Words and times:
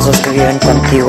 dos 0.00 0.18
que 0.22 0.30
viven 0.30 0.58
contigo. 0.58 1.08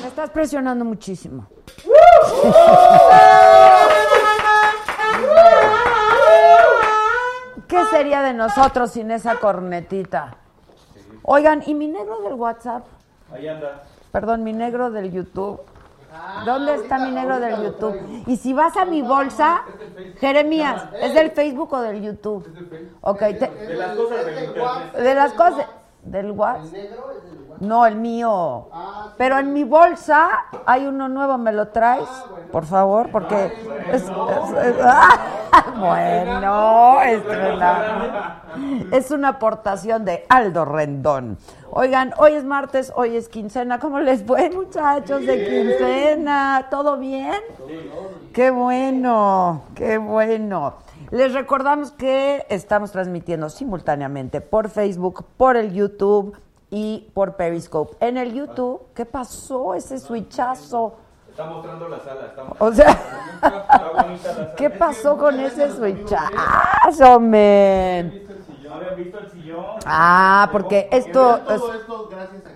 Me 0.00 0.08
estás 0.08 0.30
presionando 0.30 0.84
muchísimo. 0.86 1.46
¿Qué 7.68 7.84
sería 7.90 8.22
de 8.22 8.32
nosotros 8.32 8.92
sin 8.92 9.10
esa 9.10 9.38
cornetita? 9.38 10.38
Oigan, 11.24 11.62
¿y 11.66 11.74
mi 11.74 11.88
negro 11.88 12.22
del 12.22 12.34
WhatsApp? 12.34 12.86
Ahí 13.30 13.46
anda. 13.46 13.82
Perdón, 14.12 14.44
mi 14.44 14.54
negro 14.54 14.90
del 14.90 15.12
YouTube. 15.12 15.60
¿Dónde 16.44 16.74
está 16.74 16.98
mi 16.98 17.10
negro 17.10 17.40
del 17.40 17.62
YouTube? 17.62 18.22
Y 18.26 18.36
si 18.36 18.52
vas 18.52 18.76
a 18.76 18.84
mi 18.84 19.02
bolsa, 19.02 19.62
Jeremías, 20.20 20.84
¿es 21.00 21.14
del 21.14 21.30
Facebook 21.30 21.72
o 21.72 21.80
del 21.80 22.02
YouTube? 22.02 22.46
Ok, 23.00 23.18
te- 23.18 23.50
De 23.50 23.74
las 23.74 23.94
cosas 23.96 24.26
del 24.26 24.44
internet. 24.44 24.92
de 24.94 25.14
las 25.14 25.32
cosas 25.32 25.66
del 26.02 26.30
WhatsApp. 26.32 26.64
No, 27.60 27.86
el 27.86 27.96
mío. 27.96 28.68
Pero 29.16 29.38
en 29.38 29.52
mi 29.52 29.64
bolsa 29.64 30.44
hay 30.66 30.86
uno 30.86 31.08
nuevo, 31.08 31.38
¿me 31.38 31.52
lo 31.52 31.68
traes? 31.68 32.08
Por 32.52 32.64
favor, 32.66 33.10
porque 33.10 33.46
es, 33.92 34.02
es- 34.02 34.04
es- 34.04 34.76
¡Ah! 34.82 35.18
bueno, 35.78 37.00
es 37.02 37.22
una, 37.24 38.42
es 38.92 39.10
una 39.10 39.28
aportación 39.28 40.04
de 40.04 40.24
Aldo 40.28 40.64
Rendón. 40.64 41.38
Oigan, 41.70 42.12
hoy 42.18 42.32
es 42.34 42.44
martes, 42.44 42.92
hoy 42.94 43.16
es 43.16 43.28
quincena. 43.28 43.78
¿Cómo 43.78 44.00
les 44.00 44.22
fue, 44.22 44.50
muchachos 44.50 45.24
de 45.26 45.44
quincena? 45.46 46.66
¿Todo 46.70 46.96
bien? 46.98 47.32
Qué 48.32 48.50
bueno, 48.50 49.62
qué 49.74 49.98
bueno. 49.98 50.74
Les 51.10 51.32
recordamos 51.32 51.92
que 51.92 52.44
estamos 52.48 52.90
transmitiendo 52.92 53.48
simultáneamente 53.48 54.40
por 54.40 54.68
Facebook, 54.68 55.24
por 55.36 55.56
el 55.56 55.72
YouTube 55.72 56.36
y 56.70 57.10
por 57.14 57.36
Periscope. 57.36 57.96
En 58.00 58.16
el 58.16 58.32
YouTube, 58.34 58.88
¿qué 58.94 59.04
pasó 59.04 59.74
ese 59.74 59.98
switchazo? 59.98 60.94
Está 61.30 61.44
mostrando 61.46 61.88
la 61.88 62.00
sala. 62.00 62.26
Está 62.26 62.44
O 62.58 62.72
sea, 62.72 62.90
Está 62.90 63.90
bonita 63.94 64.28
la 64.28 64.34
sala. 64.34 64.54
¿qué 64.56 64.70
pasó 64.70 65.18
con 65.18 65.38
ese 65.38 65.70
switchazo, 65.70 67.20
men? 67.20 68.26
¿No 68.64 68.74
habían 68.74 68.96
visto 68.96 69.18
el 69.18 69.30
sillón? 69.30 69.64
Ah, 69.84 70.48
porque 70.50 70.88
esto 70.90 71.36
es 71.36 71.44
Todo 71.44 71.72
esto 71.74 72.08
gracias 72.10 72.46
a 72.46 72.55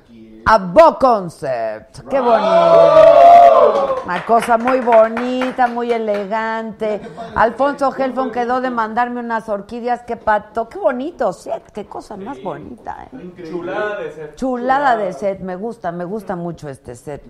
Bo 0.73 0.99
Concept. 0.99 2.09
Qué 2.09 2.21
bonito. 2.21 3.97
Una 4.05 4.25
cosa 4.27 4.59
muy 4.59 4.81
bonita, 4.81 5.67
muy 5.69 5.93
elegante. 5.93 7.01
Alfonso 7.35 7.95
Helfon 7.97 8.33
quedó 8.33 8.61
de 8.61 8.71
mandarme 8.71 9.21
unas 9.21 9.49
orquídeas. 9.49 10.03
Qué 10.03 10.17
pato. 10.17 10.69
Qué 10.69 10.79
bonito 10.79 11.33
set. 11.33 11.71
Qué 11.73 11.87
cosa 11.87 12.17
más 12.17 12.43
bonita. 12.43 13.09
¿eh? 13.13 13.49
Chulada 13.49 14.01
de 14.01 14.11
ser. 14.13 14.35
Chulada 14.35 14.97
de 14.97 15.13
set. 15.13 15.41
Me 15.41 15.57
gusta, 15.57 15.93
me 15.93 16.05
gusta 16.05 16.35
mucho 16.37 16.69
este 16.69 16.97
set. 16.97 17.23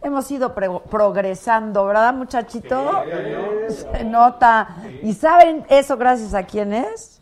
Hemos 0.00 0.30
ido 0.30 0.54
progresando, 0.54 1.86
¿verdad, 1.86 2.14
muchachito? 2.14 3.02
Se 3.68 4.04
nota. 4.04 4.76
¿Y 5.02 5.14
saben 5.14 5.66
eso 5.68 5.96
gracias 5.96 6.34
a 6.34 6.44
quién 6.44 6.72
es? 6.72 7.17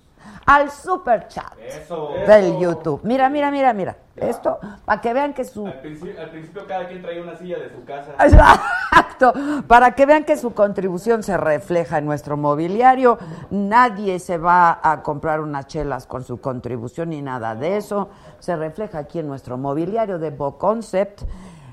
Al 0.46 0.70
super 0.70 1.26
chat 1.26 1.58
Eso. 1.60 2.10
del 2.26 2.58
YouTube. 2.58 3.00
Mira, 3.02 3.28
mira, 3.28 3.50
mira, 3.50 3.72
mira. 3.72 3.96
Esto, 4.14 4.58
para 4.84 5.00
que 5.00 5.12
vean 5.12 5.34
que 5.34 5.44
su... 5.44 5.66
Al 5.66 5.80
principio, 5.80 6.18
al 6.18 6.30
principio 6.30 6.66
cada 6.66 6.88
quien 6.88 7.02
traía 7.02 7.20
una 7.20 7.36
silla 7.36 7.58
de 7.58 7.68
su 7.68 7.84
casa. 7.84 8.12
Exacto, 8.18 9.34
para 9.66 9.94
que 9.94 10.06
vean 10.06 10.24
que 10.24 10.38
su 10.38 10.54
contribución 10.54 11.22
se 11.22 11.36
refleja 11.36 11.98
en 11.98 12.06
nuestro 12.06 12.36
mobiliario. 12.38 13.18
Nadie 13.50 14.18
se 14.18 14.38
va 14.38 14.80
a 14.82 15.02
comprar 15.02 15.40
unas 15.40 15.66
chelas 15.66 16.06
con 16.06 16.24
su 16.24 16.40
contribución 16.40 17.10
ni 17.10 17.20
nada 17.20 17.54
de 17.56 17.76
eso. 17.76 18.08
Se 18.38 18.56
refleja 18.56 18.98
aquí 18.98 19.18
en 19.18 19.26
nuestro 19.26 19.58
mobiliario 19.58 20.18
de 20.18 20.30
Bo 20.30 20.56
Concept. 20.56 21.22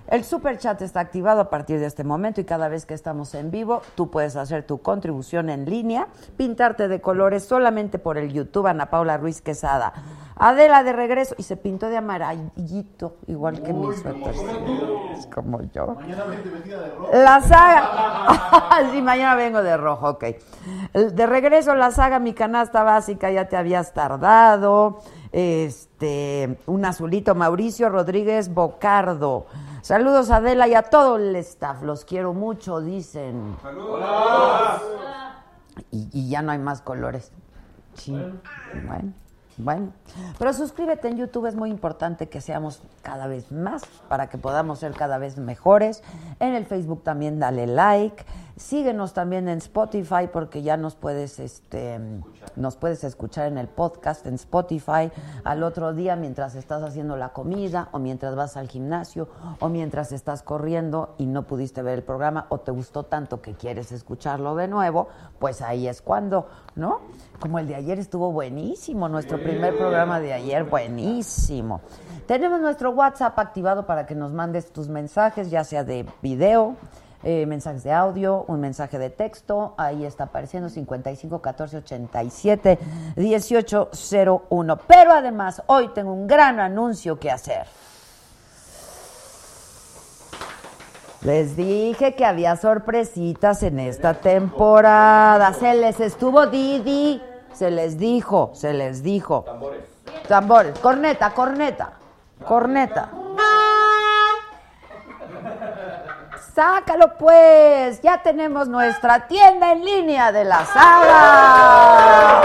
El 0.07 0.23
super 0.23 0.57
chat 0.57 0.81
está 0.81 0.99
activado 0.99 1.41
a 1.41 1.49
partir 1.49 1.79
de 1.79 1.85
este 1.85 2.03
momento 2.03 2.41
y 2.41 2.43
cada 2.43 2.67
vez 2.67 2.85
que 2.85 2.93
estamos 2.93 3.33
en 3.35 3.51
vivo, 3.51 3.81
tú 3.95 4.11
puedes 4.11 4.35
hacer 4.35 4.63
tu 4.63 4.81
contribución 4.81 5.49
en 5.49 5.65
línea, 5.65 6.07
pintarte 6.35 6.87
de 6.87 6.99
colores 7.01 7.43
solamente 7.45 7.99
por 7.99 8.17
el 8.17 8.31
YouTube 8.33 8.67
Ana 8.67 8.89
Paula 8.89 9.17
Ruiz 9.17 9.41
Quesada. 9.41 9.93
Adela 10.35 10.83
de 10.83 10.93
regreso 10.93 11.35
y 11.37 11.43
se 11.43 11.57
pintó 11.57 11.89
de 11.89 11.97
amarillito, 11.97 13.17
igual 13.27 13.61
que 13.61 13.71
mi 13.71 13.93
suéter. 13.95 14.33
Es 15.17 15.27
como 15.27 15.61
yo. 15.71 15.95
Mañana 15.95 16.25
vestida 16.25 16.81
de 16.81 16.89
rojo. 16.89 17.09
La 17.13 17.41
saga. 17.41 18.89
sí, 18.91 19.01
mañana 19.01 19.35
vengo 19.35 19.63
de 19.63 19.77
rojo, 19.77 20.09
ok. 20.09 20.25
De 20.93 21.25
regreso, 21.27 21.75
la 21.75 21.91
saga, 21.91 22.19
mi 22.19 22.33
canasta 22.33 22.83
básica, 22.83 23.31
ya 23.31 23.47
te 23.47 23.57
habías 23.57 23.93
tardado. 23.93 24.99
Este, 25.31 26.57
un 26.65 26.83
azulito, 26.85 27.35
Mauricio 27.35 27.89
Rodríguez 27.89 28.53
Bocardo. 28.53 29.45
Saludos 29.83 30.31
a 30.31 30.37
Adela 30.37 30.65
y 30.69 30.75
a 30.75 30.83
todo 30.83 31.17
el 31.17 31.35
staff. 31.35 31.83
Los 31.83 32.05
quiero 32.05 32.33
mucho, 32.33 32.79
dicen. 32.79 33.57
Y, 35.91 36.07
y 36.13 36.29
ya 36.29 36.41
no 36.41 36.53
hay 36.53 36.57
más 36.57 36.81
colores. 36.81 37.33
Sí. 37.95 38.13
Bueno, 38.87 39.11
bueno. 39.57 39.91
Pero 40.39 40.53
suscríbete 40.53 41.09
en 41.09 41.17
YouTube, 41.17 41.47
es 41.47 41.55
muy 41.55 41.69
importante 41.69 42.29
que 42.29 42.39
seamos 42.39 42.81
cada 43.01 43.27
vez 43.27 43.51
más 43.51 43.83
para 44.07 44.29
que 44.29 44.37
podamos 44.37 44.79
ser 44.79 44.93
cada 44.93 45.17
vez 45.17 45.37
mejores. 45.37 46.01
En 46.39 46.55
el 46.55 46.65
Facebook 46.65 47.03
también 47.03 47.37
dale 47.39 47.67
like. 47.67 48.23
Síguenos 48.55 49.13
también 49.13 49.49
en 49.49 49.57
Spotify 49.57 50.29
porque 50.31 50.61
ya 50.61 50.77
nos 50.77 50.95
puedes 50.95 51.39
este 51.39 51.99
nos 52.55 52.75
puedes 52.75 53.03
escuchar 53.03 53.47
en 53.47 53.57
el 53.57 53.67
podcast 53.67 54.27
en 54.27 54.35
Spotify 54.35 55.11
al 55.43 55.63
otro 55.63 55.93
día 55.93 56.15
mientras 56.15 56.53
estás 56.53 56.83
haciendo 56.83 57.17
la 57.17 57.29
comida 57.29 57.89
o 57.93 57.99
mientras 57.99 58.35
vas 58.35 58.55
al 58.55 58.67
gimnasio 58.67 59.27
o 59.59 59.69
mientras 59.69 60.11
estás 60.11 60.43
corriendo 60.43 61.15
y 61.17 61.25
no 61.25 61.47
pudiste 61.47 61.81
ver 61.81 61.95
el 61.95 62.03
programa 62.03 62.45
o 62.49 62.59
te 62.59 62.71
gustó 62.71 63.03
tanto 63.03 63.41
que 63.41 63.55
quieres 63.55 63.91
escucharlo 63.91 64.55
de 64.55 64.67
nuevo, 64.67 65.07
pues 65.39 65.61
ahí 65.61 65.87
es 65.87 66.01
cuando, 66.01 66.47
¿no? 66.75 67.01
Como 67.39 67.57
el 67.57 67.67
de 67.67 67.75
ayer 67.75 67.97
estuvo 67.97 68.31
buenísimo, 68.31 69.09
nuestro 69.09 69.41
primer 69.41 69.75
programa 69.77 70.19
de 70.19 70.33
ayer, 70.33 70.63
buenísimo. 70.63 71.81
Tenemos 72.27 72.61
nuestro 72.61 72.91
WhatsApp 72.91 73.37
activado 73.39 73.85
para 73.85 74.05
que 74.05 74.15
nos 74.15 74.31
mandes 74.31 74.71
tus 74.71 74.87
mensajes, 74.89 75.49
ya 75.49 75.63
sea 75.63 75.83
de 75.83 76.05
video, 76.21 76.75
eh, 77.23 77.45
mensajes 77.45 77.83
de 77.83 77.91
audio, 77.93 78.43
un 78.47 78.59
mensaje 78.59 78.99
de 78.99 79.09
texto. 79.09 79.73
Ahí 79.77 80.05
está 80.05 80.25
apareciendo 80.25 80.69
55 80.69 81.41
14 81.41 81.77
87 81.77 82.79
18 83.15 83.89
01. 84.49 84.77
Pero 84.87 85.13
además, 85.13 85.63
hoy 85.67 85.89
tengo 85.89 86.13
un 86.13 86.27
gran 86.27 86.59
anuncio 86.59 87.19
que 87.19 87.31
hacer. 87.31 87.65
Les 91.21 91.55
dije 91.55 92.15
que 92.15 92.25
había 92.25 92.57
sorpresitas 92.57 93.63
en 93.63 93.79
esta 93.79 94.15
temporada. 94.15 95.53
Se 95.53 95.73
les 95.75 96.01
estuvo 96.01 96.47
Didi. 96.47 97.21
Se 97.53 97.71
les 97.71 97.97
dijo, 97.97 98.51
se 98.53 98.73
les 98.73 99.03
dijo. 99.03 99.43
Tambores. 99.43 99.83
Tambores. 100.27 100.79
Corneta, 100.79 101.33
corneta. 101.33 101.93
Corneta. 102.45 103.22
Sácalo 106.53 107.17
pues. 107.17 108.01
Ya 108.01 108.21
tenemos 108.21 108.67
nuestra 108.67 109.27
tienda 109.27 109.71
en 109.71 109.83
línea 109.83 110.31
de 110.31 110.45
la 110.45 110.65
saga. 110.65 112.41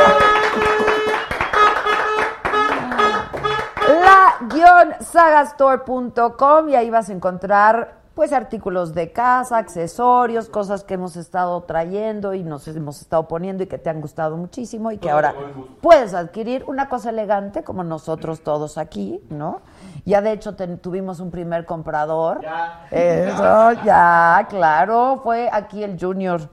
la-sagastore.com 5.01 6.69
y 6.69 6.75
ahí 6.75 6.91
vas 6.91 7.09
a 7.09 7.13
encontrar 7.13 7.99
pues 8.15 8.33
artículos 8.33 8.95
de 8.95 9.13
casa, 9.13 9.59
accesorios, 9.59 10.49
cosas 10.49 10.83
que 10.83 10.95
hemos 10.95 11.15
estado 11.15 11.63
trayendo 11.63 12.35
y 12.35 12.43
nos 12.43 12.67
hemos 12.67 13.01
estado 13.01 13.29
poniendo 13.29 13.63
y 13.63 13.69
que 13.69 13.79
te 13.79 13.91
han 13.91 14.01
gustado 14.01 14.37
muchísimo 14.37 14.91
y 14.91 14.99
que 14.99 15.09
ahora 15.09 15.35
puedes 15.81 16.15
adquirir 16.15 16.65
una 16.67 16.89
cosa 16.89 17.11
elegante 17.11 17.63
como 17.63 17.85
nosotros 17.85 18.41
todos 18.41 18.77
aquí, 18.77 19.21
¿no? 19.31 19.61
Ya 20.05 20.21
de 20.21 20.33
hecho 20.33 20.55
ten- 20.55 20.79
tuvimos 20.79 21.21
un 21.21 21.31
primer 21.31 21.65
comprador. 21.67 22.41
Eso, 22.91 23.73
ya, 23.85 24.47
claro, 24.49 25.21
fue 25.23 25.49
aquí 25.53 25.83
el 25.83 25.99
Junior. 26.01 26.49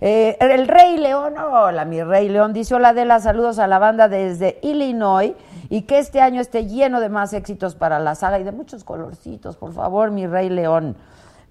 Eh, 0.00 0.36
el 0.40 0.68
Rey 0.68 0.96
León, 0.96 1.34
hola, 1.38 1.84
mi 1.84 2.02
Rey 2.02 2.28
León, 2.28 2.52
dice 2.52 2.74
hola 2.74 2.90
Adela, 2.90 3.20
saludos 3.20 3.58
a 3.58 3.66
la 3.66 3.78
banda 3.78 4.08
desde 4.08 4.58
Illinois 4.62 5.34
y 5.68 5.82
que 5.82 5.98
este 5.98 6.20
año 6.20 6.40
esté 6.40 6.66
lleno 6.66 7.00
de 7.00 7.08
más 7.08 7.32
éxitos 7.32 7.74
para 7.74 7.98
la 7.98 8.14
saga 8.14 8.38
y 8.38 8.44
de 8.44 8.52
muchos 8.52 8.84
colorcitos, 8.84 9.56
por 9.56 9.72
favor, 9.72 10.10
mi 10.10 10.26
Rey 10.26 10.48
León. 10.48 10.96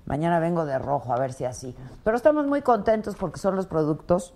Mañana 0.06 0.40
vengo 0.40 0.66
de 0.66 0.78
rojo, 0.80 1.14
a 1.14 1.18
ver 1.20 1.34
si 1.34 1.46
así. 1.46 1.76
Pero 2.04 2.16
estamos 2.16 2.46
muy 2.48 2.62
contentos 2.62 3.16
porque 3.16 3.40
son 3.40 3.56
los 3.56 3.66
productos 3.68 4.34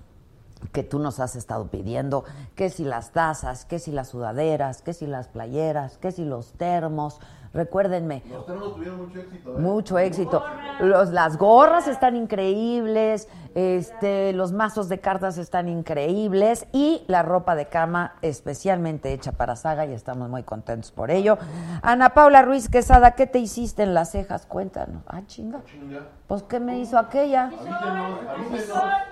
que 0.71 0.83
tú 0.83 0.99
nos 0.99 1.19
has 1.19 1.35
estado 1.35 1.67
pidiendo, 1.67 2.25
que 2.55 2.69
si 2.69 2.83
las 2.83 3.11
tazas, 3.11 3.65
que 3.65 3.79
si 3.79 3.91
las 3.91 4.09
sudaderas, 4.09 4.81
que 4.81 4.93
si 4.93 5.07
las 5.07 5.27
playeras, 5.27 5.97
que 5.97 6.11
si 6.11 6.25
los 6.25 6.53
termos. 6.53 7.19
Recuérdenme, 7.53 8.23
Los 8.29 8.45
tuvieron 8.45 8.97
mucho 9.07 9.19
éxito. 9.19 9.49
¿eh? 9.49 9.59
mucho 9.59 9.99
éxito. 9.99 10.43
Los, 10.81 11.09
las 11.09 11.37
gorras 11.37 11.87
están 11.87 12.15
increíbles, 12.15 13.27
este, 13.55 14.33
los 14.33 14.51
mazos 14.51 14.87
de 14.87 14.99
cartas 14.99 15.37
están 15.39 15.67
increíbles 15.67 16.67
y 16.71 17.03
la 17.07 17.23
ropa 17.23 17.55
de 17.55 17.65
cama 17.65 18.13
especialmente 18.21 19.11
hecha 19.11 19.31
para 19.31 19.55
Saga 19.55 19.85
y 19.87 19.93
estamos 19.93 20.29
muy 20.29 20.43
contentos 20.43 20.91
por 20.91 21.09
ello. 21.09 21.37
Ana 21.81 22.09
Paula 22.13 22.43
Ruiz 22.43 22.69
Quesada, 22.69 23.11
¿qué 23.11 23.25
te 23.25 23.39
hiciste 23.39 23.81
en 23.83 23.93
las 23.93 24.11
cejas? 24.11 24.45
Cuéntanos. 24.45 25.01
Ah, 25.07 25.21
chinga. 25.25 25.63
Chinga. 25.65 26.01
Pues, 26.27 26.43
¿qué 26.43 26.59
me 26.59 26.77
hizo 26.79 26.97
aquella? 26.99 27.49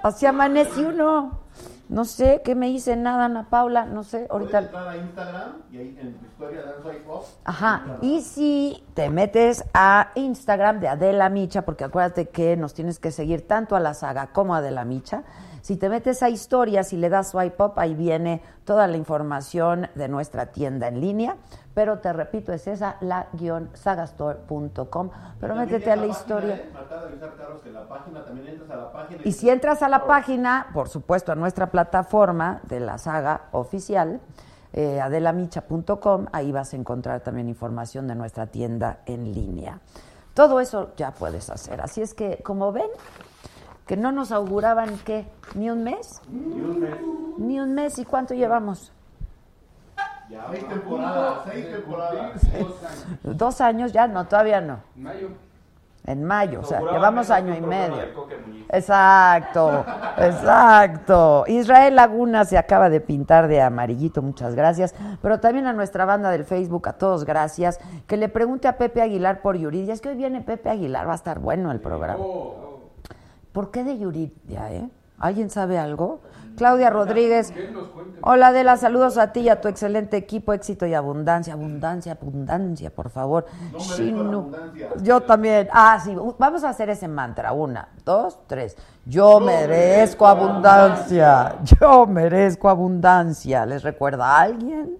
Así 0.03 0.25
amanecí 0.25 0.83
uno. 0.83 1.39
No 1.89 2.03
sé, 2.03 2.41
¿qué 2.43 2.53
me 2.53 2.69
hice? 2.69 2.97
Nada, 2.97 3.25
Ana 3.25 3.49
Paula, 3.49 3.85
no 3.85 4.03
sé, 4.03 4.27
ahorita... 4.29 4.59
entrar 4.59 4.87
a 4.89 4.97
Instagram 4.97 5.53
y 5.71 5.77
ahí 5.77 5.97
en 6.01 6.17
tu 6.17 6.25
historia 6.25 6.61
dan 6.63 6.81
swipe 6.83 7.09
up. 7.09 7.23
Ajá, 7.45 7.97
y 8.01 8.21
si 8.21 8.83
te 8.93 9.09
metes 9.09 9.63
a 9.73 10.11
Instagram 10.15 10.81
de 10.81 10.89
Adela 10.89 11.29
Micha, 11.29 11.63
porque 11.63 11.85
acuérdate 11.85 12.27
que 12.27 12.57
nos 12.57 12.73
tienes 12.73 12.99
que 12.99 13.11
seguir 13.11 13.47
tanto 13.47 13.75
a 13.77 13.79
la 13.79 13.93
saga 13.93 14.27
como 14.33 14.53
a 14.53 14.57
Adela 14.57 14.83
Micha, 14.83 15.23
si 15.61 15.77
te 15.77 15.89
metes 15.89 16.23
a 16.23 16.29
historias 16.29 16.93
y 16.93 16.97
le 16.97 17.09
das 17.09 17.31
swipe 17.31 17.61
up, 17.63 17.73
ahí 17.77 17.93
viene 17.93 18.41
toda 18.65 18.87
la 18.87 18.97
información 18.97 19.89
de 19.95 20.07
nuestra 20.07 20.47
tienda 20.47 20.87
en 20.87 21.01
línea, 21.01 21.37
pero 21.77 21.99
te 21.99 22.11
repito, 22.11 22.51
es 22.53 22.65
esa, 22.65 22.97
la-sagastore.com, 23.01 25.09
pero 25.39 25.53
métete 25.53 25.91
a 25.91 25.95
la 25.95 26.01
página, 26.01 26.19
historia. 26.19 26.55
¿eh? 26.55 26.71
Acaba 26.75 27.01
de 27.01 27.07
avisar 27.09 27.35
Carlos 27.37 27.61
que 27.61 27.71
la 27.71 27.87
página, 27.87 28.25
también 28.25 28.47
entras 28.47 28.71
a 28.71 28.75
la 28.77 28.91
página. 28.91 29.21
Y 29.23 29.31
si 29.31 29.47
entras 29.47 29.83
a 29.83 29.87
la 29.87 30.07
página, 30.07 30.69
por 30.73 30.89
supuesto, 30.89 31.31
a 31.31 31.35
nuestra 31.35 31.69
plataforma 31.69 32.61
de 32.63 32.79
la 32.79 32.97
saga 32.97 33.41
oficial, 33.51 34.21
eh, 34.73 34.99
adelamicha.com, 34.99 36.25
ahí 36.31 36.51
vas 36.51 36.73
a 36.73 36.77
encontrar 36.77 37.19
también 37.19 37.47
información 37.47 38.07
de 38.07 38.15
nuestra 38.15 38.47
tienda 38.47 39.01
en 39.05 39.35
línea. 39.35 39.79
Todo 40.33 40.59
eso 40.59 40.93
ya 40.97 41.11
puedes 41.11 41.51
hacer. 41.51 41.79
Así 41.81 42.01
es 42.01 42.15
que, 42.15 42.41
como 42.41 42.71
ven, 42.71 42.89
que 43.85 43.97
no 43.97 44.11
nos 44.11 44.31
auguraban 44.31 44.97
que 45.05 45.27
ni 45.53 45.69
un 45.69 45.83
mes, 45.83 46.23
Y 46.27 46.37
un 46.37 46.79
mes. 46.79 46.95
ni 47.37 47.59
un 47.59 47.75
mes, 47.75 47.99
¿y 47.99 48.05
cuánto 48.05 48.33
llevamos? 48.33 48.93
Ya, 50.29 50.45
seis 50.51 50.67
temporadas, 50.67 51.39
seis 51.51 51.71
temporadas. 51.71 52.41
Dos 53.23 53.61
años 53.61 53.93
ya, 53.93 54.07
no, 54.07 54.25
todavía 54.25 54.59
no. 54.61 54.79
Mayo. 54.95 55.29
En 56.05 56.23
mayo, 56.23 56.61
o 56.61 56.63
sea, 56.63 56.79
llevamos 56.79 57.29
año 57.29 57.53
y 57.53 57.59
medio. 57.59 57.97
Exacto, 58.69 59.85
exacto. 60.17 61.43
Israel 61.47 61.97
Laguna 61.97 62.45
se 62.45 62.57
acaba 62.57 62.89
de 62.89 63.01
pintar 63.01 63.49
de 63.49 63.61
amarillito, 63.61 64.21
muchas 64.21 64.55
gracias. 64.55 64.95
Pero 65.21 65.41
también 65.41 65.65
a 65.65 65.73
nuestra 65.73 66.05
banda 66.05 66.31
del 66.31 66.45
Facebook, 66.45 66.87
a 66.87 66.93
todos 66.93 67.25
gracias. 67.25 67.79
Que 68.07 68.15
le 68.15 68.29
pregunte 68.29 68.69
a 68.69 68.77
Pepe 68.77 69.01
Aguilar 69.01 69.41
por 69.41 69.57
Yuridia. 69.57 69.93
Es 69.93 69.99
que 69.99 70.07
hoy 70.07 70.15
viene 70.15 70.39
Pepe 70.39 70.69
Aguilar, 70.69 71.05
va 71.05 71.11
a 71.11 71.15
estar 71.15 71.39
bueno 71.39 71.73
el 71.73 71.81
programa. 71.81 72.23
¿Por 73.51 73.71
qué 73.71 73.83
de 73.83 73.97
Yuridia, 73.97 74.71
eh? 74.71 74.89
¿Alguien 75.19 75.49
sabe 75.49 75.77
algo? 75.77 76.21
Claudia 76.57 76.89
Rodríguez. 76.89 77.53
Hola 78.21 78.47
Adela, 78.47 78.77
saludos 78.77 79.19
a 79.19 79.31
ti 79.31 79.41
y 79.41 79.49
a 79.49 79.61
tu 79.61 79.67
excelente 79.67 80.17
equipo, 80.17 80.53
éxito 80.53 80.87
y 80.87 80.95
abundancia, 80.95 81.53
abundancia, 81.53 82.13
abundancia, 82.13 82.89
por 82.89 83.11
favor. 83.11 83.45
No 83.71 83.77
Shinu. 83.79 84.39
abundancia. 84.39 84.89
Yo 85.03 85.21
también. 85.21 85.69
Ah, 85.71 85.99
sí, 86.03 86.17
vamos 86.39 86.63
a 86.63 86.69
hacer 86.69 86.89
ese 86.89 87.07
mantra. 87.07 87.51
Una, 87.53 87.89
dos, 88.03 88.39
tres. 88.47 88.75
Yo 89.05 89.39
merezco 89.39 90.25
abundancia. 90.25 91.57
Yo 91.79 92.07
merezco 92.07 92.69
abundancia. 92.69 93.63
¿Les 93.67 93.83
recuerda 93.83 94.25
a 94.25 94.41
alguien? 94.41 94.97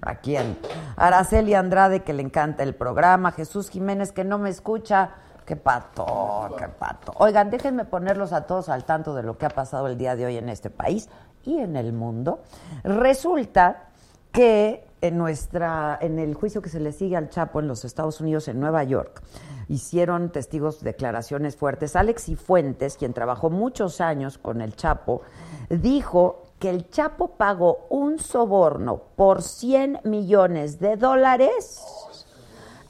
¿A 0.00 0.14
quién? 0.14 0.56
Araceli 0.96 1.54
Andrade, 1.54 2.02
que 2.04 2.12
le 2.12 2.22
encanta 2.22 2.62
el 2.62 2.76
programa. 2.76 3.32
Jesús 3.32 3.68
Jiménez, 3.68 4.12
que 4.12 4.22
no 4.22 4.38
me 4.38 4.50
escucha. 4.50 5.10
Qué 5.52 5.56
pato, 5.56 6.48
qué 6.56 6.66
pato. 6.66 7.12
Oigan, 7.18 7.50
déjenme 7.50 7.84
ponerlos 7.84 8.32
a 8.32 8.46
todos 8.46 8.70
al 8.70 8.84
tanto 8.84 9.14
de 9.14 9.22
lo 9.22 9.36
que 9.36 9.44
ha 9.44 9.50
pasado 9.50 9.86
el 9.86 9.98
día 9.98 10.16
de 10.16 10.24
hoy 10.24 10.38
en 10.38 10.48
este 10.48 10.70
país 10.70 11.10
y 11.42 11.58
en 11.58 11.76
el 11.76 11.92
mundo. 11.92 12.40
Resulta 12.84 13.90
que 14.32 14.88
en 15.02 15.18
nuestra 15.18 15.98
en 16.00 16.18
el 16.18 16.32
juicio 16.32 16.62
que 16.62 16.70
se 16.70 16.80
le 16.80 16.90
sigue 16.90 17.18
al 17.18 17.28
Chapo 17.28 17.60
en 17.60 17.68
los 17.68 17.84
Estados 17.84 18.22
Unidos 18.22 18.48
en 18.48 18.60
Nueva 18.60 18.82
York 18.84 19.22
hicieron 19.68 20.32
testigos 20.32 20.80
declaraciones 20.80 21.54
fuertes. 21.54 21.96
Alex 21.96 22.24
Cifuentes, 22.24 22.96
quien 22.96 23.12
trabajó 23.12 23.50
muchos 23.50 24.00
años 24.00 24.38
con 24.38 24.62
el 24.62 24.74
Chapo, 24.74 25.20
dijo 25.68 26.44
que 26.60 26.70
el 26.70 26.88
Chapo 26.88 27.36
pagó 27.36 27.88
un 27.90 28.18
soborno 28.18 29.02
por 29.16 29.42
100 29.42 30.00
millones 30.04 30.78
de 30.80 30.96
dólares 30.96 32.01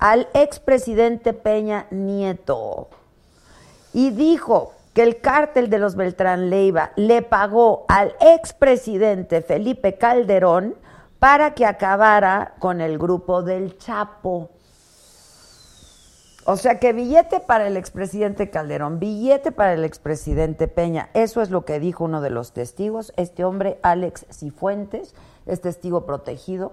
al 0.02 0.28
expresidente 0.34 1.32
Peña 1.32 1.86
Nieto 1.92 2.88
y 3.92 4.10
dijo 4.10 4.72
que 4.94 5.04
el 5.04 5.20
cártel 5.20 5.70
de 5.70 5.78
los 5.78 5.94
Beltrán 5.94 6.50
Leiva 6.50 6.90
le 6.96 7.22
pagó 7.22 7.84
al 7.86 8.12
expresidente 8.20 9.42
Felipe 9.42 9.98
Calderón 9.98 10.74
para 11.20 11.54
que 11.54 11.66
acabara 11.66 12.54
con 12.58 12.80
el 12.80 12.98
grupo 12.98 13.44
del 13.44 13.78
Chapo. 13.78 14.50
O 16.46 16.56
sea 16.56 16.80
que 16.80 16.92
billete 16.92 17.38
para 17.38 17.68
el 17.68 17.76
expresidente 17.76 18.50
Calderón, 18.50 18.98
billete 18.98 19.52
para 19.52 19.74
el 19.74 19.84
expresidente 19.84 20.66
Peña. 20.66 21.10
Eso 21.14 21.42
es 21.42 21.50
lo 21.50 21.64
que 21.64 21.78
dijo 21.78 22.02
uno 22.02 22.20
de 22.20 22.30
los 22.30 22.52
testigos. 22.52 23.12
Este 23.16 23.44
hombre, 23.44 23.78
Alex 23.82 24.26
Cifuentes, 24.32 25.14
es 25.46 25.60
testigo 25.60 26.06
protegido 26.06 26.72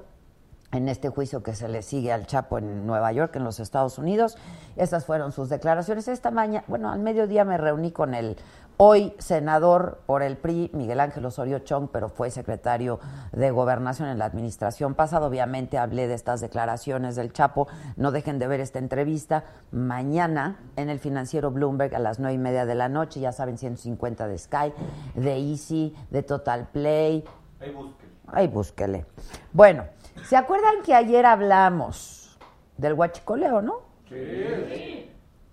en 0.71 0.89
este 0.89 1.09
juicio 1.09 1.41
que 1.43 1.55
se 1.55 1.67
le 1.67 1.81
sigue 1.81 2.11
al 2.13 2.27
Chapo 2.27 2.57
en 2.57 2.85
Nueva 2.85 3.11
York, 3.11 3.35
en 3.35 3.43
los 3.43 3.59
Estados 3.59 3.97
Unidos. 3.97 4.37
Esas 4.75 5.05
fueron 5.05 5.31
sus 5.31 5.49
declaraciones. 5.49 6.07
Esta 6.07 6.31
mañana, 6.31 6.63
bueno, 6.67 6.91
al 6.91 6.99
mediodía 6.99 7.43
me 7.45 7.57
reuní 7.57 7.91
con 7.91 8.13
el 8.13 8.37
hoy 8.77 9.13
senador 9.17 9.99
por 10.05 10.23
el 10.23 10.37
PRI, 10.37 10.71
Miguel 10.73 11.01
Ángel 11.01 11.25
Osorio 11.25 11.59
Chong, 11.59 11.89
pero 11.91 12.07
fue 12.07 12.31
secretario 12.31 12.99
de 13.33 13.51
Gobernación 13.51 14.07
en 14.07 14.19
la 14.19 14.25
administración 14.25 14.95
pasada. 14.95 15.27
Obviamente 15.27 15.77
hablé 15.77 16.07
de 16.07 16.13
estas 16.13 16.39
declaraciones 16.39 17.15
del 17.15 17.33
Chapo. 17.33 17.67
No 17.97 18.11
dejen 18.11 18.39
de 18.39 18.47
ver 18.47 18.61
esta 18.61 18.79
entrevista 18.79 19.43
mañana 19.71 20.59
en 20.75 20.89
el 20.89 20.99
financiero 20.99 21.51
Bloomberg 21.51 21.93
a 21.95 21.99
las 21.99 22.19
nueve 22.19 22.35
y 22.35 22.37
media 22.37 22.65
de 22.65 22.75
la 22.75 22.89
noche. 22.89 23.19
Ya 23.19 23.31
saben, 23.31 23.57
150 23.57 24.27
de 24.27 24.37
Sky, 24.37 24.73
de 25.15 25.37
Easy, 25.37 25.95
de 26.11 26.23
Total 26.23 26.67
Play, 26.71 27.25
Ahí 27.59 27.71
búsquenlo. 27.71 28.15
Ahí 28.27 28.47
búsquele. 28.47 29.05
Bueno, 29.51 29.83
¿se 30.25 30.37
acuerdan 30.37 30.81
que 30.83 30.93
ayer 30.93 31.25
hablamos 31.25 32.37
del 32.77 32.93
huachicoleo, 32.93 33.61
no? 33.61 33.81
Sí. 34.07 35.09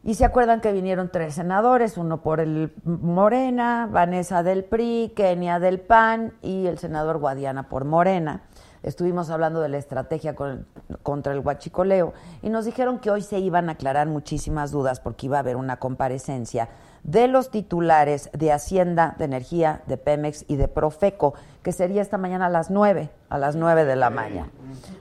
Y 0.06 0.14
se 0.14 0.24
acuerdan 0.24 0.60
que 0.60 0.72
vinieron 0.72 1.10
tres 1.10 1.34
senadores, 1.34 1.98
uno 1.98 2.22
por 2.22 2.38
el 2.38 2.72
Morena, 2.84 3.88
Vanessa 3.90 4.44
del 4.44 4.62
PRI, 4.62 5.12
Kenia 5.16 5.58
del 5.58 5.80
PAN 5.80 6.34
y 6.42 6.66
el 6.66 6.78
senador 6.78 7.18
Guadiana 7.18 7.68
por 7.68 7.84
Morena. 7.84 8.42
Estuvimos 8.86 9.28
hablando 9.30 9.60
de 9.60 9.68
la 9.68 9.76
estrategia 9.76 10.34
con- 10.34 10.66
contra 11.02 11.32
el 11.34 11.40
huachicoleo 11.40 12.14
y 12.42 12.48
nos 12.48 12.64
dijeron 12.64 12.98
que 12.98 13.10
hoy 13.10 13.20
se 13.22 13.38
iban 13.38 13.68
a 13.68 13.72
aclarar 13.72 14.06
muchísimas 14.06 14.70
dudas 14.70 15.00
porque 15.00 15.26
iba 15.26 15.36
a 15.36 15.40
haber 15.40 15.56
una 15.56 15.76
comparecencia 15.76 16.68
de 17.02 17.28
los 17.28 17.50
titulares 17.50 18.30
de 18.32 18.50
Hacienda, 18.52 19.14
de 19.18 19.26
Energía, 19.26 19.82
de 19.86 19.96
Pemex 19.96 20.44
y 20.48 20.56
de 20.56 20.66
Profeco, 20.68 21.34
que 21.62 21.72
sería 21.72 22.00
esta 22.02 22.16
mañana 22.18 22.46
a 22.46 22.50
las 22.50 22.70
9, 22.70 23.10
a 23.28 23.38
las 23.38 23.54
9 23.56 23.84
de 23.84 23.96
la 23.96 24.10
mañana. 24.10 24.48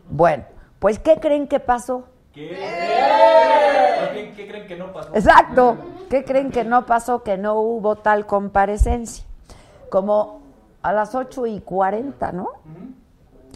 Bueno, 0.10 0.44
pues 0.80 1.00
¿qué 1.00 1.20
creen 1.20 1.48
que 1.48 1.60
pasó? 1.60 2.04
¿Qué? 2.34 2.50
¿Qué, 4.14 4.34
qué 4.36 4.48
creen 4.48 4.68
que 4.68 4.76
no 4.76 4.92
pasó? 4.92 5.10
Exacto. 5.16 5.78
¿Qué 6.10 6.24
creen 6.24 6.52
que 6.52 6.64
no 6.64 6.86
pasó? 6.86 7.24
Que 7.24 7.38
no 7.38 7.56
hubo 7.60 7.96
tal 7.96 8.26
comparecencia. 8.26 9.26
Como 9.90 10.42
a 10.84 10.94
las 10.94 11.16
8 11.16 11.48
y 11.48 11.62
40, 11.62 12.32
¿no? 12.34 12.50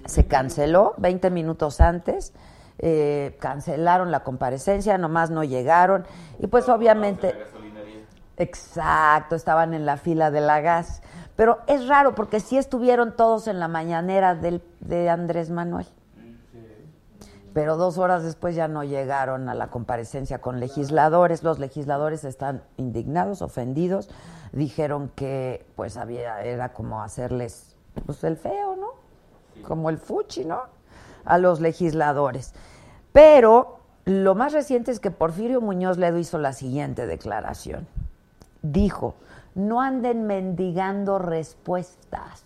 Se 0.06 0.28
canceló 0.28 0.94
20 0.98 1.30
minutos 1.30 1.82
antes. 1.82 2.34
eh, 2.82 3.38
cancelaron 3.40 4.10
la 4.10 4.22
comparecencia, 4.22 4.98
nomás 4.98 5.30
no 5.30 5.44
llegaron. 5.44 6.06
Y 6.40 6.48
pues 6.48 6.70
obviamente... 6.70 7.36
Exacto, 8.38 9.36
estaban 9.36 9.74
en 9.74 9.86
la 9.86 9.98
fila 9.98 10.32
de 10.32 10.40
la 10.40 10.62
gas. 10.62 11.02
Pero 11.36 11.60
es 11.68 11.90
raro 11.90 12.16
porque 12.16 12.40
sí 12.40 12.58
estuvieron 12.58 13.18
todos 13.18 13.48
en 13.48 13.60
la 13.60 13.68
mañanera 13.68 14.34
del, 14.34 14.64
de 14.80 15.10
Andrés 15.10 15.50
Manuel. 15.50 15.88
Pero 17.54 17.76
dos 17.76 17.98
horas 17.98 18.24
después 18.24 18.56
ya 18.56 18.70
no 18.70 18.86
llegaron 18.86 19.50
a 19.50 19.56
la 19.56 19.68
comparecencia 19.68 20.40
con 20.40 20.62
legisladores. 20.62 21.44
Los 21.44 21.60
legisladores 21.60 22.24
están 22.24 22.64
indignados, 22.78 23.42
ofendidos. 23.42 24.10
Dijeron 24.54 25.12
que 25.16 25.66
pues 25.76 25.98
había, 25.98 26.42
era 26.42 26.72
como 26.72 27.02
hacerles 27.02 27.76
pues 28.06 28.24
el 28.24 28.38
feo, 28.38 28.78
¿no? 28.78 29.09
Como 29.64 29.90
el 29.90 29.98
fuchi, 29.98 30.46
¿no? 30.46 30.62
A 31.26 31.38
los 31.38 31.60
legisladores. 31.60 32.54
Pero 33.12 33.80
lo 34.06 34.36
más 34.36 34.54
reciente 34.54 34.92
es 34.92 35.00
que 35.00 35.12
Porfirio 35.12 35.62
Muñoz 35.62 35.98
Ledo 35.98 36.18
hizo 36.18 36.38
la 36.38 36.54
siguiente 36.54 37.06
declaración. 37.06 37.88
Dijo, 38.62 39.16
no 39.56 39.82
anden 39.82 40.26
mendigando 40.26 41.20
respuestas. 41.20 42.44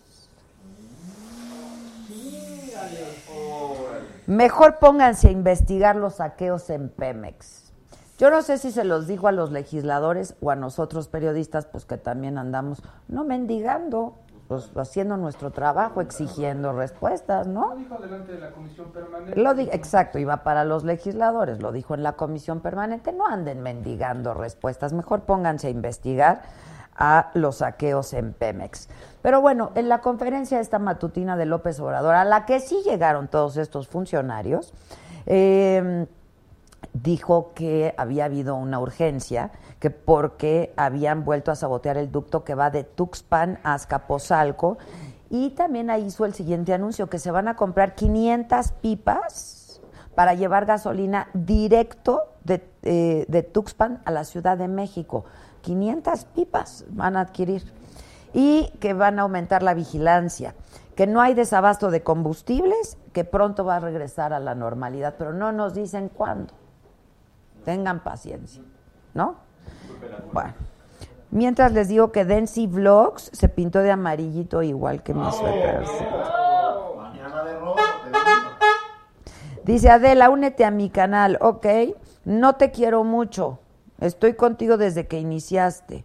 Mejor 4.26 4.78
pónganse 4.78 5.28
a 5.28 5.32
investigar 5.32 5.96
los 5.96 6.16
saqueos 6.16 6.70
en 6.70 6.88
Pemex. 6.88 7.72
Yo 8.18 8.30
no 8.30 8.42
sé 8.42 8.58
si 8.58 8.70
se 8.70 8.84
los 8.84 9.06
dijo 9.06 9.26
a 9.26 9.32
los 9.32 9.50
legisladores 9.50 10.36
o 10.40 10.50
a 10.50 10.56
nosotros 10.56 11.08
periodistas, 11.08 11.66
pues 11.66 11.84
que 11.84 11.98
también 11.98 12.38
andamos, 12.38 12.82
no 13.08 13.24
mendigando, 13.24 14.16
pues 14.48 14.70
haciendo 14.76 15.16
nuestro 15.16 15.50
trabajo, 15.50 16.00
exigiendo 16.00 16.72
respuestas, 16.72 17.46
¿no? 17.46 17.70
Lo 17.70 17.76
dijo 17.76 17.96
delante 17.96 18.32
de 18.32 18.40
la 18.40 18.50
comisión 18.52 18.92
permanente. 18.92 19.40
Lo 19.40 19.54
di- 19.54 19.68
exacto, 19.72 20.18
iba 20.18 20.42
para 20.44 20.64
los 20.64 20.84
legisladores, 20.84 21.62
lo 21.62 21.72
dijo 21.72 21.94
en 21.94 22.02
la 22.02 22.12
comisión 22.12 22.60
permanente, 22.60 23.12
no 23.12 23.26
anden 23.26 23.62
mendigando 23.62 24.34
respuestas, 24.34 24.92
mejor 24.92 25.22
pónganse 25.22 25.68
a 25.68 25.70
investigar 25.70 26.42
a 26.96 27.30
los 27.34 27.56
saqueos 27.56 28.12
en 28.12 28.34
Pemex. 28.34 28.88
Pero 29.22 29.40
bueno, 29.40 29.72
en 29.74 29.88
la 29.88 30.00
conferencia 30.00 30.60
esta 30.60 30.78
matutina 30.78 31.36
de 31.36 31.46
López 31.46 31.80
Obrador, 31.80 32.14
a 32.14 32.24
la 32.24 32.44
que 32.44 32.60
sí 32.60 32.82
llegaron 32.84 33.28
todos 33.28 33.56
estos 33.56 33.88
funcionarios, 33.88 34.72
eh, 35.26 36.06
dijo 36.92 37.52
que 37.54 37.94
había 37.96 38.26
habido 38.26 38.56
una 38.56 38.80
urgencia, 38.80 39.50
que 39.78 39.90
porque 39.90 40.72
habían 40.76 41.24
vuelto 41.24 41.50
a 41.50 41.56
sabotear 41.56 41.96
el 41.96 42.10
ducto 42.10 42.44
que 42.44 42.54
va 42.54 42.70
de 42.70 42.84
Tuxpan 42.84 43.58
a 43.62 43.74
Azcapotzalco, 43.74 44.78
y 45.30 45.50
también 45.50 45.90
ahí 45.90 46.04
hizo 46.04 46.24
el 46.24 46.34
siguiente 46.34 46.74
anuncio, 46.74 47.08
que 47.08 47.18
se 47.18 47.30
van 47.30 47.48
a 47.48 47.56
comprar 47.56 47.94
500 47.94 48.72
pipas 48.72 49.80
para 50.14 50.34
llevar 50.34 50.66
gasolina 50.66 51.28
directo 51.34 52.22
de, 52.44 52.68
eh, 52.82 53.24
de 53.28 53.42
Tuxpan 53.42 54.02
a 54.04 54.10
la 54.10 54.24
Ciudad 54.24 54.56
de 54.56 54.68
México. 54.68 55.24
500 55.62 56.24
pipas 56.26 56.84
van 56.90 57.16
a 57.16 57.22
adquirir 57.22 57.64
y 58.32 58.70
que 58.80 58.92
van 58.92 59.18
a 59.18 59.22
aumentar 59.22 59.62
la 59.62 59.74
vigilancia, 59.74 60.54
que 60.94 61.06
no 61.06 61.20
hay 61.20 61.34
desabasto 61.34 61.90
de 61.90 62.02
combustibles, 62.02 62.98
que 63.12 63.24
pronto 63.24 63.64
va 63.64 63.76
a 63.76 63.80
regresar 63.80 64.32
a 64.32 64.40
la 64.40 64.54
normalidad, 64.54 65.14
pero 65.18 65.32
no 65.32 65.52
nos 65.52 65.74
dicen 65.74 66.08
cuándo. 66.08 66.52
Tengan 67.64 68.00
paciencia, 68.00 68.62
¿no? 69.14 69.36
Bueno, 70.32 70.54
mientras 71.30 71.72
les 71.72 71.88
digo 71.88 72.12
que 72.12 72.24
Densi 72.24 72.66
Vlogs 72.66 73.30
se 73.32 73.48
pintó 73.48 73.80
de 73.80 73.90
amarillito 73.90 74.62
igual 74.62 75.02
que 75.02 75.14
mi 75.14 75.30
suéter. 75.32 75.82
Mañana 76.96 77.44
de 77.44 77.58
robo, 77.58 77.76
te 78.02 78.10
digo. 78.10 78.20
Dice 79.64 79.90
Adela, 79.90 80.30
únete 80.30 80.64
a 80.64 80.70
mi 80.70 80.90
canal, 80.90 81.38
ok, 81.40 81.66
no 82.24 82.56
te 82.56 82.70
quiero 82.70 83.02
mucho, 83.04 83.58
estoy 84.00 84.34
contigo 84.34 84.76
desde 84.76 85.06
que 85.06 85.18
iniciaste. 85.18 86.04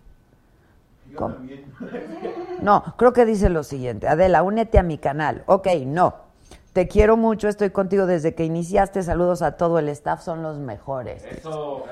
No, 2.62 2.84
creo 2.98 3.14
que 3.14 3.26
dice 3.26 3.50
lo 3.50 3.64
siguiente. 3.64 4.08
Adela, 4.08 4.44
únete 4.44 4.80
a 4.80 4.84
mi 4.84 4.98
canal. 4.98 5.44
Ok, 5.46 5.68
no. 5.86 6.29
Te 6.74 6.88
quiero 6.88 7.18
mucho, 7.18 7.48
estoy 7.48 7.72
contigo 7.72 8.06
desde 8.06 8.36
que 8.36 8.46
iniciaste. 8.46 9.02
Saludos 9.04 9.42
a 9.42 9.58
todo 9.58 9.80
el 9.80 9.90
staff, 9.90 10.22
son 10.22 10.44
los 10.44 10.60
mejores. 10.60 11.24
Eso. 11.26 11.84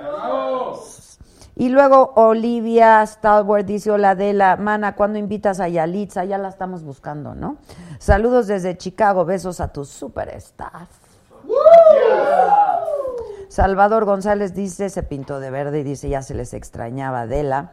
Y 1.56 1.70
luego 1.70 2.14
Olivia 2.16 3.04
Stalwart 3.04 3.66
dice, 3.66 3.90
hola 3.90 4.12
Adela, 4.12 4.58
mana, 4.58 4.96
¿cuándo 4.96 5.18
invitas 5.18 5.60
a 5.60 5.68
Yalitza? 5.68 6.24
Ya 6.24 6.38
la 6.38 6.50
estamos 6.50 6.84
buscando, 6.84 7.34
¿no? 7.34 7.58
Saludos 7.98 8.46
desde 8.46 8.78
Chicago, 8.78 9.26
besos 9.26 9.60
a 9.60 9.70
tu 9.70 9.84
super 9.84 10.30
staff. 10.36 10.88
Salvador 13.50 14.06
González 14.06 14.54
dice, 14.54 14.92
se 14.92 15.02
pintó 15.02 15.40
de 15.40 15.50
verde 15.50 15.80
y 15.80 15.84
dice, 15.84 16.10
ya 16.10 16.22
se 16.22 16.36
les 16.36 16.54
extrañaba 16.54 17.22
Adela. 17.22 17.72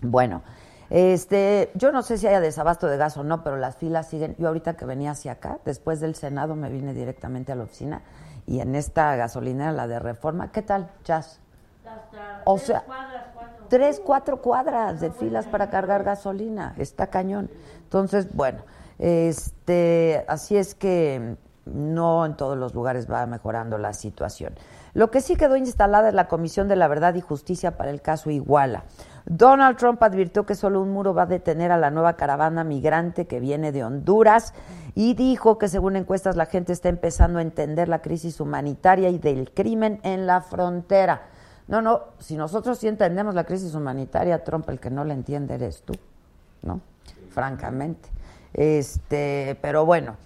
Bueno, 0.00 0.42
este, 0.90 1.70
yo 1.74 1.92
no 1.92 2.02
sé 2.02 2.18
si 2.18 2.26
haya 2.26 2.40
desabasto 2.40 2.88
de 2.88 2.96
gas 2.96 3.16
o 3.16 3.24
no, 3.24 3.42
pero 3.42 3.56
las 3.56 3.76
filas 3.76 4.08
siguen. 4.08 4.34
Yo 4.38 4.48
ahorita 4.48 4.74
que 4.74 4.84
venía 4.84 5.12
hacia 5.12 5.32
acá, 5.32 5.58
después 5.64 6.00
del 6.00 6.14
Senado 6.14 6.56
me 6.56 6.68
vine 6.68 6.92
directamente 6.92 7.52
a 7.52 7.54
la 7.54 7.64
oficina 7.64 8.02
y 8.46 8.60
en 8.60 8.74
esta 8.74 9.14
gasolinera, 9.16 9.70
la 9.70 9.86
de 9.86 10.00
Reforma, 10.00 10.50
¿qué 10.50 10.62
tal, 10.62 10.90
Jazz? 11.04 11.38
O 12.44 12.58
sea, 12.58 12.84
tres, 13.68 14.00
cuatro 14.04 14.42
cuadras 14.42 15.00
de 15.00 15.10
filas 15.10 15.46
para 15.46 15.70
cargar 15.70 16.02
gasolina. 16.02 16.74
Está 16.76 17.08
cañón. 17.08 17.50
Entonces, 17.84 18.34
bueno, 18.34 18.62
este, 18.98 20.24
así 20.28 20.56
es 20.56 20.74
que 20.74 21.36
no 21.64 22.26
en 22.26 22.36
todos 22.36 22.58
los 22.58 22.74
lugares 22.74 23.10
va 23.10 23.24
mejorando 23.26 23.78
la 23.78 23.92
situación. 23.92 24.54
Lo 24.92 25.10
que 25.10 25.20
sí 25.20 25.36
quedó 25.36 25.56
instalada 25.56 26.08
es 26.08 26.14
la 26.14 26.26
Comisión 26.26 26.66
de 26.68 26.76
la 26.76 26.88
Verdad 26.88 27.14
y 27.14 27.20
Justicia 27.20 27.76
para 27.76 27.90
el 27.90 28.02
caso 28.02 28.30
Iguala. 28.30 28.84
Donald 29.26 29.76
Trump 29.76 30.02
advirtió 30.02 30.46
que 30.46 30.54
solo 30.54 30.80
un 30.80 30.92
muro 30.92 31.14
va 31.14 31.22
a 31.22 31.26
detener 31.26 31.72
a 31.72 31.76
la 31.78 31.90
nueva 31.90 32.14
caravana 32.14 32.64
migrante 32.64 33.26
que 33.26 33.40
viene 33.40 33.72
de 33.72 33.84
Honduras 33.84 34.54
y 34.94 35.14
dijo 35.14 35.58
que 35.58 35.68
según 35.68 35.96
encuestas 35.96 36.36
la 36.36 36.46
gente 36.46 36.72
está 36.72 36.88
empezando 36.88 37.38
a 37.38 37.42
entender 37.42 37.88
la 37.88 38.02
crisis 38.02 38.40
humanitaria 38.40 39.08
y 39.10 39.18
del 39.18 39.52
crimen 39.52 40.00
en 40.02 40.26
la 40.26 40.40
frontera. 40.40 41.22
No, 41.68 41.82
no, 41.82 42.02
si 42.18 42.36
nosotros 42.36 42.78
sí 42.78 42.88
entendemos 42.88 43.34
la 43.34 43.44
crisis 43.44 43.74
humanitaria, 43.74 44.42
Trump, 44.42 44.68
el 44.68 44.80
que 44.80 44.90
no 44.90 45.04
la 45.04 45.14
entiende 45.14 45.54
eres 45.54 45.82
tú, 45.82 45.94
¿no? 46.62 46.80
Francamente. 47.30 48.08
Este, 48.52 49.56
pero 49.62 49.86
bueno, 49.86 50.16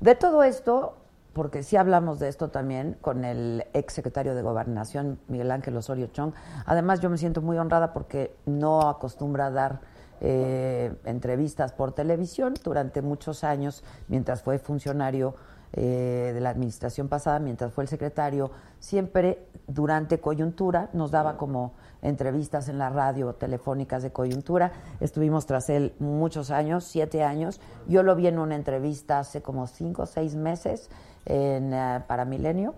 de 0.00 0.16
todo 0.16 0.42
esto, 0.42 0.96
porque 1.32 1.62
sí 1.62 1.76
hablamos 1.76 2.18
de 2.18 2.28
esto 2.28 2.48
también 2.48 2.96
con 3.00 3.24
el 3.24 3.64
ex 3.72 3.94
secretario 3.94 4.34
de 4.34 4.42
Gobernación, 4.42 5.18
Miguel 5.28 5.50
Ángel 5.50 5.76
Osorio 5.76 6.06
Chong. 6.08 6.32
Además, 6.66 7.00
yo 7.00 7.10
me 7.10 7.18
siento 7.18 7.40
muy 7.40 7.58
honrada 7.58 7.92
porque 7.92 8.36
no 8.46 8.88
acostumbra 8.88 9.46
a 9.46 9.50
dar 9.50 9.80
eh, 10.20 10.94
entrevistas 11.04 11.72
por 11.72 11.92
televisión 11.92 12.54
durante 12.62 13.02
muchos 13.02 13.44
años, 13.44 13.82
mientras 14.08 14.42
fue 14.42 14.58
funcionario 14.58 15.34
eh, 15.72 16.32
de 16.34 16.40
la 16.40 16.50
administración 16.50 17.08
pasada, 17.08 17.38
mientras 17.38 17.72
fue 17.72 17.84
el 17.84 17.88
secretario, 17.88 18.50
siempre 18.78 19.46
durante 19.66 20.20
coyuntura 20.20 20.90
nos 20.92 21.10
daba 21.10 21.38
como 21.38 21.72
entrevistas 22.02 22.68
en 22.68 22.76
la 22.78 22.90
radio 22.90 23.32
telefónicas 23.34 24.02
de 24.02 24.12
coyuntura. 24.12 24.72
Estuvimos 25.00 25.46
tras 25.46 25.70
él 25.70 25.94
muchos 25.98 26.50
años, 26.50 26.84
siete 26.84 27.22
años. 27.22 27.60
Yo 27.88 28.02
lo 28.02 28.14
vi 28.14 28.26
en 28.26 28.38
una 28.38 28.54
entrevista 28.54 29.20
hace 29.20 29.40
como 29.40 29.66
cinco 29.66 30.02
o 30.02 30.06
seis 30.06 30.34
meses 30.34 30.90
en, 31.26 31.72
eh, 31.72 32.02
para 32.06 32.24
Milenio 32.24 32.74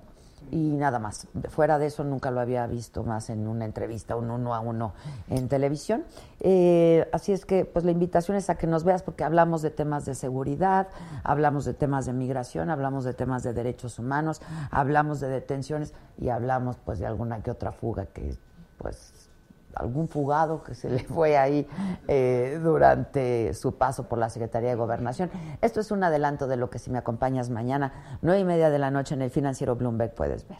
y 0.51 0.77
nada 0.77 0.99
más. 0.99 1.27
Fuera 1.49 1.79
de 1.79 1.87
eso 1.87 2.05
nunca 2.05 2.31
lo 2.31 2.41
había 2.41 2.67
visto 2.67 3.03
más 3.03 3.31
en 3.31 3.47
una 3.47 3.65
entrevista, 3.65 4.17
un 4.17 4.31
uno 4.31 4.55
a 4.55 4.61
uno 4.61 4.93
en 5.29 5.49
televisión. 5.49 6.05
Eh, 6.41 7.09
así 7.13 7.33
es 7.33 7.45
que 7.45 7.65
pues 7.65 7.85
la 7.85 7.91
invitación 7.91 8.37
es 8.37 8.51
a 8.51 8.57
que 8.57 8.67
nos 8.67 8.85
veas 8.85 9.03
porque 9.03 9.25
hablamos 9.25 9.63
de 9.63 9.71
temas 9.71 10.05
de 10.05 10.15
seguridad, 10.15 10.89
hablamos 11.23 11.65
de 11.65 11.75
temas 11.75 12.07
de 12.07 12.13
migración, 12.13 12.71
hablamos 12.71 13.05
de 13.05 13.15
temas 13.15 13.43
de 13.43 13.53
derechos 13.53 13.99
humanos, 13.99 14.43
hablamos 14.71 15.21
de 15.21 15.29
detenciones 15.29 15.95
y 16.19 16.29
hablamos 16.29 16.77
pues 16.85 16.99
de 16.99 17.07
alguna 17.07 17.43
que 17.43 17.51
otra 17.51 17.73
fuga 17.73 18.07
que 18.07 18.37
pues 18.79 19.31
algún 19.75 20.09
fugado 20.09 20.63
que 20.63 20.75
se 20.75 20.89
le 20.91 21.05
fue 21.05 21.37
ahí 21.37 21.67
eh, 22.09 22.59
durante 22.63 23.55
su 23.55 23.77
paso 23.77 24.09
por 24.09 24.19
la 24.19 24.31
Secretaría 24.31 24.71
de 24.71 24.77
Gobernación. 24.77 25.31
Esto 25.61 25.81
es 25.81 25.91
un 25.91 26.03
adelanto 26.05 26.47
de 26.47 26.57
lo 26.57 26.71
que 26.71 26.79
si 26.79 26.91
me 26.91 26.99
acompañas 26.99 27.51
mañana, 27.51 28.19
nueve 28.23 28.41
y 28.41 28.45
media 28.45 28.71
de 28.71 28.79
la 28.79 28.91
noche 28.91 29.15
en 29.15 29.23
el 29.23 29.31
financiero 29.31 29.77
Bloomberg 29.77 30.15
puedes 30.15 30.47
ver. 30.49 30.59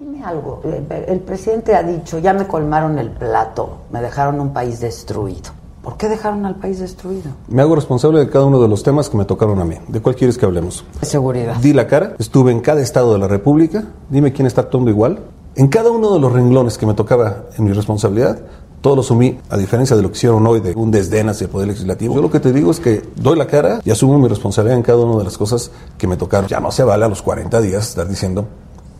Dime 0.00 0.24
algo, 0.24 0.60
el 0.64 1.20
presidente 1.20 1.76
ha 1.76 1.84
dicho, 1.84 2.18
ya 2.18 2.32
me 2.32 2.48
colmaron 2.48 2.98
el 2.98 3.10
plato, 3.10 3.82
me 3.92 4.02
dejaron 4.02 4.40
un 4.40 4.52
país 4.52 4.80
destruido. 4.80 5.50
¿Por 5.82 5.96
qué 5.96 6.08
dejaron 6.08 6.44
al 6.44 6.56
país 6.56 6.80
destruido? 6.80 7.30
Me 7.48 7.62
hago 7.62 7.74
responsable 7.74 8.18
de 8.18 8.28
cada 8.28 8.44
uno 8.44 8.60
de 8.60 8.68
los 8.68 8.82
temas 8.82 9.08
que 9.08 9.16
me 9.16 9.24
tocaron 9.24 9.60
a 9.60 9.64
mí. 9.64 9.76
¿De 9.88 10.02
cuál 10.02 10.16
quieres 10.16 10.36
que 10.36 10.44
hablemos? 10.44 10.84
Seguridad. 11.02 11.56
Di 11.56 11.72
la 11.72 11.86
cara, 11.86 12.14
estuve 12.18 12.52
en 12.52 12.60
cada 12.60 12.82
estado 12.82 13.12
de 13.12 13.18
la 13.18 13.28
República, 13.28 13.84
dime 14.10 14.32
quién 14.32 14.46
está 14.46 14.62
actuando 14.62 14.90
igual. 14.90 15.20
En 15.54 15.68
cada 15.68 15.90
uno 15.90 16.14
de 16.14 16.20
los 16.20 16.32
renglones 16.32 16.78
que 16.78 16.86
me 16.86 16.94
tocaba 16.94 17.46
en 17.56 17.64
mi 17.64 17.72
responsabilidad, 17.72 18.38
todo 18.80 18.94
lo 18.94 19.00
asumí, 19.00 19.38
a 19.50 19.56
diferencia 19.56 19.96
de 19.96 20.02
lo 20.02 20.10
que 20.10 20.16
hicieron 20.16 20.46
hoy 20.46 20.60
de 20.60 20.72
un 20.74 20.90
desdén 20.90 21.28
hacia 21.28 21.46
el 21.46 21.50
Poder 21.50 21.68
Legislativo. 21.68 22.14
Yo 22.14 22.22
lo 22.22 22.30
que 22.30 22.38
te 22.38 22.52
digo 22.52 22.70
es 22.70 22.78
que 22.78 23.02
doy 23.16 23.36
la 23.36 23.46
cara 23.46 23.80
y 23.84 23.90
asumo 23.90 24.18
mi 24.18 24.28
responsabilidad 24.28 24.76
en 24.76 24.84
cada 24.84 24.98
una 24.98 25.18
de 25.18 25.24
las 25.24 25.36
cosas 25.36 25.72
que 25.96 26.06
me 26.06 26.16
tocaron. 26.16 26.48
Ya 26.48 26.60
no 26.60 26.70
se 26.70 26.84
vale 26.84 27.04
a 27.04 27.08
los 27.08 27.22
40 27.22 27.60
días 27.60 27.88
estar 27.88 28.06
diciendo 28.08 28.46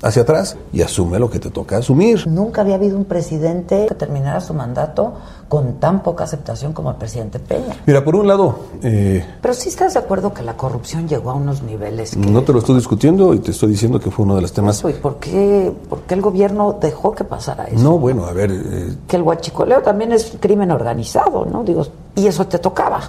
hacia 0.02 0.22
atrás 0.22 0.56
y 0.72 0.82
asume 0.82 1.18
lo 1.18 1.30
que 1.30 1.38
te 1.38 1.50
toca 1.50 1.78
asumir. 1.78 2.26
Nunca 2.26 2.60
había 2.60 2.76
habido 2.76 2.96
un 2.96 3.04
presidente 3.04 3.86
que 3.88 3.94
terminara 3.94 4.40
su 4.40 4.54
mandato 4.54 5.14
con 5.48 5.74
tan 5.74 6.02
poca 6.02 6.24
aceptación 6.24 6.72
como 6.72 6.90
el 6.90 6.96
presidente 6.96 7.38
Peña. 7.38 7.76
Mira, 7.86 8.04
por 8.04 8.16
un 8.16 8.26
lado... 8.28 8.58
Eh, 8.82 9.24
Pero 9.40 9.54
sí 9.54 9.70
estás 9.70 9.94
de 9.94 10.00
acuerdo 10.00 10.34
que 10.34 10.42
la 10.42 10.56
corrupción 10.56 11.08
llegó 11.08 11.30
a 11.30 11.34
unos 11.34 11.62
niveles 11.62 12.10
que... 12.10 12.18
No 12.18 12.42
te 12.42 12.52
lo 12.52 12.58
estoy 12.58 12.74
discutiendo 12.74 13.32
y 13.32 13.38
te 13.38 13.52
estoy 13.52 13.70
diciendo 13.70 13.98
que 13.98 14.10
fue 14.10 14.24
uno 14.24 14.36
de 14.36 14.42
los 14.42 14.52
temas... 14.52 14.84
¿Y 14.88 14.92
por 14.92 15.16
qué, 15.16 15.72
por 15.88 16.02
qué 16.02 16.14
el 16.14 16.20
gobierno 16.20 16.76
dejó 16.80 17.12
que 17.12 17.24
pasara 17.24 17.64
eso? 17.64 17.82
No, 17.82 17.98
bueno, 17.98 18.26
a 18.26 18.32
ver... 18.32 18.50
Eh... 18.52 18.94
Que 19.06 19.16
el 19.16 19.22
huachicoleo 19.22 19.80
también 19.80 20.12
es 20.12 20.36
crimen 20.38 20.70
organizado, 20.70 21.46
¿no? 21.46 21.64
Digo, 21.64 21.86
y 22.14 22.26
eso 22.26 22.46
te 22.46 22.58
tocaba. 22.58 23.00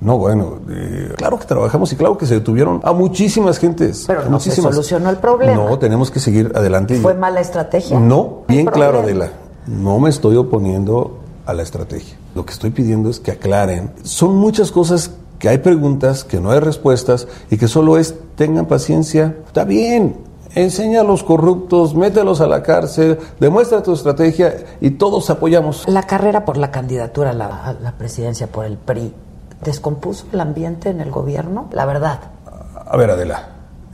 No, 0.00 0.18
bueno, 0.18 0.58
eh, 0.68 1.14
claro 1.16 1.38
que 1.38 1.46
trabajamos 1.46 1.92
y 1.92 1.96
claro 1.96 2.18
que 2.18 2.26
se 2.26 2.34
detuvieron 2.34 2.80
a 2.84 2.92
muchísimas 2.92 3.58
gentes. 3.58 4.04
Pero 4.06 4.24
no 4.24 4.32
muchísimas. 4.32 4.70
se 4.70 4.76
solucionó 4.76 5.10
el 5.10 5.16
problema. 5.16 5.54
No, 5.54 5.78
tenemos 5.78 6.10
que 6.10 6.20
seguir 6.20 6.52
adelante. 6.54 6.98
¿Fue 7.00 7.14
mala 7.14 7.40
estrategia? 7.40 7.98
No, 7.98 8.42
bien 8.46 8.66
claro, 8.66 9.00
Adela. 9.00 9.30
No 9.66 9.98
me 9.98 10.10
estoy 10.10 10.36
oponiendo 10.36 11.18
a 11.46 11.54
la 11.54 11.62
estrategia. 11.62 12.16
Lo 12.34 12.44
que 12.44 12.52
estoy 12.52 12.70
pidiendo 12.70 13.08
es 13.08 13.20
que 13.20 13.32
aclaren. 13.32 13.90
Son 14.02 14.36
muchas 14.36 14.70
cosas 14.70 15.12
que 15.38 15.48
hay 15.48 15.58
preguntas, 15.58 16.24
que 16.24 16.40
no 16.40 16.50
hay 16.50 16.60
respuestas 16.60 17.26
y 17.50 17.56
que 17.56 17.68
solo 17.68 17.96
es 17.96 18.14
tengan 18.36 18.66
paciencia. 18.66 19.36
Está 19.46 19.64
bien, 19.64 20.16
enseña 20.54 21.00
a 21.00 21.04
los 21.04 21.22
corruptos, 21.22 21.94
mételos 21.94 22.40
a 22.40 22.46
la 22.46 22.62
cárcel, 22.62 23.18
demuestra 23.40 23.82
tu 23.82 23.92
estrategia 23.92 24.54
y 24.80 24.90
todos 24.90 25.30
apoyamos. 25.30 25.88
La 25.88 26.02
carrera 26.02 26.44
por 26.44 26.58
la 26.58 26.70
candidatura 26.70 27.30
a 27.30 27.34
la, 27.34 27.64
a 27.64 27.72
la 27.74 27.92
presidencia 27.92 28.46
por 28.46 28.66
el 28.66 28.76
PRI 28.76 29.12
descompuso 29.64 30.26
el 30.32 30.40
ambiente 30.40 30.90
en 30.90 31.00
el 31.00 31.10
gobierno, 31.10 31.68
la 31.72 31.86
verdad. 31.86 32.20
A 32.88 32.96
ver, 32.96 33.10
Adela. 33.10 33.48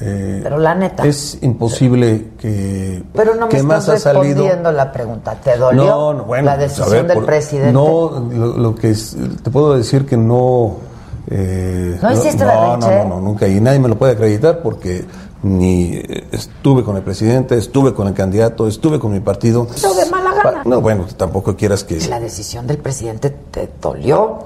Eh, 0.05 0.41
pero 0.43 0.59
la 0.59 0.75
neta. 0.75 1.05
Es 1.07 1.39
imposible 1.43 2.31
que. 2.39 3.05
Pero 3.15 3.37
no 3.37 3.47
me 3.47 3.57
estás 3.57 3.87
respondiendo 3.89 4.43
salido. 4.49 4.73
la 4.73 4.91
pregunta. 4.91 5.35
¿Te 5.37 5.57
dolió 5.57 5.85
No, 5.85 6.15
no, 6.15 6.25
bueno, 6.25 6.47
la 6.47 6.57
decisión 6.57 6.91
ver, 6.91 7.07
del 7.07 7.17
por- 7.19 7.27
presidente? 7.27 7.73
No, 7.73 8.29
lo, 8.33 8.47
lo 8.59 8.75
que 8.75 8.91
es- 8.91 9.17
te 9.45 9.51
puedo 9.51 9.77
decir 9.77 10.05
que 10.05 10.17
no. 10.17 10.79
eh, 11.31 11.97
¿No 12.03 12.13
hiciste 12.13 12.45
no, 12.45 12.51
berrinche? 12.51 12.89
no, 12.99 13.05
no, 13.05 13.09
no, 13.17 13.21
nunca. 13.21 13.47
Y 13.47 13.61
nadie 13.61 13.79
me 13.79 13.89
lo 13.89 13.97
puede 13.97 14.13
acreditar 14.15 14.61
porque 14.61 15.05
ni 15.45 15.95
eh, 15.95 16.27
estuve 16.33 16.83
con 16.83 16.97
el 16.97 17.03
presidente, 17.05 17.57
estuve 17.57 17.95
con 17.95 18.09
el 18.09 18.15
candidato, 18.15 18.67
estuve 18.67 18.99
con 18.99 19.13
mi 19.13 19.21
partido. 19.21 19.69
Pero 19.81 19.95
de 19.95 20.07
mala 20.11 20.35
gana. 20.35 20.63
No, 20.65 20.81
bueno, 20.81 21.07
tampoco 21.17 21.55
quieras 21.57 21.85
que. 21.85 22.01
La 22.09 22.19
decisión 22.19 22.67
del 22.67 22.79
presidente 22.79 23.31
te 23.31 23.71
dolió. 23.81 24.39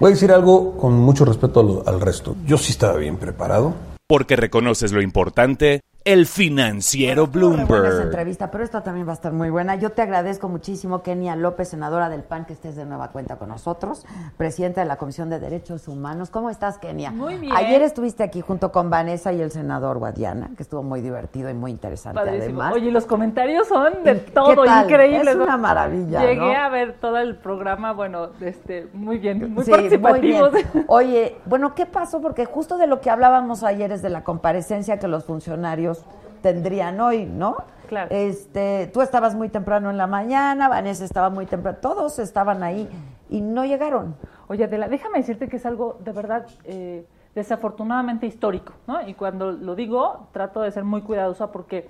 Voy 0.00 0.12
a 0.12 0.14
decir 0.14 0.30
algo 0.30 0.76
con 0.76 0.92
mucho 0.94 1.24
respeto 1.24 1.82
al, 1.84 2.00
resto. 2.00 2.36
Yo 2.46 2.56
sí 2.56 2.70
estaba 2.70 2.96
bien 2.98 3.16
preparado. 3.16 3.74
Porque 4.06 4.36
reconoces 4.36 4.92
lo 4.92 5.02
importante, 5.02 5.80
el 6.12 6.24
financiero 6.24 7.26
re 7.26 7.30
buena 7.40 7.56
esa 7.62 7.66
Bloomberg. 7.66 8.02
entrevista, 8.02 8.50
pero 8.50 8.64
esta 8.64 8.82
también 8.82 9.06
va 9.06 9.10
a 9.10 9.14
estar 9.14 9.30
muy 9.32 9.50
buena. 9.50 9.74
Yo 9.76 9.90
te 9.90 10.00
agradezco 10.00 10.48
muchísimo, 10.48 11.02
Kenia 11.02 11.36
López, 11.36 11.68
senadora 11.68 12.08
del 12.08 12.22
PAN, 12.22 12.46
que 12.46 12.54
estés 12.54 12.76
de 12.76 12.86
nueva 12.86 13.08
cuenta 13.08 13.36
con 13.36 13.50
nosotros, 13.50 14.06
presidenta 14.38 14.80
de 14.80 14.86
la 14.86 14.96
Comisión 14.96 15.28
de 15.28 15.38
Derechos 15.38 15.86
Humanos. 15.86 16.30
¿Cómo 16.30 16.48
estás, 16.48 16.78
Kenia? 16.78 17.10
Muy 17.10 17.36
bien. 17.36 17.54
Ayer 17.54 17.82
estuviste 17.82 18.22
aquí 18.22 18.40
junto 18.40 18.72
con 18.72 18.88
Vanessa 18.88 19.34
y 19.34 19.42
el 19.42 19.50
senador 19.50 19.98
Guadiana, 19.98 20.48
que 20.56 20.62
estuvo 20.62 20.82
muy 20.82 21.02
divertido 21.02 21.50
y 21.50 21.54
muy 21.54 21.72
interesante 21.72 22.18
Padrísimo. 22.18 22.62
además. 22.62 22.72
Oye, 22.74 22.88
y 22.88 22.90
los 22.90 23.04
comentarios 23.04 23.68
son 23.68 24.02
de 24.02 24.14
¿Qué 24.24 24.30
todo, 24.30 24.64
increíbles. 24.64 25.28
Es 25.28 25.36
una 25.36 25.58
maravilla, 25.58 26.20
Llegué 26.22 26.36
¿no? 26.36 26.56
a 26.56 26.68
ver 26.70 26.94
todo 27.00 27.18
el 27.18 27.36
programa, 27.36 27.92
bueno, 27.92 28.30
este, 28.40 28.88
muy 28.94 29.18
bien, 29.18 29.52
muy 29.52 29.62
Sí, 29.62 29.70
muy 29.70 29.78
participativos. 29.78 30.52
bien. 30.52 30.66
Oye, 30.88 31.36
bueno, 31.44 31.74
¿qué 31.74 31.84
pasó? 31.84 32.22
Porque 32.22 32.46
justo 32.46 32.78
de 32.78 32.86
lo 32.86 33.02
que 33.02 33.10
hablábamos 33.10 33.62
ayer 33.62 33.92
es 33.92 34.00
de 34.00 34.08
la 34.08 34.24
comparecencia 34.24 34.98
que 34.98 35.06
los 35.06 35.24
funcionarios 35.24 35.97
tendrían 36.42 37.00
hoy, 37.00 37.26
¿no? 37.26 37.56
Claro. 37.88 38.08
Este, 38.10 38.90
tú 38.92 39.00
estabas 39.00 39.34
muy 39.34 39.48
temprano 39.48 39.90
en 39.90 39.96
la 39.96 40.06
mañana, 40.06 40.68
Vanessa 40.68 41.04
estaba 41.04 41.30
muy 41.30 41.46
temprano, 41.46 41.78
todos 41.80 42.18
estaban 42.18 42.62
ahí 42.62 42.88
y 43.30 43.40
no 43.40 43.64
llegaron. 43.64 44.14
Oye, 44.48 44.64
Adela, 44.64 44.88
déjame 44.88 45.18
decirte 45.18 45.48
que 45.48 45.56
es 45.56 45.66
algo 45.66 45.98
de 46.04 46.12
verdad 46.12 46.46
eh, 46.64 47.06
desafortunadamente 47.34 48.26
histórico, 48.26 48.74
¿no? 48.86 49.06
Y 49.06 49.14
cuando 49.14 49.52
lo 49.52 49.74
digo, 49.74 50.28
trato 50.32 50.60
de 50.60 50.70
ser 50.70 50.84
muy 50.84 51.02
cuidadosa 51.02 51.50
porque, 51.50 51.88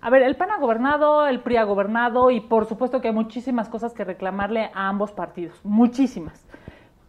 a 0.00 0.10
ver, 0.10 0.22
el 0.22 0.36
PAN 0.36 0.50
ha 0.50 0.58
gobernado, 0.58 1.26
el 1.26 1.40
PRI 1.40 1.56
ha 1.56 1.64
gobernado 1.64 2.30
y 2.30 2.40
por 2.40 2.66
supuesto 2.66 3.00
que 3.00 3.08
hay 3.08 3.14
muchísimas 3.14 3.68
cosas 3.68 3.94
que 3.94 4.04
reclamarle 4.04 4.70
a 4.74 4.88
ambos 4.88 5.12
partidos, 5.12 5.58
muchísimas. 5.64 6.46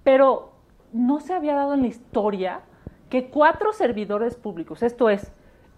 Pero 0.04 0.52
no 0.92 1.20
se 1.20 1.34
había 1.34 1.56
dado 1.56 1.74
en 1.74 1.82
la 1.82 1.88
historia 1.88 2.62
que 3.10 3.30
cuatro 3.30 3.74
servidores 3.74 4.36
públicos, 4.36 4.84
esto 4.84 5.10
es, 5.10 5.32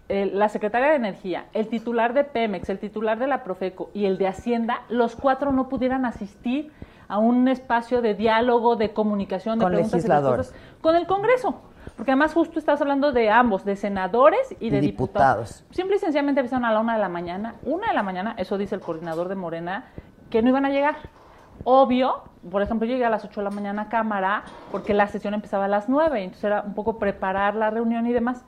la 0.08 0.48
secretaria 0.48 0.90
de 0.90 0.96
Energía, 0.96 1.46
el 1.52 1.68
titular 1.68 2.14
de 2.14 2.24
Pemex, 2.24 2.68
el 2.68 2.78
titular 2.78 3.18
de 3.18 3.26
la 3.26 3.42
Profeco 3.42 3.90
y 3.92 4.04
el 4.06 4.18
de 4.18 4.28
Hacienda, 4.28 4.82
los 4.88 5.16
cuatro 5.16 5.52
no 5.52 5.68
pudieran 5.68 6.04
asistir 6.04 6.72
a 7.08 7.18
un 7.18 7.48
espacio 7.48 8.02
de 8.02 8.14
diálogo, 8.14 8.76
de 8.76 8.92
comunicación, 8.92 9.58
de 9.58 9.64
Con 9.64 9.72
preguntas 9.72 10.04
y 10.04 10.08
respuestas 10.08 10.54
con 10.80 10.96
el 10.96 11.06
Congreso. 11.06 11.60
Porque 11.96 12.12
además 12.12 12.34
justo 12.34 12.58
estás 12.58 12.80
hablando 12.80 13.12
de 13.12 13.30
ambos, 13.30 13.64
de 13.64 13.74
senadores 13.76 14.54
y 14.60 14.70
de 14.70 14.80
Diputados. 14.80 15.62
diputados. 15.62 15.64
Simple 15.70 15.96
y 15.96 15.98
sencillamente 15.98 16.40
avisaron 16.40 16.64
a 16.64 16.72
la 16.72 16.80
una 16.80 16.94
de 16.94 17.00
la 17.00 17.08
mañana, 17.08 17.54
una 17.62 17.88
de 17.88 17.94
la 17.94 18.02
mañana, 18.02 18.34
eso 18.38 18.58
dice 18.58 18.74
el 18.74 18.80
coordinador 18.80 19.28
de 19.28 19.34
Morena, 19.34 19.86
que 20.28 20.42
no 20.42 20.48
iban 20.48 20.66
a 20.66 20.70
llegar. 20.70 20.96
Obvio, 21.64 22.22
por 22.50 22.62
ejemplo, 22.62 22.86
yo 22.86 22.92
llegué 22.92 23.06
a 23.06 23.10
las 23.10 23.24
8 23.24 23.40
de 23.40 23.44
la 23.44 23.50
mañana 23.50 23.82
a 23.82 23.88
cámara 23.88 24.44
porque 24.70 24.94
la 24.94 25.06
sesión 25.06 25.32
empezaba 25.32 25.64
a 25.64 25.68
las 25.68 25.88
9, 25.88 26.22
entonces 26.22 26.44
era 26.44 26.62
un 26.62 26.74
poco 26.74 26.98
preparar 26.98 27.54
la 27.54 27.70
reunión 27.70 28.06
y 28.06 28.12
demás. 28.12 28.44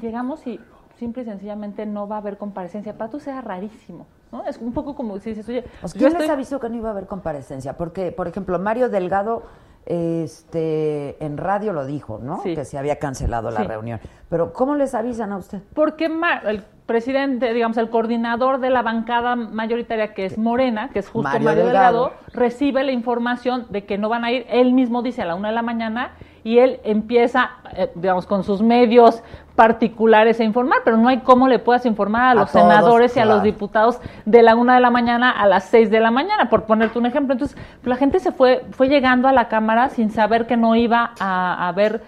Llegamos 0.00 0.46
y 0.46 0.60
simple 0.98 1.22
y 1.22 1.24
sencillamente 1.26 1.86
no 1.86 2.08
va 2.08 2.16
a 2.16 2.18
haber 2.18 2.36
comparecencia. 2.38 2.96
Para 2.96 3.10
tú 3.10 3.20
sea 3.20 3.40
rarísimo, 3.40 4.06
¿no? 4.32 4.44
Es 4.44 4.58
un 4.58 4.72
poco 4.72 4.94
como 4.94 5.18
si 5.18 5.30
dices, 5.30 5.48
oye, 5.48 5.64
Pues, 5.80 5.92
yo 5.94 5.98
¿Quién 5.98 6.08
estoy- 6.12 6.22
les 6.26 6.30
avisó 6.30 6.58
que 6.60 6.68
no 6.68 6.76
iba 6.76 6.88
a 6.88 6.92
haber 6.92 7.06
comparecencia? 7.06 7.76
Porque, 7.76 8.12
por 8.12 8.28
ejemplo, 8.28 8.58
Mario 8.58 8.88
Delgado 8.88 9.42
este, 9.86 11.22
en 11.24 11.36
radio 11.36 11.72
lo 11.72 11.86
dijo, 11.86 12.18
¿no? 12.22 12.42
Sí. 12.42 12.54
Que 12.54 12.64
se 12.64 12.78
había 12.78 12.96
cancelado 12.98 13.50
la 13.50 13.60
Sí. 13.60 13.66
reunión. 13.66 14.00
Pero 14.28 14.52
¿cómo 14.52 14.74
les 14.74 14.94
avisan 14.94 15.32
a 15.32 15.36
usted? 15.36 15.62
Porque 15.74 16.06
el 16.06 16.62
presidente, 16.86 17.52
digamos, 17.52 17.76
el 17.76 17.88
coordinador 17.90 18.58
de 18.60 18.70
la 18.70 18.82
bancada 18.82 19.36
mayoritaria, 19.36 20.12
que 20.14 20.24
es 20.26 20.38
Morena, 20.38 20.90
que 20.92 20.98
es 21.00 21.08
justo 21.08 21.22
Mario 21.28 21.44
Mario, 21.44 21.64
Delgado. 21.66 22.04
Delgado, 22.06 22.20
recibe 22.32 22.82
la 22.84 22.92
información 22.92 23.66
de 23.70 23.84
que 23.84 23.98
no 23.98 24.08
van 24.08 24.24
a 24.24 24.32
ir. 24.32 24.44
Él 24.48 24.72
mismo 24.72 25.02
dice 25.02 25.22
a 25.22 25.24
la 25.24 25.34
una 25.34 25.48
de 25.48 25.54
la 25.54 25.62
mañana 25.62 26.12
y 26.44 26.58
él 26.58 26.80
empieza, 26.84 27.50
eh, 27.76 27.90
digamos, 27.94 28.26
con 28.26 28.42
sus 28.44 28.62
medios 28.62 29.22
particulares 29.56 30.38
a 30.38 30.44
informar, 30.44 30.80
pero 30.84 30.96
no 30.98 31.08
hay 31.08 31.20
cómo 31.20 31.48
le 31.48 31.58
puedas 31.58 31.86
informar 31.86 32.28
a 32.28 32.34
los 32.34 32.52
todos, 32.52 32.62
senadores 32.62 33.16
y 33.16 33.20
a 33.20 33.24
los 33.24 33.42
diputados 33.42 33.98
de 34.26 34.42
la 34.42 34.54
una 34.54 34.74
de 34.74 34.80
la 34.80 34.90
mañana 34.90 35.30
a 35.30 35.46
las 35.46 35.64
seis 35.64 35.90
de 35.90 35.98
la 35.98 36.10
mañana, 36.10 36.48
por 36.50 36.64
ponerte 36.64 36.98
un 36.98 37.06
ejemplo. 37.06 37.32
Entonces, 37.32 37.56
pues, 37.56 37.86
la 37.86 37.96
gente 37.96 38.20
se 38.20 38.32
fue, 38.32 38.64
fue 38.70 38.88
llegando 38.88 39.26
a 39.26 39.32
la 39.32 39.48
Cámara 39.48 39.88
sin 39.88 40.10
saber 40.10 40.46
que 40.46 40.56
no 40.56 40.76
iba 40.76 41.12
a 41.18 41.68
haber 41.68 42.02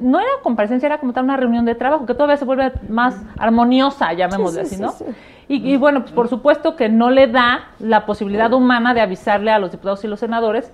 no 0.00 0.20
era 0.20 0.28
comparecencia, 0.44 0.86
era 0.86 0.98
como 0.98 1.12
tal 1.12 1.24
una 1.24 1.36
reunión 1.36 1.64
de 1.64 1.74
trabajo, 1.74 2.06
que 2.06 2.14
todavía 2.14 2.36
se 2.36 2.44
vuelve 2.44 2.72
más 2.88 3.20
armoniosa, 3.36 4.12
llamémosle 4.12 4.64
Sí, 4.64 4.76
sí, 4.76 4.82
así, 4.84 4.94
sí, 4.94 5.04
¿no? 5.04 5.12
sí. 5.12 5.16
Y, 5.48 5.72
y 5.72 5.76
bueno, 5.76 6.02
pues 6.02 6.12
por 6.12 6.28
supuesto 6.28 6.76
que 6.76 6.88
no 6.88 7.10
le 7.10 7.26
da 7.26 7.70
la 7.80 8.06
posibilidad 8.06 8.52
humana 8.52 8.94
de 8.94 9.00
avisarle 9.00 9.50
a 9.50 9.58
los 9.58 9.72
diputados 9.72 10.04
y 10.04 10.08
los 10.08 10.20
senadores. 10.20 10.72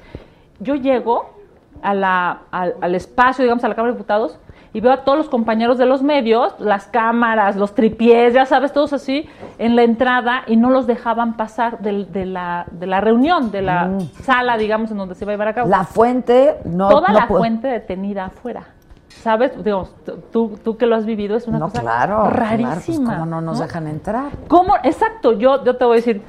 Yo 0.60 0.74
llego 0.74 1.34
a 1.82 1.94
la, 1.94 2.42
al, 2.50 2.74
al 2.80 2.94
espacio, 2.94 3.42
digamos, 3.42 3.64
a 3.64 3.68
la 3.68 3.74
Cámara 3.74 3.92
de 3.92 3.96
Diputados, 3.96 4.38
y 4.72 4.80
veo 4.80 4.92
a 4.92 5.04
todos 5.04 5.16
los 5.18 5.28
compañeros 5.28 5.78
de 5.78 5.86
los 5.86 6.02
medios, 6.02 6.54
las 6.58 6.86
cámaras, 6.86 7.56
los 7.56 7.74
tripiés, 7.74 8.34
ya 8.34 8.44
sabes, 8.46 8.72
todos 8.72 8.92
así, 8.92 9.28
en 9.58 9.76
la 9.76 9.82
entrada, 9.82 10.42
y 10.46 10.56
no 10.56 10.70
los 10.70 10.86
dejaban 10.86 11.36
pasar 11.36 11.78
del- 11.80 12.12
de, 12.12 12.26
la, 12.26 12.66
de 12.70 12.86
la 12.86 13.00
reunión, 13.00 13.50
de 13.50 13.62
la 13.62 13.90
sala, 14.22 14.56
digamos, 14.56 14.90
en 14.90 14.98
donde 14.98 15.14
se 15.14 15.24
iba 15.24 15.32
a 15.32 15.34
llevar 15.34 15.48
a 15.48 15.54
cabo 15.54 15.68
La 15.68 15.84
fuente 15.84 16.56
no. 16.64 16.88
toda 16.88 17.08
no 17.08 17.18
la 17.20 17.26
puede- 17.28 17.40
fuente 17.40 17.68
detenida 17.68 18.26
afuera. 18.26 18.64
¿Sabes? 19.08 19.52
Digamos, 19.64 19.92
tú, 20.32 20.58
tú 20.62 20.76
que 20.76 20.86
lo 20.86 20.94
has 20.94 21.04
vivido, 21.04 21.36
es 21.36 21.48
una 21.48 21.58
No, 21.58 21.64
cosa 21.70 21.80
claro. 21.80 22.28
claro, 22.30 22.36
pues, 22.36 22.36
rarísima. 22.36 23.14
¿Cómo 23.14 23.26
no 23.26 23.40
nos 23.40 23.58
dejan 23.58 23.88
entrar? 23.88 24.26
¿Cómo? 24.46 24.74
Exacto, 24.84 25.32
yo, 25.32 25.64
yo 25.64 25.76
te 25.76 25.84
voy 25.84 25.94
a 25.94 25.96
decir, 25.96 26.22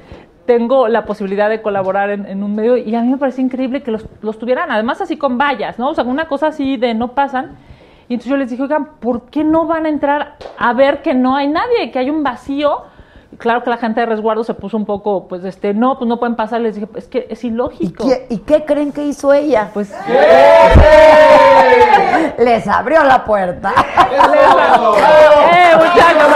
tengo 0.44 0.88
la 0.88 1.04
posibilidad 1.04 1.48
de 1.48 1.62
colaborar 1.62 2.10
en, 2.10 2.26
en 2.26 2.42
un 2.42 2.56
medio 2.56 2.76
y 2.76 2.92
a 2.96 3.02
mí 3.02 3.08
me 3.08 3.16
parece 3.18 3.42
increíble 3.42 3.82
que 3.84 3.92
los, 3.92 4.04
los 4.22 4.38
tuvieran, 4.40 4.72
además 4.72 5.00
así 5.00 5.16
con 5.16 5.38
vallas, 5.38 5.78
¿no? 5.78 5.90
O 5.90 5.94
sea, 5.94 6.02
una 6.02 6.26
cosa 6.26 6.48
así 6.48 6.76
de 6.78 6.94
no 6.94 7.12
pasan. 7.12 7.58
Y 8.10 8.14
entonces 8.14 8.30
yo 8.30 8.36
les 8.36 8.50
dije, 8.50 8.60
oigan, 8.60 8.96
¿por 8.98 9.30
qué 9.30 9.44
no 9.44 9.66
van 9.66 9.86
a 9.86 9.88
entrar 9.88 10.34
a 10.58 10.72
ver 10.72 11.00
que 11.00 11.14
no 11.14 11.36
hay 11.36 11.46
nadie, 11.46 11.92
que 11.92 12.00
hay 12.00 12.10
un 12.10 12.24
vacío? 12.24 12.82
Claro 13.38 13.62
que 13.62 13.70
la 13.70 13.76
gente 13.76 14.00
de 14.00 14.06
resguardo 14.06 14.42
se 14.42 14.52
puso 14.52 14.76
un 14.76 14.84
poco, 14.84 15.28
pues, 15.28 15.44
este, 15.44 15.74
no, 15.74 15.96
pues 15.96 16.08
no 16.08 16.18
pueden 16.18 16.34
pasar. 16.34 16.60
Les 16.60 16.74
dije, 16.74 16.88
es 16.96 17.06
que 17.06 17.28
es 17.30 17.44
¿Y 17.44 17.46
ilógico. 17.46 18.08
qué, 18.08 18.26
y 18.28 18.38
qué 18.38 18.64
creen 18.64 18.90
que 18.90 19.04
hizo 19.04 19.32
ella? 19.32 19.70
Pues, 19.72 19.90
Les 22.38 22.66
abrió 22.66 23.04
la 23.04 23.24
puerta. 23.24 23.72
¡Eh, 25.52 25.76
muchachos! 25.76 26.28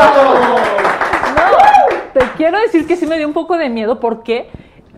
No, 1.35 1.43
te 2.13 2.21
quiero 2.37 2.61
decir 2.61 2.87
que 2.87 2.95
sí 2.95 3.05
me 3.05 3.19
dio 3.19 3.27
un 3.27 3.35
poco 3.35 3.57
de 3.57 3.69
miedo 3.69 3.99
porque 3.99 4.49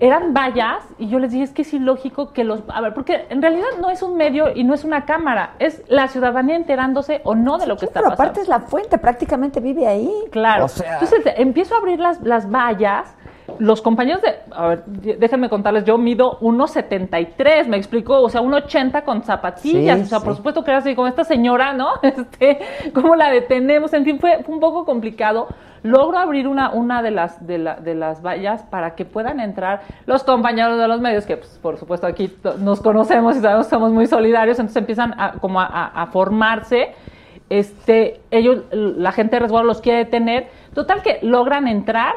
eran 0.00 0.34
vallas 0.34 0.82
y 0.98 1.08
yo 1.08 1.18
les 1.18 1.30
dije, 1.32 1.44
es 1.44 1.52
que 1.52 1.62
es 1.62 1.72
ilógico 1.72 2.32
que 2.32 2.44
los... 2.44 2.62
A 2.68 2.80
ver, 2.80 2.92
porque 2.94 3.26
en 3.30 3.40
realidad 3.40 3.66
no 3.80 3.90
es 3.90 4.02
un 4.02 4.16
medio 4.16 4.54
y 4.54 4.62
no 4.64 4.74
es 4.74 4.84
una 4.84 5.04
cámara, 5.06 5.54
es 5.58 5.82
la 5.88 6.08
ciudadanía 6.08 6.56
enterándose 6.56 7.20
o 7.24 7.34
no 7.34 7.56
de 7.58 7.66
lo 7.66 7.76
que 7.76 7.86
está 7.86 8.00
Pero 8.00 8.10
pasando. 8.10 8.22
aparte 8.22 8.40
es 8.42 8.48
la 8.48 8.60
fuente, 8.60 8.98
prácticamente 8.98 9.60
vive 9.60 9.86
ahí. 9.86 10.10
Claro. 10.30 10.66
O 10.66 10.68
sea, 10.68 10.94
Entonces 10.94 11.24
te- 11.24 11.40
empiezo 11.40 11.74
a 11.74 11.78
abrir 11.78 11.98
las, 12.00 12.20
las 12.22 12.50
vallas. 12.50 13.14
Los 13.58 13.80
compañeros 13.82 14.22
de. 14.22 14.34
A 14.52 14.66
ver, 14.68 14.84
déjenme 14.86 15.48
contarles, 15.48 15.84
yo 15.84 15.98
mido 15.98 16.38
1,73, 16.40 17.66
me 17.68 17.76
explico, 17.76 18.20
o 18.20 18.28
sea, 18.28 18.40
1,80 18.42 19.04
con 19.04 19.22
zapatillas. 19.22 19.98
Sí, 19.98 20.04
o 20.04 20.06
sea, 20.08 20.20
por 20.20 20.34
supuesto 20.36 20.62
que 20.64 20.70
era 20.70 20.78
así, 20.78 20.94
como 20.94 21.08
esta 21.08 21.24
señora, 21.24 21.72
¿no? 21.72 21.88
Este, 22.02 22.58
¿Cómo 22.94 23.14
la 23.16 23.30
detenemos? 23.30 23.92
En 23.94 24.04
fin, 24.04 24.18
fue, 24.18 24.42
fue 24.44 24.54
un 24.54 24.60
poco 24.60 24.84
complicado. 24.84 25.46
Logro 25.82 26.18
abrir 26.18 26.48
una, 26.48 26.70
una 26.70 27.00
de, 27.02 27.10
las, 27.12 27.46
de, 27.46 27.58
la- 27.58 27.76
de 27.76 27.94
las 27.94 28.20
vallas 28.20 28.62
para 28.64 28.94
que 28.96 29.04
puedan 29.04 29.38
entrar 29.38 29.82
los 30.06 30.24
compañeros 30.24 30.78
de 30.78 30.88
los 30.88 31.00
medios, 31.00 31.26
que 31.26 31.36
pues, 31.36 31.58
por 31.62 31.76
supuesto 31.76 32.06
aquí 32.08 32.32
nos 32.60 32.80
conocemos 32.80 33.36
y 33.36 33.40
sabemos 33.40 33.66
que 33.66 33.70
somos 33.70 33.92
muy 33.92 34.06
solidarios, 34.06 34.58
entonces 34.58 34.80
empiezan 34.80 35.14
a, 35.20 35.32
como 35.40 35.60
a- 35.60 35.66
a- 35.66 36.02
a 36.02 36.06
formarse 36.06 36.92
este, 37.50 38.20
ellos, 38.32 38.64
la 38.72 39.12
gente 39.12 39.36
de 39.36 39.40
resguardo 39.40 39.68
los 39.68 39.80
quiere 39.80 39.98
detener. 39.98 40.48
Total 40.74 41.02
que 41.02 41.18
logran 41.22 41.68
entrar, 41.68 42.14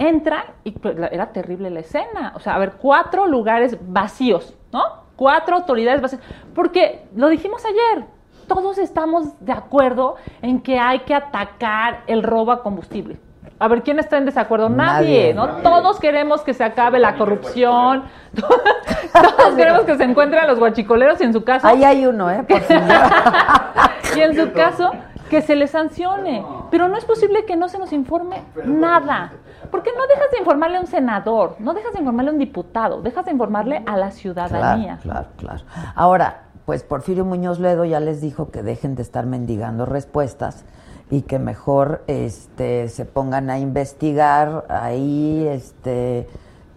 entran 0.00 0.44
y 0.64 0.72
pues, 0.72 0.96
era 1.12 1.26
terrible 1.32 1.70
la 1.70 1.80
escena. 1.80 2.32
O 2.34 2.40
sea, 2.40 2.54
a 2.54 2.58
ver, 2.58 2.72
cuatro 2.72 3.26
lugares 3.26 3.76
vacíos, 3.80 4.56
¿no? 4.72 4.82
Cuatro 5.14 5.56
autoridades 5.56 6.00
vacías. 6.00 6.22
Porque 6.54 7.06
lo 7.14 7.28
dijimos 7.28 7.62
ayer, 7.64 8.06
todos 8.48 8.78
estamos 8.78 9.38
de 9.44 9.52
acuerdo 9.52 10.16
en 10.42 10.60
que 10.60 10.78
hay 10.78 11.00
que 11.00 11.14
atacar 11.14 12.02
el 12.06 12.22
robo 12.22 12.50
a 12.50 12.62
combustible. 12.62 13.20
A 13.58 13.68
ver, 13.68 13.82
¿quién 13.82 13.98
está 13.98 14.16
en 14.16 14.24
desacuerdo? 14.24 14.70
Nadie. 14.70 15.34
Nadie, 15.34 15.34
¿no? 15.34 15.46
Todos 15.62 16.00
queremos 16.00 16.40
que 16.40 16.54
se 16.54 16.64
acabe 16.64 16.98
la 16.98 17.16
corrupción. 17.16 18.04
Todos 18.34 19.54
queremos 19.56 19.82
que 19.82 19.98
se 19.98 20.04
encuentren 20.04 20.46
los 20.46 20.58
guachicoleros 20.58 21.20
y 21.20 21.24
en 21.24 21.34
su 21.34 21.44
caso 21.44 21.66
ahí 21.66 21.84
hay 21.84 22.06
uno, 22.06 22.30
¿eh? 22.30 22.42
Por 22.42 22.58
y 24.16 24.20
en 24.20 24.34
su 24.34 24.50
caso, 24.52 24.92
que 25.30 25.40
se 25.42 25.56
les 25.56 25.70
sancione. 25.70 26.44
Pero 26.70 26.88
no 26.88 26.96
es 26.98 27.04
posible 27.06 27.44
que 27.46 27.56
no 27.56 27.68
se 27.68 27.78
nos 27.78 27.92
informe 27.92 28.42
nada. 28.66 29.32
Porque 29.70 29.90
no 29.96 30.06
dejas 30.06 30.30
de 30.32 30.38
informarle 30.40 30.76
a 30.78 30.80
un 30.80 30.86
senador, 30.86 31.56
no 31.60 31.72
dejas 31.74 31.92
de 31.92 32.00
informarle 32.00 32.30
a 32.30 32.34
un 32.34 32.38
diputado, 32.38 33.00
dejas 33.02 33.24
de 33.24 33.30
informarle 33.32 33.82
a 33.86 33.96
la 33.96 34.10
ciudadanía. 34.10 34.98
Claro, 35.02 35.28
claro, 35.36 35.60
claro. 35.64 35.92
Ahora, 35.94 36.42
pues 36.66 36.82
Porfirio 36.82 37.24
Muñoz 37.24 37.58
Ledo 37.60 37.84
ya 37.84 38.00
les 38.00 38.20
dijo 38.20 38.50
que 38.50 38.62
dejen 38.62 38.94
de 38.96 39.02
estar 39.02 39.26
mendigando 39.26 39.86
respuestas 39.86 40.64
y 41.10 41.22
que 41.22 41.38
mejor 41.38 42.02
este, 42.06 42.88
se 42.88 43.04
pongan 43.04 43.50
a 43.50 43.58
investigar 43.58 44.64
ahí 44.68 45.46
este, 45.48 46.28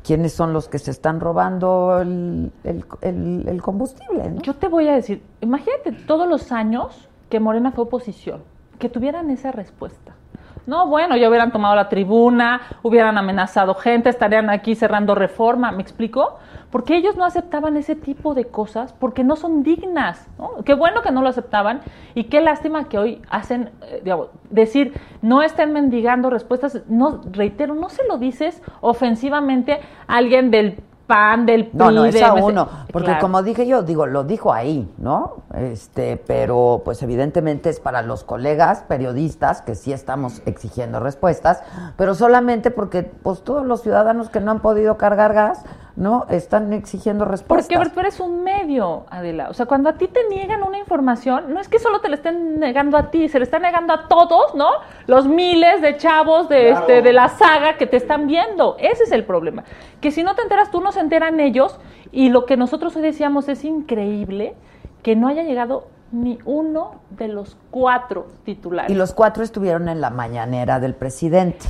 quiénes 0.03 0.33
son 0.33 0.51
los 0.53 0.67
que 0.67 0.79
se 0.79 0.91
están 0.91 1.19
robando 1.19 1.99
el, 2.01 2.51
el- 2.63 2.85
el- 3.01 3.45
el 3.47 3.61
combustible. 3.61 4.29
¿no? 4.31 4.41
Yo 4.41 4.55
te 4.55 4.67
voy 4.67 4.87
a 4.87 4.93
decir, 4.93 5.23
imagínate 5.41 5.91
todos 5.91 6.27
los 6.27 6.51
años 6.51 7.07
que 7.33 7.39
Morena 7.39 7.71
fue 7.71 7.85
oposición, 7.85 8.43
que 8.77 8.89
tuvieran 8.89 9.31
esa 9.31 9.51
respuesta. 9.51 10.13
No, 10.67 10.85
bueno, 10.85 11.17
ya 11.17 11.27
hubieran 11.29 11.51
tomado 11.51 11.73
la 11.73 11.89
tribuna, 11.89 12.61
hubieran 12.83 13.17
amenazado 13.17 13.73
gente, 13.73 14.07
estarían 14.07 14.51
aquí 14.51 14.75
cerrando 14.75 15.15
reforma, 15.15 15.71
¿me 15.71 15.81
explico? 15.81 16.37
Porque 16.69 16.95
ellos 16.95 17.15
no 17.17 17.25
aceptaban 17.25 17.75
ese 17.75 17.95
tipo 17.95 18.35
de 18.35 18.45
cosas 18.45 18.93
porque 18.93 19.23
no 19.23 19.35
son 19.35 19.63
dignas, 19.63 20.27
¿no? 20.37 20.63
Qué 20.63 20.75
bueno 20.75 21.01
que 21.01 21.09
no 21.09 21.23
lo 21.23 21.29
aceptaban 21.29 21.81
y 22.13 22.25
qué 22.25 22.39
lástima 22.39 22.87
que 22.87 22.99
hoy 22.99 23.21
hacen, 23.31 23.71
eh, 23.81 24.01
digamos, 24.03 24.27
decir, 24.51 24.93
no 25.23 25.41
estén 25.41 25.73
mendigando 25.73 26.29
respuestas, 26.29 26.83
no, 26.87 27.19
reitero, 27.31 27.73
no 27.73 27.89
se 27.89 28.05
lo 28.07 28.19
dices 28.19 28.61
ofensivamente 28.79 29.79
a 30.05 30.17
alguien 30.17 30.51
del 30.51 30.83
PAN, 31.07 31.45
del 31.45 31.67
PRI, 31.67 31.77
No, 31.77 31.91
no, 31.91 32.05
es 32.05 32.21
a 32.21 32.33
uno. 32.33 32.67
Porque 32.91 33.07
Claro. 33.07 33.21
como 33.21 33.43
dije 33.43 33.67
yo, 33.67 33.83
digo, 33.83 34.05
lo 34.05 34.23
dijo 34.23 34.53
ahí, 34.53 34.89
¿no? 34.97 35.43
Este, 35.53 36.17
pero 36.17 36.81
pues 36.85 37.01
evidentemente 37.03 37.69
es 37.69 37.79
para 37.79 38.01
los 38.01 38.23
colegas 38.23 38.83
periodistas 38.87 39.61
que 39.61 39.75
sí 39.75 39.91
estamos 39.93 40.41
exigiendo 40.45 40.99
respuestas, 40.99 41.61
pero 41.97 42.15
solamente 42.15 42.71
porque 42.71 43.03
pues 43.03 43.43
todos 43.43 43.65
los 43.65 43.81
ciudadanos 43.81 44.29
que 44.29 44.39
no 44.39 44.51
han 44.51 44.59
podido 44.61 44.97
cargar 44.97 45.33
gas, 45.33 45.63
¿no? 45.95 46.25
Están 46.29 46.73
exigiendo 46.73 47.23
respuestas. 47.25 47.77
Porque 47.77 47.93
tú 47.93 47.99
eres 47.99 48.19
un 48.19 48.43
medio, 48.43 49.06
Adela. 49.10 49.49
O 49.49 49.53
sea, 49.53 49.65
cuando 49.67 49.89
a 49.89 49.93
ti 49.93 50.08
te 50.08 50.27
niegan 50.27 50.63
una 50.63 50.79
información, 50.79 51.53
no 51.53 51.60
es 51.60 51.67
que 51.67 51.77
solo 51.79 52.01
te 52.01 52.10
la 52.10 52.15
estén 52.15 52.60
negando 52.60 52.97
a 52.97 53.12
ti, 53.12 53.29
se 53.29 53.38
le 53.38 53.45
está 53.45 53.60
negando 53.60 53.93
a 53.93 54.08
todos, 54.08 54.56
¿no? 54.56 54.69
Los 55.06 55.27
miles 55.27 55.82
de 55.82 55.97
chavos 55.97 56.49
de, 56.49 56.69
Claro. 56.69 56.79
este, 56.79 57.01
de 57.03 57.13
la 57.13 57.29
saga 57.29 57.77
que 57.77 57.86
te 57.86 57.97
están 57.97 58.25
viendo. 58.27 58.75
Ese 58.79 59.03
es 59.03 59.12
el 59.12 59.23
problema. 59.23 59.63
Que 60.01 60.10
si 60.12 60.23
no 60.23 60.34
te 60.36 60.41
enteras 60.41 60.71
tú, 60.71 60.82
no 60.82 60.91
se 60.91 60.99
enteran 60.99 61.39
ellos. 61.39 61.79
Y 62.12 62.29
lo 62.29 62.45
que 62.45 62.58
nosotros 62.58 62.95
hoy 62.95 63.01
decíamos 63.03 63.47
es 63.49 63.63
increíble 63.63 64.56
que 65.03 65.15
no 65.15 65.27
haya 65.27 65.43
llegado 65.43 65.88
ni 66.12 66.38
uno 66.45 66.95
de 67.10 67.27
los 67.27 67.58
cuatro 67.71 68.27
titulares. 68.45 68.91
Y 68.91 68.95
los 68.95 69.13
cuatro 69.13 69.43
estuvieron 69.43 69.89
en 69.89 69.99
la 70.01 70.10
mañanera 70.12 70.79
del 70.79 70.93
presidente. 70.93 71.65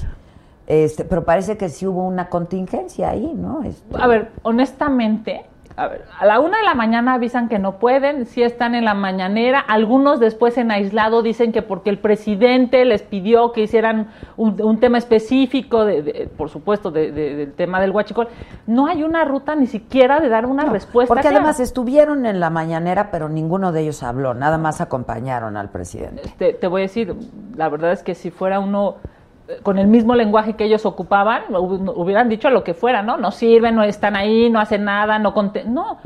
Este, 0.67 1.03
pero 1.03 1.25
parece 1.25 1.57
que 1.57 1.69
sí 1.69 1.85
hubo 1.85 2.05
una 2.07 2.29
contingencia 2.29 3.09
ahí, 3.09 3.33
¿no? 3.35 3.63
Este, 3.63 4.01
A 4.01 4.07
ver, 4.07 4.29
honestamente, 4.43 5.45
a 5.75 5.87
ver, 5.87 6.05
a 6.19 6.25
la 6.27 6.39
una 6.39 6.59
de 6.59 6.63
la 6.65 6.75
mañana 6.75 7.15
avisan 7.15 7.49
que 7.49 7.57
no 7.57 7.79
pueden, 7.79 8.27
si 8.27 8.43
están 8.43 8.75
en 8.75 8.85
la 8.85 8.93
mañanera, 8.93 9.59
algunos 9.59 10.19
después 10.19 10.55
en 10.59 10.69
aislado 10.71 11.23
dicen 11.23 11.51
que 11.51 11.63
porque 11.63 11.89
el 11.89 11.97
presidente 11.97 12.85
les 12.85 13.01
pidió 13.01 13.51
que 13.51 13.61
hicieran 13.61 14.07
un, 14.37 14.61
un 14.61 14.79
tema 14.79 14.99
específico, 14.99 15.83
de, 15.83 16.03
de- 16.03 16.29
por 16.37 16.49
supuesto, 16.49 16.91
de- 16.91 17.11
de- 17.11 17.35
del 17.35 17.53
tema 17.53 17.81
del 17.81 17.89
huachicol. 17.91 18.27
No 18.67 18.85
hay 18.85 19.03
una 19.03 19.25
ruta 19.25 19.55
ni 19.55 19.65
siquiera 19.65 20.19
de 20.19 20.29
dar 20.29 20.45
una 20.45 20.65
respuesta. 20.65 21.07
porque 21.07 21.21
clara. 21.23 21.37
además 21.37 21.59
estuvieron 21.59 22.25
en 22.27 22.39
la 22.39 22.51
mañanera, 22.51 23.09
pero 23.09 23.27
ninguno 23.27 23.71
de 23.71 23.81
ellos 23.81 24.03
habló, 24.03 24.33
nada 24.35 24.57
más 24.59 24.79
acompañaron 24.79 25.57
al 25.57 25.69
presidente. 25.69 26.21
te, 26.37 26.53
te 26.53 26.67
voy 26.67 26.81
a 26.81 26.83
decir, 26.83 27.15
la 27.55 27.67
verdad 27.69 27.91
es 27.93 28.03
que 28.03 28.13
si 28.15 28.29
fuera 28.29 28.59
uno 28.59 28.95
con 29.61 29.77
el 29.77 29.87
mismo 29.87 30.15
lenguaje 30.15 30.53
que 30.53 30.65
ellos 30.65 30.85
ocupaban, 30.85 31.43
hu- 31.49 31.93
hubieran 31.95 32.29
dicho 32.29 32.49
lo 32.49 32.63
que 32.63 32.73
fuera, 32.73 33.01
¿no? 33.01 33.17
No 33.17 33.31
sirven, 33.31 33.75
no 33.75 33.83
están 33.83 34.15
ahí, 34.15 34.49
no 34.49 34.59
hacen 34.59 34.85
nada, 34.85 35.19
no 35.19 35.33
No, 35.67 35.97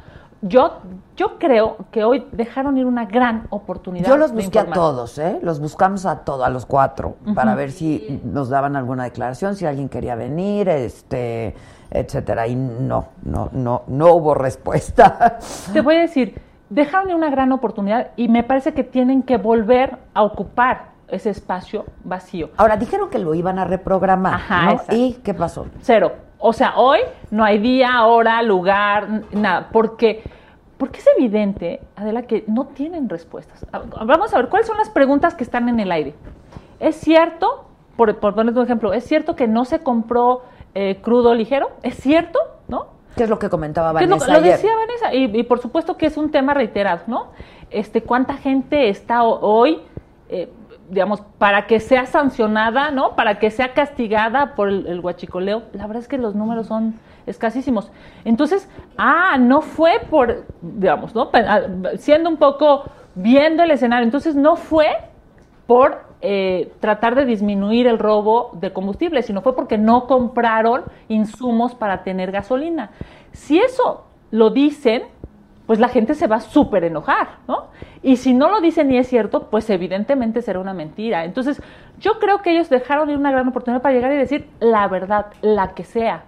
yo, 0.41 0.77
yo 1.15 1.37
creo 1.37 1.77
que 1.91 2.03
hoy 2.03 2.25
dejaron 2.31 2.77
ir 2.77 2.85
una 2.85 3.05
gran 3.05 3.47
oportunidad. 3.49 4.07
Yo 4.07 4.17
los 4.17 4.31
busqué 4.31 4.59
a 4.59 4.65
todos, 4.65 5.17
¿eh? 5.17 5.39
Los 5.41 5.59
buscamos 5.59 6.05
a 6.05 6.19
todos, 6.19 6.45
a 6.45 6.49
los 6.49 6.65
cuatro, 6.65 7.15
para 7.35 7.55
ver 7.55 7.71
si 7.71 8.21
nos 8.23 8.49
daban 8.49 8.75
alguna 8.75 9.03
declaración, 9.05 9.55
si 9.55 9.65
alguien 9.65 9.89
quería 9.89 10.15
venir, 10.15 10.69
este, 10.69 11.55
etcétera. 11.91 12.47
Y 12.47 12.55
no, 12.55 13.07
no, 13.23 13.49
no, 13.51 13.83
no 13.87 14.13
hubo 14.13 14.33
respuesta. 14.33 15.37
Te 15.73 15.81
voy 15.81 15.95
a 15.95 16.01
decir, 16.01 16.39
dejaron 16.69 17.09
ir 17.09 17.15
una 17.15 17.29
gran 17.29 17.51
oportunidad 17.51 18.11
y 18.15 18.27
me 18.29 18.43
parece 18.43 18.73
que 18.73 18.83
tienen 18.83 19.23
que 19.23 19.37
volver 19.37 19.97
a 20.13 20.23
ocupar 20.23 20.96
ese 21.09 21.29
espacio 21.29 21.85
vacío. 22.03 22.49
Ahora, 22.57 22.77
dijeron 22.77 23.09
que 23.09 23.19
lo 23.19 23.33
iban 23.33 23.59
a 23.59 23.65
reprogramar, 23.65 24.33
Ajá. 24.35 24.77
¿Y 24.91 25.13
qué 25.23 25.33
pasó? 25.33 25.67
Cero. 25.81 26.13
O 26.39 26.53
sea, 26.53 26.73
hoy 26.77 26.99
no 27.31 27.43
hay 27.43 27.57
día, 27.59 28.05
hora, 28.05 28.41
lugar, 28.43 29.07
nada. 29.31 29.69
Porque, 29.71 30.21
porque 30.77 30.99
es 30.99 31.07
evidente, 31.17 31.81
Adela, 31.95 32.23
que 32.23 32.43
no 32.47 32.65
tienen 32.67 33.09
respuestas. 33.09 33.65
Vamos 34.05 34.33
a 34.33 34.37
ver, 34.37 34.49
¿cuáles 34.49 34.67
son 34.67 34.77
las 34.77 34.89
preguntas 34.89 35.33
que 35.33 35.43
están 35.43 35.67
en 35.69 35.79
el 35.79 35.91
aire? 35.91 36.13
¿Es 36.79 36.95
cierto, 36.97 37.65
por, 37.95 38.15
por 38.19 38.35
ponerte 38.35 38.59
un 38.59 38.65
ejemplo, 38.65 38.93
es 38.93 39.03
cierto 39.05 39.35
que 39.35 39.47
no 39.47 39.65
se 39.65 39.79
compró 39.79 40.43
eh, 40.75 40.99
crudo 41.01 41.33
ligero? 41.33 41.71
¿Es 41.81 41.95
cierto? 41.95 42.37
¿No? 42.67 42.87
¿Qué 43.15 43.23
es 43.23 43.29
lo 43.31 43.39
que 43.39 43.49
comentaba 43.49 43.87
lo, 43.89 43.93
Vanessa 43.95 44.31
lo 44.31 44.37
ayer? 44.39 44.51
decía 44.57 44.71
Vanessa, 44.75 45.13
y, 45.15 45.39
y 45.39 45.43
por 45.43 45.57
supuesto 45.59 45.97
que 45.97 46.05
es 46.05 46.17
un 46.17 46.29
tema 46.29 46.53
reiterado, 46.53 47.01
¿no? 47.07 47.27
Este, 47.71 48.03
¿Cuánta 48.03 48.35
gente 48.35 48.89
está 48.89 49.23
ho- 49.23 49.39
hoy, 49.41 49.81
eh, 50.29 50.53
digamos, 50.89 51.21
para 51.37 51.67
que 51.67 51.79
sea 51.79 52.05
sancionada, 52.05 52.91
¿no? 52.91 53.15
Para 53.15 53.39
que 53.39 53.51
sea 53.51 53.73
castigada 53.73 54.55
por 54.55 54.69
el, 54.69 54.99
huachicoleo? 54.99 55.63
La 55.73 55.85
verdad 55.87 56.01
es 56.01 56.07
que 56.07 56.17
los 56.17 56.35
números 56.35 56.67
son 56.67 56.95
escasísimos. 57.25 57.91
Entonces, 58.23 58.69
ah, 58.97 59.37
no 59.37 59.61
fue 59.61 59.99
por, 60.09 60.45
digamos, 60.61 61.13
¿no? 61.13 61.29
Ah, 61.33 61.61
Siendo 61.97 62.29
un 62.29 62.37
poco 62.37 62.85
viendo 63.15 63.63
el 63.63 63.71
escenario, 63.71 64.05
entonces 64.05 64.35
no 64.35 64.55
fue 64.55 64.87
por 65.65 66.05
eh, 66.21 66.71
tratar 66.79 67.15
de 67.15 67.25
disminuir 67.25 67.87
el 67.87 67.99
robo 67.99 68.51
de 68.53 68.71
combustible, 68.71 69.21
sino 69.23 69.41
fue 69.41 69.55
porque 69.55 69.77
no 69.77 70.07
compraron 70.07 70.83
insumos 71.09 71.75
para 71.75 72.03
tener 72.03 72.31
gasolina. 72.31 72.91
Si 73.33 73.59
eso 73.59 74.05
lo 74.31 74.49
dicen, 74.49 75.03
pues 75.67 75.79
la 75.79 75.89
gente 75.89 76.15
se 76.15 76.27
va 76.27 76.37
a 76.37 76.39
súper 76.39 76.85
enojar, 76.85 77.27
¿no? 77.47 77.67
Y 78.01 78.15
si 78.15 78.33
no 78.33 78.49
lo 78.49 78.61
dicen 78.61 78.89
y 78.91 78.97
es 78.97 79.07
cierto, 79.07 79.49
pues 79.49 79.69
evidentemente 79.69 80.41
será 80.41 80.59
una 80.59 80.73
mentira. 80.73 81.25
Entonces, 81.25 81.61
yo 81.99 82.19
creo 82.19 82.41
que 82.41 82.51
ellos 82.51 82.69
dejaron 82.69 83.09
ir 83.09 83.17
una 83.17 83.31
gran 83.31 83.47
oportunidad 83.47 83.81
para 83.81 83.93
llegar 83.93 84.13
y 84.13 84.17
decir 84.17 84.49
la 84.61 84.87
verdad, 84.87 85.27
la 85.41 85.75
que 85.75 85.83
sea. 85.83 86.23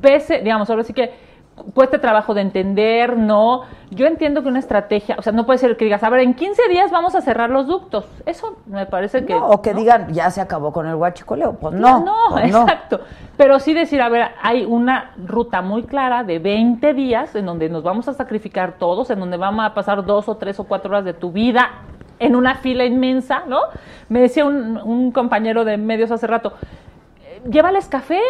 Pese, 0.00 0.38
digamos, 0.38 0.70
ahora 0.70 0.84
sí 0.84 0.92
que 0.92 1.10
cueste 1.74 1.98
trabajo 1.98 2.34
de 2.34 2.42
entender, 2.42 3.16
no. 3.16 3.62
Yo 3.90 4.06
entiendo 4.06 4.42
que 4.42 4.48
una 4.48 4.58
estrategia, 4.58 5.16
o 5.18 5.22
sea, 5.22 5.32
no 5.32 5.46
puede 5.46 5.58
ser 5.58 5.76
que 5.76 5.84
digas, 5.84 6.02
a 6.02 6.10
ver, 6.10 6.20
en 6.20 6.34
15 6.34 6.68
días 6.68 6.90
vamos 6.90 7.14
a 7.14 7.20
cerrar 7.20 7.50
los 7.50 7.66
ductos. 7.66 8.06
Eso 8.26 8.56
me 8.66 8.86
parece 8.86 9.24
que. 9.24 9.34
No, 9.34 9.46
o 9.48 9.62
que 9.62 9.74
digan, 9.74 10.12
ya 10.12 10.30
se 10.30 10.40
acabó 10.40 10.72
con 10.72 10.86
el 10.86 10.94
huachicoleo. 10.94 11.54
Pues 11.54 11.74
no. 11.74 12.04
No, 12.04 12.14
pues 12.30 12.52
no. 12.52 12.62
exacto. 12.62 13.00
Pero 13.36 13.58
sí 13.58 13.74
decir, 13.74 14.02
a 14.02 14.08
ver, 14.08 14.28
hay 14.42 14.64
una 14.64 15.12
ruta 15.24 15.62
muy 15.62 15.84
clara 15.84 16.24
de 16.24 16.38
20 16.38 16.94
días 16.94 17.34
en 17.34 17.46
donde 17.46 17.68
nos 17.68 17.82
vamos 17.82 18.08
a 18.08 18.14
sacrificar 18.14 18.72
todos, 18.78 19.10
en 19.10 19.20
donde 19.20 19.36
vamos 19.36 19.64
a 19.64 19.74
pasar 19.74 20.04
dos 20.04 20.28
o 20.28 20.36
tres 20.36 20.58
o 20.60 20.64
cuatro 20.64 20.90
horas 20.90 21.04
de 21.04 21.14
tu 21.14 21.32
vida 21.32 21.70
en 22.18 22.34
una 22.34 22.56
fila 22.56 22.84
inmensa, 22.84 23.42
¿no? 23.46 23.60
Me 24.08 24.20
decía 24.20 24.44
un, 24.44 24.78
un 24.78 25.12
compañero 25.12 25.64
de 25.64 25.76
medios 25.76 26.10
hace 26.10 26.26
rato, 26.26 26.54
eh, 27.22 27.42
llévales 27.50 27.88
café, 27.88 28.20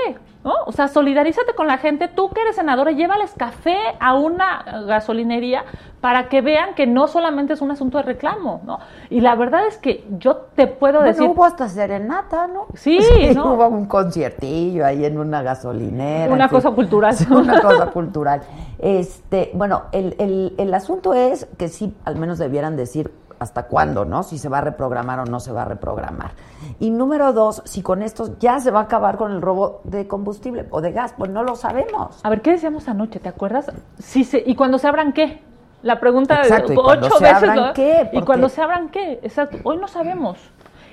¿no? 0.46 0.54
O 0.64 0.72
sea, 0.72 0.86
solidarízate 0.86 1.54
con 1.54 1.66
la 1.66 1.76
gente, 1.76 2.06
tú 2.06 2.30
que 2.30 2.40
eres 2.40 2.54
senadora, 2.54 2.92
llévales 2.92 3.34
café 3.36 3.76
a 3.98 4.14
una 4.14 4.64
gasolinería 4.86 5.64
para 6.00 6.28
que 6.28 6.40
vean 6.40 6.74
que 6.76 6.86
no 6.86 7.08
solamente 7.08 7.54
es 7.54 7.60
un 7.60 7.72
asunto 7.72 7.98
de 7.98 8.04
reclamo, 8.04 8.60
¿no? 8.64 8.78
Y 9.10 9.20
la 9.20 9.34
verdad 9.34 9.66
es 9.66 9.76
que 9.76 10.04
yo 10.18 10.36
te 10.54 10.68
puedo 10.68 11.00
Bueno, 11.00 11.12
decir... 11.12 11.28
hubo 11.28 11.44
hasta 11.44 11.68
serenata, 11.68 12.46
¿no? 12.46 12.66
Sí, 12.74 13.00
¿no? 13.34 13.54
hubo 13.54 13.66
un 13.66 13.86
conciertillo 13.86 14.86
ahí 14.86 15.04
en 15.04 15.18
una 15.18 15.42
gasolinera. 15.42 16.32
Una 16.32 16.48
fin. 16.48 16.58
cosa 16.58 16.70
cultural. 16.70 17.16
una 17.30 17.60
cosa 17.60 17.86
cultural. 17.90 18.42
Este, 18.78 19.50
bueno, 19.52 19.82
el, 19.90 20.14
el, 20.20 20.54
el 20.58 20.74
asunto 20.74 21.12
es 21.12 21.48
que 21.58 21.66
sí, 21.66 21.92
al 22.04 22.14
menos 22.14 22.38
debieran 22.38 22.76
decir 22.76 23.10
hasta 23.38 23.64
cuándo, 23.64 24.04
¿no? 24.04 24.22
Si 24.22 24.38
se 24.38 24.48
va 24.48 24.58
a 24.58 24.60
reprogramar 24.62 25.20
o 25.20 25.24
no 25.26 25.40
se 25.40 25.52
va 25.52 25.62
a 25.62 25.64
reprogramar. 25.64 26.32
Y 26.80 26.90
número 26.90 27.32
dos, 27.32 27.62
si 27.64 27.82
con 27.82 28.02
esto 28.02 28.38
ya 28.38 28.60
se 28.60 28.70
va 28.70 28.80
a 28.80 28.82
acabar 28.84 29.16
con 29.16 29.32
el 29.32 29.42
robo 29.42 29.80
de 29.84 30.06
combustible 30.08 30.66
o 30.70 30.80
de 30.80 30.92
gas, 30.92 31.14
pues 31.16 31.30
no 31.30 31.42
lo 31.42 31.56
sabemos. 31.56 32.20
A 32.24 32.30
ver, 32.30 32.42
¿qué 32.42 32.52
decíamos 32.52 32.88
anoche? 32.88 33.20
¿Te 33.20 33.28
acuerdas? 33.28 33.70
Si 33.98 34.24
se, 34.24 34.42
¿Y 34.44 34.54
cuando 34.54 34.78
se 34.78 34.88
abran 34.88 35.12
qué? 35.12 35.42
La 35.82 36.00
pregunta 36.00 36.40
Exacto, 36.40 36.68
de 36.68 36.74
¿y 36.74 36.76
cuando 36.76 37.06
ocho 37.06 37.18
se 37.18 37.24
veces. 37.24 37.36
abran 37.36 37.56
¿no? 37.56 37.72
qué? 37.74 38.10
¿Y 38.12 38.22
cuando 38.22 38.48
se 38.48 38.62
abran 38.62 38.88
qué? 38.88 39.20
Exacto. 39.22 39.58
Hoy 39.62 39.76
no 39.76 39.88
sabemos. 39.88 40.38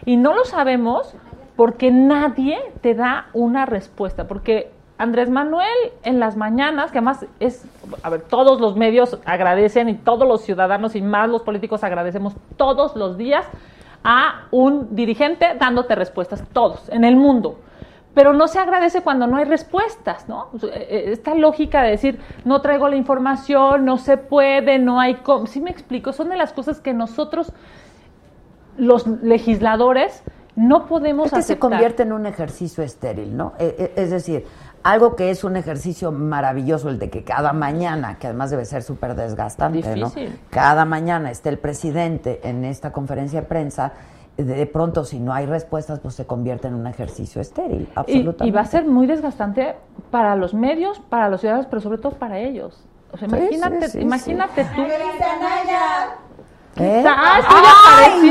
Y 0.06 0.17
no 0.17 0.34
lo 0.34 0.43
sabemos 0.45 1.15
porque 1.56 1.91
nadie 1.91 2.60
te 2.82 2.93
da 2.93 3.27
una 3.34 3.65
respuesta. 3.65 4.27
Porque 4.27 4.72
Andrés 5.03 5.29
Manuel 5.29 5.67
en 6.03 6.19
las 6.19 6.35
mañanas, 6.35 6.91
que 6.91 6.97
además 6.97 7.25
es, 7.39 7.65
a 8.01 8.09
ver, 8.09 8.21
todos 8.21 8.59
los 8.59 8.75
medios 8.75 9.19
agradecen 9.25 9.89
y 9.89 9.95
todos 9.95 10.27
los 10.27 10.41
ciudadanos 10.41 10.95
y 10.95 11.01
más 11.01 11.29
los 11.29 11.43
políticos 11.43 11.83
agradecemos 11.83 12.33
todos 12.57 12.95
los 12.95 13.17
días 13.17 13.45
a 14.03 14.47
un 14.51 14.95
dirigente 14.95 15.55
dándote 15.59 15.95
respuestas, 15.95 16.43
todos, 16.51 16.89
en 16.89 17.03
el 17.03 17.15
mundo. 17.15 17.59
Pero 18.13 18.33
no 18.33 18.47
se 18.47 18.59
agradece 18.59 19.01
cuando 19.01 19.25
no 19.25 19.37
hay 19.37 19.45
respuestas, 19.45 20.29
¿no? 20.29 20.49
Sea, 20.59 20.69
eh, 20.75 21.11
Esta 21.11 21.33
lógica 21.33 21.81
de 21.81 21.91
decir, 21.91 22.19
no 22.45 22.61
traigo 22.61 22.87
la 22.87 22.95
información, 22.95 23.85
no 23.85 23.97
se 23.97 24.17
puede, 24.17 24.77
no 24.77 24.99
hay... 24.99 25.15
cómo. 25.15 25.47
Sí 25.47 25.61
me 25.61 25.71
explico, 25.71 26.13
son 26.13 26.29
de 26.29 26.37
las 26.37 26.53
cosas 26.53 26.79
que 26.79 26.93
nosotros, 26.93 27.51
los 28.77 29.07
legisladores, 29.07 30.23
no 30.55 30.85
podemos 30.85 31.27
Es 31.27 31.33
que 31.33 31.41
se 31.41 31.57
convierte 31.57 32.03
en 32.03 32.13
un 32.13 32.27
ejercicio 32.27 32.83
estéril, 32.83 33.35
¿no? 33.35 33.53
Eh, 33.57 33.93
Es 33.95 34.11
decir, 34.11 34.45
algo 34.84 35.15
que 35.15 35.30
es 35.32 35.43
un 35.43 35.56
ejercicio 35.56 36.12
maravilloso, 36.12 36.89
el 36.89 37.00
de 37.00 37.10
que 37.10 37.24
cada 37.24 37.54
mañana, 37.54 38.17
que 38.19 38.28
además 38.28 38.50
debe 38.52 38.65
ser 38.65 38.84
súper 38.84 39.15
desgastante, 39.15 39.78
Difícil. 39.78 40.30
¿no? 40.30 40.36
Cada 40.50 40.86
mañana 40.86 41.32
esté 41.32 41.50
el 41.50 41.58
presidente 41.58 42.41
en 42.43 42.65
esta 42.65 42.91
conferencia 42.91 43.41
de 43.41 43.48
prensa, 43.48 43.93
de 44.38 44.65
pronto 44.65 45.06
si 45.06 45.19
no 45.19 45.32
hay 45.34 45.46
respuestas, 45.46 46.00
pues 46.00 46.15
se 46.15 46.26
convierte 46.26 46.67
en 46.67 46.74
un 46.74 46.88
ejercicio 46.88 47.39
estéril, 47.39 47.88
absolutamente. 47.96 48.46
y 48.48 48.52
va 48.52 48.62
a 48.62 48.65
ser 48.65 48.86
muy 48.86 49.06
desgastante 49.08 49.76
para 50.12 50.36
los 50.36 50.54
medios, 50.54 51.00
para 51.00 51.30
los 51.30 51.39
ciudadanos, 51.41 51.67
pero 51.69 51.82
sobre 51.82 52.00
todo 52.00 52.13
para 52.13 52.39
ellos. 52.39 52.84
O 53.12 53.17
sea, 53.17 53.30
Sí, 53.30 53.36
imagínate, 53.36 53.86
sí, 53.86 53.91
sí, 53.91 54.00
imagínate 54.02 54.65
tú. 54.76 54.82
¿Eh? 56.76 57.04
¡Ah, 57.08 57.39
sí, 57.39 57.48
¡Ay! 57.50 57.63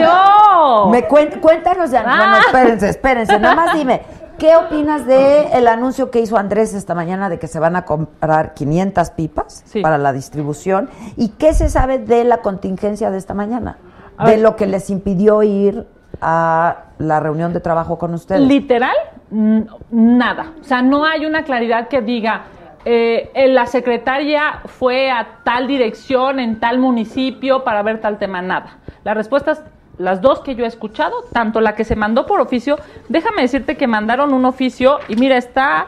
apareció! 0.02 0.88
Me 0.90 1.08
cuen- 1.08 1.40
cuéntanos 1.40 1.90
ya. 1.92 2.02
Ah. 2.04 2.16
Bueno, 2.16 2.36
espérense, 2.46 2.88
espérense. 2.88 3.38
Nada 3.38 3.54
más 3.54 3.74
dime, 3.74 4.02
¿qué 4.42 4.56
opinas 4.56 5.06
de 5.06 5.52
el 5.52 5.68
anuncio 5.68 6.10
que 6.10 6.18
hizo 6.18 6.36
Andrés 6.36 6.74
esta 6.74 6.96
mañana 6.96 7.28
de 7.28 7.38
que 7.38 7.46
se 7.46 7.60
van 7.60 7.76
a 7.76 7.84
comprar 7.84 8.54
500 8.54 9.10
pipas 9.10 9.62
Sí. 9.66 9.80
para 9.82 9.98
la 9.98 10.12
distribución? 10.12 10.90
¿Y 11.16 11.28
qué 11.38 11.54
se 11.54 11.68
sabe 11.68 12.00
de 12.00 12.24
la 12.24 12.38
contingencia 12.38 13.12
de 13.12 13.18
esta 13.18 13.34
mañana? 13.34 13.76
A 14.16 14.24
de 14.24 14.32
ver. 14.32 14.40
lo 14.40 14.56
que 14.56 14.66
les 14.66 14.90
impidió 14.90 15.44
ir 15.44 15.86
a 16.20 16.86
la 16.98 17.20
reunión 17.20 17.52
de 17.52 17.60
trabajo 17.60 17.98
con 17.98 18.14
ustedes. 18.14 18.40
Literal, 18.42 18.96
nada. 19.30 20.54
O 20.60 20.64
sea, 20.64 20.82
no 20.82 21.04
hay 21.04 21.24
una 21.24 21.44
claridad 21.44 21.86
que 21.86 22.00
diga, 22.00 22.42
eh, 22.84 23.30
la 23.46 23.66
secretaria 23.66 24.58
fue 24.64 25.12
a 25.12 25.38
tal 25.44 25.68
dirección 25.68 26.40
en 26.40 26.58
tal 26.58 26.80
municipio 26.80 27.62
para 27.62 27.84
ver 27.84 28.00
tal 28.00 28.18
tema, 28.18 28.42
nada. 28.42 28.78
Las 29.04 29.16
respuestas, 29.16 29.62
las 30.02 30.20
dos 30.20 30.40
que 30.40 30.54
yo 30.54 30.64
he 30.64 30.68
escuchado, 30.68 31.14
tanto 31.32 31.60
la 31.60 31.74
que 31.74 31.84
se 31.84 31.96
mandó 31.96 32.26
por 32.26 32.40
oficio, 32.40 32.76
déjame 33.08 33.42
decirte 33.42 33.76
que 33.76 33.86
mandaron 33.86 34.32
un 34.34 34.44
oficio 34.44 34.98
y 35.08 35.16
mira, 35.16 35.36
está 35.36 35.86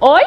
hoy 0.00 0.22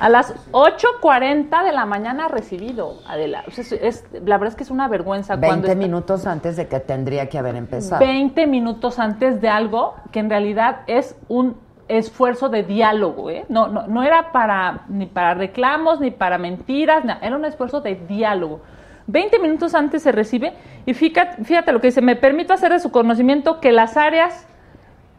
a 0.00 0.08
las 0.08 0.34
8.40 0.50 1.62
de 1.64 1.72
la 1.72 1.86
mañana 1.86 2.26
recibido, 2.28 2.98
Adela. 3.06 3.44
O 3.46 3.50
sea, 3.52 3.62
es- 3.62 3.72
es- 3.72 4.04
la 4.12 4.38
verdad 4.38 4.48
es 4.48 4.56
que 4.56 4.64
es 4.64 4.70
una 4.70 4.88
vergüenza. 4.88 5.34
cuando 5.36 5.48
20 5.48 5.68
está- 5.68 5.78
minutos 5.78 6.26
antes 6.26 6.56
de 6.56 6.66
que 6.66 6.80
tendría 6.80 7.28
que 7.28 7.38
haber 7.38 7.54
empezado. 7.54 8.04
20 8.04 8.46
minutos 8.46 8.98
antes 8.98 9.40
de 9.40 9.48
algo 9.48 9.94
que 10.10 10.18
en 10.18 10.30
realidad 10.30 10.80
es 10.88 11.16
un 11.28 11.56
esfuerzo 11.86 12.48
de 12.48 12.62
diálogo, 12.64 13.30
¿eh? 13.30 13.44
No, 13.48 13.68
no, 13.68 13.86
no 13.86 14.02
era 14.02 14.32
para 14.32 14.80
ni 14.88 15.06
para 15.06 15.34
reclamos 15.34 16.00
ni 16.00 16.10
para 16.10 16.38
mentiras, 16.38 17.04
era 17.22 17.36
un 17.36 17.44
esfuerzo 17.44 17.80
de 17.80 17.94
diálogo. 17.94 18.60
20 19.06 19.38
minutos 19.38 19.74
antes 19.74 20.02
se 20.02 20.10
recibe 20.10 20.54
y 20.86 20.94
fíjate, 20.94 21.44
fíjate 21.44 21.72
lo 21.72 21.80
que 21.80 21.88
dice, 21.88 22.02
me 22.02 22.16
permito 22.16 22.52
hacer 22.52 22.72
de 22.72 22.80
su 22.80 22.90
conocimiento 22.90 23.60
que 23.60 23.72
las 23.72 23.96
áreas 23.96 24.46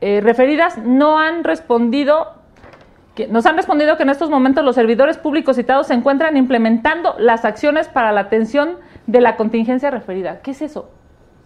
eh, 0.02 0.22
referidas 0.22 0.78
no 0.78 1.20
han 1.20 1.44
respondido 1.44 2.34
que 3.16 3.28
nos 3.28 3.46
han 3.46 3.56
respondido 3.56 3.96
que 3.96 4.04
en 4.04 4.10
estos 4.10 4.30
momentos 4.30 4.66
los 4.66 4.76
servidores 4.76 5.18
públicos 5.18 5.56
citados 5.56 5.88
se 5.88 5.94
encuentran 5.94 6.36
implementando 6.36 7.16
las 7.18 7.46
acciones 7.46 7.88
para 7.88 8.12
la 8.12 8.22
atención 8.22 8.78
de 9.08 9.22
la 9.22 9.38
contingencia 9.38 9.90
referida. 9.90 10.42
¿Qué 10.42 10.52
es 10.52 10.62
eso? 10.62 10.90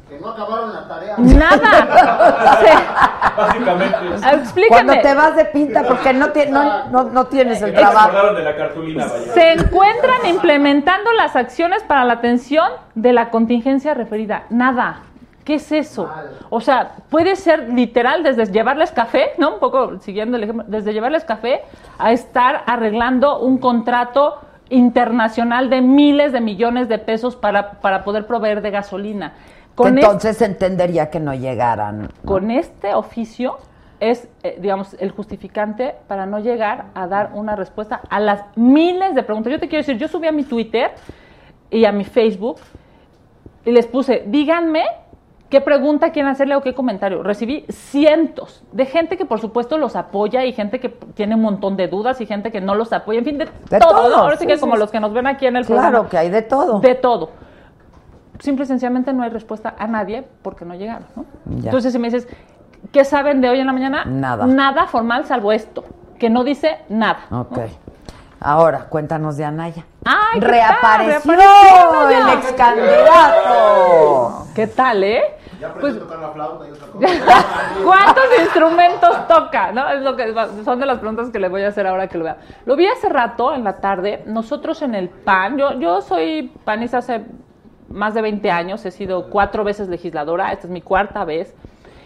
Que 0.09 0.19
no 0.19 0.29
acabaron 0.29 0.73
la 0.73 0.87
tarea. 0.87 1.15
Nada. 1.17 3.33
Básicamente. 3.37 3.97
Cuando 4.67 4.93
te 4.99 5.13
vas 5.13 5.35
de 5.35 5.45
pinta 5.45 5.83
porque 5.83 6.13
no, 6.13 6.29
ti- 6.31 6.47
no, 6.49 6.87
no, 6.89 7.03
no 7.05 7.25
tienes 7.27 7.61
el 7.61 7.73
trabajo. 7.73 8.33
de 8.33 8.43
la 8.43 8.55
cartulina, 8.55 9.05
vaya. 9.05 9.33
Se 9.33 9.51
encuentran 9.53 10.25
implementando 10.27 11.11
las 11.13 11.35
acciones 11.35 11.83
para 11.83 12.05
la 12.05 12.13
atención 12.13 12.67
de 12.95 13.13
la 13.13 13.29
contingencia 13.29 13.93
referida. 13.93 14.43
Nada. 14.49 15.01
¿Qué 15.45 15.55
es 15.55 15.71
eso? 15.71 16.07
O 16.49 16.61
sea, 16.61 16.91
puede 17.09 17.35
ser 17.35 17.69
literal 17.69 18.21
desde 18.23 18.45
llevarles 18.51 18.91
café, 18.91 19.31
¿no? 19.37 19.53
Un 19.55 19.59
poco 19.59 19.97
siguiendo 19.99 20.37
el 20.37 20.43
ejemplo, 20.43 20.65
desde 20.67 20.93
llevarles 20.93 21.23
café 21.23 21.61
a 21.97 22.11
estar 22.11 22.63
arreglando 22.67 23.39
un 23.39 23.57
contrato 23.57 24.37
internacional 24.69 25.71
de 25.71 25.81
miles 25.81 26.31
de 26.33 26.41
millones 26.41 26.87
de 26.87 26.99
pesos 26.99 27.35
para, 27.35 27.71
para 27.81 28.03
poder 28.03 28.27
proveer 28.27 28.61
de 28.61 28.69
gasolina. 28.69 29.33
Con 29.75 29.97
entonces 29.97 30.41
entendería 30.41 31.09
que 31.09 31.19
no 31.19 31.33
llegaran. 31.33 32.01
¿no? 32.03 32.07
con 32.25 32.51
este 32.51 32.93
oficio 32.93 33.57
es, 33.99 34.27
eh, 34.43 34.57
digamos, 34.61 34.95
el 34.99 35.11
justificante 35.11 35.95
para 36.07 36.25
no 36.25 36.39
llegar 36.39 36.85
a 36.95 37.07
dar 37.07 37.31
una 37.33 37.55
respuesta 37.55 38.01
a 38.09 38.19
las 38.19 38.43
miles 38.55 39.15
de 39.15 39.23
preguntas. 39.23 39.51
Yo 39.51 39.59
te 39.59 39.67
quiero 39.67 39.81
decir, 39.81 39.97
yo 39.97 40.07
subí 40.07 40.27
a 40.27 40.31
mi 40.31 40.43
Twitter 40.43 40.91
y 41.69 41.85
a 41.85 41.91
mi 41.91 42.03
Facebook 42.05 42.57
y 43.65 43.71
les 43.71 43.87
puse, 43.87 44.23
díganme 44.27 44.83
qué 45.49 45.61
pregunta 45.61 46.11
quieren 46.11 46.31
hacerle 46.31 46.55
o 46.55 46.61
qué 46.61 46.73
comentario. 46.73 47.23
Recibí 47.23 47.65
cientos 47.69 48.63
de 48.71 48.85
gente 48.85 49.17
que 49.17 49.25
por 49.25 49.39
supuesto 49.41 49.77
los 49.77 49.95
apoya 49.95 50.45
y 50.45 50.53
gente 50.53 50.79
que 50.79 50.89
tiene 50.89 51.35
un 51.35 51.41
montón 51.41 51.75
de 51.75 51.87
dudas 51.87 52.21
y 52.21 52.25
gente 52.25 52.51
que 52.51 52.61
no 52.61 52.75
los 52.75 52.93
apoya, 52.93 53.19
en 53.19 53.25
fin, 53.25 53.37
de, 53.37 53.45
De 53.69 53.79
todo. 53.79 54.15
Ahora 54.15 54.35
sí, 54.37 54.43
sí, 54.43 54.47
que 54.47 54.55
sí, 54.55 54.61
como 54.61 54.75
los 54.77 54.91
que 54.91 54.99
nos 54.99 55.11
ven 55.13 55.27
aquí 55.27 55.45
en 55.45 55.57
el 55.57 55.65
Claro 55.65 55.81
programa. 55.81 56.09
que 56.09 56.17
hay 56.17 56.29
de 56.29 56.41
todo. 56.43 56.79
De 56.79 56.95
todo. 56.95 57.31
Simple 58.39 58.63
y 58.63 58.67
sencillamente 58.67 59.11
no 59.13 59.23
hay 59.23 59.29
respuesta 59.29 59.75
a 59.77 59.87
nadie 59.87 60.25
porque 60.41 60.65
no 60.65 60.73
llegaron. 60.75 61.05
¿no? 61.15 61.25
Entonces, 61.51 61.91
si 61.93 61.99
me 61.99 62.09
dices, 62.09 62.27
¿qué 62.91 63.03
saben 63.05 63.41
de 63.41 63.49
hoy 63.49 63.59
en 63.59 63.67
la 63.67 63.73
mañana? 63.73 64.05
Nada. 64.05 64.45
Nada 64.47 64.87
formal 64.87 65.25
salvo 65.25 65.51
esto, 65.51 65.83
que 66.17 66.29
no 66.29 66.43
dice 66.43 66.77
nada. 66.89 67.19
¿no? 67.29 67.41
Ok. 67.41 67.59
Ahora, 68.41 68.85
cuéntanos 68.85 69.35
de 69.35 69.43
Anaya. 69.43 69.85
¡Ay, 70.05 70.39
qué 70.39 70.39
tal! 70.39 70.49
Reapareció 70.51 71.31
Reapareció, 71.35 72.09
el 72.09 72.29
ex 72.39 72.51
candidato. 72.53 74.47
¿Qué 74.55 74.67
tal, 74.67 75.03
eh? 75.03 75.21
Ya 75.59 75.73
Pues- 75.73 75.97
a 75.97 75.99
tocar 75.99 76.19
la 76.19 76.29
flauta 76.29 76.65
y 76.65 76.71
otra 76.71 76.87
cosa. 76.87 77.07
¿Cuántos 77.83 78.23
instrumentos 78.39 79.27
toca? 79.27 79.73
¿No? 79.73 79.89
Es 79.89 80.01
lo 80.01 80.15
que 80.15 80.33
son 80.63 80.79
de 80.79 80.85
las 80.85 80.99
preguntas 80.99 81.29
que 81.31 81.39
le 81.39 81.49
voy 81.49 81.63
a 81.63 81.67
hacer 81.67 81.85
ahora 81.85 82.07
que 82.07 82.17
lo 82.17 82.23
vea. 82.23 82.37
Lo 82.65 82.77
vi 82.77 82.87
hace 82.87 83.09
rato 83.09 83.53
en 83.53 83.65
la 83.65 83.73
tarde. 83.81 84.23
Nosotros 84.25 84.81
en 84.83 84.95
el 84.95 85.09
PAN, 85.09 85.57
yo, 85.57 85.73
yo 85.73 85.99
soy 86.01 86.53
panista 86.63 86.99
hace 86.99 87.25
más 87.89 88.13
de 88.13 88.21
20 88.21 88.51
años, 88.51 88.85
he 88.85 88.91
sido 88.91 89.29
cuatro 89.29 89.63
veces 89.63 89.89
legisladora, 89.89 90.51
esta 90.51 90.67
es 90.67 90.71
mi 90.71 90.81
cuarta 90.81 91.25
vez. 91.25 91.55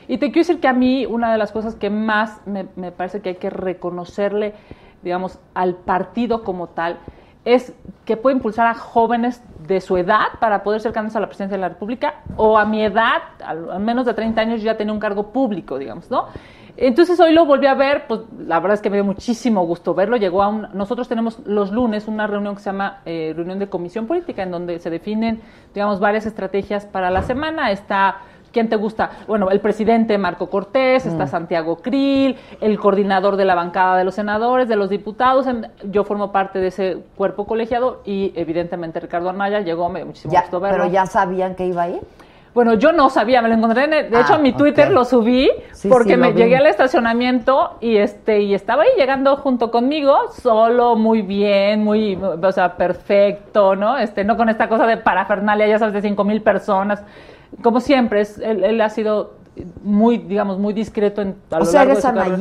Y 0.07 0.17
te 0.17 0.27
quiero 0.27 0.47
decir 0.47 0.59
que 0.59 0.67
a 0.67 0.73
mí 0.73 1.05
una 1.05 1.31
de 1.31 1.37
las 1.37 1.51
cosas 1.51 1.75
que 1.75 1.89
más 1.89 2.41
me, 2.45 2.91
parece 2.91 3.21
que 3.21 3.29
hay 3.29 3.35
que 3.35 3.49
reconocerle, 3.49 4.53
digamos, 5.01 5.39
al 5.53 5.75
partido 5.75 6.43
como 6.43 6.67
tal, 6.67 6.99
es 7.45 7.73
que 8.05 8.15
puede 8.15 8.37
impulsar 8.37 8.67
a 8.67 8.73
jóvenes 8.73 9.41
de 9.67 9.81
su 9.81 9.97
edad 9.97 10.27
para 10.39 10.63
poder 10.63 10.81
ser 10.81 10.93
candidatos 10.93 11.17
a 11.17 11.19
la 11.21 11.27
presidencia 11.27 11.57
de 11.57 11.61
la 11.61 11.69
República 11.69 12.15
o 12.37 12.57
a 12.57 12.65
mi 12.65 12.83
edad, 12.83 13.21
al, 13.43 13.69
al 13.69 13.79
menos 13.81 14.05
de 14.05 14.13
30 14.13 14.41
años, 14.41 14.61
yo 14.61 14.65
ya 14.67 14.77
tenía 14.77 14.93
un 14.93 14.99
cargo 14.99 15.31
público, 15.31 15.77
digamos, 15.77 16.09
¿no? 16.09 16.27
Entonces 16.75 17.19
hoy 17.19 17.33
lo 17.33 17.45
volví 17.45 17.67
a 17.67 17.75
ver, 17.75 18.07
pues 18.07 18.21
la 18.39 18.59
verdad 18.59 18.75
es 18.75 18.81
que 18.81 18.89
me 18.89 18.97
dio 18.97 19.05
muchísimo 19.05 19.65
gusto 19.65 19.93
verlo. 19.93 20.17
Llegó 20.17 20.41
a 20.41 20.47
un, 20.47 20.67
nosotros 20.73 21.07
tenemos 21.07 21.39
los 21.45 21.71
lunes 21.71 22.07
una 22.07 22.25
reunión 22.27 22.55
que 22.55 22.61
se 22.61 22.71
llama 22.71 23.01
eh, 23.05 23.33
reunión 23.35 23.59
de 23.59 23.67
comisión 23.69 24.07
política, 24.07 24.43
en 24.43 24.51
donde 24.51 24.79
se 24.79 24.89
definen, 24.89 25.41
digamos, 25.73 25.99
varias 25.99 26.25
estrategias 26.25 26.85
para 26.85 27.11
la 27.11 27.21
semana. 27.21 27.71
Está 27.71 28.17
¿Quién 28.53 28.69
te 28.69 28.75
gusta? 28.75 29.09
Bueno, 29.27 29.49
el 29.49 29.59
presidente 29.59 30.15
Marco 30.19 30.47
Cortés, 30.47 31.07
está 31.07 31.25
Santiago 31.25 31.77
Krill, 31.77 32.37
el 32.61 32.79
coordinador 32.79 33.35
de 33.35 33.45
la 33.45 33.55
bancada 33.55 33.97
de 33.97 34.03
los 34.03 34.13
senadores, 34.13 34.69
de 34.69 34.75
los 34.75 34.91
diputados. 34.91 35.47
Yo 35.89 36.03
formo 36.03 36.31
parte 36.31 36.59
de 36.59 36.67
ese 36.67 36.97
cuerpo 37.17 37.47
colegiado 37.47 38.01
y 38.05 38.31
evidentemente 38.35 38.99
Ricardo 38.99 39.31
Anaya 39.31 39.61
llegó, 39.61 39.89
me 39.89 39.99
dio 39.99 40.05
muchísimo 40.05 40.31
Ya, 40.31 40.41
gusto 40.41 40.59
verlo. 40.59 40.83
pero 40.83 40.93
ya 40.93 41.07
sabían 41.07 41.55
que 41.55 41.65
iba 41.65 41.81
a 41.81 41.89
ir. 41.89 42.01
Bueno, 42.53 42.75
yo 42.75 42.91
no 42.91 43.09
sabía, 43.09 43.41
me 43.41 43.47
lo 43.49 43.55
encontré, 43.55 43.85
en 43.85 43.93
el- 43.93 44.11
de 44.11 44.19
hecho 44.21 44.33
Ah, 44.33 44.35
en 44.35 44.43
mi 44.43 44.53
Twitter 44.53 44.91
lo 44.91 45.05
subí 45.05 45.49
Sí, 45.71 45.89
porque 45.89 46.11
sí, 46.11 46.15
lo 46.17 46.21
me 46.27 46.31
vi. 46.33 46.41
llegué 46.43 46.57
al 46.57 46.67
estacionamiento 46.67 47.77
y 47.81 47.97
este 47.97 48.41
y 48.41 48.53
estaba 48.53 48.83
ahí 48.83 48.89
llegando 48.97 49.35
junto 49.37 49.71
conmigo, 49.71 50.15
solo 50.39 50.95
muy 50.95 51.23
bien, 51.23 51.83
muy 51.83 52.15
o 52.15 52.51
sea, 52.51 52.77
perfecto, 52.77 53.75
¿no? 53.75 53.97
Este, 53.97 54.23
no 54.23 54.37
con 54.37 54.49
esta 54.49 54.69
cosa 54.69 54.85
de 54.85 54.97
parafernalia, 54.97 55.67
ya 55.67 55.79
sabes, 55.79 55.95
de 55.95 56.01
cinco 56.01 56.23
mil 56.23 56.41
personas. 56.43 57.03
Como 57.63 57.79
siempre, 57.79 58.21
es, 58.21 58.37
él, 58.37 58.63
él 58.63 58.79
ha 58.81 58.89
sido 58.89 59.33
muy, 59.83 60.17
digamos, 60.17 60.59
muy 60.59 60.73
discreto 60.73 61.21
en 61.21 61.35
a 61.51 61.55
O 61.57 61.59
lo 61.59 61.65
sea, 61.65 61.81
largo 61.81 61.93
de 61.95 61.99
eres 61.99 62.05
carrera. 62.05 62.37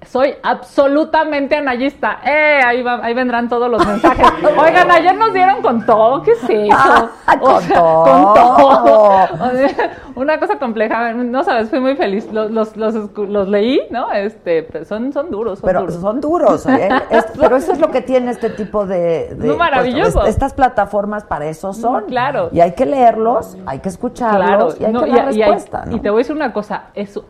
Anallista. 0.00 0.06
Soy 0.06 0.34
absolutamente 0.42 1.56
anayista. 1.56 2.18
Eh, 2.24 2.60
ahí, 2.64 2.82
va- 2.82 3.00
ahí 3.02 3.14
vendrán 3.14 3.48
todos 3.48 3.70
los 3.70 3.84
mensajes. 3.86 4.26
Oigan, 4.58 4.90
ayer 4.90 5.16
nos 5.16 5.32
dieron 5.32 5.60
con 5.62 5.84
todo. 5.84 6.22
¿Qué 6.22 6.32
es 6.32 6.42
eso? 6.44 6.70
Ah, 7.26 7.38
con 7.40 7.62
sea, 7.62 7.76
todo. 7.78 8.04
Con 8.04 8.34
todo. 8.34 9.22
O 9.34 9.50
sea, 9.50 9.96
una 10.14 10.38
cosa 10.38 10.58
compleja. 10.58 11.12
No 11.12 11.42
sabes, 11.44 11.68
fui 11.70 11.80
muy 11.80 11.96
feliz. 11.96 12.30
Los, 12.32 12.50
los, 12.50 12.76
los, 12.76 12.94
los 13.16 13.48
leí, 13.48 13.80
¿no? 13.90 14.10
Este, 14.12 14.62
pero 14.62 14.84
son, 14.84 15.12
son 15.12 15.30
duros. 15.30 15.58
Son 15.58 15.66
Pero 15.66 15.80
duros. 15.80 15.94
son 16.00 16.20
duros, 16.20 16.66
¿eh? 16.66 16.88
Es- 17.10 17.26
pero 17.38 17.56
eso 17.56 17.72
es 17.72 17.80
lo 17.80 17.90
que 17.90 18.00
tiene 18.00 18.30
este 18.30 18.50
tipo 18.50 18.86
de... 18.86 19.34
de 19.34 19.48
No, 19.48 19.56
maravilloso. 19.56 20.20
pues, 20.20 20.30
estas 20.30 20.54
plataformas 20.54 21.24
para 21.24 21.46
eso 21.46 21.72
son. 21.72 22.04
Claro. 22.06 22.48
Y 22.52 22.60
hay 22.60 22.72
que 22.72 22.86
leerlos, 22.86 23.56
hay 23.66 23.80
que 23.80 23.88
escucharlos 23.88 24.80
y 24.80 24.84
hay 24.84 24.92
no, 24.92 25.02
que 25.02 25.10
y- 25.10 25.12
dar 25.14 25.32
y 25.34 25.42
hay- 25.42 25.50
respuesta, 25.50 25.84
¿no? 25.86 25.96
y 25.96 26.00
te 26.00 26.10
voy 26.10 26.18
a 26.18 26.22
decir 26.22 26.36
una 26.36 26.52
cosa, 26.52 26.84
eso, 26.94 27.24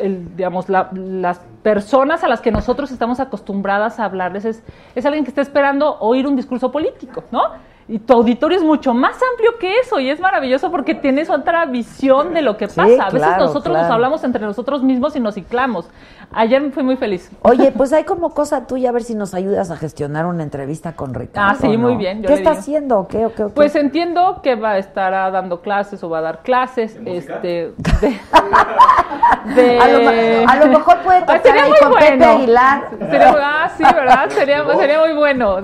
el, 0.00 0.36
digamos, 0.36 0.68
la- 0.68 0.88
las 0.92 1.40
personas 1.62 2.24
a 2.24 2.28
las 2.28 2.40
que 2.40 2.50
nosotros 2.50 2.90
estamos 2.90 3.20
acostumbradas 3.20 4.00
a 4.00 4.04
hablarles 4.04 4.44
es, 4.44 4.62
es 4.94 5.06
alguien 5.06 5.24
que 5.24 5.30
está 5.30 5.42
esperando 5.42 5.98
oír 6.00 6.26
un 6.26 6.36
discurso 6.36 6.72
político, 6.72 7.24
¿no? 7.30 7.42
Y 7.88 7.98
tu 7.98 8.12
auditorio 8.12 8.56
es 8.56 8.62
mucho 8.62 8.94
más 8.94 9.18
amplio 9.32 9.58
que 9.58 9.78
eso 9.78 9.98
y 9.98 10.10
es 10.10 10.20
maravilloso 10.20 10.70
porque 10.70 10.94
tienes 10.94 11.28
otra 11.28 11.66
visión 11.66 12.32
de 12.34 12.40
lo 12.42 12.56
que 12.56 12.68
Sí, 12.68 12.76
pasa. 12.76 13.02
A 13.02 13.10
veces 13.10 13.20
claro, 13.28 13.46
nosotros 13.46 13.76
nos 13.76 13.90
hablamos 13.90 14.22
entre 14.22 14.42
nosotros 14.46 14.82
mismos 14.84 15.16
y 15.16 15.20
nos 15.20 15.34
ciclamos. 15.34 15.88
Ayer 16.32 16.70
fui 16.70 16.84
muy 16.84 16.96
feliz. 16.96 17.28
Oye, 17.42 17.72
pues 17.72 17.92
hay 17.92 18.04
como 18.04 18.30
cosa 18.30 18.66
tuya, 18.66 18.90
a 18.90 18.92
ver 18.92 19.02
si 19.02 19.16
nos 19.16 19.34
ayudas 19.34 19.70
a 19.72 19.76
gestionar 19.76 20.26
una 20.26 20.44
entrevista 20.44 20.92
con 20.92 21.12
Ricardo. 21.12 21.50
Ah, 21.50 21.56
sí, 21.60 21.76
muy 21.76 21.94
¿no? 21.94 21.98
bien, 21.98 22.22
yo 22.22 22.28
¿Qué 22.28 22.34
le 22.34 22.40
está 22.40 22.50
digo. 22.50 22.60
haciendo? 22.60 22.98
o 23.00 23.08
¿Qué, 23.08 23.26
o 23.26 23.34
qué, 23.34 23.42
o 23.42 23.48
qué? 23.48 23.54
Pues 23.54 23.74
entiendo 23.74 24.40
que 24.40 24.54
va 24.54 24.72
a 24.72 24.78
estar 24.78 25.12
ah, 25.12 25.28
dando 25.32 25.60
clases 25.60 26.04
o 26.04 26.08
va 26.08 26.18
a 26.18 26.22
dar 26.22 26.42
clases, 26.42 26.96
este, 27.04 27.72
de, 28.00 28.14
de- 29.56 29.78
A 29.80 29.88
lo 29.88 29.98
me- 29.98 30.44
a 30.46 30.56
lo 30.56 30.66
mejor 30.78 30.98
puede 31.02 31.20
tocar 31.22 31.42
sería 31.42 31.64
ahí 31.64 31.70
muy 31.70 31.78
con 31.80 31.92
Pepe 31.94 32.16
bueno. 32.16 32.32
Aguilar. 32.32 32.90
Sería, 33.10 33.34
ah, 33.40 33.70
sí, 33.76 33.82
¿verdad? 33.82 34.28
Sería, 34.30 34.64
sería 34.78 35.00
muy 35.00 35.14
bueno. 35.14 35.56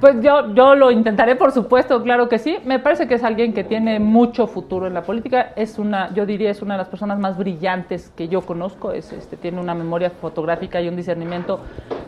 Pues 0.00 0.20
yo, 0.20 0.54
yo 0.54 0.76
lo 0.76 0.92
intentaré, 0.92 1.34
por 1.34 1.50
supuesto, 1.50 2.00
claro 2.04 2.28
que 2.28 2.38
sí. 2.38 2.58
Me 2.64 2.78
parece 2.78 3.08
que 3.08 3.14
es 3.14 3.24
alguien 3.24 3.52
que 3.52 3.64
tiene 3.64 3.98
mucho 3.98 4.46
futuro 4.46 4.86
en 4.86 4.94
la 4.94 5.02
política. 5.02 5.52
Es 5.56 5.80
una, 5.80 6.12
yo 6.14 6.26
diría, 6.26 6.52
es 6.52 6.62
una 6.62 6.74
de 6.74 6.78
las 6.78 6.88
personas 6.88 7.18
más 7.18 7.36
brillantes 7.36 8.12
que 8.14 8.28
yo 8.28 8.42
conozco. 8.42 8.92
Es, 8.92 9.12
este, 9.12 9.36
tiene 9.36 9.60
una 9.60 9.74
memoria 9.74 9.95
fotográfica 10.10 10.80
y 10.80 10.88
un 10.88 10.96
discernimiento 10.96 11.60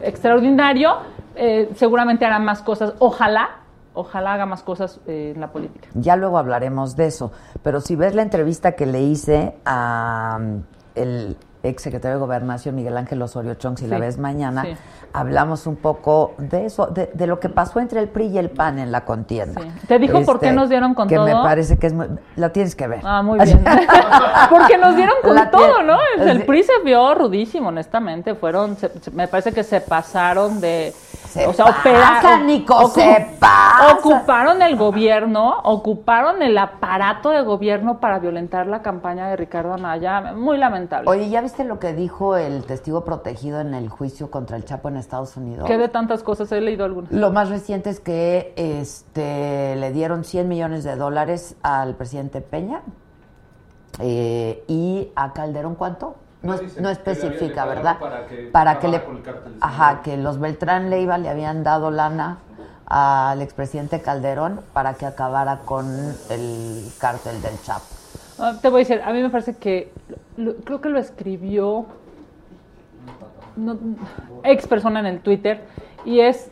extraordinario. 0.02 0.96
Eh, 1.34 1.70
seguramente 1.74 2.24
hará 2.24 2.38
más 2.38 2.62
cosas. 2.62 2.94
Ojalá, 2.98 3.60
ojalá 3.94 4.34
haga 4.34 4.46
más 4.46 4.62
cosas 4.62 5.00
eh, 5.06 5.32
en 5.34 5.40
la 5.40 5.48
política. 5.52 5.88
Ya 5.94 6.16
luego 6.16 6.38
hablaremos 6.38 6.96
de 6.96 7.06
eso. 7.06 7.32
Pero 7.62 7.80
si 7.80 7.96
ves 7.96 8.14
la 8.14 8.22
entrevista 8.22 8.72
que 8.72 8.86
le 8.86 9.02
hice 9.02 9.54
a 9.64 10.38
um, 10.40 10.62
el 10.94 11.36
ex 11.68 11.82
secretario 11.82 12.16
de 12.16 12.20
Gobernación, 12.20 12.74
Miguel 12.74 12.96
Ángel 12.96 13.20
Osorio 13.22 13.54
Chong, 13.54 13.78
si 13.78 13.86
la 13.86 13.98
ves 13.98 14.18
mañana, 14.18 14.62
sí. 14.64 14.70
hablamos 15.12 15.66
un 15.66 15.76
poco 15.76 16.34
de 16.38 16.66
eso, 16.66 16.86
de, 16.86 17.10
de 17.14 17.26
lo 17.26 17.40
que 17.40 17.48
pasó 17.48 17.80
entre 17.80 18.00
el 18.00 18.08
PRI 18.08 18.26
y 18.26 18.38
el 18.38 18.50
PAN 18.50 18.78
en 18.78 18.92
la 18.92 19.04
contienda. 19.04 19.60
Este, 19.60 19.72
Sí. 19.80 19.86
¿Te 19.86 19.98
dijo 19.98 20.22
por 20.22 20.40
qué 20.40 20.52
nos 20.52 20.68
dieron 20.68 20.94
con 20.94 21.08
que 21.08 21.18
me 21.18 21.30
todo? 21.32 21.42
parece 21.42 21.76
que 21.78 21.86
es 21.88 21.92
muy... 21.92 22.06
La 22.36 22.50
tienes 22.50 22.74
que 22.74 22.86
ver. 22.86 23.00
Ah, 23.04 23.22
muy 23.22 23.38
bien. 23.44 23.64
Porque 24.50 24.78
nos 24.78 24.96
dieron 24.96 25.16
con 25.22 25.34
La 25.34 25.50
todo, 25.50 25.82
¿no? 25.82 25.98
El. 26.18 26.44
PRI 26.44 26.62
se 26.62 26.72
vio 26.84 27.14
rudísimo, 27.14 27.68
honestamente. 27.68 28.34
Fueron, 28.34 28.76
se- 28.76 28.90
se- 29.00 29.10
me 29.10 29.28
parece 29.28 29.52
que 29.52 29.62
se 29.64 29.80
pasaron 29.80 30.60
de. 30.60 30.92
Se 31.28 31.46
o 31.46 31.52
sea, 31.52 31.66
pasa, 31.66 31.80
opera- 31.80 32.38
Nico, 32.44 32.74
ocu- 32.74 32.88
se 32.94 33.26
pasa. 33.38 33.96
Ocuparon 33.98 34.62
el 34.62 34.76
gobierno, 34.76 35.58
ocuparon 35.62 36.42
el 36.42 36.56
aparato 36.56 37.30
de 37.30 37.42
gobierno 37.42 38.00
para 38.00 38.18
violentar 38.18 38.66
la 38.66 38.80
campaña 38.82 39.28
de 39.28 39.36
Ricardo 39.36 39.74
Anaya. 39.74 40.32
Muy 40.34 40.56
lamentable. 40.56 41.08
Oye, 41.10 41.28
¿ya 41.28 41.40
viste 41.42 41.64
lo 41.64 41.78
que 41.78 41.92
dijo 41.92 42.36
el 42.36 42.64
testigo 42.64 43.04
protegido 43.04 43.60
en 43.60 43.74
el 43.74 43.88
juicio 43.88 44.30
contra 44.30 44.56
el 44.56 44.64
Chapo 44.64 44.88
en 44.88 44.96
Estados 44.96 45.36
Unidos? 45.36 45.66
Que 45.66 45.76
de 45.76 45.88
tantas 45.88 46.22
cosas 46.22 46.50
he 46.52 46.60
leído 46.60 46.84
algunas. 46.84 47.12
Lo 47.12 47.30
más 47.30 47.50
reciente 47.50 47.90
es 47.90 48.00
que 48.00 48.54
este, 48.56 49.76
le 49.76 49.92
dieron 49.92 50.24
100 50.24 50.48
millones 50.48 50.82
de 50.84 50.96
dólares 50.96 51.56
al 51.62 51.94
presidente 51.94 52.40
Peña 52.40 52.80
eh, 54.00 54.64
y 54.68 55.10
a 55.16 55.32
Calderón 55.32 55.74
cuánto? 55.74 56.16
No, 56.42 56.54
No 56.80 56.88
es- 56.90 56.98
especifica, 56.98 57.64
¿verdad? 57.66 57.98
para 57.98 58.26
que 58.26 58.48
Para 58.52 58.78
que 58.78 58.88
le, 58.88 59.02
ajá, 59.60 60.02
que 60.02 60.16
los 60.16 60.38
Beltrán 60.38 60.88
Leiva 60.88 61.18
le 61.18 61.28
habían 61.28 61.64
dado 61.64 61.90
lana 61.90 62.38
al 62.86 63.42
expresidente 63.42 64.00
Calderón 64.00 64.60
para 64.72 64.94
que 64.94 65.04
acabara 65.04 65.58
con 65.64 65.86
el 66.30 66.84
cártel 66.98 67.42
del 67.42 67.60
Chapo. 67.62 67.84
Ah, 68.38 68.54
te 68.62 68.68
voy 68.68 68.82
a 68.82 68.84
decir, 68.84 69.02
a 69.04 69.12
mí 69.12 69.20
me 69.20 69.30
parece 69.30 69.56
que 69.56 69.92
lo- 70.36 70.54
creo 70.56 70.80
que 70.80 70.88
lo 70.88 70.98
escribió 70.98 71.86
no, 73.56 73.76
ex 74.44 74.66
persona 74.68 75.00
en 75.00 75.06
el 75.06 75.20
Twitter 75.20 75.60
y 76.04 76.20
es, 76.20 76.50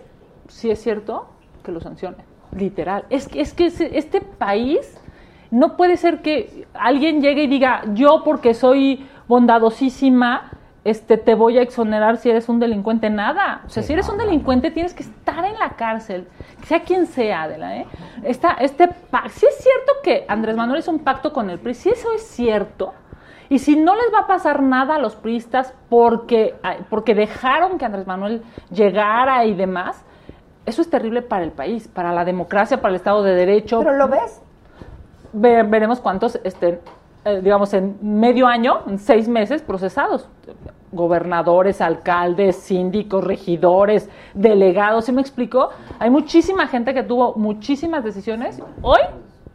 si 0.49 0.71
es 0.71 0.83
cierto, 0.83 1.29
que 1.63 1.71
lo 1.71 1.81
sancione, 1.81 2.17
literal. 2.57 3.05
Es 3.09 3.29
que, 3.29 3.41
es 3.41 3.55
que 3.55 3.67
este 3.67 4.21
país 4.21 4.99
no 5.53 5.77
puede 5.77 5.97
ser 5.97 6.23
que 6.23 6.67
alguien 6.75 7.23
llegue 7.23 7.45
y 7.45 7.47
diga, 7.47 7.83
yo 7.95 8.23
porque 8.25 8.53
soy 8.55 9.09
bondadosísima, 9.29 10.51
este, 10.85 11.17
te 11.19 11.35
voy 11.35 11.59
a 11.59 11.63
exonerar 11.63 12.17
si 12.17 12.31
eres 12.31 12.49
un 12.49 12.61
delincuente. 12.61 13.11
Nada. 13.11 13.63
O 13.67 13.69
sea, 13.69 13.83
Sí, 13.83 13.89
si 13.89 13.93
eres 13.95 14.07
no, 14.07 14.13
un 14.13 14.19
no, 14.19 14.25
delincuente, 14.25 14.71
tienes 14.71 14.95
que 14.95 15.03
estar 15.03 15.45
en 15.45 15.59
la 15.59 15.71
cárcel, 15.71 16.29
sea 16.65 16.81
quien 16.81 17.07
sea, 17.07 17.43
Adela. 17.43 17.77
¿eh? 17.77 17.87
Esta, 18.23 18.53
este 18.53 18.89
si 19.31 19.47
es 19.47 19.57
cierto 19.59 19.93
que 20.03 20.25
Andrés 20.29 20.57
Manuel 20.57 20.81
hizo 20.81 20.91
un 20.93 21.01
pacto 21.01 21.33
con 21.33 21.51
el 21.51 21.59
PRI, 21.59 21.75
si 21.75 21.89
eso 21.91 22.13
es 22.15 22.23
cierto, 22.23 22.93
y 23.49 23.59
si 23.59 23.77
no 23.77 23.95
les 23.95 24.13
va 24.15 24.21
a 24.21 24.27
pasar 24.27 24.63
nada 24.63 24.97
a 24.97 24.99
los 24.99 25.17
priistas 25.17 25.73
porque, 25.89 26.55
porque 26.91 27.15
dejaron 27.15 27.79
que 27.79 27.85
Andrés 27.85 28.07
Manuel 28.07 28.43
llegara 28.71 29.45
y 29.45 29.55
demás, 29.55 30.05
eso 30.67 30.83
es 30.83 30.91
terrible 30.91 31.23
para 31.23 31.45
el 31.45 31.53
país, 31.53 31.87
para 31.89 32.13
la 32.13 32.25
democracia, 32.25 32.79
para 32.81 32.91
el 32.91 32.97
Estado 32.97 33.23
de 33.23 33.35
Derecho. 33.35 33.79
¿Pero 33.81 33.97
lo 33.97 34.09
ves? 34.09 34.43
Ve- 35.33 35.63
veremos 35.65 36.01
cuántos 36.01 36.41
estén, 36.43 36.81
eh, 37.27 37.41
digamos, 37.43 37.75
en 37.75 37.99
medio 38.01 38.47
año, 38.47 38.79
en 38.87 38.99
seis 38.99 39.29
meses, 39.29 39.61
procesados. 39.63 40.29
Gobernadores, 40.93 41.81
alcaldes, 41.81 42.57
síndicos, 42.57 43.23
regidores, 43.25 44.09
delegados, 44.33 45.05
¿sí 45.07 45.13
me 45.13 45.21
explico? 45.21 45.71
Hay 45.99 46.09
muchísima 46.11 46.69
gente 46.69 46.95
que 46.95 47.03
tuvo 47.03 47.35
muchísimas 47.35 48.05
decisiones. 48.05 48.63
Hoy 48.81 49.01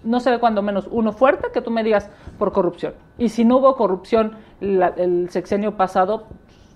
no 0.04 0.20
se 0.20 0.30
ve 0.32 0.39
cuando 0.39 0.62
menos 0.62 0.88
uno 0.91 1.12
fuerte 1.14 1.48
que 1.54 1.62
tú 1.62 1.72
me 1.72 1.84
digas 1.84 2.10
por 2.38 2.52
corrupción. 2.52 2.93
Y 3.18 3.30
si 3.30 3.45
no 3.45 3.58
hubo 3.58 3.76
corrupción 3.78 4.34
la- 4.60 4.93
el 4.98 5.30
sexenio 5.30 5.78
pasado, 5.78 6.26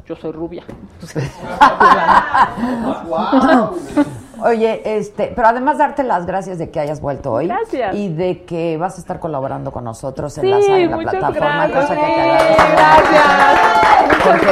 yo 0.08 0.16
soy 0.16 0.32
rubia. 0.32 0.64
Entonces, 0.94 1.32
¡Wow! 3.08 3.76
Oye, 4.44 4.82
este, 4.98 5.32
pero 5.36 5.48
además 5.48 5.78
darte 5.78 6.04
las 6.04 6.26
gracias 6.26 6.58
de 6.58 6.70
que 6.70 6.80
hayas 6.80 7.02
vuelto 7.02 7.32
hoy. 7.32 7.48
Gracias. 7.48 7.96
Y 7.96 8.10
de 8.14 8.44
que 8.44 8.78
vas 8.78 8.98
a 8.98 9.00
estar 9.02 9.20
colaborando 9.20 9.72
con 9.72 9.84
nosotros 9.84 10.38
en 10.38 10.44
Sí, 10.44 10.50
la, 10.50 10.78
en 10.78 10.92
la 10.92 10.98
plataforma, 10.98 11.68
gracias. 11.68 11.86
cosa 11.86 11.96
que 11.96 12.06
te 12.06 12.72
gracias. 12.74 14.26
Porque 14.26 14.48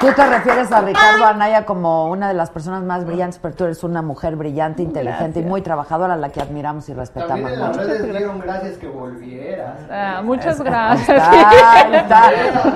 tú 0.00 0.06
te 0.14 0.26
refieres 0.26 0.72
a 0.72 0.80
Ricardo 0.80 1.24
Anaya 1.26 1.66
como 1.66 2.06
una 2.10 2.28
de 2.28 2.34
las 2.34 2.50
personas 2.50 2.82
más 2.82 3.04
brillantes, 3.04 3.38
pero 3.40 3.54
tú 3.54 3.64
eres 3.64 3.84
una 3.84 4.00
mujer 4.00 4.36
brillante, 4.36 4.82
inteligente 4.82 5.40
y 5.40 5.42
muy 5.42 5.60
trabajadora, 5.60 6.14
a 6.14 6.16
la 6.16 6.30
que 6.30 6.40
admiramos 6.40 6.88
y 6.88 6.94
respetamos 6.94 7.28
También 7.36 7.54
en 7.54 7.60
las 7.60 7.76
mucho. 7.76 7.88
redes 7.88 8.10
dieron 8.10 8.38
gracias 8.40 8.76
que 8.78 8.86
volvieras. 8.88 9.76
Ah, 9.90 10.20
muchas 10.24 10.60
gracias. 10.62 11.08
está, 11.10 11.72
ahí 11.72 11.94
está. 11.94 12.22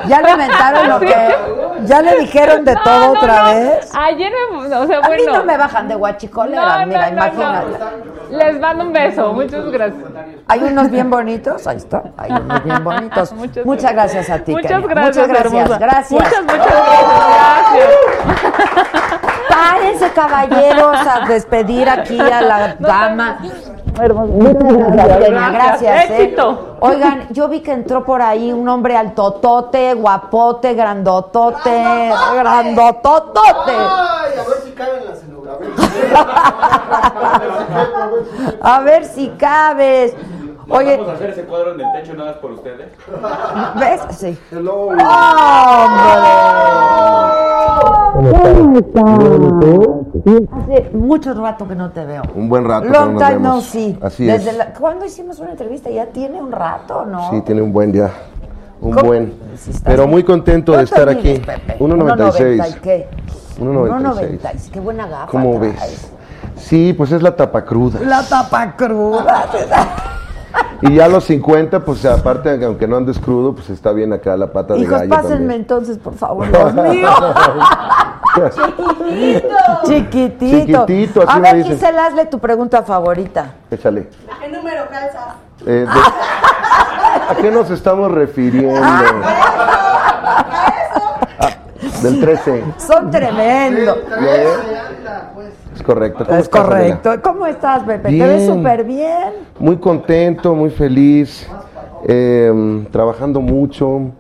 Ya 0.08 0.20
le 0.20 0.30
inventaron 0.32 0.88
lo 0.88 1.00
que. 1.00 1.34
Ya 1.86 2.02
le 2.02 2.18
dijeron 2.20 2.64
de 2.64 2.74
No, 2.74 2.82
todo 2.82 2.98
no, 3.06 3.12
otra 3.12 3.42
no. 3.42 3.54
vez. 3.54 3.90
Ayer 3.94 4.32
me, 4.52 4.58
o 4.76 4.86
sea, 4.86 4.98
A 4.98 5.08
mí 5.08 5.16
bueno. 5.24 5.38
no 5.38 5.44
me 5.44 5.56
bajan 5.56 5.88
de 5.88 5.94
guachicolera, 5.94 6.51
No, 6.57 6.86
mira, 6.86 7.11
no, 7.11 7.16
no, 7.16 7.26
imagínate. 7.26 7.66
no. 8.30 8.36
Les 8.38 8.61
mando 8.61 8.84
un 8.84 8.92
beso, 8.92 9.32
muchas 9.32 9.64
gracias. 9.70 10.03
Hay 10.48 10.62
unos 10.62 10.90
bien 10.90 11.11
bonitos, 11.11 11.66
ahí 11.66 11.76
está, 11.76 12.03
hay 12.16 12.30
unos 12.32 12.64
bien 12.64 12.84
bonitos. 12.90 13.32
Muchas 13.32 13.66
Muchas, 13.66 13.92
gracias 13.92 14.30
a 14.30 14.38
ti. 14.38 14.53
Muchas 14.53 14.82
gracias, 14.82 15.28
Muchas 15.28 15.28
gracias, 15.28 15.55
hermosa. 15.55 15.78
gracias. 15.78 16.11
Muchas, 16.12 16.42
muchas 16.42 16.66
gracias. 16.66 17.90
Párense, 19.48 20.11
caballeros, 20.12 20.96
a 21.07 21.26
despedir 21.28 21.88
aquí 21.88 22.18
a 22.20 22.40
la 22.40 22.74
dama. 22.78 23.38
Muchas 23.94 24.92
gracias, 24.92 25.53
gracias. 25.53 26.11
¿eh? 26.11 26.34
Oigan, 26.80 27.26
yo 27.30 27.48
vi 27.48 27.61
que 27.61 27.72
entró 27.72 28.03
por 28.05 28.22
ahí 28.22 28.50
un 28.50 28.66
hombre 28.68 28.96
altotote, 28.96 29.92
guapote, 29.94 30.72
grandotote, 30.74 32.11
grandototote. 32.34 33.70
Ay, 33.72 34.32
a 34.38 34.48
ver 34.48 34.59
si 34.64 34.70
cabe 34.72 34.98
en 34.98 35.05
la 35.05 35.12
escenografía. 35.12 35.32
A 38.61 38.80
ver 38.80 39.05
si 39.05 39.28
cabes. 39.30 40.14
Oye, 40.68 40.96
Vamos 40.96 41.11
a 41.11 41.14
hacer 41.14 41.30
ese 41.30 41.42
cuadro 41.44 41.74
en 41.74 41.80
el 41.80 41.92
techo 41.92 42.14
nada 42.14 42.30
más 42.32 42.40
por 42.40 42.53
ustedes. 42.53 42.92
¿ves? 43.78 44.00
Sí. 44.16 44.38
Hello. 44.53 44.86
¡Hombre! 44.86 45.03
Hace 50.53 50.90
mucho 50.92 51.34
rato 51.34 51.66
que 51.66 51.74
no 51.74 51.90
te 51.90 52.05
veo. 52.05 52.22
Un 52.34 52.48
buen 52.48 52.64
rato. 52.64 52.86
Long 52.88 53.18
time 53.18 53.40
no 53.40 53.61
see. 53.61 53.98
Así 54.00 54.24
Desde 54.24 54.50
es. 54.50 54.57
la- 54.57 54.72
¿Cuándo 54.72 55.05
hicimos 55.05 55.38
una 55.40 55.50
entrevista? 55.50 55.90
Ya 55.90 56.07
tiene 56.07 56.40
un 56.40 56.53
rato, 56.53 57.05
¿no? 57.07 57.30
Sí, 57.30 57.40
tiene 57.42 57.62
un 57.62 57.72
buen 57.72 57.92
día. 57.92 58.11
Un 58.80 58.92
¿Cómo? 58.92 59.07
buen. 59.09 59.34
Si 59.57 59.70
estás 59.70 59.82
Pero 59.84 60.07
muy 60.07 60.22
contento 60.24 60.72
de 60.72 60.78
¿Cuánto 60.86 60.94
estar 60.94 61.09
aquí. 61.09 61.38
Pepe? 61.38 61.76
1.96. 61.78 62.57
1.90 62.59 62.70
y 62.70 62.74
qué? 62.80 63.09
1.96. 63.59 64.40
1.96. 64.40 64.70
Qué 64.70 64.80
buena 64.80 65.07
gafa 65.07 65.26
¿Cómo 65.26 65.59
traes. 65.59 65.80
ves? 65.80 66.11
Sí, 66.57 66.92
pues 66.92 67.12
es 67.12 67.22
la 67.22 67.34
tapa 67.36 67.64
cruda. 67.64 68.00
La 68.00 68.22
tapa 68.22 68.76
cruda. 68.76 69.46
Y 70.82 70.96
ya 70.96 71.07
a 71.07 71.09
los 71.09 71.24
50, 71.24 71.80
pues 71.80 72.05
aparte, 72.05 72.62
aunque 72.64 72.86
no 72.86 72.96
andes 72.96 73.18
crudo, 73.18 73.55
pues 73.55 73.70
está 73.70 73.92
bien 73.92 74.12
acá 74.12 74.36
la 74.36 74.53
pata 74.53 74.74
de 74.74 74.84
gallo 74.84 75.09
pásenme 75.09 75.30
también. 75.38 75.61
entonces, 75.61 75.96
por 75.96 76.14
favor, 76.14 76.46
los 76.53 76.74
míos. 76.74 77.11
Chiquitito. 79.86 80.86
Chiquitito, 80.86 81.22
así 81.22 81.38
A 81.38 81.40
ver. 81.40 81.64
Gisela, 81.64 82.07
hazle 82.07 82.26
tu 82.26 82.38
pregunta 82.38 82.82
favorita. 82.82 83.55
Échale. 83.70 84.09
¿Qué 84.40 84.48
número 84.48 84.82
calza? 84.90 85.36
Eh, 85.66 85.86
de- 85.86 87.30
¿A 87.30 87.34
qué 87.40 87.50
nos 87.50 87.70
estamos 87.70 88.11
refiriendo? 88.11 88.80
Ah, 91.38 91.48
del 92.03 92.20
13. 92.20 92.64
Son 92.78 93.11
tremendos. 93.11 93.99
Es 95.74 95.83
correcto. 95.83 96.24
¿Cómo 96.24 96.39
Es 96.39 96.45
estás, 96.45 96.61
Adela? 96.61 97.01
correcto. 97.01 97.22
¿Cómo 97.30 97.47
estás, 97.47 97.83
Pepe? 97.85 98.09
Te 98.11 98.26
ves 98.26 98.47
súper 98.47 98.85
bien. 98.85 99.33
Muy 99.59 99.76
contento, 99.78 100.55
muy 100.55 100.70
feliz, 100.70 101.47
eh, 102.07 102.85
trabajando 102.91 103.41
mucho, 103.41 104.12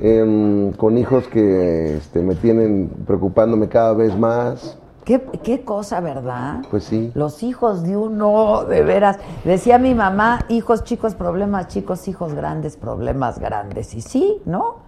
eh, 0.00 0.72
con 0.76 0.96
hijos 0.98 1.26
que 1.28 1.96
este, 1.98 2.20
me 2.20 2.34
tienen 2.34 2.90
preocupándome 3.06 3.68
cada 3.68 3.92
vez 3.94 4.16
más. 4.16 4.78
¿Qué, 5.04 5.22
qué 5.42 5.62
cosa, 5.64 6.00
¿verdad? 6.00 6.58
Pues 6.70 6.84
sí. 6.84 7.10
Los 7.14 7.42
hijos 7.42 7.82
de 7.82 7.96
uno, 7.96 8.64
de 8.64 8.82
veras. 8.82 9.18
Decía 9.44 9.78
mi 9.78 9.94
mamá, 9.94 10.44
hijos 10.48 10.84
chicos, 10.84 11.14
problemas 11.14 11.68
chicos, 11.68 12.08
hijos 12.08 12.34
grandes, 12.34 12.76
problemas 12.76 13.38
grandes. 13.38 13.94
Y 13.94 14.02
sí, 14.02 14.42
¿no? 14.44 14.87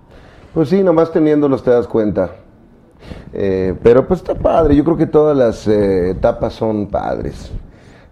Pues 0.54 0.68
sí, 0.68 0.82
nomás 0.82 1.12
teniéndolos 1.12 1.62
te 1.62 1.70
das 1.70 1.86
cuenta. 1.86 2.30
Eh, 3.32 3.74
pero 3.82 4.06
pues 4.06 4.20
está 4.20 4.34
padre, 4.34 4.74
yo 4.74 4.84
creo 4.84 4.96
que 4.96 5.06
todas 5.06 5.36
las 5.36 5.66
eh, 5.68 6.10
etapas 6.10 6.54
son 6.54 6.86
padres. 6.86 7.50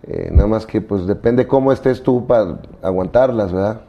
Eh, 0.04 0.30
nada 0.32 0.46
más 0.46 0.64
que 0.64 0.80
pues 0.80 1.06
depende 1.06 1.46
cómo 1.46 1.72
estés 1.72 2.02
tú 2.02 2.26
para 2.26 2.58
aguantarlas, 2.82 3.52
¿verdad? 3.52 3.80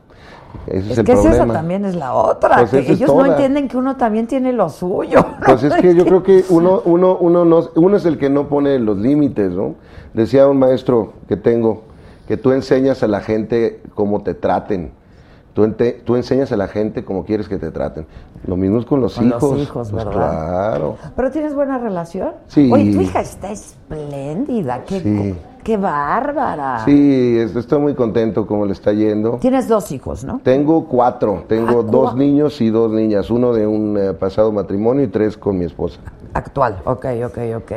Ese 0.66 0.78
es, 0.80 0.92
Es 0.92 0.98
el 0.98 1.06
que 1.06 1.14
problema. 1.14 1.36
esa 1.36 1.54
también 1.54 1.86
es 1.86 1.96
la 1.96 2.14
otra. 2.14 2.58
Pues 2.58 2.72
que 2.72 2.92
ellos 2.92 3.14
no 3.14 3.26
entienden 3.26 3.68
que 3.68 3.78
uno 3.78 3.96
también 3.96 4.28
tiene 4.28 4.52
lo 4.52 4.70
suyo. 4.70 5.24
Pues 5.46 5.64
es 5.64 5.74
que 5.76 5.94
yo 5.94 6.06
creo 6.06 6.24
que 6.24 6.44
uno, 6.50 6.82
uno, 6.86 7.16
uno, 7.18 7.46
no, 7.46 7.70
uno 7.76 7.98
es 7.98 8.06
el 8.06 8.18
que 8.18 8.30
no 8.30 8.50
pone 8.50 8.80
los 8.80 8.98
límites, 8.98 9.52
¿no? 9.52 9.76
Decía 10.14 10.48
un 10.48 10.58
maestro 10.58 11.14
que 11.28 11.38
tengo, 11.38 11.84
que 12.28 12.36
tú 12.36 12.52
enseñas 12.52 13.04
a 13.04 13.08
la 13.08 13.22
gente 13.22 13.82
cómo 13.94 14.24
te 14.24 14.34
traten. 14.34 14.92
Tú, 15.54 15.64
ente- 15.64 16.02
tú 16.06 16.16
enseñas 16.16 16.52
a 16.52 16.58
la 16.58 16.68
gente 16.68 17.04
cómo 17.04 17.26
quieres 17.26 17.50
que 17.50 17.58
te 17.58 17.72
traten. 17.72 18.06
Lo 18.46 18.56
mismo 18.56 18.80
es 18.80 18.86
con 18.86 19.02
los 19.02 19.16
Con 19.16 19.30
los 19.30 19.44
hijos. 19.44 19.60
hijos, 19.60 19.92
Pues 19.92 20.06
¿verdad? 20.06 20.12
claro. 20.14 20.96
Pero 21.16 21.32
tienes 21.32 21.54
buena 21.56 21.78
relación. 21.80 22.32
Sí. 22.48 22.70
Oye, 22.72 22.94
tu 22.94 23.02
hija 23.02 23.20
está 23.22 23.52
espléndida. 23.52 24.84
Qué, 24.86 25.00
Sí. 25.02 25.36
qué 25.64 25.76
bárbara. 25.78 26.84
Sí, 26.86 27.38
es- 27.40 27.56
estoy 27.56 27.80
muy 27.80 27.96
contento 27.96 28.46
cómo 28.48 28.66
le 28.66 28.74
está 28.74 28.94
yendo. 28.94 29.38
Tienes 29.42 29.68
dos 29.68 29.92
hijos, 29.92 30.24
¿no? 30.24 30.40
Tengo 30.44 30.86
cuatro. 30.88 31.44
Tengo 31.48 31.80
Ah, 31.82 31.90
dos 31.90 32.16
niños 32.16 32.62
y 32.62 32.70
dos 32.70 32.92
niñas. 32.92 33.30
Uno 33.30 33.52
de 33.54 33.68
un 33.68 33.98
eh, 33.98 34.14
pasado 34.14 34.52
matrimonio 34.52 35.04
y 35.04 35.08
tres 35.08 35.36
con 35.38 35.58
mi 35.58 35.66
esposa. 35.66 36.00
Actual. 36.34 36.78
Ok, 36.86 37.06
ok, 37.26 37.38
ok. 37.58 37.72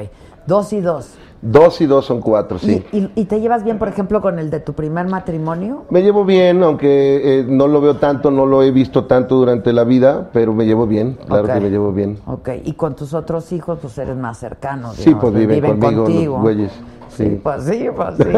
Dos 0.46 0.72
y 0.72 0.80
dos. 0.80 1.14
Dos 1.42 1.80
y 1.80 1.86
dos 1.86 2.06
son 2.06 2.20
cuatro, 2.20 2.56
sí. 2.60 2.84
¿Y, 2.92 2.98
y, 2.98 3.12
y 3.16 3.24
te 3.24 3.40
llevas 3.40 3.64
bien, 3.64 3.76
por 3.80 3.88
ejemplo, 3.88 4.20
con 4.20 4.38
el 4.38 4.48
de 4.48 4.60
tu 4.60 4.74
primer 4.74 5.08
matrimonio? 5.08 5.84
Me 5.90 6.00
llevo 6.00 6.24
bien, 6.24 6.62
aunque 6.62 7.40
eh, 7.40 7.44
no 7.48 7.66
lo 7.66 7.80
veo 7.80 7.96
tanto, 7.96 8.30
no 8.30 8.46
lo 8.46 8.62
he 8.62 8.70
visto 8.70 9.06
tanto 9.06 9.34
durante 9.34 9.72
la 9.72 9.82
vida, 9.82 10.30
pero 10.32 10.54
me 10.54 10.64
llevo 10.66 10.86
bien, 10.86 11.18
claro 11.26 11.48
que 11.52 11.60
me 11.60 11.68
llevo 11.70 11.92
bien. 11.92 12.20
Ok, 12.26 12.50
y 12.64 12.74
con 12.74 12.94
tus 12.94 13.12
otros 13.12 13.50
hijos, 13.50 13.80
pues 13.82 13.98
eres 13.98 14.16
más 14.16 14.38
cercano. 14.38 14.92
Sí, 14.92 15.14
pues 15.16 15.34
viven, 15.34 15.60
conmigo 15.62 16.04
contigo. 16.04 16.34
los 16.34 16.42
güeyes. 16.42 16.72
Sí, 17.16 17.40
pues 17.42 17.64
sí, 17.64 17.88
pues 17.94 18.14
sí. 18.16 18.24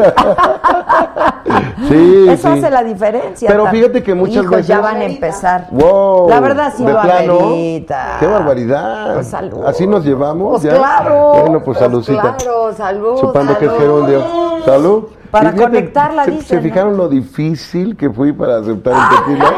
Sí, 1.87 2.25
Eso 2.29 2.53
sí. 2.53 2.59
hace 2.59 2.69
la 2.71 2.83
diferencia. 2.83 3.47
Pero 3.49 3.65
tam- 3.65 3.71
fíjate 3.71 4.01
que 4.03 4.15
muchas 4.15 4.37
Hijos, 4.43 4.49
veces- 4.51 4.67
ya 4.67 4.79
van 4.79 4.97
a 4.97 5.05
empezar. 5.05 5.67
Wow, 5.71 6.27
La 6.29 6.39
verdad 6.39 6.73
sí 6.75 6.83
lo 6.83 6.99
plano, 7.01 7.39
amerita. 7.39 8.17
Qué 8.19 8.25
barbaridad. 8.27 9.13
Pues 9.15 9.27
salud. 9.27 9.65
Así 9.65 9.85
nos 9.85 10.03
llevamos. 10.03 10.61
Pues 10.61 10.63
ya? 10.63 10.77
claro. 10.77 11.33
Bueno, 11.41 11.61
pues 11.63 11.77
saludcita. 11.77 12.35
Claro, 12.37 12.73
salud. 12.73 13.17
Supando 13.19 13.57
que 13.57 13.65
es 13.65 13.71
salud. 13.71 13.83
gerundio. 13.83 14.23
Salud. 14.65 15.03
Para 15.31 15.51
fíjate, 15.51 15.63
conectarla, 15.71 16.25
¿se, 16.25 16.41
¿Se 16.41 16.55
¿no? 16.55 16.61
fijaron 16.61 16.97
lo 16.97 17.07
difícil 17.09 17.95
que 17.97 18.09
fui 18.09 18.31
para 18.33 18.57
aceptar 18.57 18.93
el 18.93 19.17
tequila? 19.35 19.53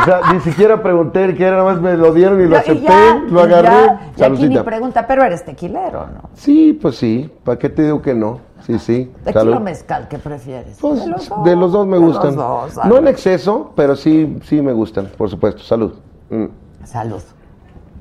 O 0.00 0.04
sea, 0.04 0.20
ni 0.32 0.40
siquiera 0.40 0.82
pregunté 0.82 1.34
qué 1.34 1.44
era, 1.44 1.58
nada 1.58 1.72
más 1.72 1.80
me 1.80 1.96
lo 1.96 2.12
dieron 2.12 2.40
y 2.40 2.46
lo 2.46 2.56
acepté, 2.56 2.86
ya, 2.86 3.22
lo 3.28 3.40
agarré. 3.42 3.98
ya. 4.16 4.28
Y 4.28 4.32
aquí 4.32 4.48
ni 4.48 4.58
pregunta, 4.58 5.06
pero 5.06 5.22
eres 5.24 5.44
tequilero, 5.44 6.06
¿no? 6.06 6.30
Sí, 6.34 6.78
pues 6.80 6.96
sí. 6.96 7.30
¿Para 7.44 7.58
qué 7.58 7.68
te 7.68 7.82
digo 7.84 8.00
que 8.00 8.14
no? 8.14 8.40
Sí, 8.66 8.78
sí. 8.78 9.12
¿Tequila 9.24 9.56
o 9.56 9.60
mezcal? 9.60 10.08
¿Qué 10.08 10.18
prefieres? 10.18 10.78
Pues, 10.80 11.04
de 11.44 11.56
los 11.56 11.72
dos 11.72 11.86
me 11.86 11.98
de 11.98 12.04
gustan. 12.04 12.26
los 12.26 12.36
dos, 12.36 12.76
no 12.76 12.82
salud. 12.82 12.98
en 12.98 13.08
exceso, 13.08 13.72
pero 13.74 13.96
sí, 13.96 14.38
sí 14.44 14.62
me 14.62 14.72
gustan, 14.72 15.10
por 15.16 15.28
supuesto. 15.28 15.62
Salud. 15.62 15.94
Mm. 16.30 16.46
Salud. 16.84 17.22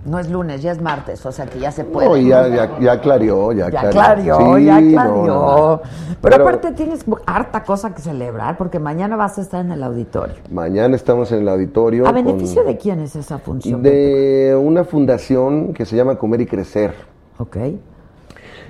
No 0.06 0.18
es 0.18 0.30
lunes, 0.30 0.62
ya 0.62 0.72
es 0.72 0.82
martes, 0.82 1.26
o 1.26 1.32
sea 1.32 1.46
que 1.46 1.60
ya 1.60 1.72
se 1.72 1.84
puede. 1.84 2.08
No, 2.08 2.16
ya, 2.18 2.48
ya, 2.48 2.80
ya 2.80 3.02
clarió, 3.02 3.52
ya, 3.52 3.70
Ya 3.70 3.82
clarió. 3.90 3.92
clarió, 3.92 4.38
Sí, 4.58 4.66
ya 4.66 4.78
clarió. 4.80 5.26
no, 5.26 5.26
no. 5.26 5.82
Pero, 6.22 6.36
aparte 6.36 6.72
tienes 6.72 7.04
harta 7.26 7.64
cosa 7.64 7.94
que 7.94 8.02
celebrar 8.02 8.58
porque 8.58 8.80
mañana 8.80 9.18
vas 9.18 9.38
a 9.38 9.42
estar 9.42 9.64
en 9.64 9.72
el 9.74 9.84
auditorio. 9.84 10.36
Mañana 10.52 10.96
estamos 10.96 11.32
en 11.34 11.40
el 11.42 11.50
auditorio. 11.50 12.08
¿A 12.08 12.14
con- 12.14 12.24
beneficio 12.24 12.64
de 12.64 12.78
quién 12.78 13.02
es 13.02 13.16
esa 13.18 13.40
función? 13.40 13.84
De 13.84 14.58
una 14.60 14.86
fundación 14.86 15.74
que 15.74 15.86
se 15.86 15.98
llama 15.98 16.16
Comer 16.18 16.42
y 16.42 16.46
Crecer. 16.46 16.94
Ok. 17.38 17.58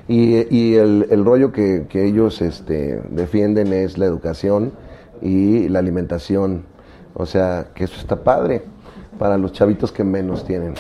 Y, 0.08 0.48
y 0.56 0.76
el, 0.76 1.06
el 1.12 1.24
rollo 1.24 1.52
que, 1.52 1.86
que 1.88 2.06
ellos 2.06 2.42
este, 2.42 3.02
defienden 3.12 3.72
es 3.72 4.00
la 4.00 4.06
educación 4.06 4.72
y 5.22 5.70
la 5.70 5.78
alimentación. 5.80 6.64
O 7.14 7.28
sea, 7.28 7.68
que 7.76 7.84
eso 7.84 8.00
está 8.00 8.16
padre 8.24 8.64
para 9.20 9.38
los 9.38 9.52
chavitos 9.54 9.92
que 9.92 10.04
menos 10.04 10.44
tienen. 10.44 10.74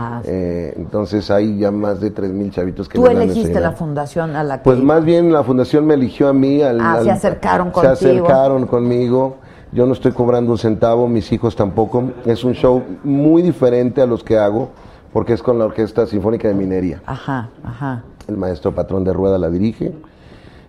Ah, 0.00 0.20
sí. 0.24 0.30
Eh, 0.32 0.74
entonces 0.76 1.30
hay 1.30 1.58
ya 1.58 1.70
más 1.70 2.00
de 2.00 2.14
3.000 2.14 2.50
chavitos 2.50 2.88
que 2.88 2.98
Tú 2.98 3.04
dan 3.04 3.16
elegiste 3.20 3.60
la 3.60 3.72
fundación 3.72 4.34
a 4.36 4.42
la 4.44 4.58
que... 4.58 4.64
Pues 4.64 4.78
más 4.82 5.04
bien 5.04 5.32
la 5.32 5.42
fundación 5.44 5.86
me 5.86 5.94
eligió 5.94 6.28
a 6.28 6.32
mí. 6.32 6.62
Al, 6.62 6.80
Ah, 6.80 7.00
se 7.02 7.10
al- 7.10 7.16
acercaron 7.16 7.68
Se 7.68 7.72
contigo. 7.74 7.92
acercaron 7.92 8.66
conmigo. 8.66 9.36
Yo 9.72 9.86
no 9.86 9.92
estoy 9.92 10.12
cobrando 10.12 10.52
un 10.52 10.58
centavo, 10.58 11.06
mis 11.06 11.30
hijos 11.32 11.54
tampoco. 11.54 12.10
Es 12.26 12.42
un 12.44 12.54
show 12.54 12.82
muy 13.04 13.42
diferente 13.42 14.02
a 14.02 14.06
los 14.06 14.24
que 14.24 14.36
hago 14.38 14.70
porque 15.12 15.32
es 15.32 15.42
con 15.42 15.58
la 15.58 15.66
Orquesta 15.66 16.06
Sinfónica 16.06 16.48
de 16.48 16.54
Minería. 16.54 17.02
Ajá, 17.06 17.50
ajá. 17.64 18.02
el 18.28 18.36
maestro 18.36 18.74
Patrón 18.74 19.04
de 19.04 19.12
Rueda 19.12 19.38
la 19.38 19.50
dirige. 19.50 19.92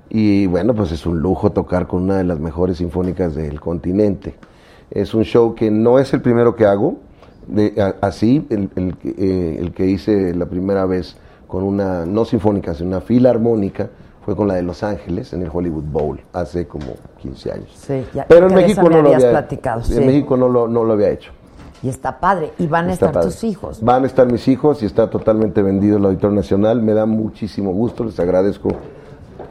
Y 0.10 0.46
bueno, 0.48 0.74
pues 0.74 0.92
es 0.92 1.06
un 1.06 1.20
lujo 1.20 1.52
tocar 1.52 1.88
con 1.88 2.04
una 2.04 2.18
de 2.18 2.24
las 2.26 2.40
mejores 2.40 2.78
sinfónicas 2.78 3.34
del 3.34 3.60
continente. 3.62 4.36
Es 4.90 5.14
un 5.14 5.24
show 5.24 5.56
que 5.56 5.72
no 5.72 6.00
es 6.00 6.14
el 6.14 6.22
primero 6.22 6.56
que 6.56 6.66
hago, 6.66 6.98
de, 7.48 7.74
a- 7.82 7.96
así, 8.06 8.46
el, 8.50 8.70
el 8.76 8.98
que- 8.98 9.16
eh, 9.18 9.58
el 9.60 9.74
que 9.74 9.86
hice 9.88 10.34
la 10.36 10.46
primera 10.46 10.86
vez 10.86 11.18
con 11.48 11.64
una, 11.64 12.06
no 12.06 12.24
sinfónica, 12.26 12.74
sino 12.74 12.90
una 12.90 13.02
filarmónica, 13.02 13.90
fue 14.24 14.36
con 14.36 14.48
la 14.48 14.54
de 14.54 14.62
Los 14.62 14.84
Ángeles 14.84 15.34
en 15.34 15.42
el 15.42 15.50
Hollywood 15.52 15.84
Bowl, 15.92 16.22
hace 16.32 16.68
como 16.68 16.94
15 17.22 17.52
años. 17.52 17.70
Sí, 17.76 18.06
ya- 18.14 18.26
Pero 18.28 18.48
en 18.48 18.54
México 18.56 18.88
no 18.90 19.02
lo 19.02 19.14
había 19.14 19.32
platicado, 19.32 19.82
En. 19.90 20.06
México 20.06 20.38
no 20.38 20.48
lo, 20.48 20.68
no 20.68 20.84
lo 20.84 20.94
había 20.94 21.10
hecho. 21.10 21.32
Y 21.84 21.90
está 21.90 22.20
padre. 22.20 22.52
Y 22.60 22.68
van 22.68 22.90
a 22.90 22.94
Está 22.94 23.08
estar 23.08 23.14
padre. 23.24 23.32
tus 23.34 23.44
hijos. 23.44 23.82
Van 23.84 24.04
a 24.04 24.06
estar 24.06 24.32
mis 24.32 24.48
hijos 24.48 24.84
y 24.84 24.86
está 24.86 25.10
totalmente 25.10 25.64
vendido 25.64 25.98
el 25.98 26.06
Auditorio 26.06 26.36
Nacional. 26.36 26.84
Me 26.84 26.94
da 26.94 27.08
muchísimo 27.08 27.72
gusto, 27.74 28.04
les 28.04 28.20
agradezco 28.20 28.70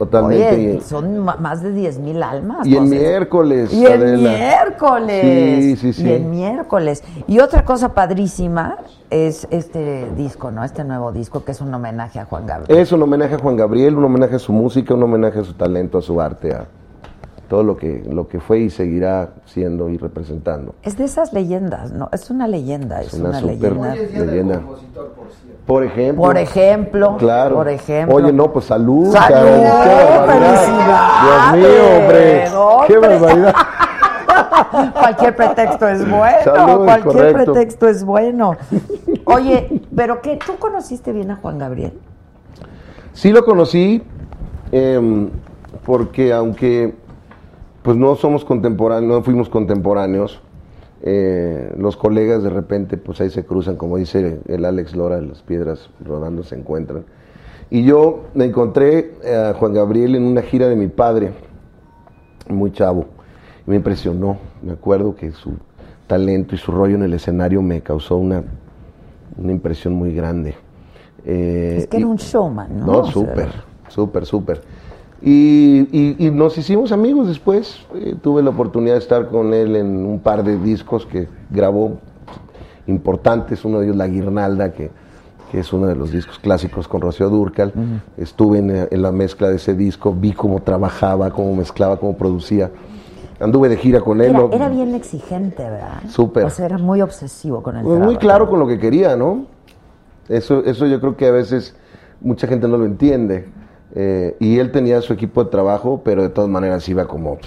totalmente. 0.05 0.55
Oye, 0.55 0.81
son 0.81 1.19
más 1.19 1.61
de 1.61 1.71
10 1.71 1.99
mil 1.99 2.23
almas. 2.23 2.65
y 2.65 2.75
José. 2.75 2.89
miércoles, 2.95 3.73
Y 3.73 3.85
Adela. 3.85 4.29
miércoles. 4.31 5.63
Sí, 5.63 5.75
sí, 5.77 5.93
sí. 5.93 6.07
Y 6.07 6.13
en 6.13 6.29
miércoles. 6.31 7.03
Y 7.27 7.39
otra 7.39 7.63
cosa 7.65 7.93
padrísima 7.93 8.77
es 9.09 9.47
este 9.51 10.07
disco, 10.17 10.51
¿no? 10.51 10.63
Este 10.63 10.83
nuevo 10.83 11.11
disco 11.11 11.43
que 11.43 11.51
es 11.51 11.61
un 11.61 11.73
homenaje 11.73 12.19
a 12.19 12.25
Juan 12.25 12.45
Gabriel. 12.47 12.79
Es 12.79 12.91
un 12.91 13.01
homenaje 13.03 13.35
a 13.35 13.39
Juan 13.39 13.55
Gabriel, 13.57 13.95
un 13.97 14.05
homenaje 14.05 14.35
a 14.35 14.39
su 14.39 14.53
música, 14.53 14.93
un 14.93 15.03
homenaje 15.03 15.39
a 15.39 15.43
su 15.43 15.53
talento, 15.53 15.97
a 15.99 16.01
su 16.01 16.19
arte, 16.19 16.53
a 16.53 16.65
todo 17.51 17.63
lo 17.63 17.75
que, 17.75 18.01
lo 18.09 18.29
que 18.29 18.39
fue 18.39 18.59
y 18.59 18.69
seguirá 18.69 19.31
siendo 19.43 19.89
y 19.89 19.97
representando. 19.97 20.73
Es 20.83 20.97
de 20.97 21.03
esas 21.03 21.33
leyendas, 21.33 21.91
¿no? 21.91 22.07
Es 22.13 22.29
una 22.29 22.47
leyenda, 22.47 23.01
es, 23.01 23.13
una 23.13 23.27
una, 23.27 23.41
super 23.41 23.75
leyenda. 23.75 23.95
leyenda. 24.25 24.61
Por 25.65 25.83
ejemplo. 25.83 26.23
Por 26.23 26.37
ejemplo. 26.37 27.17
Claro. 27.17 27.55
Por 27.55 27.67
ejemplo. 27.67 28.15
Oye, 28.15 28.31
no, 28.31 28.53
pues 28.53 28.63
salud. 28.63 29.11
¡Salud! 29.11 29.63
qué 29.83 29.95
barbaridad. 30.15 31.23
Dios 31.23 31.57
mío, 31.57 31.97
hombre. 31.99 32.45
Qué 32.87 32.97
barbaridad. 32.97 33.55
cualquier 34.93 35.35
pretexto 35.35 35.87
es 35.89 36.09
bueno. 36.09 36.43
Salud, 36.45 36.85
cualquier 36.85 37.15
correcto. 37.15 37.53
pretexto 37.53 37.87
es 37.89 38.03
bueno. 38.05 38.55
Oye, 39.25 39.81
pero 39.93 40.21
que 40.21 40.37
tú 40.37 40.55
conociste 40.57 41.11
bien 41.11 41.31
a 41.31 41.35
Juan 41.35 41.57
Gabriel. 41.57 41.99
Sí 43.11 43.33
lo 43.33 43.43
conocí, 43.43 44.01
em, 44.71 45.29
porque 45.83 46.31
aunque 46.31 47.00
pues 47.83 47.97
no 47.97 48.15
somos 48.15 48.45
contemporáneos, 48.45 49.11
no 49.11 49.23
fuimos 49.23 49.49
contemporáneos, 49.49 50.41
eh, 51.03 51.73
los 51.77 51.97
colegas 51.97 52.43
de 52.43 52.49
repente 52.51 52.97
pues 52.97 53.19
ahí 53.21 53.29
se 53.29 53.43
cruzan, 53.45 53.75
como 53.75 53.97
dice 53.97 54.39
el 54.47 54.65
Alex 54.65 54.95
Lora, 54.95 55.19
las 55.21 55.41
piedras 55.41 55.89
rodando 56.03 56.43
se 56.43 56.55
encuentran. 56.55 57.05
Y 57.69 57.83
yo 57.83 58.25
me 58.35 58.45
encontré 58.45 59.13
a 59.25 59.53
Juan 59.53 59.73
Gabriel 59.73 60.15
en 60.15 60.23
una 60.23 60.41
gira 60.41 60.67
de 60.67 60.75
mi 60.75 60.87
padre, 60.87 61.31
muy 62.49 62.71
chavo, 62.71 63.05
me 63.65 63.75
impresionó, 63.77 64.37
me 64.61 64.73
acuerdo 64.73 65.15
que 65.15 65.31
su 65.31 65.53
talento 66.07 66.53
y 66.53 66.57
su 66.57 66.71
rollo 66.71 66.95
en 66.95 67.03
el 67.03 67.13
escenario 67.13 67.61
me 67.61 67.81
causó 67.81 68.17
una, 68.17 68.43
una 69.37 69.51
impresión 69.51 69.93
muy 69.93 70.13
grande. 70.13 70.55
Eh, 71.25 71.77
Es 71.79 71.87
que 71.87 71.97
y- 71.97 72.01
era 72.01 72.09
un 72.09 72.17
showman, 72.17 72.79
¿no? 72.79 72.85
no, 72.85 73.05
súper, 73.05 73.49
súper, 73.87 74.25
súper. 74.25 74.61
Y, 75.21 75.87
y- 75.91 76.15
y 76.27 76.31
nos 76.31 76.57
hicimos 76.57 76.91
amigos 76.91 77.27
después. 77.27 77.85
Eh, 77.95 78.15
tuve 78.21 78.41
la 78.41 78.49
oportunidad 78.49 78.93
de 78.95 78.99
estar 78.99 79.27
con 79.29 79.53
él 79.53 79.75
en 79.75 80.05
un 80.05 80.19
par 80.19 80.43
de 80.43 80.57
discos 80.57 81.05
que 81.05 81.27
grabó 81.49 81.97
importantes. 82.87 83.63
Uno 83.65 83.79
de 83.79 83.85
ellos, 83.85 83.95
La 83.97 84.07
Guirnalda, 84.07 84.71
que, 84.73 84.89
que 85.51 85.59
es 85.59 85.71
uno 85.73 85.87
de 85.87 85.95
los 85.95 86.11
discos 86.11 86.39
clásicos 86.39 86.87
con 86.87 87.01
Rocío 87.01 87.29
Durcal. 87.29 87.71
Estuve 88.17 88.59
en, 88.59 88.71
eh, 88.71 88.87
en 88.89 89.01
la 89.01 89.11
mezcla 89.11 89.49
de 89.49 89.57
ese 89.57 89.75
disco, 89.75 90.13
vi 90.13 90.31
cómo 90.33 90.61
trabajaba, 90.61 91.29
cómo 91.31 91.55
mezclaba, 91.55 91.97
cómo 91.99 92.15
producía. 92.17 92.71
Anduve 93.39 93.69
de 93.69 93.77
gira 93.77 94.01
con 94.01 94.21
él. 94.21 94.29
Era, 94.31 94.39
¿no? 94.39 94.49
era 94.51 94.69
bien 94.69 94.93
exigente, 94.93 95.63
¿verdad? 95.63 96.01
Súper. 96.09 96.45
O 96.45 96.49
sea, 96.49 96.65
era 96.65 96.77
muy 96.77 97.01
obsesivo 97.01 97.61
con 97.63 97.75
el 97.77 97.83
trabajo. 97.83 98.03
muy 98.05 98.15
claro 98.17 98.47
con 98.49 98.59
lo 98.59 98.67
que 98.67 98.77
quería, 98.77 99.15
¿no? 99.15 99.45
Eso, 100.29 100.63
eso 100.63 100.85
yo 100.85 100.99
creo 100.99 101.17
que 101.17 101.25
a 101.27 101.31
veces 101.31 101.75
mucha 102.21 102.47
gente 102.47 102.67
no 102.67 102.77
lo 102.77 102.85
entiende. 102.85 103.49
Eh, 103.95 104.35
y 104.39 104.57
él 104.59 104.71
tenía 104.71 105.01
su 105.01 105.11
equipo 105.13 105.43
de 105.43 105.49
trabajo, 105.49 106.01
pero 106.03 106.21
de 106.23 106.29
todas 106.29 106.49
maneras 106.49 106.87
iba 106.87 107.05
como 107.05 107.37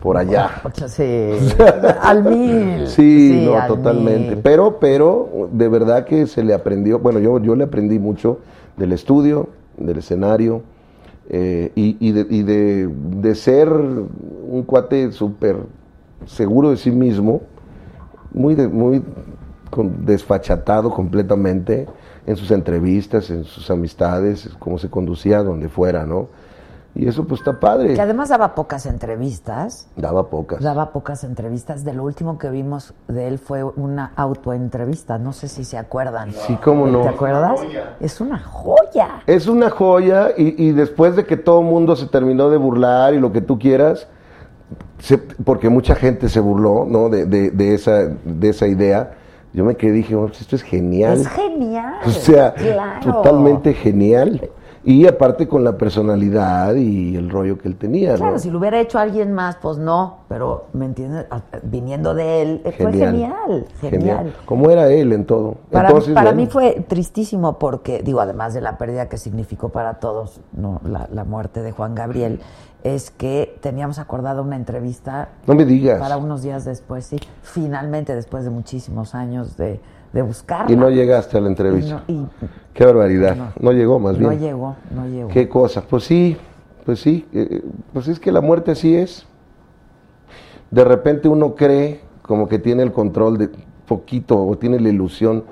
por 0.00 0.16
allá. 0.16 0.62
Sí, 0.86 1.30
al 2.00 2.24
mil. 2.24 2.86
Sí, 2.86 3.42
no, 3.44 3.54
al 3.56 3.68
totalmente. 3.68 4.34
mil. 4.36 4.42
Pero, 4.42 4.78
pero, 4.78 5.48
de 5.52 5.68
verdad 5.68 6.04
que 6.04 6.26
se 6.26 6.42
le 6.42 6.54
aprendió, 6.54 6.98
bueno, 6.98 7.18
yo, 7.18 7.38
yo 7.40 7.54
le 7.54 7.64
aprendí 7.64 7.98
mucho 7.98 8.38
del 8.76 8.92
estudio, 8.92 9.48
del 9.76 9.98
escenario, 9.98 10.62
eh, 11.28 11.72
y, 11.74 11.96
y 12.00 12.12
de, 12.12 12.26
y 12.30 12.42
de- 12.42 12.88
de 12.88 13.34
ser 13.34 13.68
un 13.68 14.62
cuate 14.64 15.10
súper 15.12 15.56
seguro 16.24 16.70
de 16.70 16.76
sí 16.76 16.90
mismo, 16.90 17.42
muy, 18.32 18.54
de- 18.54 18.68
muy 18.68 19.02
con- 19.70 20.06
desfachatado 20.06 20.90
completamente 20.90 21.86
en 22.26 22.36
sus 22.36 22.50
entrevistas, 22.50 23.30
en 23.30 23.44
sus 23.44 23.70
amistades, 23.70 24.50
cómo 24.58 24.78
se 24.78 24.90
conducía 24.90 25.42
donde 25.42 25.68
fuera, 25.68 26.04
¿no? 26.04 26.28
Y 26.98 27.06
eso 27.06 27.24
pues 27.26 27.42
está 27.42 27.60
padre. 27.60 27.92
Que 27.92 28.00
además 28.00 28.30
daba 28.30 28.54
pocas 28.54 28.86
entrevistas. 28.86 29.86
Daba 29.96 30.30
pocas. 30.30 30.62
Daba 30.62 30.92
pocas 30.92 31.24
entrevistas. 31.24 31.84
De 31.84 31.92
lo 31.92 32.04
último 32.04 32.38
que 32.38 32.48
vimos 32.48 32.94
de 33.06 33.28
él 33.28 33.38
fue 33.38 33.62
una 33.62 34.12
autoentrevista. 34.16 35.18
No 35.18 35.34
sé 35.34 35.48
si 35.48 35.64
se 35.64 35.76
acuerdan. 35.76 36.32
Sí, 36.32 36.56
cómo 36.64 36.86
no. 36.86 37.02
¿Te 37.02 37.08
acuerdas? 37.08 37.60
Es 38.00 38.18
una 38.22 38.38
joya. 38.38 39.20
Es 39.26 39.46
una 39.46 39.68
joya 39.68 40.28
y, 40.38 40.68
y 40.68 40.72
después 40.72 41.16
de 41.16 41.26
que 41.26 41.36
todo 41.36 41.60
el 41.60 41.66
mundo 41.66 41.96
se 41.96 42.06
terminó 42.06 42.48
de 42.48 42.56
burlar 42.56 43.12
y 43.12 43.20
lo 43.20 43.30
que 43.30 43.42
tú 43.42 43.58
quieras, 43.58 44.08
se- 44.98 45.18
porque 45.18 45.68
mucha 45.68 45.94
gente 45.96 46.30
se 46.30 46.40
burló 46.40 46.86
¿no? 46.88 47.10
de, 47.10 47.26
de- 47.26 47.50
de 47.50 47.74
esa, 47.74 48.04
de 48.24 48.48
esa 48.48 48.66
idea, 48.68 49.12
yo 49.56 49.64
me 49.64 49.74
quedé 49.74 49.92
y 49.92 49.96
dije, 50.02 50.14
"Oh, 50.14 50.26
pues 50.26 50.42
esto 50.42 50.54
es 50.54 50.62
genial. 50.62 51.14
Es 51.18 51.28
genial. 51.28 51.94
O 52.04 52.10
sea, 52.10 52.52
Claro. 52.52 53.00
totalmente 53.10 53.72
genial. 53.72 54.50
Y 54.86 55.04
aparte 55.08 55.48
con 55.48 55.64
la 55.64 55.76
personalidad 55.76 56.76
y 56.76 57.16
el 57.16 57.28
rollo 57.28 57.58
que 57.58 57.66
él 57.66 57.74
tenía. 57.74 58.12
¿no? 58.12 58.18
Claro, 58.18 58.38
si 58.38 58.50
lo 58.50 58.58
hubiera 58.60 58.78
hecho 58.80 59.00
alguien 59.00 59.32
más, 59.32 59.56
pues 59.56 59.78
no. 59.78 60.18
Pero, 60.28 60.66
¿me 60.74 60.84
entiendes? 60.84 61.26
Viniendo 61.64 62.14
de 62.14 62.42
él, 62.42 62.62
eh, 62.64 62.70
fue 62.70 62.92
genial. 62.92 63.66
Genial. 63.80 64.32
Como 64.44 64.70
era 64.70 64.88
él 64.88 65.12
en 65.12 65.24
todo. 65.26 65.56
Para, 65.72 65.88
Entonces, 65.88 66.14
para 66.14 66.30
bueno, 66.30 66.42
mí 66.42 66.46
fue 66.46 66.84
tristísimo 66.86 67.58
porque, 67.58 68.00
digo, 68.04 68.20
además 68.20 68.54
de 68.54 68.60
la 68.60 68.78
pérdida 68.78 69.08
que 69.08 69.18
significó 69.18 69.70
para 69.70 69.94
todos 69.94 70.40
no, 70.52 70.80
la, 70.84 71.08
la 71.12 71.24
muerte 71.24 71.62
de 71.62 71.72
Juan 71.72 71.96
Gabriel, 71.96 72.38
es 72.84 73.10
que 73.10 73.58
teníamos 73.60 73.98
acordado 73.98 74.42
una 74.42 74.54
entrevista 74.54 75.30
No 75.48 75.56
me 75.56 75.64
digas. 75.64 75.98
para 75.98 76.16
unos 76.16 76.42
días 76.42 76.64
después, 76.64 77.06
sí, 77.06 77.18
finalmente 77.42 78.14
después 78.14 78.44
de 78.44 78.50
muchísimos 78.50 79.16
años 79.16 79.56
de, 79.56 79.80
de 80.16 80.22
buscarla. 80.22 80.72
Y 80.72 80.76
no 80.76 80.88
llegaste 80.90 81.36
a 81.36 81.40
la 81.42 81.48
entrevista. 81.48 82.02
Y 82.08 82.14
no- 82.14 82.30
Qué 82.72 82.84
barbaridad. 82.86 83.36
No. 83.36 83.52
No, 83.60 83.72
llegó 83.72 83.98
más 83.98 84.18
No 84.18 84.30
bien. 84.30 84.40
llegó, 84.40 84.74
no 84.94 85.06
llegó. 85.06 85.28
Qué 85.28 85.46
cosa. 85.48 85.82
Pues 85.82 86.04
sí, 86.04 86.36
pues 86.84 87.00
sí. 87.00 87.26
eh, 87.32 87.62
pues 87.92 88.08
es 88.08 88.18
que 88.18 88.32
la 88.32 88.40
muerte 88.40 88.70
así 88.70 88.96
es. 88.96 89.26
De 90.70 90.84
repente 90.84 91.28
uno 91.28 91.54
cree 91.54 92.00
como 92.22 92.48
que 92.48 92.58
tiene 92.58 92.82
el 92.82 92.92
control 92.92 93.38
de 93.38 93.50
poquito 93.86 94.42
o 94.42 94.56
tiene 94.56 94.80
la 94.80 94.88
ilusión 94.88 95.44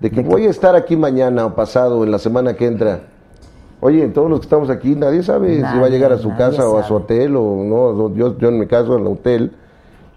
de 0.00 0.10
que 0.10 0.22
voy 0.22 0.46
a 0.46 0.50
estar 0.50 0.74
aquí 0.74 0.96
mañana 0.96 1.46
o 1.46 1.54
pasado 1.54 2.02
en 2.02 2.10
la 2.10 2.18
semana 2.18 2.54
que 2.54 2.66
entra. 2.66 3.00
Oye, 3.80 4.08
todos 4.08 4.28
los 4.30 4.40
que 4.40 4.44
estamos 4.46 4.70
aquí, 4.70 4.94
nadie 4.96 5.22
sabe 5.22 5.56
si 5.56 5.62
va 5.78 5.86
a 5.86 5.88
llegar 5.90 6.10
a 6.12 6.18
su 6.18 6.34
casa 6.36 6.68
o 6.68 6.78
a 6.78 6.82
su 6.84 6.94
hotel 6.94 7.36
o 7.36 7.62
no. 7.62 8.14
Yo, 8.14 8.36
yo 8.38 8.48
en 8.48 8.58
mi 8.58 8.66
caso, 8.66 8.94
en 8.96 9.02
el 9.02 9.06
hotel, 9.08 9.52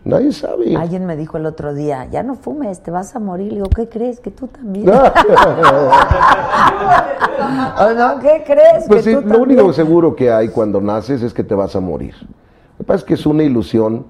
nadie 0.09 0.33
sabe. 0.33 0.75
Alguien 0.75 1.05
me 1.05 1.15
dijo 1.15 1.37
el 1.37 1.45
otro 1.45 1.73
día, 1.73 2.05
ya 2.11 2.23
no 2.23 2.35
fumes, 2.35 2.81
te 2.81 2.91
vas 2.91 3.15
a 3.15 3.19
morir. 3.19 3.53
Le 3.53 3.59
digo, 3.59 3.69
¿qué 3.69 3.87
crees? 3.87 4.19
Que 4.19 4.31
tú 4.31 4.47
también. 4.47 4.89
¿O 7.79 7.93
no? 7.93 8.19
¿Qué 8.19 8.43
crees? 8.45 8.85
Pues 8.87 9.03
que 9.05 9.11
sí, 9.11 9.15
tú 9.15 9.21
lo 9.21 9.27
también. 9.27 9.59
único 9.59 9.73
seguro 9.73 10.15
que 10.15 10.31
hay 10.31 10.49
cuando 10.49 10.81
naces 10.81 11.21
es 11.21 11.33
que 11.33 11.43
te 11.43 11.55
vas 11.55 11.75
a 11.75 11.79
morir. 11.79 12.13
Lo 12.21 12.77
que 12.79 12.83
pasa 12.83 12.99
es 12.99 13.03
que 13.05 13.13
es 13.13 13.25
una 13.25 13.43
ilusión 13.43 14.05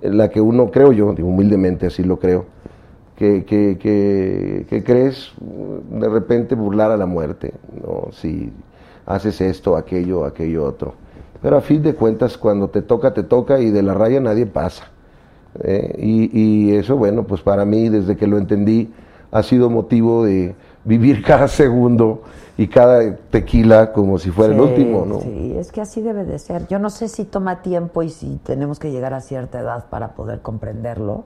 en 0.00 0.16
la 0.16 0.30
que 0.30 0.40
uno, 0.40 0.70
creo 0.70 0.92
yo, 0.92 1.12
digo, 1.12 1.28
humildemente 1.28 1.86
así 1.86 2.02
lo 2.02 2.18
creo, 2.18 2.46
que, 3.16 3.44
que, 3.44 3.78
que, 3.78 4.66
que 4.68 4.84
crees 4.84 5.32
de 5.40 6.08
repente 6.08 6.54
burlar 6.56 6.90
a 6.90 6.96
la 6.96 7.06
muerte, 7.06 7.54
¿no? 7.80 8.10
Si 8.12 8.52
haces 9.06 9.40
esto, 9.40 9.76
aquello, 9.76 10.24
aquello 10.24 10.64
otro. 10.64 10.94
Pero 11.40 11.56
a 11.56 11.60
fin 11.60 11.82
de 11.82 11.94
cuentas, 11.94 12.36
cuando 12.38 12.68
te 12.68 12.82
toca, 12.82 13.14
te 13.14 13.22
toca 13.22 13.60
y 13.60 13.70
de 13.70 13.82
la 13.82 13.94
raya 13.94 14.20
nadie 14.20 14.46
pasa. 14.46 14.84
¿Eh? 15.60 15.94
Y, 15.98 16.40
y 16.40 16.76
eso, 16.76 16.96
bueno, 16.96 17.24
pues 17.24 17.42
para 17.42 17.64
mí, 17.64 17.88
desde 17.88 18.16
que 18.16 18.26
lo 18.26 18.38
entendí, 18.38 18.92
ha 19.30 19.42
sido 19.42 19.70
motivo 19.70 20.24
de 20.24 20.54
vivir 20.84 21.22
cada 21.26 21.48
segundo 21.48 22.22
y 22.56 22.68
cada 22.68 23.16
tequila 23.16 23.92
como 23.92 24.18
si 24.18 24.30
fuera 24.30 24.54
el 24.54 24.60
último, 24.60 25.06
¿no? 25.06 25.20
Sí, 25.20 25.54
es 25.58 25.72
que 25.72 25.80
así 25.80 26.02
debe 26.02 26.24
de 26.24 26.38
ser. 26.38 26.66
Yo 26.68 26.78
no 26.78 26.90
sé 26.90 27.08
si 27.08 27.24
toma 27.24 27.62
tiempo 27.62 28.02
y 28.02 28.10
si 28.10 28.38
tenemos 28.44 28.78
que 28.78 28.90
llegar 28.90 29.14
a 29.14 29.20
cierta 29.20 29.60
edad 29.60 29.86
para 29.88 30.14
poder 30.14 30.42
comprenderlo. 30.42 31.24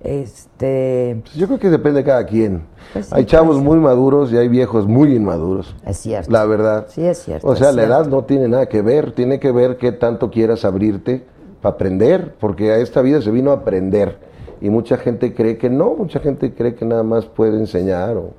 Este, 0.00 1.20
Pues 1.22 1.34
Yo 1.34 1.46
creo 1.46 1.60
que 1.60 1.70
depende 1.70 2.00
de 2.00 2.04
cada 2.04 2.26
quien. 2.26 2.64
Pues 2.92 3.06
sí, 3.06 3.12
hay 3.14 3.24
chavos 3.24 3.56
pues. 3.56 3.64
muy 3.64 3.78
maduros 3.78 4.32
y 4.32 4.36
hay 4.36 4.48
viejos 4.48 4.88
muy 4.88 5.14
inmaduros. 5.14 5.76
es 5.86 5.98
cierto. 5.98 6.30
La 6.32 6.44
verdad. 6.44 6.86
Sí, 6.88 7.04
es 7.04 7.18
cierto. 7.18 7.46
O 7.46 7.54
sea, 7.54 7.70
la 7.70 7.84
edad 7.84 8.06
no 8.06 8.24
tiene 8.24 8.48
nada 8.48 8.66
que 8.66 8.82
ver, 8.82 9.12
tiene 9.12 9.38
que 9.38 9.52
ver 9.52 9.76
qué 9.76 9.92
tanto 9.92 10.30
quieras 10.30 10.64
abrirte 10.64 11.24
para 11.62 11.74
aprender, 11.76 12.34
porque 12.38 12.72
a 12.72 12.76
esta 12.78 13.00
vida 13.00 13.22
se 13.22 13.30
vino 13.30 13.52
a 13.52 13.54
aprender. 13.54 14.18
Y 14.60 14.68
mucha 14.68 14.96
gente 14.96 15.32
cree 15.34 15.56
que 15.56 15.70
no, 15.70 15.94
mucha 15.94 16.20
gente 16.20 16.52
cree 16.54 16.74
que 16.74 16.84
nada 16.84 17.02
más 17.02 17.24
puede 17.24 17.56
enseñar 17.58 18.16
o, 18.16 18.30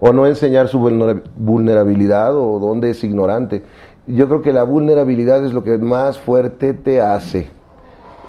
o 0.00 0.12
no 0.12 0.26
enseñar 0.26 0.68
su 0.68 0.78
vulnera- 0.78 1.22
vulnerabilidad 1.36 2.36
o 2.36 2.58
dónde 2.58 2.90
es 2.90 3.02
ignorante. 3.04 3.62
Yo 4.06 4.28
creo 4.28 4.42
que 4.42 4.52
la 4.52 4.64
vulnerabilidad 4.64 5.44
es 5.44 5.52
lo 5.52 5.62
que 5.64 5.78
más 5.78 6.18
fuerte 6.18 6.74
te 6.74 7.00
hace. 7.00 7.48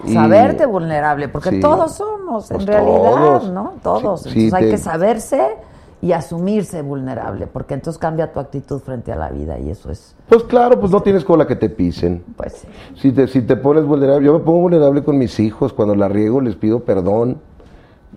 Y- 0.04 0.14
Saberte 0.14 0.66
vulnerable, 0.66 1.28
porque 1.28 1.50
Sí. 1.50 1.60
todos 1.60 1.92
somos, 1.94 2.50
en 2.50 2.56
Pues 2.58 2.66
realidad, 2.66 2.94
todos. 3.12 3.50
¿no? 3.52 3.72
Todos. 3.82 4.22
Sí, 4.22 4.28
Entonces 4.28 4.32
sí, 4.32 4.50
hay 4.54 4.64
te- 4.64 4.70
que 4.70 4.78
saberse 4.78 5.42
y 6.02 6.12
asumirse 6.12 6.82
vulnerable, 6.82 7.46
porque 7.46 7.74
entonces 7.74 7.96
cambia 7.98 8.32
tu 8.32 8.40
actitud 8.40 8.80
frente 8.80 9.12
a 9.12 9.16
la 9.16 9.30
vida 9.30 9.58
y 9.60 9.70
eso 9.70 9.88
es, 9.90 10.14
Pues 10.28 10.42
claro, 10.42 10.78
pues 10.80 10.90
no 10.92 11.00
tienes 11.00 11.24
cola 11.24 11.46
que 11.46 11.54
te 11.56 11.70
pisen. 11.70 12.22
pues 12.36 12.54
sí. 12.54 12.68
Si 12.96 13.12
te, 13.12 13.28
si 13.28 13.40
te 13.42 13.54
pones 13.56 13.84
vulnerable, 13.86 14.26
yo 14.26 14.32
me 14.34 14.40
pongo 14.40 14.58
vulnerable 14.62 15.04
con 15.04 15.16
mis 15.16 15.38
hijos, 15.38 15.72
cuando 15.72 15.94
la 15.94 16.08
riego 16.08 16.40
les 16.40 16.56
pido 16.56 16.80
perdón, 16.80 17.38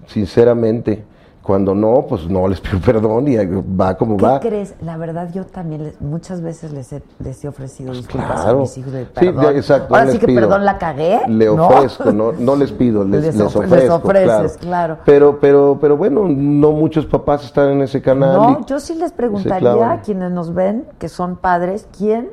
sinceramente. 0.07 1.03
Cuando 1.45 1.75
no, 1.75 2.05
pues 2.09 2.27
no 2.27 2.47
les 2.47 2.59
pido 2.59 2.79
perdón 2.85 3.27
y 3.27 3.35
va 3.37 3.95
como 3.95 4.17
¿Qué 4.17 4.25
va. 4.25 4.39
crees? 4.39 4.73
La 4.81 4.97
verdad, 4.97 5.29
yo 5.31 5.45
también 5.45 5.83
les- 5.83 6.01
muchas 6.01 6.41
veces 6.41 6.71
les 6.73 6.91
he, 6.91 7.03
les 7.19 7.43
he 7.45 7.47
ofrecido 7.47 7.93
disculpas 7.93 8.27
Pues 8.31 8.41
Claro. 8.41 8.57
a 8.57 8.61
mis 8.61 8.77
hijos 8.79 8.91
de 8.93 9.03
Sí, 9.05 9.09
perdón. 9.13 9.43
ya, 9.43 9.51
exacto, 9.51 9.93
Ahora 9.93 10.05
no 10.07 10.11
sí 10.11 10.17
que 10.19 10.25
pido. 10.25 10.41
perdón 10.41 10.65
la 10.65 10.77
cagué. 10.79 11.19
Le 11.27 11.45
¿no? 11.45 11.67
ofrezco, 11.67 12.11
no, 12.11 12.31
no 12.31 12.55
les 12.61 12.71
pido, 12.71 13.03
les, 13.03 13.21
Les 13.23 13.35
les 13.35 13.45
ofre- 13.45 13.67
les 13.67 13.89
ofrezco. 13.89 13.95
ofreces, 13.95 14.57
claro. 14.57 14.97
Pero, 15.05 15.39
pero, 15.39 15.77
pero 15.79 15.95
bueno, 15.95 16.27
no 16.27 16.71
muchos 16.71 17.05
papás 17.05 17.45
están 17.45 17.69
en 17.69 17.81
ese 17.83 18.01
canal. 18.01 18.37
No, 18.37 18.59
y- 18.61 18.65
yo 18.65 18.79
sí 18.79 18.95
les 18.95 19.11
preguntaría 19.11 19.91
a 19.91 20.01
quienes 20.01 20.31
nos 20.31 20.51
ven, 20.53 20.85
que 20.97 21.09
son 21.09 21.35
padres, 21.35 21.87
¿quién 21.95 22.29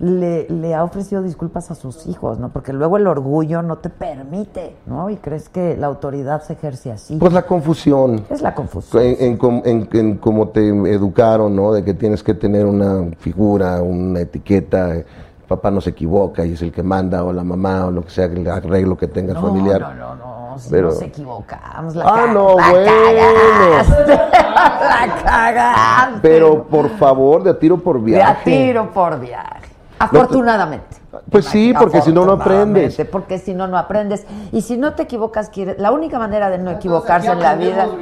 le, 0.00 0.48
le 0.50 0.74
ha 0.74 0.82
ofrecido 0.82 1.22
disculpas 1.22 1.70
a 1.70 1.74
sus 1.74 2.06
hijos? 2.06 2.38
¿no? 2.38 2.48
Porque 2.48 2.72
luego 2.72 2.96
el 2.96 3.06
orgullo 3.06 3.62
no 3.62 3.78
te 3.78 3.88
permite, 3.90 4.74
¿no? 4.86 5.08
Y 5.10 5.16
crees 5.16 5.48
que 5.48 5.76
la 5.76 5.86
autoridad 5.86 6.42
se 6.42 6.54
ejerce 6.54 6.90
así. 6.90 7.16
Pues 7.16 7.32
la 7.32 7.42
confusión. 7.42 8.24
es 8.30 8.42
la 8.42 8.54
confusión. 8.54 9.02
En, 9.02 9.16
en, 9.20 9.36
com- 9.36 9.62
en- 9.64 9.88
en 9.92 10.16
cómo 10.18 10.48
te 10.48 10.66
educaron, 10.68 11.54
¿no? 11.54 11.72
De 11.72 11.84
que 11.84 11.94
tienes 11.94 12.22
que 12.22 12.34
tener 12.34 12.66
una 12.66 13.04
figura, 13.18 13.80
una 13.82 14.20
etiqueta. 14.20 14.96
eh, 14.96 15.06
Papá 15.46 15.70
no 15.72 15.80
se 15.80 15.90
equivoca 15.90 16.46
y 16.46 16.52
es 16.52 16.62
el 16.62 16.70
que 16.70 16.82
manda, 16.84 17.24
o 17.24 17.32
la 17.32 17.42
mamá, 17.42 17.86
o 17.86 17.90
lo 17.90 18.02
que 18.04 18.10
sea, 18.10 18.26
el 18.26 18.46
arreglo 18.48 18.96
que 18.96 19.08
tengas 19.08 19.34
no, 19.34 19.48
familiar. 19.48 19.80
no, 19.80 20.14
no, 20.14 20.50
no, 20.50 20.58
si 20.60 20.70
Pero- 20.70 20.90
nos 20.90 21.02
equivocamos, 21.02 21.96
la 21.96 22.04
Ah, 22.06 22.26
no, 22.32 22.56
la 22.56 22.70
bueno. 22.70 22.86
cagaste, 22.86 24.12
la 24.14 25.22
cagaste. 25.24 26.18
Pero 26.22 26.62
por 26.68 26.88
favor, 26.90 27.42
de 27.42 27.50
a 27.50 27.58
tiro 27.58 27.78
por 27.78 27.98
De 27.98 28.04
viaje. 28.12 28.40
a 28.40 28.44
tiro 28.44 28.90
por 28.92 29.18
viaje. 29.18 29.59
Afortunadamente. 30.00 30.96
Pues 31.30 31.44
sí, 31.44 31.74
porque 31.78 32.00
si 32.00 32.10
no, 32.12 32.24
no 32.24 32.32
aprendes. 32.32 32.96
Porque 33.10 33.38
si 33.38 33.52
no, 33.52 33.66
no 33.66 33.76
aprendes. 33.76 34.26
Y 34.50 34.62
si 34.62 34.78
no 34.78 34.94
te 34.94 35.02
equivocas, 35.02 35.50
quieres. 35.50 35.78
La 35.78 35.92
única 35.92 36.18
manera 36.18 36.48
de 36.48 36.56
no 36.56 36.70
equivocarse 36.70 37.30
en 37.30 37.40
la 37.40 37.54
vida. 37.54 37.88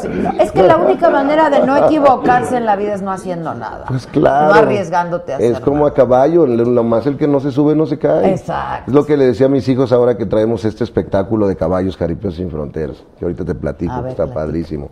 Sí, 0.00 0.08
no, 0.08 0.32
es 0.40 0.50
que 0.50 0.62
la 0.62 0.76
única 0.76 1.08
manera 1.10 1.48
de 1.50 1.64
no 1.64 1.76
equivocarse 1.76 2.56
en 2.56 2.66
la 2.66 2.74
vida 2.74 2.94
es 2.94 3.02
no 3.02 3.12
haciendo 3.12 3.54
nada. 3.54 3.84
Pues 3.86 4.06
claro. 4.06 4.52
No 4.52 4.60
arriesgándote 4.60 5.32
a 5.32 5.36
hacer 5.36 5.52
Es 5.52 5.60
como 5.60 5.86
a 5.86 5.94
caballo, 5.94 6.46
lo 6.46 6.82
más 6.82 7.06
el 7.06 7.16
que 7.16 7.28
no 7.28 7.38
se 7.38 7.52
sube 7.52 7.76
no 7.76 7.86
se 7.86 7.98
cae. 7.98 8.32
Exacto. 8.32 8.90
Es 8.90 8.94
lo 8.94 9.06
que 9.06 9.16
le 9.16 9.26
decía 9.26 9.46
a 9.46 9.48
mis 9.48 9.68
hijos 9.68 9.92
ahora 9.92 10.16
que 10.16 10.26
traemos 10.26 10.64
este 10.64 10.82
espectáculo 10.82 11.46
de 11.46 11.56
caballos 11.56 11.96
jaripeos 11.96 12.34
sin 12.34 12.50
fronteras, 12.50 12.96
que 13.18 13.24
ahorita 13.24 13.44
te 13.44 13.54
platico, 13.54 13.94
que 13.94 14.00
ver, 14.00 14.10
está 14.10 14.24
platica. 14.24 14.40
padrísimo. 14.40 14.90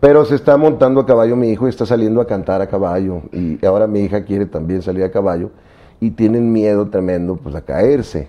Pero 0.00 0.24
se 0.24 0.36
está 0.36 0.56
montando 0.56 1.00
a 1.00 1.06
caballo 1.06 1.34
mi 1.34 1.48
hijo 1.48 1.66
y 1.66 1.70
está 1.70 1.84
saliendo 1.84 2.20
a 2.20 2.26
cantar 2.26 2.60
a 2.62 2.68
caballo. 2.68 3.22
Y 3.32 3.64
ahora 3.66 3.86
mi 3.86 4.00
hija 4.00 4.24
quiere 4.24 4.46
también 4.46 4.80
salir 4.80 5.02
a 5.02 5.10
caballo 5.10 5.50
y 6.00 6.12
tienen 6.12 6.52
miedo 6.52 6.88
tremendo 6.88 7.36
pues 7.36 7.54
a 7.56 7.62
caerse. 7.62 8.28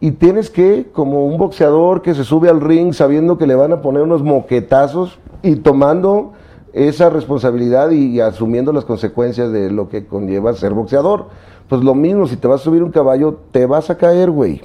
Y 0.00 0.10
tienes 0.10 0.50
que, 0.50 0.90
como 0.92 1.24
un 1.24 1.38
boxeador 1.38 2.02
que 2.02 2.14
se 2.14 2.24
sube 2.24 2.50
al 2.50 2.60
ring 2.60 2.92
sabiendo 2.92 3.38
que 3.38 3.46
le 3.46 3.54
van 3.54 3.72
a 3.72 3.80
poner 3.80 4.02
unos 4.02 4.22
moquetazos 4.22 5.18
y 5.42 5.56
tomando 5.56 6.32
esa 6.72 7.08
responsabilidad 7.10 7.90
y, 7.90 8.06
y 8.06 8.20
asumiendo 8.20 8.72
las 8.72 8.84
consecuencias 8.84 9.52
de 9.52 9.70
lo 9.70 9.88
que 9.88 10.06
conlleva 10.06 10.52
ser 10.54 10.74
boxeador. 10.74 11.28
Pues 11.68 11.82
lo 11.82 11.94
mismo, 11.94 12.26
si 12.26 12.36
te 12.36 12.48
vas 12.48 12.60
a 12.60 12.64
subir 12.64 12.82
un 12.82 12.90
caballo, 12.90 13.38
te 13.52 13.66
vas 13.66 13.88
a 13.88 13.96
caer, 13.96 14.30
güey. 14.30 14.62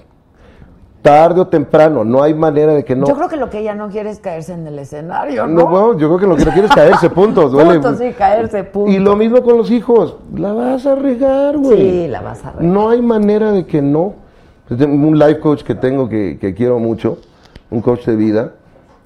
Tarde 1.01 1.39
o 1.41 1.47
temprano, 1.47 2.03
no 2.03 2.21
hay 2.21 2.33
manera 2.33 2.73
de 2.73 2.83
que 2.83 2.93
no. 2.95 3.07
Yo 3.07 3.15
creo 3.15 3.29
que 3.29 3.37
lo 3.37 3.49
que 3.49 3.59
ella 3.59 3.73
no 3.73 3.87
quiere 3.89 4.09
es 4.09 4.19
caerse 4.19 4.51
en 4.53 4.67
el 4.67 4.77
escenario, 4.79 5.47
No, 5.47 5.63
¿no? 5.63 5.67
bueno, 5.69 5.97
yo 5.97 6.07
creo 6.09 6.19
que 6.19 6.27
lo 6.27 6.35
que 6.35 6.43
no 6.45 6.51
quieres 6.51 6.69
es 6.71 6.75
caerse, 6.75 7.09
punto. 7.09 7.47
duele. 7.47 7.79
Punto, 7.79 7.95
sí, 7.95 8.11
caerse, 8.17 8.65
punto. 8.65 8.91
Y 8.91 8.99
lo 8.99 9.15
mismo 9.15 9.41
con 9.41 9.57
los 9.57 9.71
hijos. 9.71 10.17
La 10.35 10.51
vas 10.51 10.85
a 10.85 10.95
regar, 10.95 11.57
güey. 11.57 11.77
Sí, 12.03 12.07
la 12.09 12.19
vas 12.21 12.43
a 12.43 12.51
regar. 12.51 12.65
No 12.65 12.89
hay 12.89 13.01
manera 13.01 13.51
de 13.53 13.65
que 13.65 13.81
no. 13.81 14.15
Tengo 14.67 15.07
Un 15.07 15.17
life 15.17 15.39
coach 15.39 15.63
que 15.63 15.73
tengo 15.73 16.09
que, 16.09 16.37
que 16.39 16.53
quiero 16.53 16.77
mucho, 16.79 17.17
un 17.71 17.81
coach 17.81 18.05
de 18.05 18.15
vida, 18.15 18.51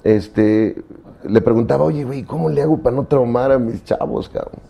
este, 0.02 0.82
le 1.22 1.40
preguntaba, 1.40 1.84
oye, 1.84 2.04
güey, 2.04 2.22
¿cómo 2.24 2.50
le 2.50 2.60
hago 2.60 2.76
para 2.78 2.96
no 2.96 3.04
traumar 3.04 3.50
a 3.52 3.58
mis 3.58 3.82
chavos, 3.84 4.28
cabrón? 4.28 4.60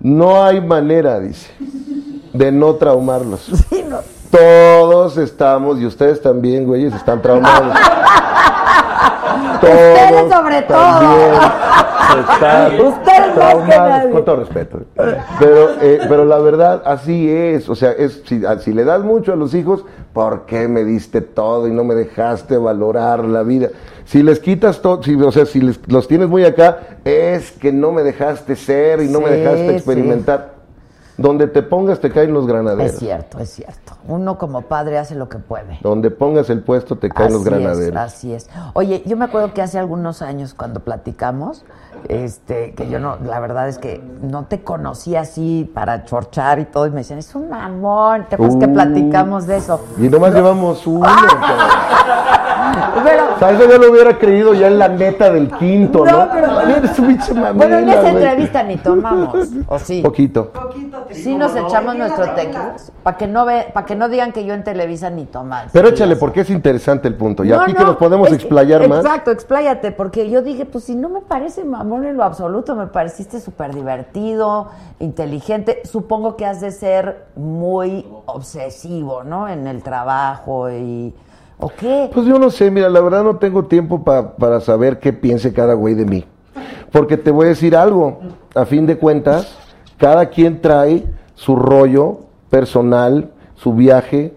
No 0.00 0.42
hay 0.44 0.60
manera, 0.60 1.18
dice, 1.20 1.50
de 2.34 2.52
no 2.52 2.74
traumarlos. 2.74 3.40
Sí, 3.70 3.82
no. 3.88 3.98
Todos 4.30 5.16
estamos, 5.18 5.78
y 5.80 5.86
ustedes 5.86 6.20
también, 6.20 6.64
güeyes, 6.66 6.94
están 6.94 7.20
traumados. 7.22 7.76
Ustedes 9.56 10.32
sobre 10.32 10.62
todo. 10.62 11.00
están 12.20 12.80
Ustedes 12.80 12.86
más 12.86 12.98
que 13.00 13.32
traumados, 13.34 13.68
nadie. 13.68 14.10
Con 14.10 14.24
todo 14.24 14.36
respeto. 14.36 14.78
Pero, 15.38 15.70
eh, 15.80 16.00
pero 16.08 16.24
la 16.24 16.38
verdad, 16.38 16.82
así 16.84 17.28
es. 17.30 17.68
O 17.68 17.74
sea, 17.74 17.92
es, 17.92 18.22
si, 18.26 18.44
a- 18.44 18.58
si 18.58 18.72
le 18.72 18.84
das 18.84 19.02
mucho 19.02 19.32
a 19.32 19.36
los 19.36 19.54
hijos, 19.54 19.84
¿por 20.12 20.46
qué 20.46 20.68
me 20.68 20.84
diste 20.84 21.20
todo 21.20 21.66
y 21.68 21.72
no 21.72 21.84
me 21.84 21.94
dejaste 21.94 22.56
valorar 22.58 23.24
la 23.24 23.42
vida? 23.42 23.68
Si 24.04 24.22
les 24.22 24.38
quitas 24.38 24.80
todo, 24.82 25.02
si, 25.02 25.14
o 25.20 25.32
sea, 25.32 25.46
si 25.46 25.60
les- 25.60 25.80
los 25.88 26.06
tienes 26.06 26.28
muy 26.28 26.44
acá, 26.44 26.78
es 27.04 27.50
que 27.52 27.72
no 27.72 27.92
me 27.92 28.02
dejaste 28.02 28.54
ser 28.56 29.02
y 29.02 29.08
no 29.08 29.20
me 29.20 29.30
dejaste 29.30 29.80
sí. 29.80 29.84
Donde 31.18 31.46
te 31.46 31.62
pongas 31.62 32.00
te 32.00 32.10
caen 32.10 32.32
los 32.32 32.46
granaderos. 32.46 32.92
Es 32.92 32.98
cierto, 32.98 33.38
es 33.38 33.50
cierto. 33.50 33.94
Uno 34.06 34.36
como 34.38 34.62
padre 34.62 34.98
hace 34.98 35.14
lo 35.14 35.28
que 35.28 35.38
puede. 35.38 35.78
Donde 35.82 36.10
pongas 36.10 36.50
el 36.50 36.62
puesto 36.62 36.96
te 36.96 37.08
caen 37.08 37.32
los 37.32 37.40
Así 37.42 37.48
es, 37.48 37.58
granaderos. 37.58 38.00
así 38.00 38.34
es. 38.34 38.50
Oye, 38.74 39.02
yo 39.06 39.16
me 39.16 39.24
acuerdo 39.24 39.54
que 39.54 39.62
hace 39.62 39.78
algunos 39.78 40.20
años 40.20 40.52
cuando 40.54 40.80
platicamos, 40.80 41.64
este, 42.08 42.74
que 42.74 42.88
yo 42.88 43.00
no, 43.00 43.16
la 43.24 43.40
verdad 43.40 43.68
es 43.68 43.78
que 43.78 44.02
no 44.22 44.44
te 44.44 44.62
conocí 44.62 45.16
así 45.16 45.70
para 45.74 46.04
chorchar 46.04 46.58
y 46.58 46.66
todo, 46.66 46.86
y 46.86 46.90
me 46.90 46.98
decían, 46.98 47.18
es 47.18 47.34
un 47.34 47.52
amor, 47.52 48.26
¿te 48.28 48.36
que 48.36 48.68
platicamos 48.68 49.46
de 49.46 49.56
eso? 49.56 49.80
Y 49.98 50.08
nomás 50.08 50.34
llevamos 50.34 50.86
uno. 50.86 51.08
Pero, 53.04 53.22
O 53.34 53.38
sea, 53.38 53.50
eso 53.52 53.68
ya 53.70 53.78
lo 53.78 53.90
hubiera 53.90 54.18
creído 54.18 54.54
ya 54.54 54.66
en 54.68 54.78
la 54.78 54.88
neta 54.88 55.30
del 55.30 55.50
quinto, 55.52 56.04
¿no? 56.04 56.26
No, 56.26 56.32
pero- 56.32 57.54
bueno, 57.54 57.78
en 57.78 57.88
esa 57.88 58.10
entrevista 58.10 58.62
ni 58.62 58.76
tomamos, 58.76 59.48
¿o 59.68 59.78
sí? 59.78 60.02
Poquito. 60.02 60.52
Sí 61.10 61.34
nos 61.34 61.54
echamos 61.54 61.96
nuestro 61.96 62.30
tequila, 62.34 62.74
para 63.02 63.16
que 63.16 63.26
no 63.26 63.44
ve, 63.44 63.66
para 63.72 63.86
que 63.86 63.94
no 63.94 64.08
digan 64.08 64.32
que 64.32 64.44
yo 64.44 64.54
en 64.54 64.64
Televisa 64.64 65.10
ni 65.10 65.24
tomas. 65.26 65.66
Pero 65.72 65.88
échale, 65.88 66.16
porque 66.16 66.40
es 66.40 66.50
interesante 66.50 67.08
el 67.08 67.14
punto. 67.14 67.44
Y 67.44 67.48
No, 67.48 67.60
aquí 67.60 67.72
que 67.74 67.80
no, 67.80 67.86
nos 67.88 67.96
podemos 67.96 68.28
es- 68.28 68.34
explayar 68.34 68.86
más. 68.88 69.04
Exacto, 69.04 69.30
expláyate, 69.30 69.92
porque 69.92 70.28
yo 70.30 70.42
dije, 70.42 70.64
pues 70.66 70.84
si 70.84 70.94
no 70.94 71.08
me 71.08 71.20
parece 71.20 71.64
mamón 71.64 72.04
en 72.04 72.16
lo 72.16 72.24
absoluto, 72.24 72.74
me 72.74 72.86
pareciste 72.86 73.40
súper 73.40 73.74
divertido, 73.74 74.68
inteligente. 74.98 75.82
Supongo 75.84 76.36
que 76.36 76.46
has 76.46 76.60
de 76.60 76.72
ser 76.72 77.26
muy 77.36 78.06
obsesivo, 78.26 79.22
¿no? 79.24 79.48
En 79.48 79.66
el 79.66 79.82
trabajo 79.82 80.70
y... 80.70 81.14
Pues 82.12 82.26
yo 82.26 82.38
no 82.38 82.50
sé, 82.50 82.70
mira, 82.70 82.88
la 82.88 83.00
verdad 83.00 83.24
no 83.24 83.36
tengo 83.36 83.64
tiempo 83.64 84.04
pa- 84.04 84.36
para 84.36 84.60
saber 84.60 84.98
qué 84.98 85.12
piense 85.12 85.52
cada 85.52 85.74
güey 85.74 85.94
de 85.94 86.04
mí. 86.04 86.24
Porque 86.92 87.16
te 87.16 87.30
voy 87.30 87.46
a 87.46 87.48
decir 87.50 87.74
algo, 87.76 88.20
a 88.54 88.64
fin 88.66 88.86
de 88.86 88.96
cuentas, 88.98 89.56
cada 89.96 90.26
quien 90.26 90.60
trae 90.60 91.04
su 91.34 91.56
rollo 91.56 92.20
personal, 92.50 93.30
su 93.54 93.72
viaje 93.74 94.34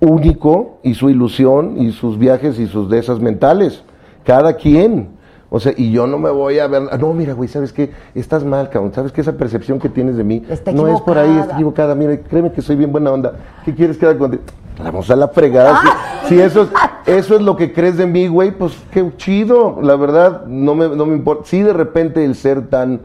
único 0.00 0.78
y 0.82 0.94
su 0.94 1.10
ilusión 1.10 1.80
y 1.80 1.92
sus 1.92 2.18
viajes 2.18 2.58
y 2.58 2.66
sus 2.66 2.88
de 2.90 2.98
esas 2.98 3.20
mentales. 3.20 3.82
Cada 4.24 4.54
quien. 4.54 5.15
O 5.48 5.60
sea, 5.60 5.72
y 5.76 5.92
yo 5.92 6.06
no 6.06 6.18
me 6.18 6.30
voy 6.30 6.58
a 6.58 6.66
ver. 6.66 6.82
No, 6.98 7.12
mira, 7.12 7.32
güey, 7.32 7.48
¿sabes 7.48 7.72
qué? 7.72 7.90
Estás 8.14 8.44
mal, 8.44 8.68
cabrón. 8.68 8.92
¿Sabes 8.92 9.12
que 9.12 9.20
esa 9.20 9.32
percepción 9.36 9.78
que 9.78 9.88
tienes 9.88 10.16
de 10.16 10.24
mí 10.24 10.44
Está 10.48 10.72
no 10.72 10.88
es 10.88 11.00
por 11.02 11.18
ahí, 11.18 11.38
está 11.38 11.54
equivocada? 11.54 11.94
Mira, 11.94 12.16
créeme 12.18 12.50
que 12.50 12.62
soy 12.62 12.76
bien 12.76 12.90
buena 12.90 13.12
onda. 13.12 13.34
¿Qué 13.64 13.74
quieres 13.74 13.96
que 13.96 14.06
haga 14.06 14.18
contigo? 14.18 14.42
Vamos 14.82 15.10
a 15.10 15.16
la 15.16 15.28
fregada. 15.28 15.80
Si, 16.24 16.34
si 16.34 16.40
eso, 16.40 16.62
es, 16.62 16.68
eso 17.06 17.36
es 17.36 17.42
lo 17.42 17.56
que 17.56 17.72
crees 17.72 17.96
de 17.96 18.06
mí, 18.06 18.26
güey, 18.26 18.50
pues 18.50 18.76
qué 18.90 19.08
chido. 19.16 19.78
La 19.80 19.96
verdad, 19.96 20.46
no 20.46 20.74
me, 20.74 20.88
no 20.88 21.06
me 21.06 21.14
importa. 21.14 21.44
Sí, 21.46 21.62
de 21.62 21.72
repente 21.72 22.24
el 22.24 22.34
ser 22.34 22.68
tan 22.68 23.00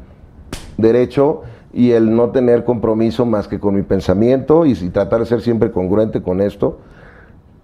derecho 0.78 1.44
y 1.74 1.92
el 1.92 2.16
no 2.16 2.32
tener 2.32 2.66
compromiso 2.66 3.26
más 3.26 3.48
que 3.48 3.60
con 3.60 3.76
mi 3.76 3.84
pensamiento 3.84 4.66
y 4.66 4.76
si 4.76 4.90
tratar 4.90 5.20
de 5.20 5.26
ser 5.26 5.42
siempre 5.42 5.72
congruente 5.72 6.22
con 6.22 6.42
esto, 6.42 6.80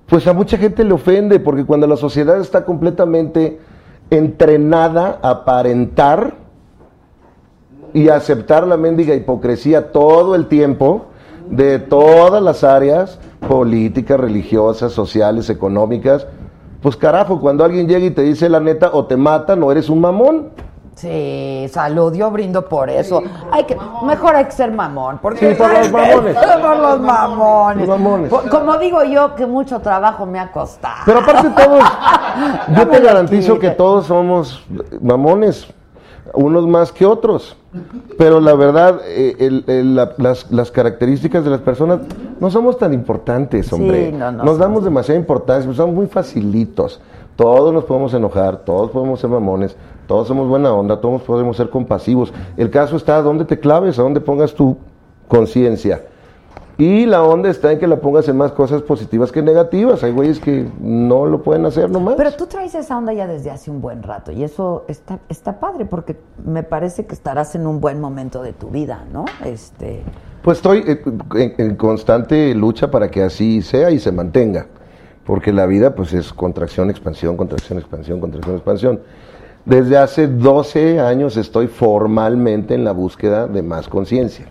pues 0.07 0.25
a 0.28 0.34
mucha 0.34 0.57
gente 0.57 0.84
le 0.86 0.93
ofende, 0.93 1.39
porque 1.39 1.65
cuando 1.65 1.88
la 1.88 1.97
sociedad 1.97 2.39
está 2.39 2.63
completamente 2.63 3.59
entrenada 4.09 5.19
a 5.21 5.29
aparentar 5.29 6.35
y 7.93 8.09
aceptar 8.09 8.67
la 8.67 8.77
mendiga 8.77 9.15
hipocresía 9.15 9.91
todo 9.91 10.35
el 10.35 10.47
tiempo, 10.47 11.05
de 11.49 11.79
todas 11.79 12.43
las 12.43 12.63
áreas, 12.63 13.19
políticas, 13.47 14.19
religiosas, 14.19 14.91
sociales, 14.91 15.49
económicas, 15.49 16.27
pues 16.81 16.95
carajo, 16.95 17.39
cuando 17.39 17.63
alguien 17.63 17.87
llega 17.87 18.05
y 18.05 18.11
te 18.11 18.21
dice 18.21 18.49
la 18.49 18.59
neta, 18.59 18.91
o 18.93 19.05
te 19.05 19.17
matan 19.17 19.63
o 19.63 19.71
eres 19.71 19.89
un 19.89 20.01
mamón. 20.01 20.49
Sí, 20.97 21.67
salud, 21.71 22.11
yo 22.15 22.31
brindo 22.31 22.67
por 22.67 22.89
eso. 22.89 23.21
Hay 23.51 23.65
que, 23.65 23.77
mejor 24.03 24.35
hay 24.35 24.45
que 24.45 24.51
ser 24.51 24.71
mamón. 24.71 25.19
Porque 25.21 25.51
Sí, 25.53 25.55
por 25.55 25.71
los 25.71 25.91
mamones. 25.91 26.35
por 26.35 26.77
los 26.79 26.99
mamones. 26.99 27.87
Mamones. 27.87 28.29
Por- 28.31 28.49
como 28.49 28.77
digo 28.79 29.03
yo, 29.03 29.35
que 29.35 29.45
mucho 29.45 29.79
trabajo 29.79 30.25
me 30.25 30.39
ha 30.39 30.51
costado. 30.51 31.03
Pero 31.05 31.19
aparte 31.19 31.49
todos, 31.51 31.83
yo 32.75 32.87
te 32.87 32.99
garantizo 32.99 33.59
que 33.59 33.69
todos 33.69 34.07
somos 34.07 34.65
mamones, 34.99 35.67
unos 36.33 36.67
más 36.67 36.91
que 36.91 37.05
otros. 37.05 37.55
Pero 38.17 38.39
la 38.39 38.55
verdad, 38.55 39.01
eh, 39.05 39.35
el- 39.37 39.63
el- 39.67 39.95
la- 39.95 40.13
las, 40.17 40.51
las 40.51 40.71
características 40.71 41.43
de 41.43 41.51
las 41.51 41.59
personas 41.61 41.99
no 42.39 42.49
somos 42.49 42.79
tan 42.79 42.91
importantes, 42.91 43.71
hombre. 43.71 44.11
no, 44.11 44.31
no 44.31 44.43
nos 44.45 44.57
damos 44.57 44.83
demasiada 44.83 45.19
importancia, 45.19 45.71
somos 45.75 45.93
muy 45.95 46.07
facilitos. 46.07 46.99
Todos 47.35 47.71
nos 47.71 47.83
podemos 47.83 48.11
enojar, 48.15 48.57
todos 48.65 48.89
podemos 48.89 49.19
ser 49.19 49.29
mamones, 49.29 49.77
todos 50.07 50.27
somos 50.27 50.47
buena 50.47 50.73
onda, 50.73 50.99
todos 50.99 51.21
podemos 51.21 51.57
ser 51.57 51.69
compasivos. 51.69 52.33
El 52.55 52.69
caso 52.69 52.95
está 52.95 53.17
a 53.17 53.21
dónde 53.21 53.45
te 53.45 53.59
claves, 53.59 53.99
a 53.99 54.03
dónde 54.03 54.21
pongas 54.21 54.53
tu 54.53 54.77
conciencia. 55.27 56.01
Y 56.79 57.07
la 57.07 57.23
onda 57.23 57.49
está 57.49 57.71
en 57.71 57.79
que 57.79 57.87
la 57.87 57.99
pongas 57.99 58.27
en 58.29 58.37
más 58.37 58.51
cosas 58.51 58.83
positivas 58.83 59.31
que 59.31 59.41
negativas. 59.41 60.03
Hay 60.03 60.11
güeyes 60.11 60.39
que 60.39 60.69
no 60.79 61.25
lo 61.25 61.41
pueden 61.41 61.65
hacer 61.65 61.89
nomás. 61.89 62.15
Pero 62.17 62.31
tú 62.33 62.45
traes 62.45 62.75
esa 62.75 62.95
onda 62.95 63.13
ya 63.13 63.25
desde 63.25 63.49
hace 63.49 63.71
un 63.71 63.81
buen 63.81 64.03
rato 64.03 64.31
y 64.31 64.43
eso 64.43 64.85
está, 64.87 65.19
está 65.27 65.59
padre 65.59 65.85
porque 65.85 66.17
me 66.45 66.61
parece 66.61 67.07
que 67.07 67.15
estarás 67.15 67.55
en 67.55 67.65
un 67.65 67.81
buen 67.81 67.99
momento 67.99 68.43
de 68.43 68.53
tu 68.53 68.69
vida, 68.69 69.05
¿no? 69.11 69.25
Este, 69.43 70.03
Pues 70.43 70.59
estoy 70.59 70.83
eh, 70.87 71.01
en, 71.33 71.55
en 71.57 71.75
constante 71.77 72.53
lucha 72.53 72.91
para 72.91 73.09
que 73.09 73.23
así 73.23 73.63
sea 73.63 73.89
y 73.89 73.99
se 73.99 74.11
mantenga. 74.11 74.67
Porque 75.25 75.51
la 75.51 75.65
vida 75.65 75.95
pues 75.95 76.13
es 76.13 76.31
contracción, 76.31 76.91
expansión, 76.91 77.35
contracción, 77.35 77.79
expansión, 77.79 78.19
contracción, 78.21 78.55
expansión. 78.55 78.99
Desde 79.68 79.97
hace 79.97 80.28
12 80.30 81.01
años 81.01 81.36
estoy 81.36 81.68
formalmente 81.68 82.74
en 82.74 82.86
la 82.86 82.93
búsqueda 82.93 83.47
de 83.47 83.61
más 83.61 83.89
conciencia. 83.89 84.45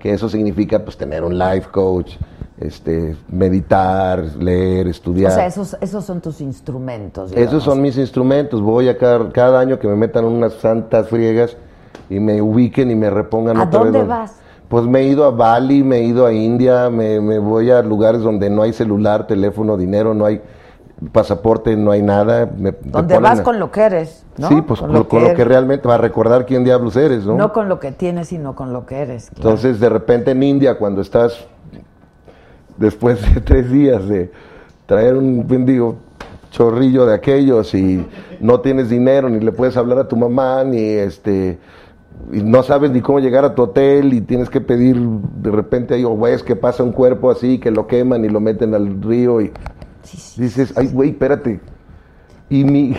Que 0.00 0.12
eso 0.12 0.28
significa 0.28 0.80
pues 0.80 0.96
tener 0.96 1.22
un 1.22 1.38
life 1.38 1.68
coach, 1.70 2.16
este, 2.58 3.14
meditar, 3.28 4.24
leer, 4.36 4.88
estudiar. 4.88 5.30
o 5.30 5.34
sea, 5.36 5.46
esos, 5.46 5.76
esos 5.80 6.04
son 6.04 6.20
tus 6.20 6.40
instrumentos. 6.40 7.30
digamos. 7.30 7.48
Esos 7.48 7.62
son 7.62 7.80
mis 7.80 7.96
instrumentos. 7.96 8.60
Voy 8.60 8.88
a 8.88 8.98
cada, 8.98 9.30
cada 9.30 9.60
año 9.60 9.78
que 9.78 9.86
me 9.86 9.94
metan 9.94 10.24
unas 10.24 10.54
santas 10.54 11.08
friegas 11.08 11.56
y 12.10 12.18
me 12.18 12.42
ubiquen 12.42 12.90
y 12.90 12.96
me 12.96 13.10
repongan 13.10 13.56
¿A 13.56 13.64
otra 13.66 13.84
dónde 13.84 14.00
vez. 14.00 14.08
vas? 14.08 14.36
Pues 14.68 14.84
me 14.84 15.02
he 15.02 15.04
ido 15.06 15.26
a 15.26 15.30
Bali, 15.30 15.84
me 15.84 15.98
he 15.98 16.02
ido 16.02 16.26
a 16.26 16.32
India, 16.32 16.90
me, 16.90 17.20
me 17.20 17.38
voy 17.38 17.70
a 17.70 17.82
lugares 17.82 18.22
donde 18.22 18.50
no 18.50 18.62
hay 18.62 18.72
celular, 18.72 19.28
teléfono, 19.28 19.76
dinero, 19.76 20.12
no 20.12 20.24
hay 20.24 20.40
pasaporte, 21.12 21.76
no 21.76 21.90
hay 21.90 22.02
nada. 22.02 22.48
Me, 22.56 22.72
Donde 22.84 23.18
vas 23.18 23.40
a- 23.40 23.42
con 23.42 23.58
lo 23.58 23.70
que 23.70 23.82
eres, 23.82 24.24
¿no? 24.38 24.48
Sí, 24.48 24.62
pues 24.62 24.80
con, 24.80 24.92
lo, 24.92 25.08
con 25.08 25.24
lo 25.24 25.34
que 25.34 25.44
realmente 25.44 25.88
va 25.88 25.94
a 25.94 25.98
recordar 25.98 26.46
quién 26.46 26.64
diablos 26.64 26.96
eres, 26.96 27.24
¿no? 27.26 27.36
No 27.36 27.52
con 27.52 27.68
lo 27.68 27.80
que 27.80 27.92
tienes, 27.92 28.28
sino 28.28 28.54
con 28.54 28.72
lo 28.72 28.86
que 28.86 28.96
eres. 28.96 29.30
claro. 29.30 29.50
Entonces, 29.50 29.80
de 29.80 29.88
repente 29.88 30.30
en 30.30 30.42
India, 30.42 30.78
cuando 30.78 31.00
estás 31.00 31.46
después 32.76 33.34
de 33.34 33.40
tres 33.44 33.70
días 33.70 34.08
de 34.08 34.30
traer 34.86 35.16
un 35.16 35.46
bendigo 35.46 35.96
chorrillo 36.50 37.04
de 37.06 37.14
aquellos 37.14 37.74
y 37.74 38.06
no 38.40 38.60
tienes 38.60 38.88
dinero, 38.88 39.28
ni 39.28 39.40
le 39.40 39.52
puedes 39.52 39.76
hablar 39.76 39.98
a 39.98 40.08
tu 40.08 40.16
mamá, 40.16 40.62
ni 40.64 40.78
este 40.80 41.58
y 42.32 42.42
no 42.42 42.62
sabes 42.62 42.90
ni 42.92 43.00
cómo 43.00 43.18
llegar 43.18 43.44
a 43.44 43.54
tu 43.54 43.62
hotel 43.62 44.14
y 44.14 44.20
tienes 44.20 44.48
que 44.48 44.60
pedir 44.60 44.96
de 44.96 45.50
repente 45.50 45.94
hay 45.94 46.04
güeyes 46.04 46.42
que 46.42 46.56
pasa 46.56 46.82
un 46.82 46.92
cuerpo 46.92 47.30
así 47.30 47.58
que 47.58 47.70
lo 47.70 47.86
queman 47.86 48.24
y 48.24 48.28
lo 48.28 48.40
meten 48.40 48.72
al 48.74 49.02
río 49.02 49.40
y 49.40 49.52
dices, 50.36 50.72
ay 50.76 50.88
güey, 50.88 51.10
espérate. 51.10 51.60
Y 52.50 52.64
mi 52.64 52.96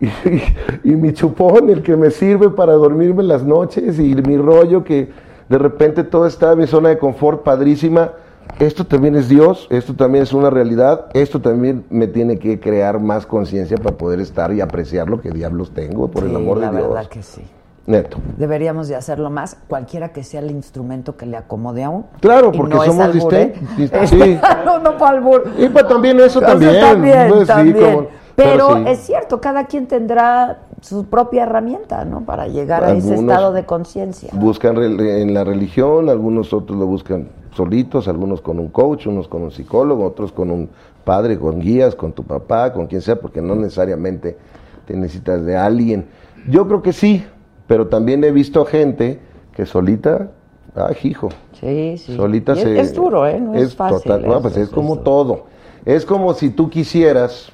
y, 0.00 0.90
y 0.90 0.96
mi 0.96 1.12
chupón, 1.12 1.70
el 1.70 1.82
que 1.82 1.96
me 1.96 2.10
sirve 2.10 2.50
para 2.50 2.72
dormirme 2.72 3.22
las 3.22 3.44
noches 3.44 3.98
y 3.98 4.14
mi 4.14 4.36
rollo 4.36 4.82
que 4.84 5.10
de 5.48 5.58
repente 5.58 6.04
todo 6.04 6.26
está 6.26 6.52
en 6.52 6.58
mi 6.58 6.66
zona 6.66 6.90
de 6.90 6.98
confort 6.98 7.42
padrísima. 7.42 8.12
Esto 8.58 8.84
también 8.84 9.14
es 9.14 9.28
Dios, 9.28 9.66
esto 9.70 9.94
también 9.94 10.24
es 10.24 10.32
una 10.32 10.50
realidad, 10.50 11.06
esto 11.14 11.40
también 11.40 11.84
me 11.88 12.08
tiene 12.08 12.38
que 12.38 12.60
crear 12.60 12.98
más 12.98 13.24
conciencia 13.24 13.76
para 13.76 13.96
poder 13.96 14.20
estar 14.20 14.52
y 14.52 14.60
apreciar 14.60 15.08
lo 15.08 15.20
que 15.20 15.30
diablos 15.30 15.72
tengo, 15.72 16.10
por 16.10 16.24
el 16.24 16.34
amor 16.34 16.58
de 16.58 16.66
la 16.66 16.72
Dios. 16.72 16.88
verdad 16.88 17.08
que 17.08 17.22
sí. 17.22 17.42
Neto. 17.86 18.18
Deberíamos 18.36 18.88
de 18.88 18.96
hacerlo 18.96 19.30
más, 19.30 19.56
cualquiera 19.68 20.10
que 20.12 20.22
sea 20.22 20.40
el 20.40 20.50
instrumento 20.50 21.16
que 21.16 21.26
le 21.26 21.36
acomode 21.36 21.82
a 21.82 21.90
uno. 21.90 22.06
Claro, 22.20 22.52
porque 22.52 22.74
no 22.74 22.84
somos 22.84 23.04
albur, 23.04 23.34
¿eh? 23.34 23.54
distintos. 23.76 24.10
Sí. 24.10 24.38
no, 24.64 24.78
no 24.78 24.92
fue 24.98 25.08
albur. 25.08 25.50
Y 25.58 25.68
pues 25.68 25.88
también 25.88 26.20
eso 26.20 26.40
también. 26.40 26.80
también, 26.80 27.32
sí, 27.40 27.46
también. 27.46 27.94
como- 27.94 28.06
pero 28.36 28.76
sí. 28.76 28.84
es 28.86 28.98
cierto, 29.00 29.40
cada 29.40 29.66
quien 29.66 29.86
tendrá 29.86 30.60
su 30.80 31.04
propia 31.06 31.42
herramienta, 31.42 32.04
¿no? 32.06 32.22
Para 32.22 32.46
llegar 32.48 32.84
a 32.84 32.92
ese 32.92 33.14
estado 33.14 33.52
de 33.52 33.66
conciencia. 33.66 34.30
Buscan 34.32 34.78
en 34.78 35.34
la 35.34 35.44
religión, 35.44 36.08
algunos 36.08 36.54
otros 36.54 36.78
lo 36.78 36.86
buscan 36.86 37.28
solitos, 37.54 38.08
algunos 38.08 38.40
con 38.40 38.58
un 38.58 38.68
coach, 38.68 39.06
unos 39.06 39.28
con 39.28 39.42
un 39.42 39.50
psicólogo, 39.50 40.06
otros 40.06 40.32
con 40.32 40.50
un 40.50 40.70
padre, 41.04 41.38
con 41.38 41.60
guías, 41.60 41.94
con 41.94 42.12
tu 42.12 42.22
papá, 42.22 42.72
con 42.72 42.86
quien 42.86 43.02
sea, 43.02 43.16
porque 43.20 43.42
no 43.42 43.54
necesariamente 43.56 44.38
te 44.86 44.96
necesitas 44.96 45.44
de 45.44 45.56
alguien. 45.56 46.08
Yo 46.48 46.66
creo 46.66 46.80
que 46.80 46.92
sí, 46.94 47.24
pero 47.70 47.86
también 47.86 48.24
he 48.24 48.32
visto 48.32 48.64
gente 48.64 49.20
que 49.54 49.64
solita, 49.64 50.32
ay, 50.74 50.96
hijo, 51.04 51.28
Sí, 51.52 51.98
sí. 51.98 52.16
solita 52.16 52.54
es, 52.54 52.58
se... 52.62 52.80
es 52.80 52.92
duro, 52.92 53.28
¿eh? 53.28 53.38
No 53.38 53.54
es, 53.54 53.76
fácil. 53.76 53.98
total- 54.02 54.22
no, 54.26 54.32
eso, 54.32 54.42
pues 54.42 54.56
es 54.56 54.62
eso, 54.64 54.74
como 54.74 54.94
eso. 54.94 55.02
todo. 55.04 55.44
Es 55.84 56.04
como 56.04 56.34
si 56.34 56.50
tú 56.50 56.68
quisieras 56.68 57.52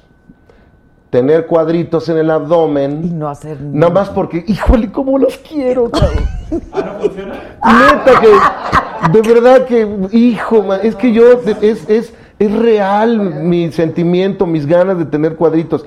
tener 1.11 1.45
cuadritos 1.45 2.09
en 2.09 2.17
el 2.17 2.31
abdomen. 2.31 3.01
Y 3.05 3.11
no 3.11 3.29
hacer 3.29 3.61
Nada 3.61 3.93
más 3.93 4.09
porque, 4.09 4.43
híjole, 4.47 4.91
cómo 4.91 5.19
los 5.19 5.37
quiero, 5.37 5.87
cabrón. 5.91 6.23
Ah, 6.71 6.81
no 6.81 6.99
funciona. 6.99 7.33
Neta 7.63 8.19
que, 8.19 9.19
de 9.19 9.33
verdad 9.35 9.65
que, 9.65 9.87
hijo, 10.13 10.63
man, 10.63 10.79
es 10.81 10.95
que 10.95 11.13
yo, 11.13 11.33
es, 11.61 11.87
es, 11.87 12.11
es 12.39 12.51
real 12.59 13.19
mi 13.43 13.71
sentimiento, 13.71 14.47
mis 14.47 14.65
ganas 14.65 14.97
de 14.97 15.05
tener 15.05 15.35
cuadritos. 15.35 15.85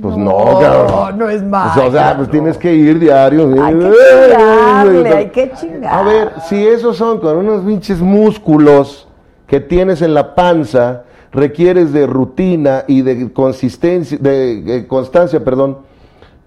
Pues 0.00 0.16
no, 0.16 0.58
cabrón. 0.60 1.18
no 1.18 1.28
es 1.28 1.40
Pues, 1.40 1.50
más. 1.50 1.76
o 1.76 1.92
sea, 1.92 2.16
pues 2.16 2.28
tienes 2.30 2.58
que 2.58 2.74
ir 2.74 2.98
diario. 2.98 3.44
Hay 3.62 3.74
que 3.74 3.90
chingarle, 3.92 5.00
güey, 5.00 5.12
hay 5.12 5.28
que 5.30 5.52
chingar. 5.52 5.94
A 5.94 6.02
ver, 6.02 6.32
si 6.48 6.66
esos 6.66 6.96
son 6.96 7.20
con 7.20 7.36
unos 7.36 7.64
pinches 7.64 8.00
músculos 8.00 9.06
que 9.46 9.60
tienes 9.60 10.02
en 10.02 10.14
la 10.14 10.34
panza, 10.34 11.04
requieres 11.32 11.92
de 11.92 12.06
rutina 12.06 12.84
y 12.88 13.02
de 13.02 13.32
consistencia, 13.32 14.18
de 14.20 14.78
eh, 14.78 14.86
constancia, 14.86 15.44
perdón, 15.44 15.78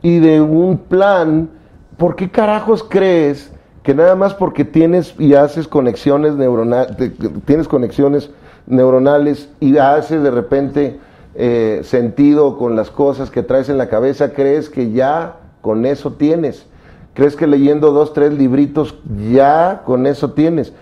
y 0.01 0.19
de 0.19 0.41
un 0.41 0.77
plan, 0.77 1.49
¿por 1.95 2.15
qué 2.15 2.29
carajos 2.29 2.85
crees 2.87 3.51
que 3.83 3.93
nada 3.93 4.15
más 4.15 4.33
porque 4.33 4.65
tienes 4.65 5.15
y 5.17 5.35
haces 5.35 5.67
conexiones 5.67 6.33
neuronales, 6.33 6.97
tienes 7.45 7.69
conexiones 7.69 8.29
neuronales 8.65 9.49
y 9.61 9.77
haces 9.77 10.21
de 10.21 10.31
repente 10.31 10.99
eh, 11.39 11.81
sentido 11.83 12.57
con 12.57 12.75
las 12.75 12.89
cosas 12.89 13.29
que 13.29 13.43
traes 13.43 13.69
en 13.69 13.77
la 13.77 13.89
cabeza, 13.89 14.33
crees 14.33 14.71
que 14.71 14.91
ya 14.91 15.37
con 15.61 15.85
eso 15.85 16.13
tienes? 16.13 16.65
¿Crees 17.13 17.35
que 17.35 17.45
leyendo 17.45 17.91
dos, 17.91 18.11
tres 18.13 18.33
libritos 18.33 18.97
ya 19.29 19.83
con 19.85 20.07
eso 20.07 20.31
tienes? 20.31 20.73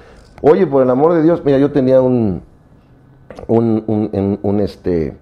Oye, 0.41 0.66
por 0.66 0.82
el 0.82 0.89
amor 0.89 1.14
de 1.14 1.24
Dios, 1.24 1.43
mira, 1.43 1.58
yo 1.58 1.72
tenía 1.72 2.01
un, 2.01 2.41
un, 3.47 4.60
este, 4.62 5.18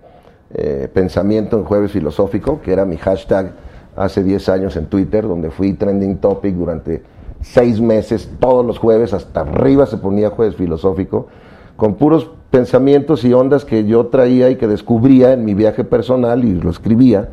eh, 0.54 0.88
pensamiento 0.94 1.58
en 1.58 1.64
jueves 1.64 1.92
filosófico, 1.92 2.62
que 2.62 2.72
era 2.72 2.86
mi 2.86 2.98
hashtag 2.98 3.54
hace 3.96 4.24
10 4.24 4.50
años 4.50 4.76
en 4.76 4.86
Twitter, 4.86 5.28
donde 5.28 5.50
fui 5.50 5.74
trending 5.74 6.18
topic 6.18 6.54
durante 6.56 7.04
seis 7.42 7.82
meses, 7.82 8.30
todos 8.40 8.64
los 8.64 8.78
jueves, 8.78 9.14
hasta 9.14 9.42
arriba 9.42 9.88
se 9.88 9.98
ponía 9.98 10.30
jueves 10.30 10.56
filosófico, 10.56 11.28
con 11.76 11.96
puros 11.96 12.30
pensamientos 12.54 13.26
y 13.26 13.34
ondas 13.34 13.66
que 13.66 13.84
yo 13.86 14.06
traía 14.10 14.52
y 14.52 14.58
que 14.58 14.68
descubría 14.68 15.34
en 15.34 15.44
mi 15.44 15.56
viaje 15.56 15.84
personal 15.84 16.46
y 16.46 16.54
lo 16.54 16.70
escribía, 16.70 17.30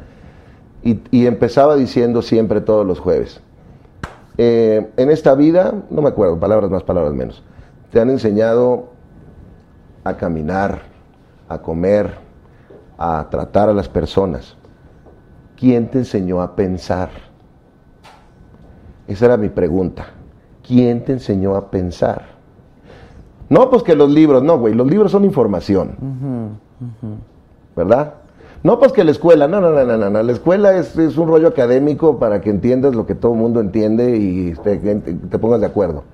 y, 0.83 1.27
empezaba 1.27 1.77
diciendo 1.77 2.23
siempre 2.23 2.63
todos 2.63 2.87
los 2.87 3.01
jueves. 3.01 3.43
Eh, 4.39 4.91
en 4.97 5.11
esta 5.11 5.35
vida, 5.35 5.75
no 5.91 6.01
me 6.01 6.09
acuerdo, 6.09 6.41
palabras 6.41 6.71
más, 6.71 6.85
palabras 6.85 7.13
menos, 7.13 7.43
te 7.93 8.01
han 8.01 8.09
enseñado 8.09 8.89
a 10.05 10.17
caminar, 10.17 10.85
a 11.51 11.59
comer, 11.59 12.15
a 12.97 13.29
tratar 13.31 13.69
a 13.69 13.75
las 13.75 13.91
personas. 13.91 14.57
¿Quién 15.55 15.91
te 15.91 15.99
enseñó 15.99 16.41
a 16.41 16.57
pensar? 16.57 17.11
Esa 19.07 19.27
era 19.27 19.37
mi 19.37 19.51
pregunta. 19.51 20.07
¿Quién 20.67 21.05
te 21.05 21.13
enseñó 21.13 21.57
a 21.57 21.71
pensar? 21.71 22.40
No, 23.51 23.69
pues 23.69 23.83
que 23.83 23.97
los 23.97 24.11
libros, 24.11 24.43
no, 24.45 24.59
güey, 24.59 24.75
los 24.75 24.87
libros 24.87 25.11
son 25.11 25.25
información, 25.25 25.97
¿verdad? 27.77 28.15
No, 28.63 28.79
pues 28.79 28.93
que 28.93 29.03
la 29.03 29.11
escuela, 29.11 29.49
no, 29.49 29.61
no, 29.61 29.71
no, 29.71 29.85
no, 29.85 29.97
no, 29.97 30.09
no, 30.09 30.23
la 30.23 30.33
escuela 30.33 30.77
es, 30.77 30.97
es 30.97 31.19
un 31.19 31.29
rollo 31.29 31.49
académico 31.49 32.19
para 32.19 32.41
que 32.41 32.49
entiendas 32.49 32.95
lo 32.95 33.07
que 33.07 33.17
todo 33.17 33.33
el 33.33 33.39
mundo 33.39 33.61
entiende 33.61 34.17
y 34.17 34.55
te, 34.63 34.77
te 34.79 35.39
pongas 35.39 35.61
de 35.61 35.67
acuerdo. 35.67 36.05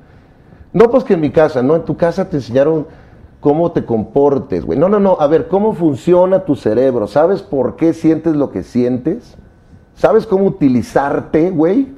No, 0.72 0.90
pues 0.90 1.04
que 1.04 1.12
en 1.14 1.20
mi 1.20 1.30
casa, 1.30 1.62
no, 1.62 1.76
en 1.76 1.84
tu 1.84 1.96
casa 1.96 2.28
te 2.30 2.38
enseñaron 2.38 2.86
cómo 3.40 3.70
te 3.70 3.84
comportes, 3.84 4.64
güey. 4.64 4.78
No, 4.78 4.88
no, 4.88 4.98
no, 4.98 5.18
a 5.20 5.26
ver, 5.26 5.48
¿cómo 5.48 5.74
funciona 5.74 6.44
tu 6.46 6.56
cerebro? 6.56 7.06
¿Sabes 7.06 7.42
por 7.42 7.76
qué 7.76 7.92
sientes 7.92 8.34
lo 8.34 8.50
que 8.50 8.62
sientes? 8.62 9.36
¿Sabes 9.94 10.26
cómo 10.26 10.46
utilizarte, 10.46 11.50
güey? 11.50 11.92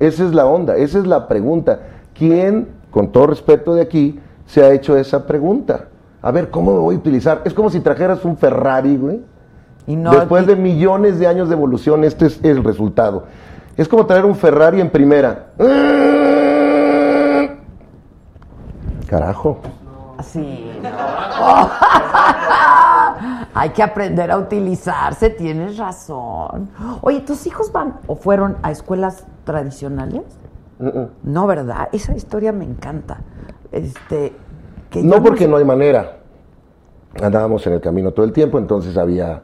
Esa 0.00 0.24
es 0.24 0.34
la 0.34 0.46
onda, 0.46 0.76
esa 0.76 0.98
es 0.98 1.06
la 1.06 1.28
pregunta. 1.28 1.80
¿Quién, 2.14 2.68
con 2.90 3.12
todo 3.12 3.28
respeto 3.28 3.74
de 3.74 3.82
aquí, 3.82 4.18
se 4.46 4.64
ha 4.64 4.72
hecho 4.72 4.96
esa 4.96 5.26
pregunta? 5.26 5.88
A 6.22 6.30
ver, 6.30 6.50
¿cómo 6.50 6.72
me 6.72 6.78
voy 6.78 6.94
a 6.94 6.98
utilizar? 6.98 7.42
Es 7.44 7.54
como 7.54 7.70
si 7.70 7.80
trajeras 7.80 8.24
un 8.24 8.36
Ferrari, 8.36 8.96
güey. 8.96 9.20
Y 9.86 9.94
no, 9.94 10.12
Después 10.12 10.46
de 10.46 10.56
millones 10.56 11.18
de 11.18 11.26
años 11.26 11.48
de 11.48 11.54
evolución, 11.54 12.02
este 12.04 12.26
es 12.26 12.40
el 12.42 12.64
resultado. 12.64 13.24
Es 13.76 13.88
como 13.88 14.06
traer 14.06 14.24
un 14.24 14.34
Ferrari 14.34 14.80
en 14.80 14.90
primera. 14.90 15.48
Carajo. 19.06 19.58
Sí. 20.24 20.72
Hay 23.54 23.70
que 23.70 23.82
aprender 23.82 24.30
a 24.30 24.38
utilizarse, 24.38 25.30
tienes 25.30 25.78
razón. 25.78 26.68
Oye, 27.00 27.20
¿tus 27.20 27.46
hijos 27.46 27.72
van 27.72 27.94
o 28.06 28.16
fueron 28.16 28.56
a 28.62 28.70
escuelas 28.70 29.24
tradicionales? 29.44 30.22
No, 31.22 31.46
¿verdad? 31.46 31.88
Esa 31.92 32.14
historia 32.14 32.52
me 32.52 32.64
encanta. 32.64 33.18
Este, 33.76 34.32
que 34.90 35.02
No 35.02 35.22
porque 35.22 35.46
no 35.46 35.56
hay 35.58 35.64
manera. 35.64 36.16
Andábamos 37.22 37.66
en 37.66 37.74
el 37.74 37.80
camino 37.80 38.12
todo 38.12 38.24
el 38.26 38.32
tiempo, 38.32 38.58
entonces 38.58 38.96
había 38.96 39.42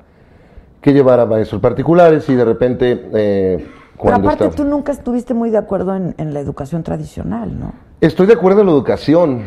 que 0.80 0.92
llevar 0.92 1.20
a 1.20 1.26
maestros 1.26 1.60
particulares 1.60 2.28
y 2.28 2.34
de 2.34 2.44
repente 2.44 3.08
eh, 3.14 3.66
Pero 4.02 4.16
aparte 4.16 4.44
está- 4.46 4.56
tú 4.56 4.64
nunca 4.64 4.92
estuviste 4.92 5.32
muy 5.34 5.50
de 5.50 5.58
acuerdo 5.58 5.94
en, 5.94 6.14
en 6.18 6.34
la 6.34 6.40
educación 6.40 6.82
tradicional, 6.82 7.58
¿no? 7.58 7.72
Estoy 8.00 8.26
de 8.26 8.32
acuerdo 8.34 8.60
en 8.62 8.66
la 8.66 8.72
educación, 8.72 9.42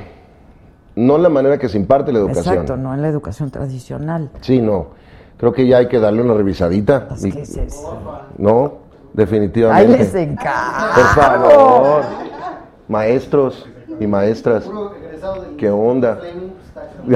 no 0.95 1.15
en 1.17 1.23
la 1.23 1.29
manera 1.29 1.57
que 1.57 1.67
se 1.67 1.77
imparte 1.77 2.11
la 2.13 2.19
educación. 2.19 2.53
Exacto, 2.55 2.77
no 2.77 2.93
en 2.93 3.01
la 3.01 3.09
educación 3.09 3.51
tradicional. 3.51 4.29
Sí, 4.41 4.61
no. 4.61 4.87
Creo 5.37 5.51
que 5.51 5.67
ya 5.67 5.77
hay 5.77 5.87
que 5.89 5.99
darle 5.99 6.21
una 6.21 6.33
revisadita. 6.35 7.09
Es 7.11 7.25
Y- 7.25 7.29
es 7.37 7.57
eso. 7.57 7.99
No, 8.37 8.73
definitivamente. 9.13 9.97
les 9.97 10.15
encanta. 10.15 10.91
Por 10.95 11.05
favor. 11.23 12.01
Maestros 12.87 13.67
y 13.99 14.07
maestras. 14.07 14.69
¿Qué 15.57 15.69
onda? 15.69 16.19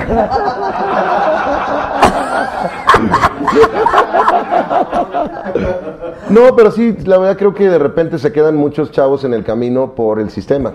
No, 6.29 6.55
pero 6.55 6.71
sí, 6.71 6.95
la 7.05 7.17
verdad 7.17 7.37
creo 7.37 7.53
que 7.53 7.67
de 7.67 7.79
repente 7.79 8.19
se 8.19 8.31
quedan 8.31 8.55
muchos 8.55 8.91
chavos 8.91 9.23
en 9.23 9.33
el 9.33 9.43
camino 9.43 9.95
por 9.95 10.19
el 10.19 10.29
sistema. 10.29 10.73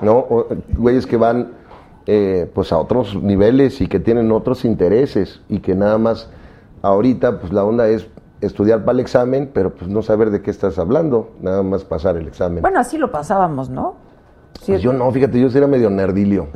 ¿No? 0.00 0.18
O, 0.18 0.46
güeyes 0.76 1.06
que 1.06 1.16
van 1.16 1.52
eh, 2.06 2.50
pues 2.54 2.72
a 2.72 2.78
otros 2.78 3.14
niveles 3.20 3.80
y 3.80 3.88
que 3.88 4.00
tienen 4.00 4.30
otros 4.32 4.64
intereses 4.64 5.40
y 5.48 5.60
que 5.60 5.74
nada 5.74 5.98
más 5.98 6.28
ahorita 6.82 7.40
pues 7.40 7.52
la 7.52 7.64
onda 7.64 7.88
es 7.88 8.06
estudiar 8.40 8.80
para 8.80 8.92
el 8.92 9.00
examen, 9.00 9.50
pero 9.52 9.74
pues 9.74 9.88
no 9.88 10.02
saber 10.02 10.30
de 10.30 10.42
qué 10.42 10.50
estás 10.50 10.78
hablando, 10.78 11.30
nada 11.40 11.62
más 11.62 11.84
pasar 11.84 12.16
el 12.16 12.26
examen. 12.26 12.62
Bueno, 12.62 12.80
así 12.80 12.98
lo 12.98 13.12
pasábamos, 13.12 13.70
¿no? 13.70 13.94
Sí, 14.60 14.72
Pues 14.72 14.82
yo 14.82 14.92
no, 14.92 15.10
fíjate, 15.10 15.40
yo 15.40 15.50
sí 15.50 15.58
era 15.58 15.66
medio 15.66 15.90
nerdilio. 15.90 16.48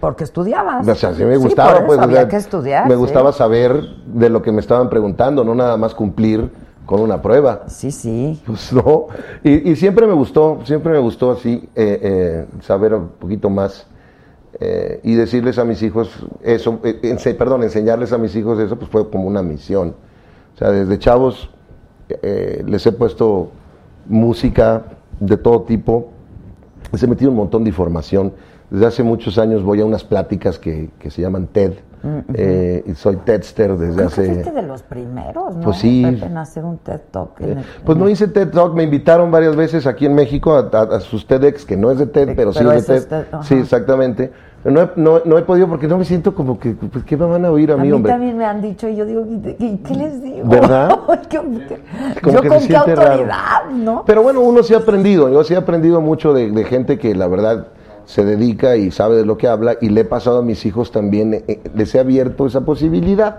Porque 0.00 0.24
estudiabas. 0.24 0.86
O 0.86 0.94
sea, 0.94 1.14
sí 1.14 1.24
me 1.24 1.36
Sí, 1.36 1.42
gustaba, 1.42 1.78
por 1.78 1.86
pues. 1.86 1.98
eso 1.98 2.06
o 2.06 2.10
sea, 2.10 2.18
había 2.20 2.28
que 2.28 2.36
estudiar. 2.36 2.86
Me 2.88 2.94
sí. 2.94 3.00
gustaba 3.00 3.32
saber 3.32 3.80
de 4.06 4.28
lo 4.30 4.42
que 4.42 4.52
me 4.52 4.60
estaban 4.60 4.88
preguntando, 4.90 5.44
no 5.44 5.54
nada 5.54 5.76
más 5.76 5.94
cumplir 5.94 6.50
con 6.86 7.00
una 7.00 7.22
prueba. 7.22 7.62
Sí, 7.68 7.90
sí. 7.90 8.40
Pues 8.46 8.72
no. 8.72 9.06
Y, 9.42 9.70
y 9.70 9.76
siempre 9.76 10.06
me 10.06 10.12
gustó, 10.12 10.58
siempre 10.64 10.92
me 10.92 10.98
gustó 10.98 11.30
así, 11.32 11.68
eh, 11.74 11.98
eh, 12.02 12.46
saber 12.60 12.92
un 12.94 13.08
poquito 13.08 13.48
más 13.48 13.86
eh, 14.60 15.00
y 15.02 15.14
decirles 15.14 15.58
a 15.58 15.64
mis 15.64 15.82
hijos 15.82 16.10
eso, 16.42 16.80
ense- 16.82 17.36
perdón, 17.36 17.62
enseñarles 17.62 18.12
a 18.12 18.18
mis 18.18 18.36
hijos 18.36 18.58
eso, 18.58 18.76
pues 18.76 18.90
fue 18.90 19.08
como 19.10 19.26
una 19.26 19.42
misión. 19.42 19.94
O 20.54 20.58
sea, 20.58 20.70
desde 20.70 20.98
chavos 20.98 21.50
les 22.22 22.86
he 22.86 22.92
puesto 22.92 23.48
música 24.06 24.82
de 25.20 25.36
todo 25.38 25.62
tipo, 25.62 26.10
les 26.92 27.02
he 27.02 27.06
metido 27.06 27.30
un 27.30 27.36
montón 27.36 27.64
de 27.64 27.70
información. 27.70 28.32
Desde 28.70 28.86
hace 28.86 29.02
muchos 29.02 29.38
años 29.38 29.62
voy 29.62 29.80
a 29.80 29.84
unas 29.84 30.04
pláticas 30.04 30.58
que, 30.58 30.90
que 30.98 31.10
se 31.10 31.22
llaman 31.22 31.46
TED. 31.48 31.72
eh, 32.34 32.82
y 32.86 32.94
soy 32.96 33.16
TEDster 33.16 33.78
desde 33.78 33.94
Creo 33.94 34.06
hace... 34.08 34.26
fuiste 34.26 34.52
de 34.52 34.62
los 34.62 34.82
primeros, 34.82 35.56
¿no? 35.56 35.62
Pues 35.62 35.78
sí. 35.78 36.04
Pepe, 36.04 36.26
en 36.26 36.36
hacer 36.36 36.62
un 36.64 36.76
TED 36.76 37.00
Talk. 37.10 37.40
en 37.40 37.58
el- 37.58 37.64
Pues 37.84 37.96
no 37.96 38.08
hice 38.10 38.28
TED 38.28 38.50
Talk, 38.50 38.74
me 38.74 38.82
invitaron 38.82 39.30
varias 39.30 39.56
veces 39.56 39.86
aquí 39.86 40.04
en 40.04 40.14
México 40.14 40.52
a, 40.54 40.68
a- 40.76 40.96
a 40.96 41.00
sus 41.00 41.26
TEDx, 41.26 41.64
que 41.64 41.78
no 41.78 41.90
es 41.90 41.98
de 41.98 42.06
TED, 42.06 42.28
Eh, 42.30 42.34
pero, 42.36 42.52
sí 42.52 42.58
es 42.62 42.86
de 42.86 43.00
TED. 43.00 43.06
TED, 43.08 43.24
sí, 43.42 43.54
exactamente. 43.54 44.32
No 44.64 44.80
he, 44.80 44.90
no, 44.96 45.20
no 45.26 45.36
he 45.36 45.42
podido 45.42 45.68
porque 45.68 45.86
no 45.86 45.98
me 45.98 46.06
siento 46.06 46.34
como 46.34 46.58
que, 46.58 46.70
pues, 46.72 47.04
¿qué 47.04 47.18
me 47.18 47.26
van 47.26 47.44
a 47.44 47.50
oír 47.50 47.70
a, 47.70 47.74
A 47.74 47.76
mí, 47.76 47.88
mí 47.88 47.92
hombre? 47.92 48.12
también 48.12 48.36
me 48.38 48.46
han 48.46 48.62
dicho 48.62 48.88
y 48.88 48.96
yo 48.96 49.04
digo, 49.04 49.22
¿y 49.28 49.36
de- 49.36 49.56
y 49.58 49.76
¿qué 49.78 49.94
les 49.94 50.22
digo? 50.22 50.48
¿Verdad? 50.48 50.98
¿Qué- 51.28 51.38
Como 52.22 52.36
yo 52.36 52.40
que 52.42 52.48
con 52.48 52.58
qué 52.60 52.64
siente 52.64 52.94
raro. 52.94 53.10
autoridad, 53.10 53.70
¿no? 53.74 54.04
Pero 54.06 54.22
bueno, 54.22 54.40
uno 54.40 54.62
sí 54.62 54.72
ha 54.72 54.78
aprendido, 54.78 55.28
yo 55.28 55.44
sí 55.44 55.52
he 55.52 55.58
aprendido 55.58 56.00
mucho 56.00 56.32
de, 56.32 56.50
de 56.50 56.64
gente 56.64 56.98
que 56.98 57.14
la 57.14 57.26
verdad 57.28 57.66
se 58.06 58.24
dedica 58.24 58.76
y 58.76 58.90
sabe 58.90 59.16
de 59.16 59.26
lo 59.26 59.36
que 59.36 59.48
habla 59.48 59.76
y 59.82 59.90
le 59.90 60.00
he 60.00 60.04
pasado 60.06 60.38
a 60.38 60.42
mis 60.42 60.64
hijos 60.64 60.90
también, 60.90 61.34
eh, 61.34 61.44
eh, 61.46 61.60
les 61.74 61.94
he 61.94 62.00
abierto 62.00 62.46
esa 62.46 62.62
posibilidad. 62.62 63.38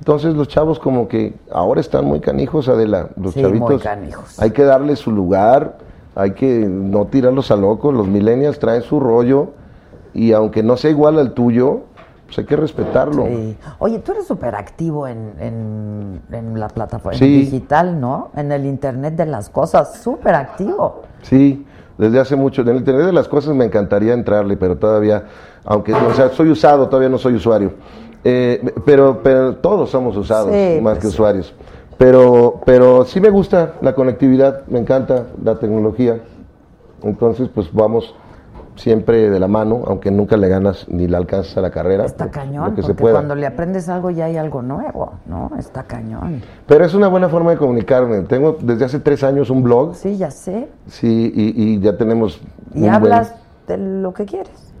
Entonces 0.00 0.34
los 0.34 0.48
chavos 0.48 0.80
como 0.80 1.06
que 1.06 1.34
ahora 1.52 1.80
están 1.80 2.04
muy 2.04 2.18
canijos, 2.18 2.68
Adela, 2.68 3.10
los 3.16 3.32
Sí, 3.34 3.40
muy 3.42 3.58
chavitos. 3.60 3.82
canijos. 3.82 4.40
Hay 4.42 4.50
que 4.50 4.64
darles 4.64 4.98
su 4.98 5.12
lugar, 5.12 5.78
hay 6.16 6.32
que 6.32 6.66
no 6.68 7.06
tirarlos 7.06 7.52
a 7.52 7.56
locos, 7.56 7.94
los 7.94 8.08
millennials 8.08 8.58
traen 8.58 8.82
su 8.82 8.98
rollo 8.98 9.50
y 10.14 10.32
aunque 10.32 10.62
no 10.62 10.76
sea 10.76 10.90
igual 10.90 11.18
al 11.18 11.32
tuyo, 11.34 11.80
pues 12.26 12.38
hay 12.38 12.44
que 12.46 12.56
respetarlo. 12.56 13.26
Sí. 13.26 13.56
Oye, 13.80 13.98
tú 13.98 14.12
eres 14.12 14.26
súper 14.26 14.54
activo 14.54 15.06
en, 15.06 15.32
en, 15.38 16.22
en 16.32 16.58
la 16.58 16.68
plataforma 16.68 17.18
Sí. 17.18 17.40
digital, 17.40 18.00
¿no? 18.00 18.30
En 18.34 18.50
el 18.52 18.64
Internet 18.64 19.14
de 19.16 19.26
las 19.26 19.50
cosas, 19.50 20.00
súper 20.02 20.34
activo. 20.34 21.02
Sí, 21.22 21.66
desde 21.98 22.18
hace 22.20 22.34
mucho. 22.36 22.62
En 22.62 22.68
el 22.68 22.76
Internet 22.78 23.06
de 23.06 23.12
las 23.12 23.28
cosas 23.28 23.54
me 23.54 23.64
encantaría 23.66 24.14
entrarle, 24.14 24.56
pero 24.56 24.76
todavía, 24.78 25.24
aunque, 25.64 25.92
o 25.92 26.14
sea, 26.14 26.30
soy 26.30 26.48
usado, 26.50 26.88
todavía 26.88 27.08
no 27.10 27.18
soy 27.18 27.34
usuario. 27.34 27.72
Eh, 28.24 28.72
pero, 28.86 29.20
pero 29.22 29.56
todos 29.56 29.90
somos 29.90 30.16
usados, 30.16 30.50
Sí, 30.50 30.80
más 30.80 30.94
pues 30.94 30.98
que 31.00 31.06
usuarios. 31.08 31.54
Pero, 31.98 32.60
pero 32.64 33.04
sí 33.04 33.20
me 33.20 33.28
gusta 33.30 33.74
la 33.82 33.94
conectividad, 33.94 34.66
me 34.66 34.78
encanta 34.78 35.26
la 35.42 35.56
tecnología. 35.58 36.20
Entonces, 37.02 37.48
pues 37.54 37.70
vamos 37.72 38.14
siempre 38.76 39.30
de 39.30 39.38
la 39.40 39.46
mano, 39.48 39.82
aunque 39.86 40.10
nunca 40.10 40.36
le 40.36 40.48
ganas 40.48 40.86
ni 40.88 41.06
le 41.06 41.16
alcanzas 41.16 41.56
a 41.56 41.60
la 41.60 41.70
carrera. 41.70 42.04
Está 42.04 42.26
lo- 42.26 42.30
cañón, 42.30 42.70
lo 42.70 42.74
que 42.74 42.82
se 42.82 42.88
porque 42.88 43.00
pueda. 43.02 43.14
cuando 43.14 43.34
le 43.34 43.46
aprendes 43.46 43.88
algo 43.88 44.10
ya 44.10 44.24
hay 44.26 44.36
algo 44.36 44.62
nuevo, 44.62 45.12
¿no? 45.26 45.50
Está 45.58 45.84
cañón. 45.84 46.42
Pero 46.66 46.84
es 46.84 46.94
una 46.94 47.08
buena 47.08 47.28
forma 47.28 47.52
de 47.52 47.56
comunicarme. 47.56 48.20
Tengo 48.22 48.56
desde 48.60 48.84
hace 48.84 48.98
tres 49.00 49.22
años 49.22 49.48
un 49.50 49.62
blog. 49.62 49.94
Sí, 49.94 50.16
ya 50.16 50.30
sé. 50.30 50.68
Sí, 50.88 51.32
y, 51.34 51.62
y 51.74 51.80
ya 51.80 51.96
tenemos 51.96 52.40
Y 52.74 52.80
buen- 52.80 52.92
hablas 52.92 53.34
de 53.68 53.76
lo 53.78 54.12
que 54.12 54.24
quieres. 54.24 54.72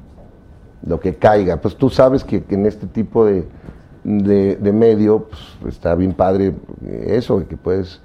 lo 0.86 1.00
que 1.00 1.14
caiga. 1.14 1.56
Pues 1.58 1.76
tú 1.76 1.88
sabes 1.88 2.24
que, 2.24 2.42
que 2.44 2.56
en 2.56 2.66
este 2.66 2.86
tipo 2.86 3.24
de, 3.24 3.46
de, 4.02 4.56
de 4.56 4.72
medio 4.72 5.28
pues, 5.60 5.74
está 5.74 5.94
bien 5.94 6.12
padre 6.12 6.54
eso, 7.06 7.46
que 7.48 7.56
puedes 7.56 8.00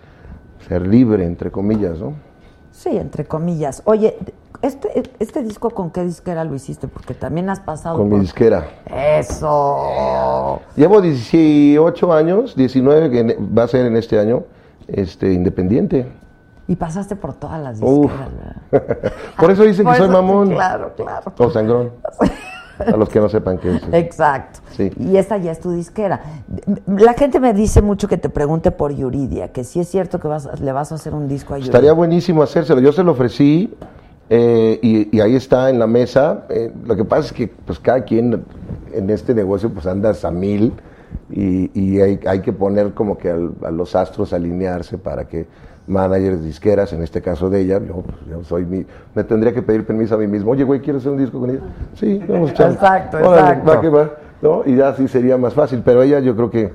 ser 0.67 0.85
libre, 0.87 1.25
entre 1.25 1.51
comillas, 1.51 1.99
¿no? 1.99 2.13
Sí, 2.71 2.89
entre 2.95 3.25
comillas. 3.25 3.81
Oye, 3.85 4.15
este, 4.61 5.03
este 5.19 5.41
disco 5.43 5.69
con 5.69 5.89
qué 5.91 6.03
disquera 6.03 6.43
lo 6.43 6.53
hiciste? 6.55 6.87
Porque 6.87 7.13
también 7.13 7.49
has 7.49 7.59
pasado 7.59 7.97
Con 7.97 8.09
mi 8.09 8.19
disquera. 8.19 8.67
Eso. 8.85 10.59
Llevo 10.75 11.01
18 11.01 12.13
años, 12.13 12.55
19 12.55 13.09
que 13.09 13.37
va 13.39 13.63
a 13.63 13.67
ser 13.67 13.85
en 13.85 13.95
este 13.95 14.19
año, 14.19 14.43
este, 14.87 15.31
independiente. 15.33 16.11
Y 16.67 16.75
pasaste 16.75 17.15
por 17.15 17.33
todas 17.33 17.61
las 17.61 17.79
disqueras. 17.79 18.29
Por 19.39 19.49
eso 19.49 19.63
dicen 19.63 19.85
Por 19.85 19.93
que 19.93 19.99
soy 20.01 20.09
mamón. 20.09 20.49
Claro, 20.49 20.93
claro. 20.95 21.33
O 21.37 21.49
sangrón. 21.49 21.91
A 22.79 22.95
los 22.95 23.09
que 23.09 23.19
no 23.19 23.27
sepan 23.27 23.57
qué 23.57 23.75
es. 23.75 23.83
Exacto. 23.91 24.59
Sí. 24.71 24.89
Y 24.97 25.17
esta 25.17 25.37
ya 25.37 25.51
es 25.51 25.59
tu 25.59 25.71
disquera. 25.71 26.21
La 26.87 27.13
gente 27.13 27.39
me 27.41 27.53
dice 27.53 27.81
mucho 27.81 28.07
que 28.07 28.17
te 28.17 28.29
pregunte 28.29 28.71
por 28.71 28.95
Yuridia, 28.95 29.51
que 29.51 29.65
si 29.65 29.81
es 29.81 29.89
cierto 29.89 30.19
que 30.19 30.29
vas, 30.29 30.61
le 30.61 30.71
vas 30.71 30.93
a 30.93 30.95
hacer 30.95 31.13
un 31.13 31.27
disco 31.27 31.53
a 31.53 31.57
Yuridia. 31.57 31.71
Estaría 31.71 31.91
buenísimo 31.91 32.41
hacérselo. 32.41 32.79
Yo 32.79 32.93
se 32.93 33.03
lo 33.03 33.11
ofrecí 33.11 33.75
eh, 34.29 34.79
y, 34.81 35.15
y 35.15 35.21
ahí 35.21 35.35
está 35.35 35.69
en 35.69 35.79
la 35.79 35.87
mesa. 35.87 36.45
Eh, 36.49 36.71
lo 36.85 36.95
que 36.95 37.05
pasa 37.05 37.27
es 37.27 37.33
que 37.33 37.47
pues 37.47 37.79
cada 37.79 38.03
quien 38.03 38.43
en 38.93 39.09
este 39.09 39.33
negocio 39.33 39.69
pues 39.69 39.85
andas 39.87 40.23
a 40.25 40.31
mil 40.31 40.73
y, 41.31 41.71
y 41.79 41.99
hay, 42.01 42.19
hay 42.27 42.41
que 42.41 42.53
poner 42.53 42.93
como 42.93 43.17
que 43.17 43.29
al- 43.31 43.53
a 43.63 43.71
los 43.71 43.95
astros 43.95 44.33
alinearse 44.33 44.97
para 44.97 45.27
que 45.27 45.47
managers 45.87 46.43
disqueras, 46.43 46.93
en 46.93 47.01
este 47.01 47.19
caso 47.19 47.49
de 47.49 47.61
ella, 47.61 47.79
yo, 47.79 48.01
pues, 48.03 48.17
yo 48.29 48.43
soy 48.43 48.63
mi, 48.63 48.85
me 49.15 49.23
tendría 49.23 49.51
que 49.53 49.63
pedir 49.63 49.85
permiso 49.87 50.13
a 50.13 50.17
mí 50.19 50.27
mismo, 50.27 50.51
oye 50.51 50.63
güey, 50.63 50.81
¿quieres 50.81 51.01
hacer 51.01 51.13
un 51.13 51.17
disco 51.17 51.39
con 51.39 51.49
ella? 51.49 51.61
Sí, 51.95 52.21
vamos 52.27 52.51
a. 52.59 52.69
Exacto, 52.69 53.17
Órale, 53.17 53.39
exacto. 53.57 53.69
va 53.71 53.81
que 53.81 53.89
va, 53.89 54.11
¿no? 54.43 54.61
Y 54.67 54.75
ya 54.75 54.93
sí 54.93 55.07
sería 55.07 55.35
más 55.37 55.55
fácil, 55.55 55.81
pero 55.83 56.03
ella 56.03 56.19
yo 56.19 56.35
creo 56.35 56.51
que 56.51 56.71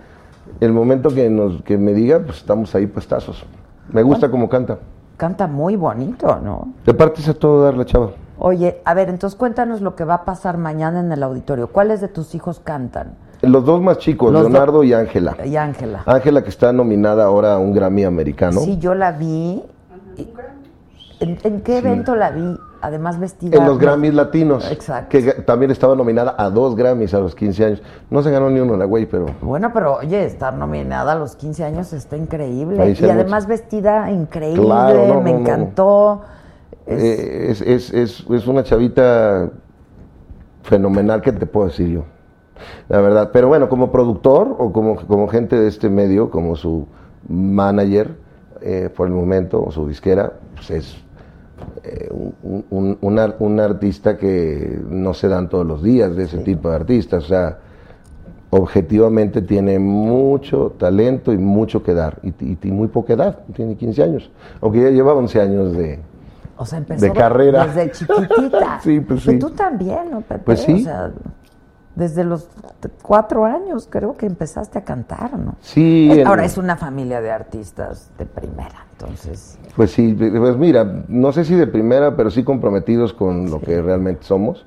el 0.59 0.73
momento 0.73 1.11
que, 1.15 1.31
nos, 1.31 1.63
que 1.63 1.79
me 1.79 1.93
diga, 1.95 2.19
pues 2.19 2.39
estamos 2.39 2.75
ahí 2.75 2.87
puestazos. 2.87 3.45
Me 3.93 4.03
gusta 4.03 4.31
como 4.31 4.49
canta. 4.49 4.79
Canta 5.17 5.47
muy 5.47 5.77
bonito, 5.77 6.41
¿no? 6.43 6.69
De 6.85 6.93
parte 6.95 7.21
es 7.21 7.29
a 7.29 7.35
todo 7.35 7.63
dar 7.65 7.75
la 7.77 7.85
chava. 7.85 8.11
Oye, 8.39 8.81
a 8.85 8.95
ver, 8.95 9.09
entonces 9.09 9.39
cuéntanos 9.39 9.81
lo 9.81 9.95
que 9.95 10.05
va 10.05 10.15
a 10.15 10.25
pasar 10.25 10.59
mañana 10.59 10.99
en 11.01 11.13
el 11.13 11.23
auditorio. 11.23 11.69
¿Cuáles 11.69 12.01
de 12.01 12.09
tus 12.09 12.35
hijos 12.35 12.61
cantan? 12.61 13.15
Los 13.43 13.65
dos 13.65 13.81
más 13.81 13.99
chicos, 13.99 14.33
Los 14.33 14.43
do- 14.45 14.49
Leonardo 14.49 14.83
y 14.83 14.93
Ángela. 14.93 15.37
Y 15.45 15.57
Ángela. 15.57 16.03
Ángela 16.07 16.43
que 16.43 16.49
está 16.49 16.73
nominada 16.73 17.25
ahora 17.25 17.55
a 17.55 17.59
un 17.59 17.73
Grammy 17.73 18.05
americano. 18.05 18.61
Sí, 18.61 18.79
yo 18.79 18.95
la 18.95 19.13
vi. 19.13 19.63
Y- 20.17 20.29
¿En, 21.21 21.39
en 21.45 21.61
qué 21.61 21.79
evento 21.79 22.17
la 22.17 22.31
vi? 22.31 22.59
Además 22.85 23.19
vestida. 23.19 23.57
En 23.57 23.65
los 23.65 23.79
Grammys 23.79 24.13
latinos. 24.13 24.71
Exacto. 24.71 25.09
Que 25.09 25.23
también 25.43 25.71
estaba 25.71 25.97
nominada 25.97 26.35
a 26.37 26.51
dos 26.51 26.77
Grammys 26.77 27.15
a 27.15 27.19
los 27.21 27.35
15 27.35 27.65
años. 27.65 27.83
No 28.11 28.23
se 28.23 28.31
ganó 28.31 28.51
ni 28.51 28.61
uno 28.61 28.77
la 28.77 28.85
güey, 28.85 29.07
pero. 29.07 29.27
Bueno, 29.41 29.71
pero 29.73 29.97
oye, 29.97 30.25
estar 30.27 30.53
nominada 30.55 31.13
a 31.13 31.15
los 31.15 31.35
15 31.35 31.65
años 31.65 31.93
está 31.95 32.19
increíble. 32.19 32.95
Y 33.01 33.05
además 33.09 33.47
vestida 33.47 34.11
increíble, 34.11 34.65
Claro, 34.67 35.07
no, 35.07 35.21
me 35.23 35.33
no, 35.33 35.39
encantó. 35.39 36.21
eh, 36.87 37.47
Es, 37.49 37.63
es, 37.63 37.91
es, 37.95 38.25
es 38.29 38.47
una 38.47 38.63
chavita 38.63 39.49
fenomenal, 40.63 41.21
¿qué 41.23 41.33
te 41.33 41.47
puedo 41.47 41.69
decir 41.69 41.89
yo? 41.89 42.05
La 42.89 43.01
verdad. 43.01 43.31
Pero 43.33 43.49
bueno, 43.49 43.69
como 43.69 43.91
productor 43.91 44.55
o 44.59 44.73
como, 44.73 44.97
como 45.07 45.27
gente 45.29 45.59
de 45.59 45.69
este 45.69 45.89
medio, 45.89 46.31
como 46.31 46.55
su 46.55 46.87
manager, 47.29 48.17
eh, 48.61 48.91
por 48.95 49.07
el 49.09 49.15
momento, 49.15 49.63
o 49.65 49.71
su 49.71 49.89
disquera, 49.89 50.35
pues 50.55 50.71
es 50.71 50.97
eh, 51.85 52.09
un, 52.43 52.65
un- 52.71 52.99
un 53.01 53.19
ar- 53.19 53.37
un 53.39 53.61
artista 53.61 54.17
que 54.17 54.81
no 54.89 55.15
se 55.15 55.29
dan 55.29 55.49
todos 55.49 55.67
los 55.67 55.83
días 55.83 56.15
de 56.17 56.25
ese 56.25 56.39
tipo 56.39 56.69
de 56.71 56.77
artistas. 56.77 57.25
O 57.25 57.29
sea, 57.29 57.59
objetivamente 58.51 59.43
tiene 59.43 59.79
mucho 59.79 60.75
talento 60.79 61.33
y 61.33 61.39
mucho 61.39 61.83
que 61.83 61.95
dar. 61.95 62.19
Y, 62.23 62.29
y- 62.45 62.59
y 62.63 62.71
muy 62.71 62.89
poca 62.89 63.15
edad, 63.15 63.39
tiene 63.55 63.77
15 63.77 64.03
años. 64.03 64.31
Aunque 64.61 64.83
ya 64.83 64.91
lleva 64.91 65.15
11 65.15 65.41
años 65.41 65.73
de, 65.77 65.99
O 66.57 66.65
sea, 66.65 66.79
empezó 66.79 67.05
de 67.05 67.13
carrera. 67.13 67.67
desde 67.67 67.91
chiquitita. 67.93 68.81
Sí, 68.83 69.01
pues 69.01 69.27
Y 69.27 69.31
sí. 69.33 69.39
tú 69.39 69.51
también, 69.51 70.11
¿no, 70.11 70.21
Pepe? 70.21 70.43
Pues 70.45 70.61
sí. 70.61 70.75
O 70.75 70.85
sea, 70.85 71.13
desde 71.95 72.25
los 72.25 72.49
cuatro 73.03 73.45
años 73.45 73.87
creo 73.91 74.17
que 74.17 74.27
empezaste 74.27 74.79
a 74.79 74.85
cantar, 74.85 75.39
¿no? 75.39 75.55
Sí, 75.61 76.11
Es- 76.11 76.27
Ahora 76.27 76.45
es 76.45 76.59
una 76.59 76.77
familia 76.77 77.21
de 77.21 77.31
artistas 77.31 78.11
de 78.19 78.27
primera, 78.27 78.87
entonces. 78.93 79.59
Pues 79.77 79.93
sí, 79.93 80.15
pues 80.15 80.57
mira, 80.57 81.05
no 81.09 81.33
sé 81.33 81.45
si 81.45 81.55
de 81.55 81.67
primera, 81.67 82.17
pero 82.17 82.31
sí 82.31 82.43
comprometidos 82.45 83.13
con 83.13 83.51
lo 83.51 83.61
que 83.61 83.81
realmente 83.81 84.25
somos. 84.25 84.67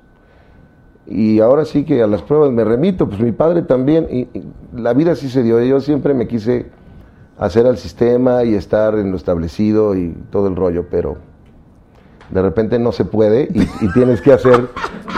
Y 1.06 1.40
ahora 1.40 1.64
sí 1.64 1.86
que 1.86 2.02
a 2.04 2.08
las 2.08 2.22
pruebas 2.22 2.52
me 2.52 2.64
remito, 2.66 3.08
pues 3.08 3.22
mi 3.22 3.32
padre 3.32 3.62
también, 3.62 4.08
y, 4.12 4.20
y 4.38 4.44
la 4.74 4.94
vida 4.94 5.16
sí 5.16 5.30
se 5.30 5.42
dio, 5.44 5.62
yo 5.64 5.80
siempre 5.80 6.14
me 6.14 6.28
quise 6.28 6.66
hacer 7.40 7.66
al 7.66 7.78
sistema 7.78 8.44
y 8.44 8.56
estar 8.56 8.96
en 8.96 9.12
lo 9.12 9.18
establecido 9.18 9.96
y 9.96 10.10
todo 10.32 10.48
el 10.48 10.56
rollo, 10.56 10.88
pero 10.90 11.18
de 12.30 12.42
repente 12.42 12.78
no 12.80 12.92
se 12.92 13.06
puede 13.06 13.50
y, 13.54 13.62
y 13.86 13.94
tienes 13.94 14.22
que 14.22 14.34
hacer 14.34 14.68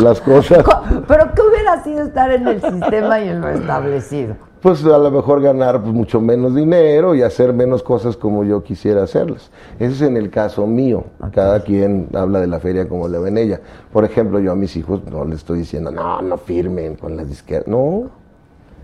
las 0.02 0.22
cosas. 0.22 0.64
Co- 0.64 0.82
Pero 1.08 1.32
¿qué 1.36 1.42
hubiera 1.42 1.84
sido 1.84 2.04
estar 2.04 2.32
en 2.32 2.48
el 2.48 2.62
sistema 2.62 3.20
y 3.20 3.30
en 3.30 3.42
lo 3.42 3.50
establecido? 3.50 4.36
Pues 4.62 4.84
a 4.84 4.98
lo 4.98 5.10
mejor 5.10 5.42
ganar 5.42 5.82
pues, 5.82 5.94
mucho 5.94 6.20
menos 6.20 6.54
dinero 6.54 7.16
y 7.16 7.22
hacer 7.22 7.54
menos 7.54 7.82
cosas 7.82 8.18
como 8.18 8.44
yo 8.44 8.62
quisiera 8.62 9.04
hacerlas. 9.04 9.52
Ese 9.80 9.94
es 9.94 10.02
en 10.02 10.18
el 10.18 10.30
caso 10.30 10.68
mío. 10.68 11.06
Cada 11.32 11.64
quien 11.64 12.10
habla 12.14 12.42
de 12.42 12.48
la 12.48 12.60
feria 12.60 12.88
como 12.90 13.08
le 13.08 13.20
ven 13.20 13.38
ella. 13.38 13.62
Por 13.94 14.04
ejemplo, 14.04 14.38
yo 14.40 14.52
a 14.52 14.56
mis 14.56 14.76
hijos 14.76 15.02
no 15.10 15.24
les 15.24 15.40
estoy 15.40 15.60
diciendo, 15.60 15.92
no, 15.92 16.22
no 16.22 16.38
firmen 16.38 16.96
con 16.96 17.16
las 17.16 17.30
disqueras. 17.30 17.68
No, 17.68 18.10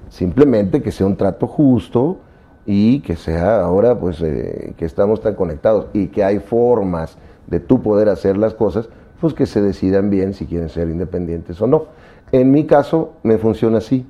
simplemente 0.10 0.82
que 0.82 0.92
sea 0.92 1.08
un 1.08 1.18
trato 1.18 1.46
justo 1.46 2.20
y 2.66 3.02
que 3.02 3.16
sea 3.16 3.62
ahora 3.62 4.00
pues 4.00 4.22
eh, 4.22 4.74
que 4.78 4.86
estamos 4.86 5.22
tan 5.22 5.36
conectados 5.36 5.88
y 5.94 6.08
que 6.08 6.24
hay 6.24 6.40
formas 6.40 7.18
de 7.48 7.60
tú 7.60 7.82
poder 7.82 8.10
hacer 8.10 8.38
las 8.38 8.54
cosas, 8.54 8.90
pues 9.22 9.34
que 9.34 9.46
se 9.46 9.62
decidan 9.62 10.10
bien 10.10 10.34
si 10.34 10.46
quieren 10.46 10.70
ser 10.70 10.90
independientes 10.90 11.62
o 11.62 11.68
no. 11.68 11.86
En 12.32 12.52
mi 12.52 12.66
caso 12.66 13.14
me 13.24 13.38
funciona 13.38 13.78
así. 13.78 14.06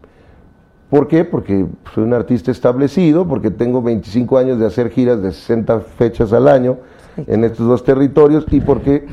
¿Por 0.90 1.08
qué? 1.08 1.26
Porque 1.26 1.66
soy 1.94 2.04
un 2.04 2.14
artista 2.14 2.52
establecido, 2.52 3.28
porque 3.28 3.52
tengo 3.52 3.82
25 3.82 4.38
años 4.38 4.60
de 4.60 4.68
hacer 4.68 4.90
giras 4.92 5.22
de 5.22 5.32
60 5.32 5.80
fechas 5.80 6.32
al 6.32 6.48
año 6.48 6.78
en 7.28 7.44
estos 7.44 7.68
dos 7.68 7.84
territorios 7.84 8.46
y 8.52 8.62
porque, 8.62 9.06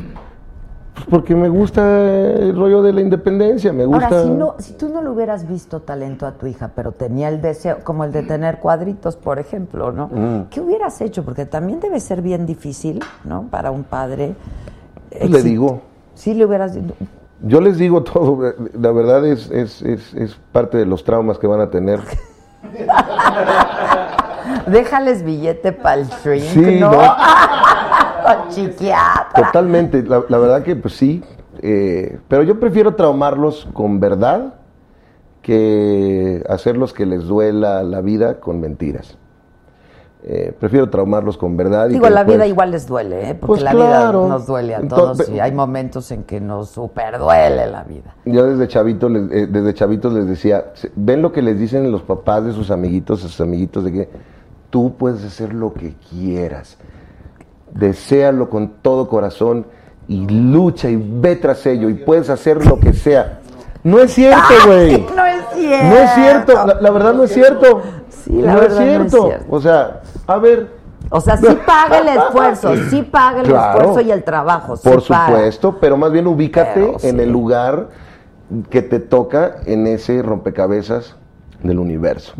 porque 1.11 1.35
me 1.35 1.49
gusta 1.49 2.03
el 2.03 2.57
rollo 2.57 2.83
de 2.83 2.93
la 2.93 3.01
independencia, 3.01 3.73
me 3.73 3.87
gusta... 3.87 4.07
Ahora, 4.07 4.23
si, 4.23 4.31
no, 4.31 4.55
si 4.59 4.73
tú 4.75 4.89
no 4.89 5.03
le 5.03 5.09
hubieras 5.09 5.49
visto 5.49 5.81
talento 5.81 6.27
a 6.27 6.33
tu 6.33 6.47
hija, 6.47 6.71
pero 6.75 6.93
tenía 6.93 7.29
el 7.29 7.41
deseo, 7.41 7.79
como 7.83 8.05
el 8.05 8.13
de 8.13 8.23
tener 8.23 8.59
cuadritos, 8.59 9.17
por 9.17 9.39
ejemplo, 9.39 9.93
¿no? 9.93 10.09
Mm. 10.09 10.49
¿Qué 10.51 10.61
hubieras 10.61 11.01
hecho? 11.01 11.25
Porque 11.25 11.47
también 11.47 11.81
debe 11.81 12.01
ser 12.01 12.23
bien 12.23 12.47
difícil, 12.47 13.03
¿no? 13.25 13.47
Para 13.51 13.71
un 13.71 13.85
padre. 13.85 14.35
Pues 15.11 15.31
le 15.31 15.43
digo, 15.43 15.83
Sí, 16.15 16.35
le 16.35 16.45
hubieras 16.45 16.77
yo 17.45 17.61
les 17.61 17.77
digo 17.77 18.05
todo, 18.05 18.55
la 18.79 18.93
verdad 18.93 19.27
es, 19.27 19.51
es, 19.51 19.83
es, 19.83 20.15
es 20.15 20.39
parte 20.53 20.79
de 20.79 20.87
los 20.87 21.03
traumas 21.03 21.39
que 21.39 21.49
van 21.49 21.61
a 21.61 21.71
tener. 21.71 21.99
Déjales 24.69 25.25
billete 25.25 25.73
para 25.73 26.03
el 26.03 26.07
shrink, 26.07 26.45
Sí, 26.45 26.79
¿no? 26.79 26.93
¿no? 26.93 27.03
Totalmente, 29.35 30.03
la, 30.03 30.23
la 30.29 30.39
verdad 30.39 30.63
que 30.63 30.77
pues 30.77 30.95
sí, 30.95 31.23
eh, 31.61 32.19
pero 32.29 32.43
yo 32.43 32.59
prefiero 32.61 32.95
traumarlos 32.95 33.69
con 33.73 34.01
verdad 34.01 34.55
que 35.43 36.43
hacerlos 36.49 36.93
que 36.93 37.05
les 37.07 37.25
duela 37.25 37.83
la 37.83 38.01
vida 38.01 38.41
con 38.41 38.61
mentiras. 38.61 39.19
Eh, 40.25 40.55
prefiero 40.57 40.89
traumarlos 40.89 41.37
con 41.37 41.57
verdad. 41.57 41.89
Digo, 41.89 42.09
la 42.09 42.21
después- 42.21 42.37
vida 42.37 42.47
igual 42.47 42.71
les 42.71 42.87
duele, 42.87 43.31
¿eh? 43.31 43.35
Porque 43.35 43.47
Pues 43.47 43.63
la 43.63 43.73
claro. 43.73 44.21
vida 44.23 44.29
nos 44.35 44.47
duele 44.47 44.77
a 44.77 44.79
Entonces- 44.79 45.27
todos 45.27 45.37
y 45.37 45.41
hay 45.41 45.51
momentos 45.51 46.13
en 46.13 46.23
que 46.23 46.41
nos 46.41 46.71
super 46.71 47.19
duele 47.19 47.67
la 47.67 47.83
vida. 47.83 48.15
Yo 48.25 48.47
desde 48.47 48.69
chavito, 48.69 49.09
les, 49.09 49.29
eh, 49.33 49.49
desde 49.49 49.75
chavitos 49.75 50.13
les 50.13 50.29
decía, 50.29 50.67
ven 50.95 51.23
lo 51.23 51.33
que 51.33 51.43
les 51.43 51.59
dicen 51.59 51.91
los 51.91 52.03
papás 52.03 52.45
de 52.45 52.53
sus 52.53 52.71
amiguitos, 52.71 53.19
sus 53.19 53.41
amiguitos, 53.41 53.83
de 53.83 53.93
que 53.93 54.09
tú 54.71 54.95
puedes 54.97 55.25
hacer 55.25 55.53
lo 55.53 55.73
que 55.75 55.97
quieras, 56.09 56.79
deséalo 57.75 58.49
con 58.51 58.69
todo 58.83 59.09
corazón 59.09 59.67
y 60.09 60.27
lucha 60.29 60.89
y 60.91 60.97
ve 60.97 61.37
tras 61.37 61.65
ello 61.67 61.89
y 61.89 61.95
puedes 61.95 62.29
hacer 62.31 62.65
lo 62.67 62.79
que 62.79 62.93
sea. 62.93 63.41
No 63.85 63.99
es 63.99 64.13
cierto, 64.15 64.43
güey. 64.67 65.07
No 65.17 65.27
es 65.27 65.45
cierto. 65.55 65.87
No 65.89 65.97
es 65.97 66.11
cierto, 66.15 66.53
la, 66.67 66.81
la 66.81 66.91
verdad 66.91 67.15
no 67.15 67.25
es 67.25 67.33
cierto. 67.33 67.83
Sí, 68.09 68.41
la 68.43 68.55
no 68.55 68.61
verdad 68.61 68.71
es 68.71 68.77
no 68.99 69.05
es 69.05 69.11
cierto. 69.11 69.27
cierto. 69.29 69.47
O 69.51 69.61
sea, 69.61 70.01
a 70.27 70.39
ver, 70.39 70.69
O 71.11 71.21
sea, 71.21 71.37
sí 71.37 71.47
paga 71.67 71.99
el 71.99 72.09
esfuerzo, 72.19 72.75
sí 72.91 73.03
paga 73.03 73.41
el 73.41 73.47
Claro. 73.49 73.79
esfuerzo 73.81 74.01
y 74.01 74.11
el 74.13 74.23
trabajo. 74.23 74.77
sí 74.77 74.89
Por 74.89 75.07
paga. 75.07 75.27
supuesto, 75.27 75.79
pero 75.81 75.97
más 75.97 76.13
bien 76.13 76.27
ubícate 76.27 76.73
Pero 76.75 76.93
en 77.03 77.17
sí. 77.17 77.21
el 77.23 77.31
lugar 77.33 77.89
que 78.71 78.83
te 78.83 79.01
toca 79.01 79.57
en 79.67 79.87
ese 79.87 80.23
rompecabezas 80.23 81.17
del 81.63 81.79
universo. 81.79 82.35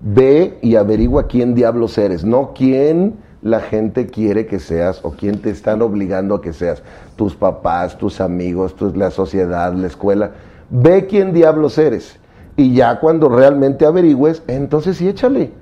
Ve 0.00 0.58
y 0.62 0.76
averigua 0.76 1.26
quién 1.26 1.54
diablos 1.54 1.98
eres, 1.98 2.24
no 2.24 2.52
quién 2.54 3.16
la 3.42 3.60
gente 3.60 4.06
quiere 4.06 4.46
que 4.46 4.58
seas 4.58 5.00
o 5.04 5.12
quién 5.12 5.40
te 5.40 5.50
están 5.50 5.80
obligando 5.82 6.34
a 6.36 6.42
que 6.42 6.52
seas. 6.52 6.82
Tus 7.16 7.34
papás, 7.36 7.96
tus 7.98 8.20
amigos, 8.20 8.74
tus- 8.74 8.96
la 8.96 9.10
sociedad, 9.10 9.72
la 9.74 9.86
escuela. 9.86 10.30
Ve 10.70 11.06
quién 11.06 11.32
diablos 11.32 11.78
eres. 11.78 12.18
Y 12.56 12.74
ya 12.74 12.98
cuando 12.98 13.28
realmente 13.28 13.86
averigües, 13.86 14.42
entonces 14.48 14.96
sí 14.96 15.08
échale. 15.08 15.52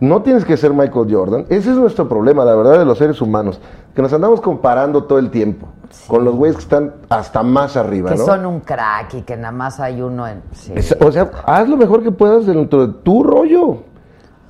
No 0.00 0.22
tienes 0.22 0.46
que 0.46 0.56
ser 0.56 0.72
Michael 0.72 1.14
Jordan. 1.14 1.44
Ese 1.50 1.70
es 1.72 1.76
nuestro 1.76 2.08
problema, 2.08 2.42
la 2.46 2.54
verdad, 2.54 2.78
de 2.78 2.86
los 2.86 2.96
seres 2.96 3.20
humanos. 3.20 3.60
Que 3.94 4.00
nos 4.00 4.10
andamos 4.14 4.40
comparando 4.40 5.04
todo 5.04 5.18
el 5.18 5.30
tiempo 5.30 5.68
con 6.06 6.24
los 6.24 6.34
güeyes 6.36 6.56
que 6.56 6.62
están 6.62 6.94
hasta 7.10 7.42
más 7.42 7.76
arriba, 7.76 8.10
Que 8.10 8.16
¿no? 8.16 8.24
son 8.24 8.46
un 8.46 8.60
crack 8.60 9.12
y 9.14 9.22
que 9.22 9.36
nada 9.36 9.52
más 9.52 9.78
hay 9.80 10.00
uno 10.00 10.26
en... 10.26 10.40
sí. 10.52 10.72
Es- 10.74 10.96
o 11.00 11.12
sea, 11.12 11.30
haz 11.44 11.68
lo 11.68 11.76
mejor 11.76 12.02
que 12.02 12.10
puedas 12.12 12.46
dentro 12.46 12.86
de 12.86 12.94
tu 13.02 13.22
rollo. 13.24 13.82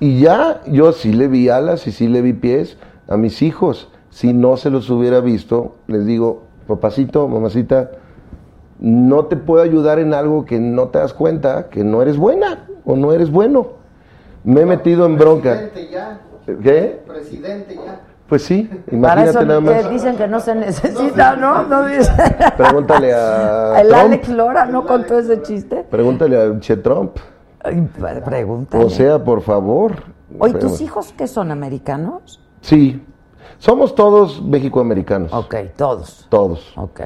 Y 0.00 0.20
ya, 0.20 0.62
yo 0.66 0.92
sí 0.92 1.12
le 1.12 1.28
vi 1.28 1.48
alas 1.50 1.86
y 1.86 1.92
sí 1.92 2.08
le 2.08 2.22
vi 2.22 2.32
pies 2.32 2.78
a 3.06 3.16
mis 3.16 3.42
hijos. 3.42 3.90
Si 4.08 4.32
no 4.32 4.56
se 4.56 4.70
los 4.70 4.88
hubiera 4.90 5.20
visto, 5.20 5.76
les 5.86 6.06
digo, 6.06 6.42
papacito, 6.66 7.28
mamacita, 7.28 7.90
no 8.80 9.26
te 9.26 9.36
puedo 9.36 9.62
ayudar 9.62 9.98
en 9.98 10.14
algo 10.14 10.46
que 10.46 10.58
no 10.58 10.88
te 10.88 10.98
das 10.98 11.12
cuenta, 11.12 11.68
que 11.68 11.84
no 11.84 12.00
eres 12.00 12.16
buena 12.16 12.66
o 12.84 12.96
no 12.96 13.12
eres 13.12 13.30
bueno. 13.30 13.68
Me 14.42 14.62
he 14.62 14.66
metido 14.66 15.04
en 15.04 15.18
bronca. 15.18 15.52
Presidente 15.70 15.88
ya. 15.92 16.20
¿Qué? 16.62 17.02
Presidente 17.06 17.74
ya. 17.74 18.00
Pues 18.26 18.42
sí, 18.44 18.70
Para 18.86 18.96
imagínate 18.96 19.30
eso 19.30 19.44
nada 19.44 19.58
eh, 19.58 19.82
más. 19.82 19.90
dicen 19.90 20.16
que 20.16 20.28
no 20.28 20.38
se 20.40 20.54
necesita, 20.54 21.34
¿no? 21.36 21.64
no 21.64 21.84
dice. 21.86 22.12
Pregúntale 22.56 23.12
a 23.12 23.80
El 23.80 23.88
Trump. 23.88 24.02
Alex 24.04 24.28
Lora 24.28 24.66
no 24.66 24.86
contó 24.86 25.18
ese 25.18 25.42
chiste. 25.42 25.84
Pregúntale 25.90 26.40
a 26.40 26.58
Che 26.60 26.76
Trump. 26.76 27.16
Ay, 27.62 27.88
pre- 27.98 28.20
Pregunta. 28.22 28.78
O 28.78 28.88
sea, 28.90 29.22
por 29.22 29.42
favor. 29.42 29.92
Oye, 30.38 30.54
¿tus 30.54 30.80
hijos 30.80 31.12
que 31.12 31.26
son 31.26 31.50
americanos? 31.50 32.40
Sí. 32.60 33.02
Somos 33.58 33.94
todos 33.94 34.42
mexicoamericanos. 34.42 35.32
Ok, 35.32 35.54
todos. 35.76 36.26
Todos. 36.30 36.72
Ok. 36.76 37.00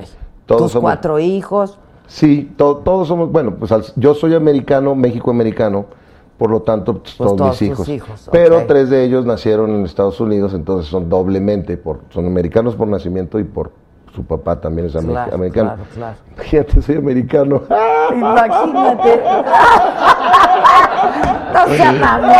Todos 0.46 0.62
Tus 0.62 0.72
somos- 0.72 0.82
cuatro 0.82 1.18
hijos. 1.18 1.78
Sí, 2.06 2.52
to- 2.56 2.76
todos 2.78 3.08
somos, 3.08 3.32
bueno, 3.32 3.56
pues 3.56 3.72
al- 3.72 3.84
yo 3.96 4.14
soy 4.14 4.34
americano, 4.34 4.94
México-americano, 4.94 5.86
por 6.36 6.50
lo 6.50 6.60
tanto, 6.62 6.98
pues, 7.02 7.16
todos, 7.16 7.36
todos 7.36 7.60
mis 7.60 7.70
hijos. 7.70 7.88
hijos, 7.88 8.28
Pero 8.30 8.66
tres 8.66 8.90
de 8.90 9.04
ellos 9.04 9.24
nacieron 9.24 9.70
en 9.70 9.84
Estados 9.84 10.20
Unidos, 10.20 10.52
entonces 10.52 10.90
son 10.90 11.08
doblemente, 11.08 11.76
por, 11.78 12.00
son 12.10 12.26
americanos 12.26 12.76
por 12.76 12.88
nacimiento 12.88 13.38
y 13.38 13.44
por 13.44 13.72
su 14.14 14.24
papá 14.24 14.60
también 14.60 14.86
es 14.86 14.92
Claro, 14.92 15.34
americano. 15.34 15.70
claro, 15.74 15.84
claro. 15.94 16.16
Imagínate, 16.36 16.82
soy 16.82 16.96
americano. 16.96 17.62
Imagínate. 18.14 19.22
no 21.52 21.66
sea 21.74 21.92
mamón. 21.92 22.30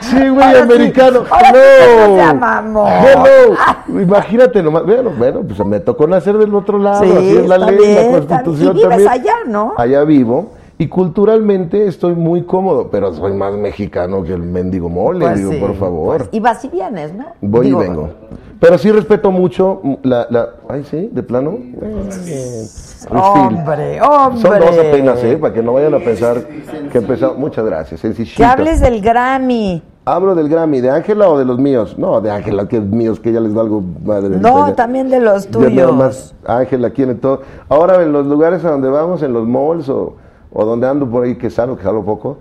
Sí, 0.00 0.28
güey, 0.28 0.42
Ahora 0.46 0.62
americano. 0.62 1.24
sí 1.24 1.32
Hello. 1.52 2.86
Hello. 2.88 4.00
Imagínate 4.00 4.62
nomás. 4.62 4.84
Bueno, 4.84 5.10
bueno, 5.16 5.40
pues 5.46 5.64
me 5.66 5.80
tocó 5.80 6.06
nacer 6.06 6.38
del 6.38 6.54
otro 6.54 6.78
lado. 6.78 7.02
Sí, 7.04 7.10
así 7.12 7.36
es 7.38 7.46
la 7.48 7.58
ley, 7.58 7.76
bien, 7.76 8.12
la 8.12 8.18
constitución 8.18 8.70
Y 8.76 8.80
vives 8.80 8.88
también. 8.88 9.08
allá, 9.10 9.34
¿no? 9.46 9.74
Allá 9.76 10.04
vivo. 10.04 10.52
Y 10.80 10.86
culturalmente 10.86 11.88
estoy 11.88 12.14
muy 12.14 12.44
cómodo, 12.44 12.88
pero 12.88 13.12
soy 13.12 13.32
más 13.32 13.52
mexicano 13.54 14.22
que 14.22 14.32
el 14.32 14.42
mendigo 14.42 14.88
mole, 14.88 15.26
Pues 15.26 15.38
digo, 15.38 15.52
sí, 15.52 15.58
por 15.58 15.74
favor. 15.74 16.18
pues, 16.18 16.28
y 16.30 16.38
vas 16.38 16.64
y 16.64 16.68
vienes, 16.68 17.12
¿no? 17.12 17.26
Voy 17.40 17.66
Digo, 17.66 17.82
y 17.82 17.88
vengo. 17.88 18.10
Pero 18.60 18.78
sí 18.78 18.92
respeto 18.92 19.32
mucho 19.32 19.80
la... 20.04 20.28
la 20.30 20.50
ay, 20.68 20.84
sí, 20.84 21.10
de 21.12 21.22
plano. 21.24 21.58
Richfield. 23.10 23.58
Hombre, 23.58 24.00
hombre. 24.00 24.40
Son 24.40 24.60
dos 24.60 24.78
apenas, 24.78 25.24
¿eh? 25.24 25.36
Para 25.36 25.52
que 25.52 25.62
no 25.64 25.72
vayan 25.72 25.94
a 25.94 25.98
pensar 25.98 26.46
que 26.92 26.98
empezamos... 26.98 27.38
Muchas 27.38 27.64
gracias, 27.64 28.00
sencillito. 28.00 28.36
Que 28.36 28.44
hables 28.44 28.80
del 28.80 29.00
Grammy. 29.00 29.82
¿Hablo 30.04 30.36
del 30.36 30.48
Grammy, 30.48 30.80
de 30.80 30.90
Ángela 30.90 31.28
o 31.28 31.38
de 31.38 31.44
los 31.44 31.58
míos? 31.58 31.96
No, 31.98 32.20
de 32.20 32.30
Ángela, 32.30 32.68
que 32.68 32.76
es 32.76 32.84
míos, 32.84 33.18
que 33.18 33.32
ya 33.32 33.40
les 33.40 33.52
valgo 33.52 33.82
madre. 34.04 34.30
No, 34.38 34.72
también 34.74 35.10
de 35.10 35.20
los 35.20 35.48
tuyos. 35.48 36.34
Ángela 36.46 36.90
quiere 36.90 37.16
todo. 37.16 37.42
Ahora 37.68 38.00
en 38.02 38.12
los 38.12 38.26
lugares 38.26 38.64
a 38.64 38.70
donde 38.70 38.88
vamos, 38.88 39.22
en 39.22 39.32
los 39.32 39.46
malls 39.46 39.88
o, 39.88 40.14
o 40.52 40.64
donde 40.64 40.88
ando 40.88 41.08
por 41.08 41.24
ahí, 41.24 41.36
que 41.36 41.50
salgo, 41.50 41.76
que 41.76 41.82
salgo 41.84 42.04
poco. 42.04 42.38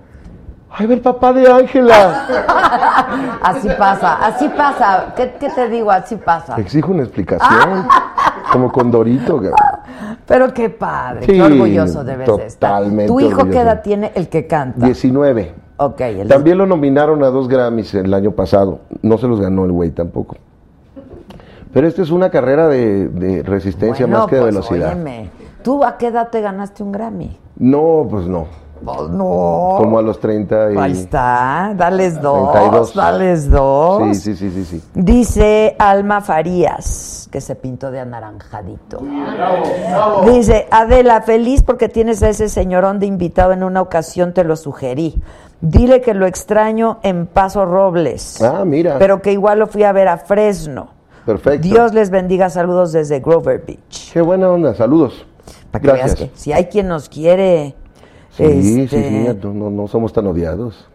¡Ay, 0.69 0.85
ve 0.85 0.95
el 0.95 1.01
papá 1.01 1.31
de 1.33 1.49
Ángela! 1.51 2.25
Así 3.41 3.69
pasa, 3.77 4.15
así 4.25 4.49
pasa. 4.49 5.13
¿Qué, 5.15 5.33
qué 5.39 5.49
te 5.49 5.69
digo? 5.69 5.89
Así 5.89 6.17
pasa. 6.17 6.55
Exijo 6.57 6.91
una 6.91 7.03
explicación. 7.03 7.87
Como 8.51 8.71
con 8.71 8.91
Dorito. 8.91 9.41
Pero 10.25 10.53
qué 10.53 10.69
padre, 10.69 11.21
Sí, 11.25 11.33
qué 11.33 11.41
orgulloso 11.41 12.03
debes 12.03 12.27
de 12.27 12.45
estar. 12.45 12.71
totalmente 12.71 13.07
¿Tu 13.07 13.19
hijo 13.21 13.29
qué 13.29 13.35
orgulloso. 13.41 13.61
edad 13.61 13.81
tiene 13.81 14.11
el 14.15 14.27
que 14.29 14.45
canta? 14.47 14.85
19. 14.85 15.53
Ok, 15.77 16.01
el 16.01 16.27
También 16.27 16.57
lo 16.57 16.65
nominaron 16.65 17.23
a 17.23 17.27
dos 17.27 17.47
Grammys 17.47 17.93
el 17.95 18.13
año 18.13 18.31
pasado. 18.31 18.79
No 19.01 19.17
se 19.17 19.27
los 19.27 19.39
ganó 19.39 19.65
el 19.65 19.71
güey 19.71 19.91
tampoco. 19.91 20.37
Pero 21.73 21.87
esta 21.87 22.01
es 22.01 22.09
una 22.11 22.29
carrera 22.29 22.67
de, 22.67 23.07
de 23.09 23.43
resistencia 23.43 24.05
Bueno, 24.05 24.19
más 24.19 24.27
que 24.27 24.35
de 24.35 24.41
pues, 24.41 24.53
velocidad. 24.53 24.93
óyeme, 24.93 25.29
¿Tú 25.67 25.83
a 25.83 25.97
qué 25.97 26.07
edad 26.07 26.29
te 26.29 26.39
ganaste 26.39 26.81
un 26.81 26.93
Grammy? 26.93 27.37
No, 27.57 28.07
pues 28.09 28.25
no. 28.25 28.47
Pues 28.85 29.09
no. 29.09 29.75
Como 29.77 29.99
a 29.99 30.01
los 30.01 30.17
30 30.17 30.71
y... 30.71 30.77
Ahí 30.77 30.93
está, 30.93 31.73
dales 31.75 32.21
dos, 32.21 32.53
32. 32.53 32.95
dales 32.95 33.49
dos. 33.49 34.15
Sí, 34.15 34.33
sí, 34.33 34.35
sí, 34.37 34.49
sí, 34.49 34.63
sí. 34.63 34.83
Dice 34.93 35.75
Alma 35.77 36.21
Farías, 36.21 37.27
que 37.29 37.41
se 37.41 37.55
pintó 37.55 37.91
de 37.91 37.99
anaranjadito. 37.99 39.01
Dice, 40.31 40.69
Adela, 40.71 41.21
feliz 41.23 41.63
porque 41.63 41.89
tienes 41.89 42.23
a 42.23 42.29
ese 42.29 42.47
señorón 42.47 42.99
de 42.99 43.07
invitado 43.07 43.51
en 43.51 43.61
una 43.61 43.81
ocasión, 43.81 44.33
te 44.33 44.45
lo 44.45 44.55
sugerí. 44.55 45.21
Dile 45.59 45.99
que 45.99 46.13
lo 46.13 46.27
extraño 46.27 46.99
en 47.03 47.27
Paso 47.27 47.65
Robles. 47.65 48.41
Ah, 48.41 48.63
mira. 48.63 48.99
Pero 48.99 49.21
que 49.21 49.33
igual 49.33 49.59
lo 49.59 49.67
fui 49.67 49.83
a 49.83 49.91
ver 49.91 50.07
a 50.07 50.17
Fresno. 50.17 50.91
Perfecto. 51.25 51.67
Dios 51.67 51.93
les 51.93 52.09
bendiga, 52.09 52.49
saludos 52.49 52.93
desde 52.93 53.19
Grover 53.19 53.65
Beach. 53.67 54.13
Qué 54.13 54.21
buena 54.21 54.49
onda, 54.49 54.73
saludos. 54.73 55.25
Para 55.71 55.81
que 55.81 55.87
veas 55.91 56.07
Gracias. 56.07 56.29
que 56.31 56.37
si 56.37 56.53
hay 56.53 56.65
quien 56.65 56.87
nos 56.87 57.09
quiere. 57.09 57.75
Sí, 58.31 58.43
este, 58.43 58.61
sí, 58.61 58.87
sí, 58.87 59.37
no, 59.43 59.53
no, 59.53 59.69
no 59.69 59.87
somos 59.87 60.13
tan 60.13 60.27
odiados. 60.27 60.87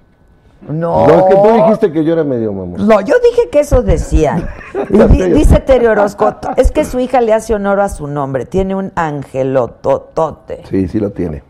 No. 0.69 1.07
No, 1.09 1.15
es 1.15 1.23
que 1.25 1.35
tú 1.35 1.55
dijiste 1.57 1.93
que 1.93 2.05
yo 2.05 2.13
era 2.13 2.23
medio 2.23 2.53
mamón. 2.53 2.87
No, 2.87 3.01
yo 3.01 3.15
dije 3.19 3.49
que 3.51 3.61
eso 3.61 3.83
decían. 3.83 4.47
Dice 5.35 5.59
Terry 5.59 5.87
Orozco, 5.87 6.37
es 6.57 6.71
que 6.71 6.85
su 6.85 7.01
hija 7.01 7.21
le 7.21 7.33
hace 7.33 7.53
honor 7.55 7.81
a 7.81 7.89
su 7.89 8.07
nombre, 8.07 8.47
tiene 8.47 8.75
un 8.77 8.93
angelototote. 8.95 10.63
Sí, 10.71 10.87
sí 10.89 11.01
lo 11.01 11.11
tiene. 11.11 11.43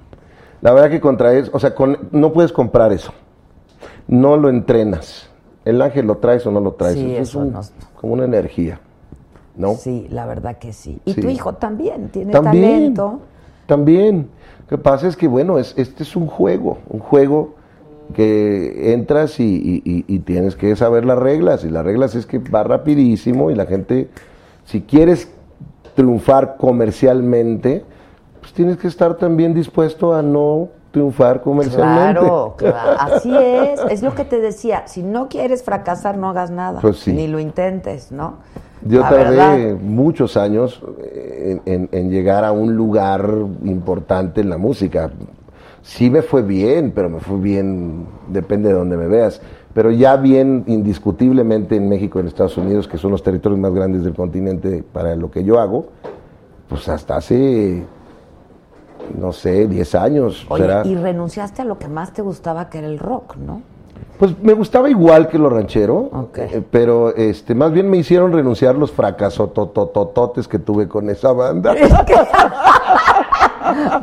La 0.62 0.73
verdad 0.73 0.91
que 0.91 1.01
contra 1.01 1.35
eso, 1.35 1.51
o 1.53 1.59
sea, 1.59 1.75
con- 1.75 1.99
no 2.12 2.33
puedes 2.33 2.53
comprar 2.53 2.93
eso. 2.93 3.12
No 4.09 4.37
lo 4.37 4.49
entrenas. 4.49 5.29
El 5.64 5.83
ángel 5.83 6.07
lo 6.07 6.16
traes 6.16 6.47
o 6.47 6.51
no 6.51 6.61
lo 6.61 6.73
traes. 6.73 6.95
Sí, 6.95 7.14
es 7.14 7.29
eso 7.29 7.41
un- 7.41 7.53
no- 7.53 7.61
como 8.01 8.14
una 8.14 8.25
energía. 8.25 8.81
¿No? 9.57 9.75
Sí, 9.75 10.07
la 10.11 10.25
verdad 10.27 10.57
que 10.59 10.73
sí. 10.73 11.01
Y 11.05 11.13
Sí. 11.15 11.21
tu 11.21 11.29
hijo 11.29 11.55
también 11.55 12.09
tiene 12.09 12.33
También. 12.33 12.63
talento. 12.95 13.21
También. 13.67 14.29
Lo 14.63 14.67
que 14.67 14.79
pasa 14.83 15.07
es 15.09 15.17
que, 15.17 15.29
bueno, 15.29 15.59
es, 15.59 15.75
este 15.77 16.03
es 16.05 16.17
un 16.17 16.27
juego, 16.27 16.79
un 16.89 17.01
juego 17.01 17.55
que 18.15 18.93
entras 18.95 19.39
y, 19.41 19.45
y- 19.45 19.83
y- 19.85 20.05
y 20.07 20.19
tienes 20.21 20.57
que 20.57 20.75
saber 20.77 21.05
las 21.05 21.19
reglas. 21.19 21.65
Y 21.65 21.71
las 21.71 21.85
reglas 21.85 22.15
es 22.15 22.27
que 22.27 22.39
va 22.39 22.63
rapidísimo 22.63 23.51
y 23.51 23.55
la 23.55 23.67
gente, 23.67 24.09
si 24.65 24.81
quieres 24.83 25.31
triunfar 25.95 26.57
comercialmente, 26.57 27.85
pues 28.41 28.53
tienes 28.53 28.77
que 28.79 28.89
estar 28.89 29.17
también 29.17 29.55
dispuesto 29.55 30.15
a 30.15 30.23
no 30.23 30.69
triunfar 30.91 31.43
comercialmente. 31.43 32.21
Claro, 32.21 32.55
claro, 32.59 32.97
así 32.99 33.35
es. 33.35 33.81
Es 33.91 34.03
lo 34.03 34.15
que 34.15 34.25
te 34.25 34.41
decía. 34.41 34.87
Si 34.87 35.03
no 35.03 35.29
quieres 35.29 35.63
fracasar, 35.63 36.17
no 36.19 36.29
hagas 36.31 36.51
nada. 36.51 36.81
Pues 36.81 36.99
sí. 36.99 37.13
Ni 37.13 37.29
lo 37.29 37.39
intentes, 37.41 38.11
¿no? 38.13 38.37
Yo 38.85 39.01
La 39.01 39.09
tardé 39.11 39.37
verdad. 39.37 39.76
muchos 39.80 40.37
años 40.37 40.83
en, 41.45 41.62
en- 41.66 41.89
en 41.93 42.11
llegar 42.11 42.45
a 42.45 42.53
un 42.53 42.74
lugar 42.74 43.28
importante 43.64 44.41
en 44.41 44.51
la 44.51 44.59
música. 44.59 45.11
Sí 45.83 46.11
me 46.11 46.22
fue 46.22 46.43
bien, 46.43 46.93
pero 46.95 47.09
me 47.11 47.20
fue 47.20 47.39
bien, 47.39 48.07
depende 48.28 48.68
de 48.68 48.74
donde 48.74 48.97
me 48.97 49.07
veas. 49.09 49.41
Pero 49.74 49.91
ya 49.91 50.16
bien 50.16 50.64
indiscutiblemente 50.66 51.76
en 51.76 51.89
México 51.89 52.18
y 52.18 52.22
en 52.22 52.28
Estados 52.28 52.57
Unidos, 52.57 52.87
que 52.87 52.99
son 52.99 53.11
los 53.11 53.22
territorios 53.22 53.59
más 53.61 53.72
grandes 53.72 54.05
del 54.05 54.14
continente 54.14 54.85
para 54.93 55.16
lo 55.16 55.30
que 55.30 55.43
yo 55.45 55.59
hago, 55.61 55.87
pues 56.68 56.89
hasta 56.89 57.16
hace, 57.16 57.83
no 59.18 59.33
sé, 59.33 59.66
10 59.66 59.95
años. 59.95 60.47
Oye, 60.49 60.62
será. 60.64 60.87
y 60.87 60.95
renunciaste 60.95 61.62
a 61.62 61.64
lo 61.64 61.78
que 61.78 61.89
más 61.89 62.12
te 62.12 62.22
gustaba, 62.22 62.68
que 62.68 62.78
era 62.78 62.87
el 62.87 62.99
rock, 62.99 63.37
¿no? 63.37 63.62
Pues 64.23 64.39
me 64.41 64.53
gustaba 64.53 64.89
igual 64.89 65.27
que 65.27 65.37
lo 65.37 65.51
ranchero, 65.51 66.09
Ok. 66.12 66.39
eh, 66.39 66.62
pero 66.70 67.12
este, 67.12 67.57
más 67.57 67.73
bien 67.73 67.91
me 67.91 67.97
hicieron 67.97 68.33
renunciar 68.33 68.77
los 68.77 68.93
fracasos 68.93 69.53
tototototes 69.53 70.47
que 70.47 70.61
tuve 70.61 70.87
con 70.87 71.11
esa 71.11 71.33
banda. 71.33 71.75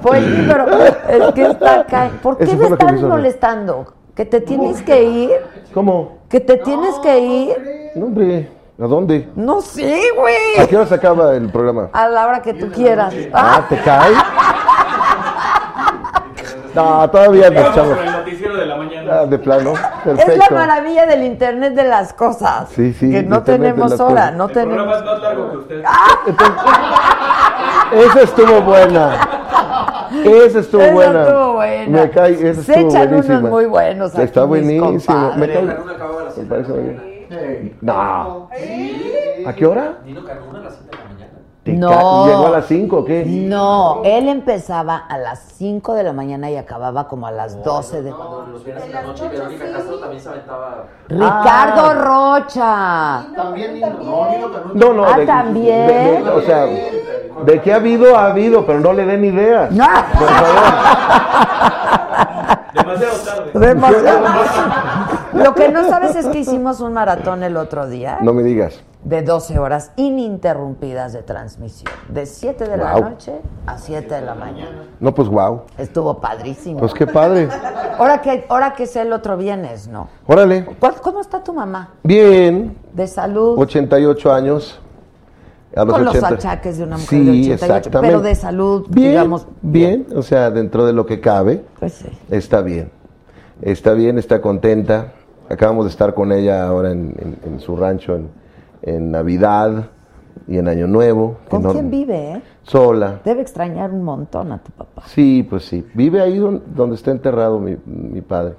Pues 0.01 0.25
sí, 0.25 0.45
pero 0.45 0.65
es 0.67 1.33
que 1.33 1.45
está 1.45 1.79
acá. 1.81 2.11
¿Por 2.21 2.37
qué 2.37 2.43
Eso 2.43 2.57
me 2.69 2.77
que 2.77 2.85
me 2.85 3.01
molestando? 3.03 3.93
¿Que 4.13 4.25
te 4.25 4.41
tienes 4.41 4.81
que 4.81 5.03
ir? 5.03 5.31
¿Cómo? 5.73 6.17
¿Que 6.27 6.41
te 6.41 6.57
tienes 6.57 6.95
que 6.99 7.19
ir? 7.19 7.91
No, 7.95 8.07
hombre, 8.07 8.49
¿a 8.77 8.87
dónde? 8.87 9.29
No 9.37 9.61
sé, 9.61 10.01
¿A 10.17 10.19
güey. 10.19 10.67
qué 10.67 10.75
hora 10.75 10.85
se 10.85 10.95
acaba 10.95 11.33
el 11.33 11.49
programa? 11.49 11.91
A 11.93 12.09
la 12.09 12.27
hora 12.27 12.41
que 12.41 12.53
tú 12.53 12.69
quieras. 12.71 13.13
Ah, 13.31 13.65
¿te 13.69 13.77
cae? 13.81 14.11
No, 16.75 17.09
todavía 17.09 17.49
nos 17.49 17.75
Vamos 17.75 17.97
Ah, 19.11 19.25
de 19.25 19.39
plano, 19.39 19.73
Es 20.05 20.37
la 20.37 20.49
maravilla 20.51 21.05
del 21.05 21.23
Internet 21.23 21.73
de 21.73 21.83
las 21.83 22.13
cosas. 22.13 22.69
Sí, 22.69 22.93
sí, 22.93 23.09
Que 23.11 23.23
no 23.23 23.43
tenemos 23.43 23.99
hora, 23.99 24.31
cosas. 24.31 24.35
no 24.35 24.45
El 24.47 24.51
programa 24.51 24.93
tenemos. 24.93 24.97
es 24.97 25.05
más 25.05 25.21
largo 25.21 25.51
que 25.51 25.57
usted. 25.57 25.83
Esa 27.93 28.21
estuvo 28.21 28.61
buena. 28.61 29.15
Esa 30.23 30.59
estuvo 30.59 30.81
Esa 30.81 30.93
buena. 30.93 31.23
estuvo 31.23 31.53
buena. 31.53 32.01
Me 32.01 32.09
cae, 32.09 32.49
esa 32.49 32.61
Se 32.63 32.71
estuvo 32.73 32.89
echan 32.89 33.07
buenísima. 33.09 33.37
unos 33.39 33.51
muy 33.51 33.65
buenos 33.65 34.13
aquí, 34.13 34.21
Está 34.23 34.43
buenísimo. 34.43 35.33
Me 35.35 35.47
cae. 35.47 35.57
A 35.57 35.63
las 35.65 35.77
Me 35.77 36.33
7 36.33 36.41
de 36.41 36.43
la 36.43 36.49
parece 36.49 36.71
muy 36.71 36.81
mañana. 36.83 37.01
bien. 37.03 37.77
No. 37.81 38.49
¿A 39.47 39.53
qué 39.53 39.65
hora? 39.65 39.93
Nino 40.05 40.23
Caruna 40.23 40.59
a 40.59 40.63
las 40.63 40.73
7 40.75 40.85
de 40.85 40.97
la 40.97 41.03
mañana. 41.03 41.08
Te 41.08 41.08
No. 41.73 42.25
¿Llegó 42.27 42.47
a 42.47 42.49
las 42.51 42.65
5 42.65 42.97
o 42.97 43.05
qué? 43.05 43.23
No, 43.25 44.01
él 44.03 44.27
empezaba 44.29 44.97
a 44.97 45.17
las 45.17 45.39
5 45.57 45.93
de 45.93 46.03
la 46.03 46.13
mañana 46.13 46.49
y 46.49 46.57
acababa 46.57 47.07
como 47.07 47.27
a 47.27 47.31
las 47.31 47.63
12 47.63 48.01
de... 48.03 48.11
Cuando 48.11 48.47
los 48.51 48.63
viernes 48.63 48.85
en 48.85 48.91
la 48.93 49.01
noche, 49.01 49.27
Verónica 49.27 49.65
Castro 49.71 49.99
también 49.99 50.21
se 50.21 50.29
aventaba. 50.29 50.85
Ricardo 51.07 51.81
Ah. 51.85 51.93
Rocha. 51.93 53.23
También 53.35 53.79
no. 53.79 54.27
No, 54.73 54.93
no. 54.93 55.05
Ah, 55.05 55.17
de- 55.17 55.25
¿también? 55.25 55.87
de- 55.87 56.21
de- 56.23 56.29
o 56.29 56.41
sea, 56.41 56.65
de 56.65 57.61
qué 57.61 57.73
ha 57.73 57.77
habido, 57.77 58.17
ha 58.17 58.25
habido, 58.27 58.65
pero 58.65 58.79
no 58.79 58.93
le 58.93 59.05
den 59.05 59.25
ideas. 59.25 59.71
No. 59.71 59.85
Por 59.85 60.27
favor. 60.27 60.49
Demasiado 62.73 63.17
tarde. 63.19 63.51
Demasiado. 63.53 64.25
Lo 65.33 65.53
que 65.55 65.69
no 65.69 65.87
sabes 65.87 66.15
es 66.15 66.25
que 66.27 66.39
hicimos 66.39 66.79
un 66.81 66.93
maratón 66.93 67.43
el 67.43 67.55
otro 67.57 67.87
día 67.87 68.17
No 68.21 68.33
me 68.33 68.43
digas. 68.43 68.81
de 69.03 69.21
12 69.21 69.59
horas 69.59 69.91
ininterrumpidas 69.95 71.13
de 71.13 71.21
transmisión. 71.23 71.91
De 72.09 72.25
7 72.25 72.67
de 72.67 72.77
la 72.77 72.91
Guau. 72.97 73.09
noche 73.11 73.33
a 73.65 73.77
7 73.77 74.13
de 74.15 74.21
la 74.21 74.35
mañana. 74.35 74.83
No, 74.99 75.13
pues 75.13 75.27
wow. 75.29 75.61
Estuvo 75.77 76.19
padrísimo. 76.19 76.79
Pues 76.79 76.93
qué 76.93 77.07
padre. 77.07 77.47
Ahora 77.97 78.21
que, 78.21 78.45
ahora 78.49 78.73
que 78.73 78.83
es 78.83 78.95
el 78.95 79.13
otro 79.13 79.37
viernes, 79.37 79.87
¿no? 79.87 80.09
Órale. 80.27 80.65
¿Cuál- 80.79 80.95
¿Cómo 81.01 81.21
está 81.21 81.43
tu 81.43 81.53
mamá? 81.53 81.93
Bien. 82.03 82.77
De 82.93 83.07
salud. 83.07 83.57
88 83.57 84.33
años. 84.33 84.79
A 85.75 85.85
Con 85.85 86.03
los 86.03 86.15
80. 86.15 86.27
achaques 86.29 86.77
de 86.79 86.83
una 86.83 86.97
mujer 86.97 87.09
Sí, 87.09 87.23
de 87.25 87.31
88, 87.31 87.53
exactamente. 87.53 88.07
pero 88.13 88.21
de 88.23 88.33
salud, 88.35 88.87
bien, 88.89 89.11
digamos. 89.11 89.47
Bien, 89.61 90.07
o 90.15 90.23
sea, 90.23 90.49
dentro 90.49 90.83
de 90.85 90.93
lo 90.93 91.05
que 91.05 91.21
cabe, 91.21 91.63
Pues 91.79 91.93
sí. 91.93 92.09
está 92.31 92.61
bien. 92.61 92.91
Está 93.61 93.93
bien, 93.93 94.17
está 94.17 94.41
contenta. 94.41 95.13
Acabamos 95.49 95.85
de 95.85 95.89
estar 95.91 96.13
con 96.13 96.31
ella 96.31 96.67
ahora 96.67 96.91
en, 96.91 97.15
en- 97.17 97.53
en 97.53 97.59
su 97.59 97.75
rancho 97.75 98.15
en, 98.15 98.29
en 98.83 99.11
Navidad 99.11 99.87
y 100.47 100.57
en 100.57 100.67
Año 100.67 100.87
Nuevo. 100.87 101.37
¿Con 101.49 101.63
no- 101.63 101.71
quién 101.71 101.89
vive, 101.89 102.33
eh? 102.33 102.41
Sola. 102.63 103.19
Debe 103.25 103.41
extrañar 103.41 103.91
un 103.91 104.03
montón 104.03 104.51
a 104.51 104.59
tu 104.59 104.71
papá. 104.71 105.03
Sí, 105.07 105.45
pues 105.49 105.65
sí. 105.65 105.85
Vive 105.95 106.21
ahí 106.21 106.37
don- 106.37 106.61
donde 106.75 106.95
está 106.95 107.11
enterrado 107.11 107.59
mi, 107.59 107.77
mi 107.85 108.21
padre, 108.21 108.55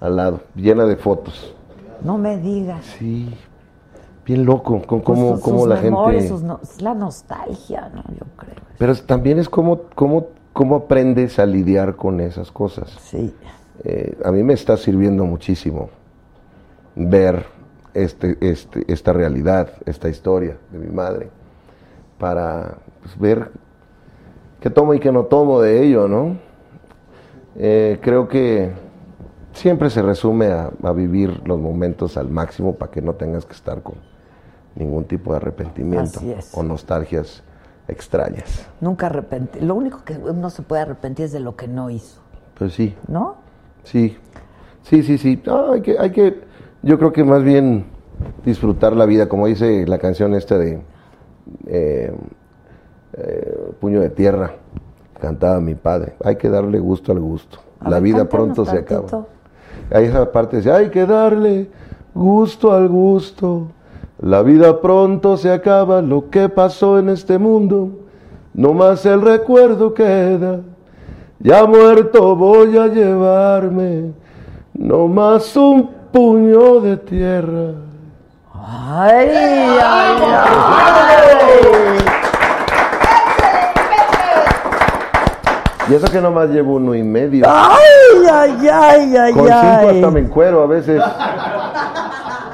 al 0.00 0.16
lado, 0.16 0.40
llena 0.54 0.84
de 0.84 0.96
fotos. 0.96 1.54
No 2.04 2.18
me 2.18 2.36
digas. 2.36 2.84
Sí, 2.98 3.32
bien 4.26 4.44
loco, 4.44 4.82
con 4.82 5.00
Pues 5.00 5.40
cómo, 5.40 5.66
la 5.66 5.80
memorias, 5.80 6.22
gente... 6.24 6.28
sus 6.28 6.42
no- 6.42 6.60
es 6.62 6.82
la 6.82 6.92
nostalgia, 6.94 7.90
¿no? 7.94 8.02
Yo 8.12 8.26
creo. 8.36 8.56
Pero 8.76 8.94
también 8.96 9.38
es 9.38 9.48
cómo, 9.48 9.82
cómo, 9.94 10.26
cómo 10.52 10.76
aprendes 10.76 11.38
a 11.38 11.46
lidiar 11.46 11.96
con 11.96 12.20
esas 12.20 12.50
cosas. 12.52 12.90
Sí. 13.00 13.34
Eh, 13.84 14.18
a 14.24 14.30
mí 14.30 14.42
me 14.42 14.52
está 14.52 14.76
sirviendo 14.76 15.24
muchísimo 15.24 15.88
ver 16.94 17.46
este, 17.94 18.36
este, 18.40 18.84
esta 18.92 19.12
realidad, 19.12 19.70
esta 19.86 20.08
historia 20.08 20.56
de 20.70 20.78
mi 20.78 20.88
madre, 20.88 21.30
para 22.18 22.78
pues, 23.00 23.18
ver 23.18 23.50
qué 24.60 24.70
tomo 24.70 24.94
y 24.94 25.00
qué 25.00 25.12
no 25.12 25.24
tomo 25.24 25.60
de 25.60 25.82
ello, 25.84 26.08
¿no? 26.08 26.36
Eh, 27.56 27.98
creo 28.00 28.28
que 28.28 28.72
siempre 29.52 29.90
se 29.90 30.02
resume 30.02 30.46
a, 30.46 30.70
a 30.82 30.92
vivir 30.92 31.42
los 31.46 31.58
momentos 31.58 32.16
al 32.16 32.30
máximo 32.30 32.76
para 32.76 32.90
que 32.90 33.02
no 33.02 33.14
tengas 33.14 33.44
que 33.44 33.52
estar 33.52 33.82
con 33.82 33.96
ningún 34.74 35.04
tipo 35.04 35.32
de 35.32 35.36
arrepentimiento 35.38 36.20
o 36.52 36.62
nostalgias 36.62 37.42
extrañas. 37.88 38.66
Nunca 38.80 39.06
arrepentir. 39.06 39.62
Lo 39.62 39.74
único 39.74 40.04
que 40.04 40.14
uno 40.14 40.50
se 40.50 40.62
puede 40.62 40.82
arrepentir 40.82 41.26
es 41.26 41.32
de 41.32 41.40
lo 41.40 41.56
que 41.56 41.68
no 41.68 41.90
hizo, 41.90 42.20
Pues 42.58 42.74
sí, 42.74 42.94
¿no? 43.08 43.36
Sí, 43.84 44.16
sí, 44.82 45.02
sí, 45.02 45.18
sí. 45.18 45.42
No, 45.44 45.72
hay 45.72 45.82
que, 45.82 45.98
hay 45.98 46.10
que, 46.10 46.40
yo 46.82 46.98
creo 46.98 47.12
que 47.12 47.24
más 47.24 47.42
bien 47.42 47.84
disfrutar 48.44 48.94
la 48.94 49.06
vida, 49.06 49.28
como 49.28 49.46
dice 49.46 49.86
la 49.86 49.98
canción 49.98 50.34
esta 50.34 50.58
de 50.58 50.82
eh, 51.66 52.12
eh, 53.14 53.58
Puño 53.80 54.00
de 54.00 54.10
Tierra, 54.10 54.52
cantaba 55.20 55.60
mi 55.60 55.74
padre. 55.74 56.14
Hay 56.24 56.36
que 56.36 56.48
darle 56.48 56.78
gusto 56.78 57.12
al 57.12 57.20
gusto. 57.20 57.58
A 57.80 57.90
la 57.90 57.96
ver, 57.96 58.02
vida 58.02 58.28
pronto 58.28 58.64
se 58.64 58.78
acaba. 58.78 59.26
Ahí 59.90 60.06
esa 60.06 60.30
parte 60.30 60.58
dice, 60.58 60.72
hay 60.72 60.90
que 60.90 61.06
darle 61.06 61.70
gusto 62.14 62.72
al 62.72 62.88
gusto. 62.88 63.68
La 64.20 64.42
vida 64.42 64.80
pronto 64.80 65.36
se 65.36 65.50
acaba, 65.50 66.00
lo 66.00 66.30
que 66.30 66.48
pasó 66.48 66.98
en 66.98 67.08
este 67.08 67.38
mundo, 67.38 67.90
no 68.54 68.72
más 68.72 69.04
el 69.04 69.20
recuerdo 69.20 69.94
queda. 69.94 70.60
Ya 71.40 71.66
muerto 71.66 72.36
voy 72.36 72.76
a 72.78 72.86
llevarme, 72.86 74.12
no 74.74 75.08
más 75.08 75.56
un 75.56 76.01
puño 76.12 76.80
de 76.80 76.96
tierra. 76.98 77.72
Ay, 78.54 79.28
ay, 79.30 80.16
ay. 80.22 80.52
Y 85.88 85.94
eso 85.94 86.06
que 86.06 86.20
nomás 86.20 86.48
llevo 86.48 86.74
uno 86.76 86.94
y 86.94 87.02
medio. 87.02 87.44
Ay, 87.46 88.26
ay, 88.30 88.68
ay, 88.70 89.16
ay, 89.16 89.32
Con 89.32 89.44
cinco 89.46 89.58
ay. 89.60 89.96
hasta 89.96 90.10
me 90.10 90.20
encuero 90.20 90.62
a 90.62 90.66
veces. 90.66 91.02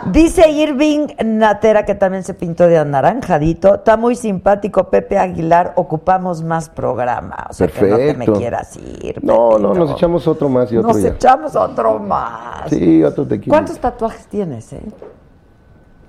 Dice 0.07 0.51
Irving 0.51 1.09
Natera, 1.25 1.85
que 1.85 1.95
también 1.95 2.25
se 2.25 2.35
pintó 2.35 2.67
de 2.67 2.79
anaranjadito. 2.79 3.77
Está 3.77 3.97
muy 3.97 4.15
simpático 4.15 4.89
Pepe 4.91 5.19
Aguilar. 5.19 5.73
Ocupamos 5.77 6.43
más 6.43 6.69
programa. 6.69 7.47
O 7.51 7.53
sea, 7.53 7.69
que 7.69 7.83
no 7.83 7.97
te 7.97 8.03
me 8.07 8.13
Perfecto. 8.15 8.33
quieras 8.35 8.77
ir. 8.77 9.23
No, 9.23 9.59
no, 9.59 9.75
nos 9.75 9.91
echamos 9.93 10.27
otro 10.27 10.49
más 10.49 10.71
y 10.73 10.77
otro 10.77 10.93
Nos 10.93 11.03
ya. 11.03 11.11
echamos 11.11 11.55
otro 11.57 11.99
más. 11.99 12.71
Sí, 12.71 13.03
otro 13.03 13.27
tequila. 13.27 13.53
¿Cuántos 13.55 13.79
tatuajes 13.79 14.27
tienes, 14.27 14.73
eh? 14.73 14.83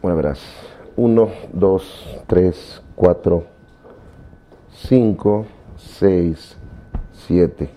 Bueno, 0.01 0.15
verás. 0.15 0.39
Uno, 0.95 1.29
dos, 1.53 2.21
tres, 2.27 2.81
cuatro, 2.95 3.45
cinco, 4.71 5.45
seis, 5.77 6.57
siete. 7.13 7.69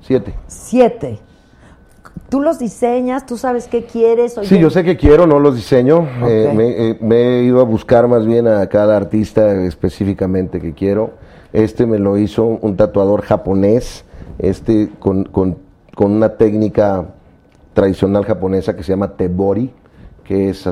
Siete. 0.00 0.34
Siete. 0.46 1.20
Tú 2.30 2.40
los 2.40 2.58
diseñas, 2.60 3.26
tú 3.26 3.36
sabes 3.36 3.66
qué 3.66 3.84
quieres. 3.84 4.36
Sí, 4.44 4.58
yo 4.58 4.70
sé 4.70 4.84
que 4.84 4.96
quiero, 4.96 5.26
no 5.26 5.38
los 5.40 5.56
diseño. 5.56 6.08
Eh, 6.28 6.52
me, 6.54 6.90
eh, 6.90 6.98
me 7.00 7.16
he 7.40 7.42
ido 7.42 7.60
a 7.60 7.64
buscar 7.64 8.06
más 8.08 8.24
bien 8.24 8.46
a 8.46 8.66
cada 8.68 8.96
artista 8.96 9.52
específicamente 9.64 10.60
que 10.60 10.72
quiero. 10.72 11.10
Este 11.52 11.86
me 11.86 11.98
lo 11.98 12.16
hizo 12.16 12.44
un 12.44 12.76
tatuador 12.76 13.22
japonés, 13.22 14.04
este 14.38 14.88
con, 15.00 15.24
con- 15.24 15.58
con 15.96 16.12
una 16.12 16.36
técnica 16.36 17.04
tradicional 17.74 18.24
japonesa 18.24 18.76
que 18.76 18.84
se 18.84 18.92
llama 18.92 19.16
tebori, 19.16 19.72
que 20.24 20.50
es, 20.50 20.64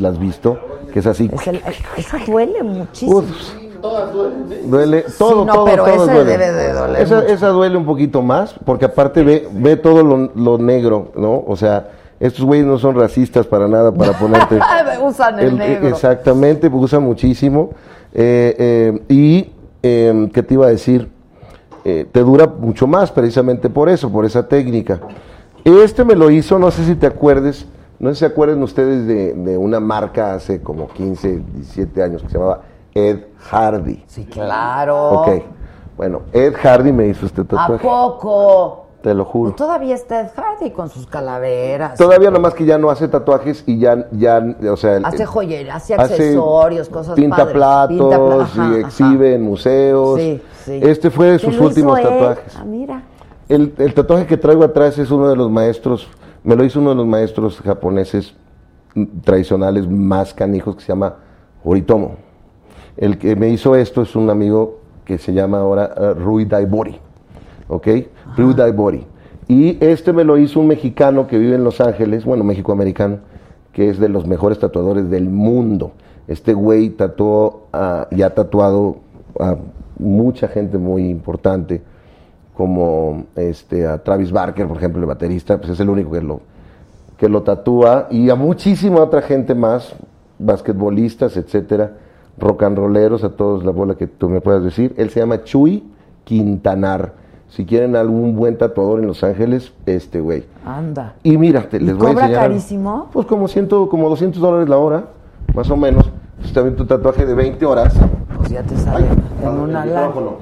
¿la 0.00 0.08
has 0.08 0.18
visto? 0.18 0.58
Que 0.92 0.98
es 0.98 1.06
así. 1.06 1.30
Es 1.32 1.46
el- 1.46 1.62
eso 1.96 2.16
duele 2.26 2.62
muchísimo. 2.64 3.18
Uf, 3.18 3.54
Duele, 4.66 5.04
todo, 5.18 5.44
no, 5.44 5.52
todo, 5.52 5.64
pero 5.66 5.84
todo 5.84 6.04
ese 6.04 6.12
duele. 6.14 6.30
debe 6.38 6.52
de 6.52 6.72
doler 6.72 7.02
Esa, 7.02 7.14
mucho. 7.16 7.26
esa 7.28 7.48
duele 7.48 7.76
un 7.76 7.84
poquito 7.84 8.22
más, 8.22 8.54
porque 8.64 8.86
aparte 8.86 9.22
ve, 9.22 9.48
ve 9.52 9.76
todo 9.76 10.02
lo, 10.02 10.30
lo 10.34 10.58
negro, 10.58 11.12
¿no? 11.16 11.44
O 11.46 11.56
sea, 11.56 11.88
estos 12.20 12.44
güeyes 12.44 12.66
no 12.66 12.78
son 12.78 12.94
racistas 12.96 13.46
para 13.46 13.68
nada 13.68 13.92
para 13.92 14.12
ponerte... 14.18 14.58
Usan 15.04 15.38
el, 15.38 15.46
el- 15.48 15.58
negro. 15.58 15.88
Exactamente, 15.88 16.70
pues 16.70 16.84
usan 16.84 17.02
muchísimo. 17.02 17.70
Eh, 18.14 18.54
eh, 18.58 19.02
y, 19.08 19.52
eh, 19.82 20.30
¿qué 20.32 20.42
te 20.42 20.54
iba 20.54 20.66
a 20.66 20.70
decir? 20.70 21.10
Eh, 21.84 22.06
te 22.10 22.20
dura 22.20 22.46
mucho 22.46 22.86
más 22.86 23.12
precisamente 23.12 23.68
por 23.68 23.88
eso, 23.90 24.10
por 24.10 24.24
esa 24.24 24.48
técnica. 24.48 25.00
Este 25.64 26.04
me 26.04 26.14
lo 26.14 26.30
hizo, 26.30 26.58
no 26.58 26.70
sé 26.70 26.84
si 26.84 26.94
te 26.94 27.06
acuerdes, 27.06 27.66
no 27.98 28.08
sé 28.10 28.14
si 28.14 28.20
se 28.20 28.26
acuerdan 28.26 28.62
ustedes 28.62 29.06
de, 29.06 29.34
de 29.34 29.58
una 29.58 29.80
marca 29.80 30.34
hace 30.34 30.62
como 30.62 30.88
15, 30.88 31.42
17 31.54 32.02
años 32.02 32.22
que 32.22 32.28
se 32.28 32.34
llamaba 32.38 32.62
Ed 32.94 33.18
Hardy. 33.50 34.04
Sí, 34.06 34.24
claro. 34.26 35.10
Ok, 35.20 35.28
bueno, 35.96 36.22
Ed 36.32 36.54
Hardy 36.54 36.92
me 36.92 37.08
hizo 37.08 37.26
este 37.26 37.40
¿A 37.42 37.44
tatuaje, 37.44 37.78
poco? 37.86 38.86
te 39.02 39.12
lo 39.14 39.24
juro. 39.24 39.52
Todavía 39.54 39.94
está 39.94 40.20
Ed 40.22 40.28
Hardy 40.34 40.70
con 40.70 40.88
sus 40.88 41.06
calaveras. 41.06 41.98
Todavía 41.98 42.30
nomás 42.30 42.54
que 42.54 42.64
ya 42.64 42.78
no 42.78 42.88
hace 42.90 43.06
tatuajes 43.08 43.62
y 43.66 43.78
ya, 43.78 44.08
ya 44.12 44.42
o 44.70 44.76
sea... 44.76 44.98
Hace 45.04 45.26
joyería, 45.26 45.74
hace 45.76 45.94
hace- 45.94 46.14
accesorios, 46.14 46.88
cosas 46.88 47.14
pinta 47.14 47.36
padres. 47.36 47.54
platos 47.54 47.88
Pinta 47.98 48.16
pla- 48.16 48.42
ajá, 48.44 48.56
y 48.56 48.78
ajá. 48.80 48.88
exhibe 48.88 49.34
en 49.34 49.42
museos. 49.42 50.18
Sí, 50.20 50.42
sí. 50.64 50.80
Este 50.82 51.10
fue 51.10 51.26
de 51.32 51.38
¿Te 51.38 51.44
sus 51.46 51.58
últimos 51.60 52.00
tatuajes. 52.00 52.56
Ah, 52.56 52.64
mira. 52.64 53.02
El, 53.48 53.74
el 53.76 53.92
tatuaje 53.92 54.26
que 54.26 54.38
traigo 54.38 54.64
atrás 54.64 54.96
es 54.98 55.10
uno 55.10 55.28
de 55.28 55.36
los 55.36 55.50
maestros, 55.50 56.08
me 56.42 56.56
lo 56.56 56.64
hizo 56.64 56.80
uno 56.80 56.90
de 56.90 56.96
los 56.96 57.06
maestros 57.06 57.60
japoneses 57.60 58.34
mm, 58.94 59.20
tradicionales 59.22 59.86
más 59.86 60.32
canijos 60.32 60.76
que 60.76 60.80
se 60.80 60.88
llama 60.88 61.16
Horitomo. 61.62 62.16
El 62.96 63.18
que 63.18 63.36
me 63.36 63.48
hizo 63.48 63.74
esto 63.76 64.02
es 64.02 64.14
un 64.16 64.30
amigo 64.30 64.78
que 65.04 65.18
se 65.18 65.32
llama 65.32 65.58
ahora 65.58 65.92
eh, 65.96 66.14
Rui 66.14 66.44
Daibori. 66.44 66.96
¿Ok? 67.68 67.88
Rui 68.36 68.54
Daibori. 68.54 69.06
Y 69.48 69.82
este 69.84 70.12
me 70.12 70.24
lo 70.24 70.38
hizo 70.38 70.60
un 70.60 70.68
mexicano 70.68 71.26
que 71.26 71.38
vive 71.38 71.54
en 71.54 71.64
Los 71.64 71.80
Ángeles, 71.80 72.24
bueno, 72.24 72.44
México-americano, 72.44 73.18
que 73.72 73.90
es 73.90 73.98
de 73.98 74.08
los 74.08 74.26
mejores 74.26 74.58
tatuadores 74.58 75.10
del 75.10 75.28
mundo. 75.28 75.92
Este 76.28 76.54
güey 76.54 76.90
tatuó 76.90 77.64
a- 77.72 78.06
y 78.10 78.22
ha 78.22 78.34
tatuado 78.34 78.96
a 79.38 79.56
mucha 79.98 80.48
gente 80.48 80.78
muy 80.78 81.08
importante, 81.08 81.82
como 82.56 83.24
este, 83.36 83.86
a 83.86 84.02
Travis 84.02 84.30
Barker, 84.30 84.66
por 84.68 84.76
ejemplo, 84.76 85.00
el 85.00 85.06
baterista, 85.06 85.58
pues 85.58 85.70
es 85.72 85.80
el 85.80 85.90
único 85.90 86.12
que 86.12 86.22
lo, 86.22 86.40
que 87.18 87.28
lo 87.28 87.42
tatúa, 87.42 88.06
y 88.10 88.30
a 88.30 88.36
muchísima 88.36 89.00
otra 89.00 89.20
gente 89.22 89.54
más, 89.54 89.94
basquetbolistas, 90.38 91.36
etcétera, 91.36 91.92
rock 92.38 92.62
and 92.64 92.76
rolleros, 92.78 93.24
a 93.24 93.30
todos 93.30 93.64
la 93.64 93.70
bola 93.70 93.94
que 93.94 94.06
tú 94.06 94.28
me 94.28 94.40
puedas 94.40 94.62
decir. 94.62 94.94
Él 94.96 95.10
se 95.10 95.20
llama 95.20 95.44
Chuy 95.44 95.84
Quintanar. 96.24 97.12
Si 97.48 97.64
quieren 97.64 97.94
algún 97.94 98.34
buen 98.34 98.58
tatuador 98.58 99.00
en 99.00 99.06
Los 99.06 99.22
Ángeles, 99.22 99.72
este 99.86 100.20
güey. 100.20 100.44
Anda. 100.64 101.14
Y 101.22 101.36
mira, 101.36 101.68
te, 101.68 101.76
¿Y 101.76 101.80
les 101.80 101.96
voy 101.96 102.06
a 102.06 102.10
cobra 102.10 102.24
enseñar. 102.24 102.42
algo. 102.42 102.54
carísimo? 102.54 103.08
Pues 103.12 103.26
como, 103.26 103.46
ciento, 103.46 103.88
como 103.88 104.08
200 104.08 104.40
dólares 104.40 104.68
la 104.68 104.78
hora, 104.78 105.04
más 105.54 105.70
o 105.70 105.76
menos. 105.76 106.10
Pues 106.40 106.52
también 106.52 106.74
tu 106.76 106.84
tatuaje 106.84 107.24
de 107.24 107.34
20 107.34 107.64
horas. 107.64 107.94
Pues 108.38 108.50
ya 108.50 108.62
te 108.62 108.76
sale 108.76 109.06
en 109.06 109.16
Padre, 109.42 109.60
una 109.60 109.84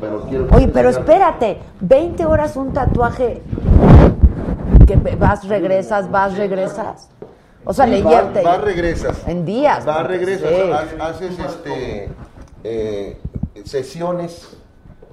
pero 0.01 0.23
Oye, 0.57 0.69
pero 0.69 0.89
espérate, 0.89 1.59
20 1.81 2.25
horas 2.25 2.57
un 2.57 2.73
tatuaje 2.73 3.43
que 4.87 4.97
vas, 5.17 5.47
regresas, 5.47 6.11
vas, 6.11 6.37
regresas. 6.37 7.12
O 7.65 7.73
sea, 7.73 7.85
Sí, 7.85 7.91
le 7.93 8.03
va- 8.03 8.31
va, 8.45 8.57
regresas. 8.59 9.27
En 9.29 9.45
días. 9.45 9.87
Va, 9.87 9.99
porque- 9.99 10.09
regresas. 10.19 10.49
sí. 10.51 10.97
Haces 11.01 11.39
este, 11.39 12.09
eh, 12.65 13.21
sesiones 13.65 14.57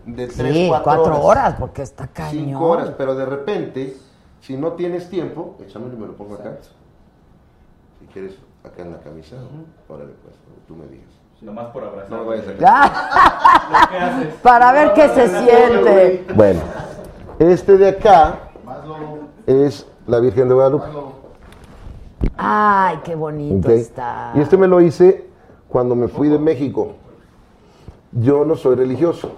de 0.05 0.27
3, 0.27 0.53
Sí, 0.53 0.65
4 0.69 0.83
cuatro 0.83 1.03
horas. 1.21 1.23
horas, 1.23 1.55
porque 1.59 1.81
está 1.83 2.07
cañón. 2.07 2.31
5 2.45 2.65
horas, 2.67 2.91
pero 2.97 3.13
de 3.15 3.25
repente, 3.25 3.95
si 4.41 4.57
no 4.57 4.73
tienes 4.73 5.09
tiempo, 5.09 5.57
échamelo 5.65 5.93
y 5.93 5.97
me 5.97 6.07
lo 6.07 6.13
pongo 6.13 6.35
acá. 6.35 6.57
Si 7.99 8.05
quieres, 8.07 8.33
acá 8.63 8.81
en 8.81 8.91
la 8.93 8.99
camisa, 8.99 9.35
órale 9.87 10.13
pues, 10.23 10.35
tú 10.67 10.75
me 10.75 10.87
digas. 10.87 11.07
Nomás 11.41 11.67
por 11.67 11.83
abrazar. 11.83 12.11
No 12.11 12.25
vayas 12.25 12.45
a 12.47 12.57
¿Qué 13.89 13.97
haces? 13.97 14.33
Para 14.41 14.71
ver 14.73 14.93
qué 14.93 15.07
se 15.09 15.27
siente. 15.27 16.25
Bueno, 16.35 16.59
este 17.39 17.77
de 17.77 17.89
acá 17.89 18.39
es 19.47 19.85
la 20.07 20.19
Virgen 20.19 20.49
de 20.49 20.55
Guadalupe. 20.55 20.87
Ay, 22.41 22.99
qué 23.03 23.15
bonito 23.15 23.69
está. 23.69 24.31
Y 24.33 24.39
este 24.39 24.55
me 24.55 24.67
lo 24.67 24.79
hice 24.79 25.25
cuando 25.67 25.93
me 25.93 26.07
fui 26.07 26.29
de 26.29 26.39
México. 26.39 26.93
Yo 28.13 28.45
no 28.45 28.55
soy 28.55 28.75
religioso, 28.75 29.31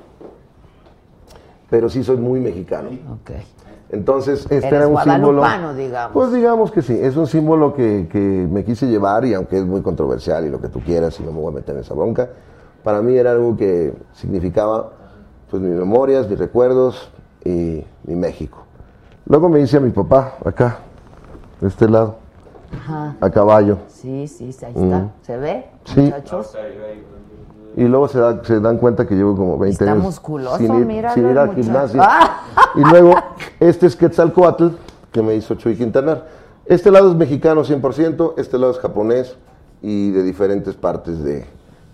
pero 1.68 1.90
sí 1.90 2.04
soy 2.04 2.18
muy 2.18 2.40
mexicano. 2.40 2.90
Ok. 3.12 3.32
Entonces, 3.90 4.42
este 4.44 4.56
Eres 4.56 4.72
era 4.72 4.88
un 4.88 5.02
símbolo. 5.02 5.44
digamos. 5.74 6.14
Pues 6.14 6.32
digamos 6.32 6.72
que 6.72 6.84
sí, 6.84 6.98
es 7.02 7.18
un 7.18 7.26
símbolo 7.26 7.74
que, 7.74 8.08
que 8.10 8.20
me 8.20 8.64
quise 8.64 8.86
llevar 8.88 9.26
y 9.26 9.34
aunque 9.34 9.58
es 9.58 9.66
muy 9.66 9.82
controversial 9.82 10.46
y 10.46 10.50
lo 10.50 10.62
que 10.62 10.70
tú 10.70 10.80
quieras 10.80 11.20
y 11.20 11.24
no 11.24 11.32
me 11.32 11.42
voy 11.42 11.52
a 11.52 11.56
meter 11.56 11.76
en 11.76 11.82
esa 11.82 11.96
bronca, 11.96 12.30
para 12.84 13.02
mí 13.02 13.18
era 13.18 13.32
algo 13.32 13.58
que 13.58 13.94
significaba 14.14 14.92
pues 15.50 15.62
mis 15.62 15.76
memorias, 15.76 16.30
mis 16.30 16.38
recuerdos 16.38 17.12
y 17.44 17.84
mi 18.04 18.16
México. 18.16 18.60
Luego 19.26 19.50
me 19.50 19.60
hice 19.60 19.78
a 19.78 19.80
mi 19.80 19.90
papá 19.90 20.36
acá, 20.46 20.80
de 21.60 21.68
este 21.68 21.90
lado, 21.90 22.21
Ajá. 22.76 23.16
a 23.20 23.30
caballo. 23.30 23.78
Sí, 23.88 24.28
sí, 24.28 24.46
ahí 24.66 24.74
está. 24.76 25.00
Mm. 25.00 25.12
¿Se 25.22 25.38
ve, 25.38 25.66
Sí. 25.86 26.02
muchachos? 26.02 26.56
Y 27.78 27.84
luego 27.86 28.08
se, 28.10 28.20
da- 28.20 28.44
se 28.44 28.60
dan 28.60 28.78
cuenta 28.78 29.08
que 29.08 29.16
llevo 29.16 29.36
como 29.36 29.58
20 29.58 29.84
Está 29.84 29.92
años 29.94 30.04
musculoso, 30.04 30.58
sin 30.58 30.74
ir, 30.76 30.86
míralo, 30.86 31.14
sin 31.16 31.30
ir 31.30 31.38
al 31.38 31.56
gimnasio. 31.56 32.02
Ah. 32.04 32.42
Y 32.76 32.82
luego, 32.82 33.14
este 33.60 33.88
es 33.88 33.96
Quetzalcoatl, 33.96 34.68
que 35.12 35.22
me 35.22 35.36
hizo 35.36 35.56
Chuy 35.56 35.76
Quintanar. 35.78 36.28
Este 36.66 36.92
lado 36.92 37.10
es 37.12 37.16
mexicano 37.16 37.64
100%, 37.64 38.34
este 38.38 38.58
lado 38.58 38.72
es 38.74 38.80
japonés 38.80 39.36
y 39.82 40.12
de 40.12 40.24
diferentes 40.24 40.76
partes 40.76 41.24
de, 41.24 41.46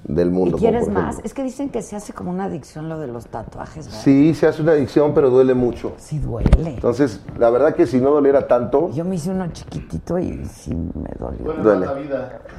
del 0.03 0.29
¿Y 0.29 0.31
mundo. 0.31 0.51
como 0.57 0.61
quieres 0.61 0.87
más? 0.89 1.19
Es 1.23 1.33
que 1.33 1.43
dicen 1.43 1.69
que 1.69 1.81
se 1.81 1.95
hace 1.95 2.13
como 2.13 2.31
una 2.31 2.45
adicción 2.45 2.87
lo 2.87 2.97
de 2.99 3.07
los 3.07 3.27
tatuajes, 3.27 3.87
¿verdad? 3.87 4.01
Sí, 4.01 4.33
se 4.35 4.47
hace 4.47 4.61
una 4.61 4.71
adicción, 4.73 5.13
pero 5.13 5.29
duele 5.29 5.53
mucho. 5.53 5.93
Sí 5.97 6.19
duele. 6.19 6.49
Entonces, 6.75 7.21
la 7.37 7.49
verdad 7.49 7.75
que 7.75 7.85
si 7.87 7.99
no 7.99 8.11
doliera 8.11 8.47
tanto, 8.47 8.89
Yo 8.91 9.03
me 9.03 9.15
hice 9.15 9.31
uno 9.31 9.47
chiquitito 9.51 10.17
y 10.19 10.45
sí 10.45 10.73
me 10.73 11.09
dolió. 11.19 11.53
duele. 11.61 11.87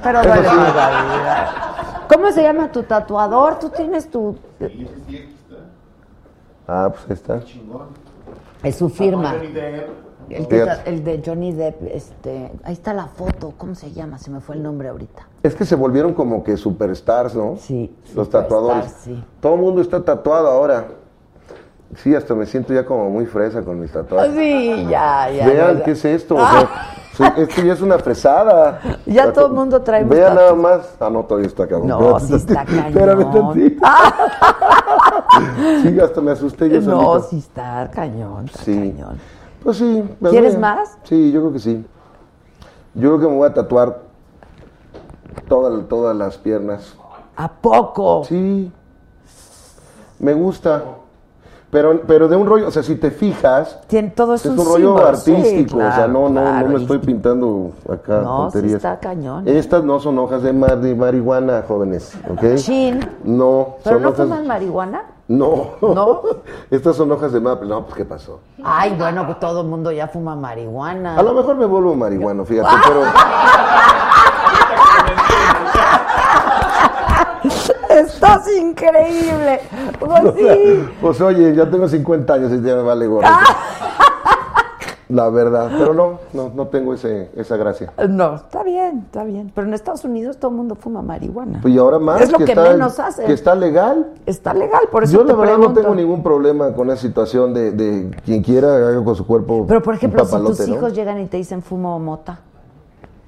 Pero 0.03 0.21
Eso 0.21 0.29
duele 0.29 0.49
sí. 0.49 0.57
más 0.57 0.75
la 0.77 0.89
vida. 1.03 2.05
¿Cómo 2.13 2.33
se 2.33 2.43
llama 2.43 2.71
tu 2.73 2.83
tatuador? 2.83 3.59
Tú 3.59 3.71
tienes 3.71 4.11
tu... 4.11 4.37
Ah, 6.67 6.91
pues 6.91 7.05
ahí 7.09 7.13
está. 7.15 7.41
Es 8.63 8.77
su 8.77 8.89
firma. 8.91 9.35
El, 10.31 11.05
de 11.05 11.23
Johnny 11.25 11.53
Depp, 11.53 11.83
este, 11.93 12.53
ahí 12.65 12.73
está 12.73 12.93
la 12.95 13.07
foto, 13.07 13.55
¿cómo 13.57 13.75
se 13.75 13.93
llama? 13.93 14.19
Se 14.19 14.31
me 14.31 14.41
fue 14.41 14.57
el 14.57 14.63
nombre 14.63 14.89
ahorita. 14.89 15.27
Es 15.43 15.55
que 15.55 15.65
se 15.65 15.75
volvieron 15.75 16.15
como 16.15 16.43
que 16.45 16.57
superstars, 16.57 17.35
¿no? 17.35 17.57
Sí. 17.59 17.95
Los 18.15 18.29
tatuadores. 18.31 18.95
sí. 19.03 19.23
Todo 19.41 19.55
el 19.55 19.61
mundo 19.61 19.81
está 19.81 20.03
tatuado 20.05 20.49
ahora. 20.49 20.87
Sí, 21.97 22.15
hasta 22.15 22.35
me 22.35 22.45
siento 22.45 22.75
ya 22.75 22.85
como 22.85 23.09
muy 23.09 23.25
fresa 23.25 23.63
con 23.63 23.81
mis 23.81 23.91
tatuajes. 23.91 24.35
Sí, 24.35 24.87
ya, 24.91 25.31
ya. 25.31 25.47
Vean 25.47 25.79
ya. 25.79 25.85
qué 25.85 25.93
es 25.93 26.05
esto. 26.05 26.35
o 26.35 26.39
sea, 27.17 27.29
esto 27.39 27.63
ya 27.63 27.73
es 27.73 27.81
una 27.81 27.99
fresada. 27.99 28.81
Ya 29.07 29.33
todo 29.33 29.47
el 29.47 29.53
mundo 29.55 29.81
trae 29.81 30.05
Vean 30.05 30.35
nada 30.35 30.55
más. 30.55 30.97
Ah, 31.01 31.09
no, 31.11 31.25
todavía 31.25 31.49
está 31.49 31.67
cabrón. 31.67 31.89
No, 31.89 32.21
sí 32.21 32.35
está 32.35 32.65
cañón. 32.67 32.87
Espérame 32.89 33.31
tantito. 33.33 33.87
Sí, 35.83 36.01
hasta 36.01 36.21
me 36.21 36.33
asusté 36.33 36.69
yo 36.69 36.81
No, 36.81 37.01
solito. 37.01 37.29
sí 37.31 37.39
está 37.39 37.89
cañón, 37.93 38.47
está 38.47 38.63
Sí. 38.65 38.75
cañón. 38.75 39.19
Pues 39.63 39.77
sí. 39.79 40.05
¿Quieres 40.31 40.59
más? 40.59 40.99
Sí, 41.05 41.33
yo 41.33 41.41
creo 41.41 41.53
que 41.53 41.59
sí. 41.59 41.85
Yo 42.95 43.09
creo 43.11 43.21
que 43.21 43.27
me 43.29 43.37
voy 43.37 43.49
a 43.49 43.55
tatuar 43.55 44.01
toda- 45.49 45.83
todas 45.85 46.17
las 46.17 46.37
piernas. 46.39 46.95
¿A 47.37 47.49
poco? 47.53 48.25
Sí. 48.25 48.71
Me 50.19 50.33
gusta. 50.35 50.83
Pero, 51.71 52.01
pero 52.07 52.29
de 52.29 52.37
un 52.37 52.47
rollo, 52.47 52.67
o 52.69 52.71
sea, 52.71 52.83
si 52.83 52.97
te 52.97 53.11
fijas, 53.11 53.79
Tiene, 53.89 54.09
todo 54.09 54.35
es, 54.35 54.45
es 54.47 54.53
un 54.53 54.59
un 54.59 54.65
rollo 54.65 54.77
símbolo, 54.89 55.07
artístico, 55.07 55.79
sí, 55.79 55.87
o 55.87 55.93
sea, 55.93 56.09
no, 56.09 56.31
no, 56.31 56.41
claro, 56.41 56.67
no 56.69 56.75
me 56.75 56.81
estoy 56.81 56.99
pintando 56.99 57.73
acá 57.87 58.23
No, 58.23 58.47
sí 58.49 58.53
tonterías. 58.55 58.77
está 58.77 58.99
cañón. 58.99 59.47
Estas 59.47 59.85
no 59.85 60.01
son 60.01 60.19
hojas 60.19 60.43
de, 60.43 60.55
mar, 60.55 60.81
de 60.81 60.95
marihuana, 60.95 61.63
jóvenes, 61.69 62.15
¿ok? 62.27 62.55
Chin. 62.57 63.01
No, 63.23 63.77
¿Pero 63.85 63.97
son 63.97 64.03
no 64.03 64.09
hojas... 64.09 64.23
fuman 64.27 64.47
marihuana? 64.47 65.03
No. 65.29 65.75
¿No? 65.83 66.23
Estas 66.71 66.97
son 66.97 67.13
hojas 67.13 67.33
de 67.33 67.41
maple. 67.41 67.69
No, 67.69 67.85
pues, 67.85 67.97
¿qué 67.97 68.05
pasó? 68.05 68.41
Ay, 68.65 68.95
bueno, 68.99 69.27
pues 69.27 69.39
todo 69.39 69.61
el 69.61 69.67
mundo 69.67 69.93
ya 69.93 70.09
fuma 70.09 70.35
marihuana. 70.35 71.17
A 71.17 71.23
lo 71.23 71.35
mejor 71.35 71.57
me 71.57 71.67
vuelvo 71.67 71.95
marihuano, 71.95 72.45
fíjate, 72.45 72.75
pero... 72.87 73.03
Estás 77.89 78.49
increíble. 78.57 79.61
Pues 79.99 80.23
sí. 80.37 80.89
Pues 81.01 81.21
oye, 81.21 81.55
ya 81.55 81.69
tengo 81.69 81.89
50 81.89 82.33
años 82.33 82.53
y 82.53 82.63
ya 82.63 82.77
me 82.77 82.83
vale 82.83 83.07
gorro. 83.07 83.29
La 85.09 85.31
verdad, 85.31 85.71
pero 85.79 85.95
no, 85.95 86.19
no, 86.35 86.51
no 86.55 86.67
tengo 86.67 86.93
ese, 86.93 87.31
esa 87.35 87.57
gracia. 87.57 87.93
No, 88.11 88.35
está 88.35 88.63
bien, 88.63 89.05
está 89.07 89.25
bien. 89.25 89.51
Pero 89.55 89.67
en 89.67 89.73
Estados 89.73 90.05
Unidos 90.05 90.37
todo 90.37 90.51
el 90.51 90.57
mundo 90.59 90.75
fuma 90.75 91.01
marihuana. 91.01 91.61
Pues 91.63 91.73
y 91.73 91.79
ahora 91.79 91.99
más 91.99 92.21
Es 92.21 92.31
lo 92.31 92.37
que, 92.37 92.45
está, 92.53 92.63
menos 92.65 93.01
hacen. 93.01 93.25
que 93.27 93.33
está 93.33 93.55
legal. 93.55 94.13
Está 94.27 94.53
legal, 94.53 94.83
por 94.93 95.05
eso 95.05 95.15
Yo 95.15 95.21
te 95.25 95.33
la 95.33 95.39
verdad 95.39 95.55
pregunto. 95.55 95.81
no 95.81 95.87
tengo 95.87 95.95
ningún 95.95 96.23
problema 96.23 96.75
con 96.75 96.91
esa 96.91 97.01
situación 97.01 97.55
de, 97.55 97.71
de 97.73 98.11
quien 98.25 98.43
quiera 98.43 98.69
haga 98.77 99.03
con 99.03 99.15
su 99.17 99.27
cuerpo. 99.27 99.65
Pero 99.67 99.81
por 99.83 99.95
un 99.95 99.97
ejemplo, 99.97 100.25
si 100.27 100.31
papalote, 100.31 100.57
tus 100.59 100.69
¿no? 100.69 100.75
hijos 100.75 100.93
llegan 100.95 101.19
y 101.21 101.27
te 101.27 101.39
dicen 101.39 101.63
fumo 101.63 101.99
mota, 101.99 102.41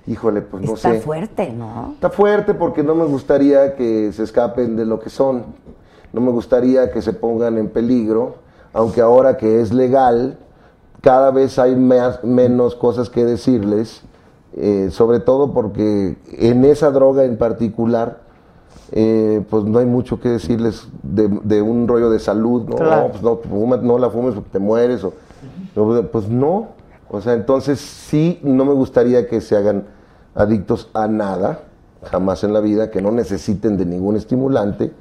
Híjole, 0.06 0.42
pues 0.42 0.64
no 0.64 0.74
está 0.74 0.92
sé. 0.92 1.00
fuerte, 1.00 1.50
¿no? 1.52 1.92
Está 1.94 2.10
fuerte 2.10 2.52
porque 2.54 2.82
no 2.82 2.94
me 2.94 3.04
gustaría 3.04 3.74
que 3.76 4.12
se 4.12 4.22
escapen 4.24 4.76
de 4.76 4.84
lo 4.84 4.98
que 4.98 5.08
son. 5.08 5.44
No 6.12 6.20
me 6.20 6.30
gustaría 6.30 6.90
que 6.90 7.00
se 7.00 7.12
pongan 7.12 7.56
en 7.58 7.68
peligro, 7.68 8.34
aunque 8.72 9.00
ahora 9.00 9.36
que 9.36 9.60
es 9.60 9.72
legal, 9.72 10.36
cada 11.00 11.30
vez 11.30 11.58
hay 11.58 11.76
más- 11.76 12.22
menos 12.24 12.74
cosas 12.74 13.08
que 13.10 13.24
decirles, 13.24 14.02
eh, 14.56 14.88
sobre 14.90 15.20
todo 15.20 15.52
porque 15.52 16.16
en 16.32 16.64
esa 16.64 16.90
droga 16.90 17.24
en 17.24 17.36
particular, 17.38 18.20
eh, 18.92 19.42
pues 19.48 19.64
no 19.64 19.78
hay 19.78 19.86
mucho 19.86 20.20
que 20.20 20.28
decirles 20.28 20.88
de, 21.02 21.28
de 21.44 21.62
un 21.62 21.86
rollo 21.86 22.10
de 22.10 22.18
salud, 22.18 22.64
¿no? 22.68 22.76
Claro. 22.76 23.08
Pues 23.10 23.22
no, 23.22 23.40
fuma- 23.40 23.80
no 23.80 23.98
la 23.98 24.10
fumes 24.10 24.34
porque 24.34 24.50
te 24.50 24.58
mueres, 24.58 25.04
o, 25.04 25.12
no, 25.76 26.02
pues 26.10 26.28
no. 26.28 26.68
O 27.08 27.20
sea, 27.20 27.34
entonces 27.34 27.78
sí, 27.80 28.40
no 28.42 28.64
me 28.64 28.72
gustaría 28.72 29.26
que 29.28 29.40
se 29.40 29.56
hagan 29.56 29.84
adictos 30.34 30.90
a 30.94 31.06
nada, 31.08 31.60
jamás 32.04 32.44
en 32.44 32.52
la 32.52 32.60
vida, 32.60 32.90
que 32.90 33.00
no 33.02 33.10
necesiten 33.10 33.76
de 33.76 33.84
ningún 33.86 34.16
estimulante. 34.16 34.92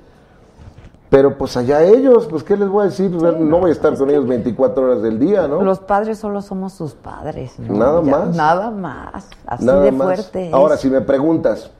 Pero 1.10 1.38
pues 1.38 1.58
allá 1.58 1.82
ellos, 1.84 2.28
pues 2.28 2.44
¿qué 2.44 2.56
les 2.56 2.70
voy 2.70 2.84
a 2.84 2.86
decir? 2.90 3.10
no 3.12 3.60
voy 3.60 3.70
a 3.70 3.74
estar 3.74 3.98
con 3.98 4.10
ellos 4.12 4.28
24 4.28 4.84
horas 4.84 5.02
del 5.02 5.18
día, 5.18 5.48
¿no? 5.48 5.62
Los 5.64 5.80
padres 5.80 6.20
solo 6.20 6.42
somos 6.44 6.74
sus 6.74 6.94
padres, 6.94 7.58
¿no? 7.58 7.76
Nada 7.78 8.02
Ya, 8.04 8.12
más. 8.12 8.36
Nada 8.36 8.72
más. 8.72 9.28
Así 9.48 9.66
Nada 9.66 9.82
de 9.82 9.92
más. 9.92 10.06
fuerte. 10.06 10.48
es. 10.50 10.54
Ahora, 10.54 10.78
si 10.78 10.88
me 10.90 11.02
preguntas 11.02 11.72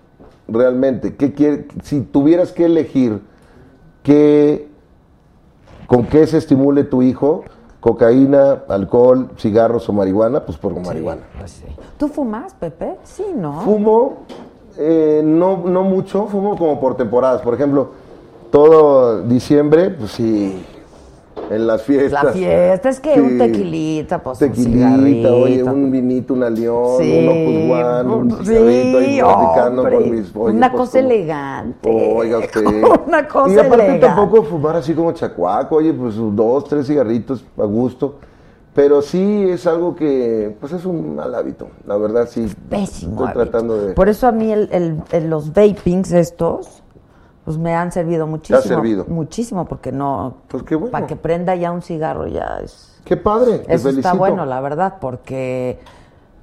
realmente, 0.48 1.16
¿qué 1.16 1.34
quiere, 1.34 1.68
si 1.84 2.02
tuvieras 2.02 2.52
que 2.52 2.66
elegir 2.66 3.22
qué, 4.02 4.68
con 5.86 6.06
qué 6.08 6.26
se 6.26 6.38
estimule 6.38 6.84
tu 6.84 7.04
hijo, 7.04 7.44
cocaína, 7.80 8.64
alcohol, 8.68 9.30
cigarros 9.38 9.88
o 9.90 9.94
marihuana, 9.94 10.44
pues 10.46 10.58
por 10.58 10.74
marihuana. 10.80 11.22
¿Tú 11.98 12.08
fumas, 12.08 12.54
Pepe? 12.56 12.98
Sí, 13.04 13.26
¿no? 13.36 13.62
Fumo, 13.62 14.18
eh, 14.78 15.22
no, 15.24 15.58
no 15.66 15.84
mucho, 15.84 16.26
fumo 16.26 16.58
como 16.58 16.80
por 16.80 16.98
temporadas. 16.98 17.42
Por 17.42 17.54
ejemplo, 17.54 17.92
todo 18.52 19.22
diciembre, 19.24 19.90
pues 19.92 20.12
sí, 20.12 20.64
en 21.50 21.66
las 21.68 21.82
fiestas. 21.84 22.24
La 22.26 22.32
fiesta, 22.32 22.90
es 22.90 23.00
que 23.00 23.14
Sí. 23.16 23.20
un 23.20 23.38
tequilita, 23.38 24.22
pues 24.22 24.42
un 24.42 24.50
Tequilita, 24.50 24.72
cigarrito. 24.90 25.38
oye, 25.38 25.64
un 25.64 25.92
vinito, 25.92 26.34
una 26.34 26.50
león, 26.50 26.98
Sí, 27.00 27.20
un 27.20 27.30
opus 27.30 27.80
one, 27.80 28.16
un 28.16 28.32
sí, 28.32 28.46
cigarrito 28.46 28.98
ahí 29.00 29.20
platicando 29.20 29.82
hombre, 29.82 29.96
con 29.98 30.12
mis 30.12 30.36
oye, 30.36 30.56
Una 30.58 30.72
pues, 30.72 30.82
cosa 30.82 31.00
como- 31.00 31.12
elegante. 31.14 31.90
Oiga 32.16 32.38
usted. 32.40 32.84
Una 33.08 33.28
cosa 33.28 33.54
Y 33.54 33.58
aparte 33.58 33.74
elegante. 33.76 34.06
tampoco 34.06 34.44
fumar 34.44 34.76
así 34.76 34.94
como 34.94 35.12
chacuaco, 35.12 35.76
oye, 35.78 35.94
pues 35.94 36.16
dos, 36.18 36.66
tres 36.66 36.88
cigarritos 36.88 37.44
a 37.58 37.64
gusto. 37.66 38.16
Pero 38.76 39.02
sí 39.02 39.48
es 39.50 39.66
algo 39.66 39.96
que, 39.96 40.56
pues 40.60 40.72
es 40.72 40.86
un 40.86 41.16
mal 41.16 41.34
hábito, 41.34 41.70
la 41.88 41.98
verdad 41.98 42.28
sí. 42.30 42.48
Pésimo 42.70 43.14
Estoy 43.14 43.28
hábito. 43.28 43.40
tratando 43.50 43.78
de... 43.78 43.94
Por 43.94 44.08
eso 44.08 44.28
a 44.28 44.32
mí 44.32 44.52
el, 44.54 44.70
el- 44.72 45.02
el- 45.12 45.30
los 45.30 45.52
vapings 45.54 46.12
estos, 46.12 46.84
pues 47.50 47.58
me 47.58 47.74
han 47.74 47.92
servido 47.92 48.28
muchísimo. 48.28 48.62
servido? 48.62 49.06
Muchísimo, 49.08 49.66
porque 49.66 49.92
no... 49.92 50.36
Pues 50.50 50.62
qué 50.62 50.76
bueno. 50.76 50.92
Para 50.92 51.08
que 51.08 51.16
prenda 51.16 51.56
ya 51.56 51.72
un 51.72 51.82
cigarro 51.82 52.28
ya 52.28 52.60
es... 52.64 53.02
Qué 53.04 53.18
padre, 53.18 53.58
te 53.58 53.74
Eso 53.74 53.90
está 53.90 54.14
bueno, 54.14 54.46
la 54.46 54.62
verdad, 54.62 54.98
porque 55.02 55.80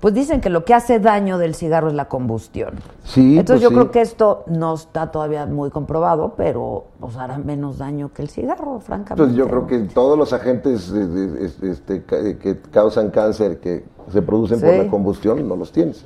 Pues 0.01 0.15
dicen 0.15 0.41
que 0.41 0.51
lo 0.51 0.65
que 0.65 0.75
hace 0.75 0.99
daño 0.99 1.39
del 1.39 1.55
cigarro 1.55 1.87
es 1.87 1.95
la 1.95 2.09
combustión. 2.09 2.75
Sí, 3.05 3.39
Entonces 3.39 3.47
pues 3.47 3.61
yo 3.61 3.69
sí. 3.69 3.75
creo 3.77 3.91
que 3.93 4.01
esto 4.01 4.43
no 4.49 4.75
está 4.75 5.13
todavía 5.13 5.47
muy 5.47 5.71
comprobado, 5.71 6.35
pero 6.37 6.87
pues 6.99 7.17
hará 7.17 7.39
menos 7.39 7.79
daño 7.79 8.13
que 8.13 8.23
el 8.23 8.29
cigarro, 8.29 8.81
francamente. 8.81 9.23
Pues 9.23 9.37
yo 9.37 9.47
creo 9.47 9.69
que 9.69 9.79
todos 9.95 10.19
los 10.19 10.33
agentes 10.33 10.91
este, 10.91 12.03
que 12.03 12.59
causan 12.73 13.11
cáncer, 13.11 13.61
que 13.61 13.85
se 14.13 14.23
producen 14.23 14.61
por 14.61 14.75
la 14.75 14.89
combustión, 14.89 15.47
no 15.49 15.55
los 15.55 15.71
tienes. 15.71 16.05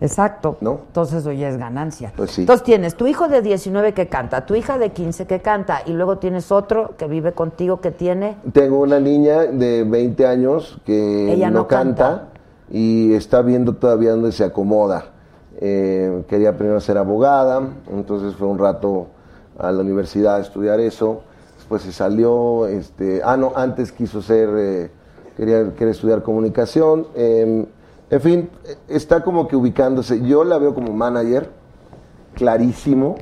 Exacto. 0.00 0.56
¿No? 0.60 0.80
Entonces 0.86 1.24
ya 1.24 1.48
es 1.48 1.58
ganancia. 1.58 2.12
Pues 2.16 2.30
sí. 2.30 2.42
Entonces 2.42 2.64
tienes 2.64 2.94
tu 2.96 3.06
hijo 3.06 3.28
de 3.28 3.42
19 3.42 3.92
que 3.92 4.08
canta, 4.08 4.46
tu 4.46 4.54
hija 4.54 4.78
de 4.78 4.90
15 4.90 5.26
que 5.26 5.40
canta, 5.40 5.82
y 5.84 5.92
luego 5.92 6.18
tienes 6.18 6.50
otro 6.50 6.96
que 6.96 7.06
vive 7.06 7.32
contigo 7.32 7.80
que 7.80 7.90
tiene... 7.90 8.36
Tengo 8.52 8.80
una 8.80 8.98
niña 8.98 9.42
de 9.42 9.84
20 9.84 10.26
años 10.26 10.80
que 10.86 11.32
Ella 11.32 11.50
no 11.50 11.68
canta, 11.68 12.28
y 12.70 13.12
está 13.14 13.42
viendo 13.42 13.74
todavía 13.74 14.12
dónde 14.12 14.32
se 14.32 14.44
acomoda. 14.44 15.06
Eh, 15.60 16.24
quería 16.28 16.56
primero 16.56 16.80
ser 16.80 16.96
abogada, 16.96 17.60
entonces 17.90 18.34
fue 18.34 18.48
un 18.48 18.58
rato 18.58 19.08
a 19.58 19.70
la 19.70 19.82
universidad 19.82 20.36
a 20.36 20.40
estudiar 20.40 20.80
eso. 20.80 21.22
Después 21.58 21.82
se 21.82 21.92
salió, 21.92 22.66
este, 22.66 23.20
ah, 23.22 23.36
no, 23.36 23.52
antes 23.54 23.92
quiso 23.92 24.22
ser, 24.22 24.48
eh, 24.56 24.90
quería, 25.36 25.74
quería 25.74 25.92
estudiar 25.92 26.22
comunicación. 26.22 27.06
eh, 27.14 27.66
en 28.10 28.20
fin, 28.20 28.50
está 28.88 29.22
como 29.22 29.46
que 29.48 29.56
ubicándose. 29.56 30.20
Yo 30.22 30.44
la 30.44 30.58
veo 30.58 30.74
como 30.74 30.92
manager, 30.92 31.50
clarísimo. 32.34 33.16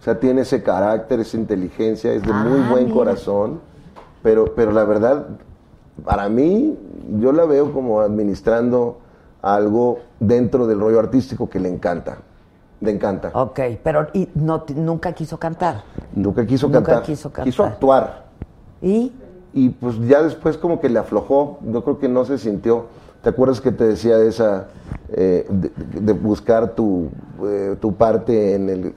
O 0.00 0.04
sea, 0.04 0.18
tiene 0.18 0.40
ese 0.42 0.62
carácter, 0.62 1.20
esa 1.20 1.36
inteligencia, 1.36 2.12
es 2.12 2.22
de 2.22 2.32
muy 2.32 2.60
Ah, 2.60 2.68
buen 2.70 2.84
mira. 2.86 2.94
corazón. 2.96 3.60
Pero, 4.22 4.46
pero 4.56 4.72
la 4.72 4.84
verdad, 4.84 5.26
para 6.04 6.28
mí, 6.28 6.76
yo 7.20 7.32
la 7.32 7.44
veo 7.44 7.72
como 7.72 8.00
administrando 8.00 8.98
algo 9.42 9.98
dentro 10.20 10.66
del 10.66 10.80
rollo 10.80 10.98
artístico 10.98 11.48
que 11.48 11.60
le 11.60 11.68
encanta. 11.68 12.18
Le 12.80 12.90
encanta. 12.90 13.30
Ok, 13.34 13.60
pero 13.82 14.08
y 14.12 14.28
no, 14.34 14.64
nunca 14.74 15.12
quiso 15.12 15.38
cantar. 15.38 15.82
Nunca 16.14 16.44
quiso 16.46 16.66
Nunca 16.66 16.82
cantar. 16.82 17.02
quiso 17.04 17.30
cantar. 17.32 17.66
actuar. 17.66 18.24
¿Y? 18.80 19.12
Y 19.52 19.68
pues 19.68 20.00
ya 20.08 20.22
después 20.22 20.56
como 20.58 20.80
que 20.80 20.88
le 20.88 20.98
aflojó. 20.98 21.58
Yo 21.64 21.84
creo 21.84 21.98
que 22.00 22.08
no 22.08 22.24
se 22.24 22.38
sintió. 22.38 22.86
¿Te 23.22 23.28
acuerdas 23.30 23.60
que 23.60 23.72
te 23.72 23.84
decía 23.84 24.18
de 24.18 24.28
esa, 24.28 24.68
eh, 25.10 25.46
de, 25.48 25.70
de 26.00 26.12
buscar 26.12 26.74
tu, 26.74 27.08
eh, 27.44 27.76
tu 27.80 27.94
parte 27.94 28.54
en 28.54 28.68
el, 28.68 28.94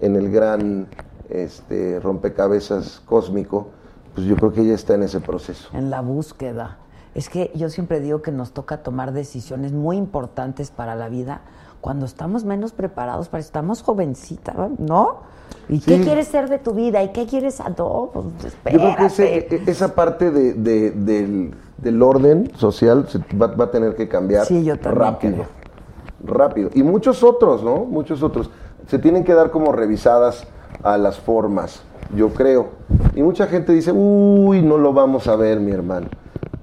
en 0.00 0.16
el 0.16 0.30
gran 0.30 0.88
este, 1.28 2.00
rompecabezas 2.00 3.00
cósmico? 3.06 3.68
Pues 4.14 4.26
yo 4.26 4.36
creo 4.36 4.52
que 4.52 4.62
ella 4.62 4.74
está 4.74 4.94
en 4.94 5.04
ese 5.04 5.20
proceso. 5.20 5.68
En 5.72 5.88
la 5.90 6.00
búsqueda. 6.00 6.78
Es 7.14 7.28
que 7.28 7.50
yo 7.54 7.68
siempre 7.70 8.00
digo 8.00 8.22
que 8.22 8.30
nos 8.32 8.52
toca 8.52 8.82
tomar 8.82 9.12
decisiones 9.12 9.72
muy 9.72 9.96
importantes 9.96 10.70
para 10.70 10.94
la 10.94 11.08
vida 11.08 11.40
cuando 11.80 12.06
estamos 12.06 12.44
menos 12.44 12.72
preparados, 12.72 13.28
para 13.28 13.40
estamos 13.40 13.82
jovencita, 13.82 14.68
¿no? 14.78 15.18
¿Y 15.68 15.80
qué 15.80 16.00
quieres 16.00 16.28
ser 16.28 16.48
de 16.48 16.58
tu 16.58 16.72
vida? 16.74 17.02
¿Y 17.02 17.08
qué 17.12 17.26
quieres 17.26 17.60
a 17.60 17.70
no, 17.70 18.10
pues 18.12 18.26
Yo 18.72 18.78
creo 18.78 18.96
que 18.96 19.06
ese- 19.06 19.38
espérate. 19.38 19.56
e- 19.56 19.70
esa 19.70 19.94
parte 19.94 20.30
de, 20.30 20.52
de- 20.54 20.90
del, 20.92 21.54
del 21.82 22.02
orden 22.02 22.50
social 22.56 23.06
se 23.08 23.18
va, 23.36 23.48
va 23.48 23.64
a 23.64 23.70
tener 23.70 23.94
que 23.94 24.08
cambiar 24.08 24.44
Sí, 24.46 24.64
yo 24.64 24.76
también 24.78 25.02
rápido. 25.04 25.32
creo. 25.34 25.46
Rápido. 26.22 26.70
Y 26.74 26.82
muchos 26.82 27.22
otros, 27.22 27.62
¿no? 27.62 27.84
Muchos 27.84 28.22
otros. 28.22 28.50
Se 28.86 28.98
tienen 28.98 29.24
que 29.24 29.32
dar 29.34 29.50
como 29.50 29.72
revisadas 29.72 30.46
a 30.82 30.98
las 30.98 31.18
formas, 31.18 31.82
yo 32.14 32.28
creo. 32.30 32.70
Y 33.14 33.22
mucha 33.22 33.46
gente 33.46 33.72
dice, 33.72 33.92
uy, 33.92 34.62
no 34.62 34.76
lo 34.78 34.92
vamos 34.92 35.26
a 35.28 35.36
ver, 35.36 35.60
mi 35.60 35.70
hermano. 35.72 36.08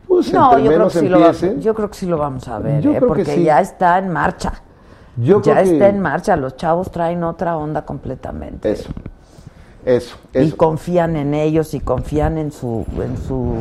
Pues 0.07 0.31
No, 0.33 0.51
entre 0.53 0.63
yo 0.63 0.71
creo, 0.71 0.87
que 0.87 0.99
sí 0.99 1.09
lo 1.09 1.19
va- 1.19 1.31
yo 1.59 1.73
creo 1.75 1.89
que 1.89 1.97
sí 1.97 2.05
lo 2.05 2.17
vamos 2.17 2.47
a 2.47 2.59
ver, 2.59 2.85
¿eh? 2.85 2.99
porque 3.05 3.25
sí. 3.25 3.43
ya 3.43 3.59
está 3.59 3.97
en 3.97 4.09
marcha. 4.09 4.53
Yo 5.17 5.41
ya 5.41 5.53
creo 5.53 5.63
que- 5.65 5.71
está 5.73 5.89
en 5.89 5.99
marcha, 5.99 6.35
los 6.37 6.55
chavos 6.55 6.91
traen 6.91 7.23
otra 7.23 7.57
onda 7.57 7.83
completamente. 7.85 8.71
Eso. 8.71 8.89
Eso. 9.87 10.17
Y 10.33 10.51
confían 10.51 11.15
en 11.15 11.33
ellos 11.33 11.73
y 11.73 11.79
confían 11.79 12.37
en 12.37 12.51
su 12.51 12.85
en 13.01 13.17
su 13.17 13.55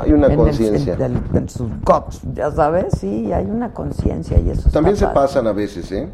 Hay 0.00 0.12
una 0.12 0.34
conciencia. 0.34 0.96
en, 1.34 1.48
sus 1.50 1.70
cops, 1.84 2.22
ya 2.34 2.50
sabes, 2.50 2.94
sí, 2.98 3.30
hay 3.34 3.44
una 3.44 3.74
conciencia 3.74 4.38
y 4.40 4.48
eso 4.48 4.70
También 4.70 4.96
se 4.96 5.04
padre. 5.04 5.14
pasan 5.20 5.46
a 5.46 5.52
veces, 5.52 5.92
¿eh? 5.92 6.08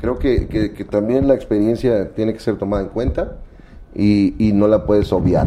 Creo 0.00 0.18
que, 0.18 0.48
que- 0.48 0.72
que 0.72 0.84
también 0.84 1.28
la 1.28 1.34
experiencia 1.34 2.10
tiene 2.12 2.32
que 2.32 2.40
ser 2.40 2.56
tomada 2.58 2.82
en 2.82 2.88
cuenta 2.88 3.36
y, 3.94 4.34
y 4.44 4.52
no 4.52 4.66
la 4.66 4.84
puedes 4.84 5.12
obviar. 5.12 5.46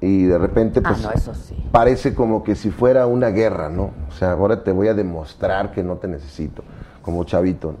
Y 0.00 0.24
de 0.24 0.36
repente, 0.36 0.80
Ah, 0.82 0.88
pues, 0.88 1.02
no, 1.04 1.12
eso 1.12 1.32
sí. 1.34 1.54
parece 1.70 2.12
como 2.12 2.42
que 2.42 2.56
si 2.56 2.70
fuera 2.70 3.06
una 3.06 3.28
guerra, 3.28 3.68
¿no? 3.68 3.92
O 4.08 4.12
sea, 4.18 4.32
ahora 4.32 4.64
te 4.64 4.72
voy 4.72 4.88
a 4.88 4.94
demostrar 4.94 5.70
que 5.70 5.84
no 5.84 5.94
te 5.98 6.08
necesito, 6.08 6.64
como 7.02 7.22
chavito, 7.22 7.76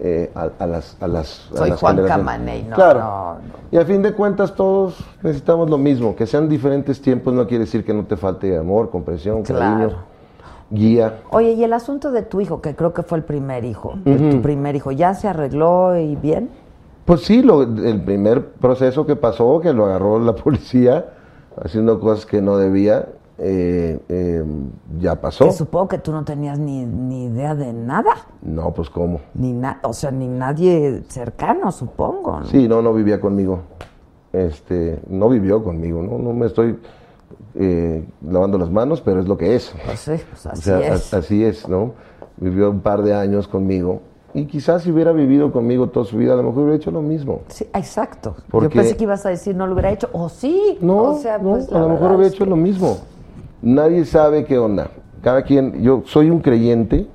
eh, 0.00 0.30
a, 0.34 0.50
a 0.58 0.66
las, 0.66 0.96
a 1.00 1.06
las, 1.08 1.50
a 1.52 1.56
Soy 1.58 1.70
las 1.70 1.80
Juan. 1.80 2.04
Camaney, 2.06 2.64
no, 2.64 2.74
claro. 2.76 3.00
no, 3.00 3.34
no. 3.34 3.40
Y 3.70 3.76
a 3.78 3.84
fin 3.84 4.02
de 4.02 4.12
cuentas 4.12 4.54
todos 4.54 4.96
necesitamos 5.22 5.68
lo 5.70 5.78
mismo, 5.78 6.14
que 6.14 6.26
sean 6.26 6.48
diferentes 6.48 7.00
tiempos 7.00 7.32
no 7.34 7.46
quiere 7.46 7.64
decir 7.64 7.84
que 7.84 7.92
no 7.94 8.04
te 8.04 8.16
falte 8.16 8.56
amor, 8.56 8.90
comprensión, 8.90 9.42
Claro. 9.42 9.78
cariño, 9.78 9.96
guía. 10.70 11.20
Oye, 11.30 11.52
y 11.52 11.64
el 11.64 11.72
asunto 11.72 12.10
de 12.12 12.22
tu 12.22 12.40
hijo, 12.40 12.60
que 12.60 12.74
creo 12.74 12.92
que 12.92 13.02
fue 13.02 13.18
el 13.18 13.24
primer 13.24 13.64
hijo, 13.64 13.94
Ujú. 14.04 14.30
tu 14.30 14.42
primer 14.42 14.76
hijo, 14.76 14.92
¿ya 14.92 15.14
se 15.14 15.28
arregló 15.28 15.96
y 15.96 16.16
bien? 16.16 16.50
Pues 17.04 17.22
sí, 17.22 17.42
lo- 17.42 17.62
el 17.62 18.02
primer 18.02 18.44
proceso 18.52 19.06
que 19.06 19.14
pasó, 19.16 19.60
que 19.60 19.72
lo 19.72 19.86
agarró 19.86 20.18
la 20.18 20.34
policía 20.36 21.12
haciendo 21.62 22.00
cosas 22.00 22.26
que 22.26 22.42
no 22.42 22.58
debía, 22.58 23.06
eh, 23.38 23.98
eh, 24.08 24.44
ya 24.98 25.20
pasó. 25.20 25.44
Que 25.44 25.52
supongo 25.52 25.88
que 25.88 25.98
tú 25.98 26.12
no 26.12 26.24
tenías 26.24 26.58
ni, 26.58 26.84
ni 26.86 27.26
idea 27.26 27.54
de 27.54 27.72
nada, 27.72 28.12
No, 28.42 28.72
pues 28.72 28.88
cómo. 28.90 29.20
ni 29.34 29.52
na- 29.52 29.78
o 29.82 29.92
sea, 29.92 30.10
ni 30.10 30.26
nadie 30.26 31.02
cercano, 31.08 31.70
supongo. 31.72 32.40
¿no? 32.40 32.46
Sí, 32.46 32.66
no, 32.68 32.80
no 32.82 32.92
vivía 32.94 33.20
conmigo. 33.20 33.60
Este, 34.32 35.00
no 35.08 35.28
vivió 35.28 35.62
conmigo, 35.62 36.02
no, 36.02 36.18
no 36.18 36.32
me 36.32 36.46
estoy 36.46 36.78
eh, 37.54 38.06
lavando 38.28 38.58
las 38.58 38.70
manos, 38.70 39.00
pero 39.00 39.20
es 39.20 39.26
lo 39.28 39.36
que 39.36 39.54
es. 39.56 39.72
Pues 39.84 40.00
sí, 40.00 40.12
pues 40.30 40.46
O 40.46 40.50
así 40.50 40.62
sea, 40.62 40.80
es. 40.94 41.14
así 41.14 41.44
es, 41.44 41.68
¿no? 41.68 41.92
Vivió 42.38 42.70
un 42.70 42.80
par 42.80 43.02
de 43.02 43.14
años 43.14 43.48
conmigo 43.48 44.00
y 44.34 44.44
quizás 44.46 44.82
si 44.82 44.90
hubiera 44.92 45.12
vivido 45.12 45.52
conmigo 45.52 45.88
toda 45.88 46.04
su 46.04 46.18
vida, 46.18 46.34
a 46.34 46.36
lo 46.36 46.42
mejor 46.42 46.64
hubiera 46.64 46.76
hecho 46.76 46.90
lo 46.90 47.00
mismo. 47.00 47.40
Sí, 47.48 47.66
exacto. 47.72 48.36
Yo 48.52 48.68
pensé 48.68 48.96
que 48.96 49.04
ibas 49.04 49.24
a 49.24 49.30
decir 49.30 49.56
no 49.56 49.66
lo 49.66 49.72
hubiera 49.72 49.90
hecho, 49.90 50.10
o 50.12 50.28
sí. 50.28 50.76
No, 50.82 51.12
o 51.12 51.18
sea, 51.18 51.38
no, 51.38 51.50
pues, 51.52 51.72
a 51.72 51.78
lo 51.78 51.88
mejor 51.88 52.12
hubiera 52.12 52.28
hecho 52.28 52.44
que- 52.44 52.50
lo 52.50 52.56
mismo. 52.56 52.98
Nadie 53.66 54.04
sabe 54.04 54.44
qué 54.44 54.58
onda. 54.58 54.90
Cada 55.22 55.42
quien, 55.42 55.82
yo 55.82 56.04
soy 56.06 56.30
un 56.30 56.38
creyente, 56.38 57.08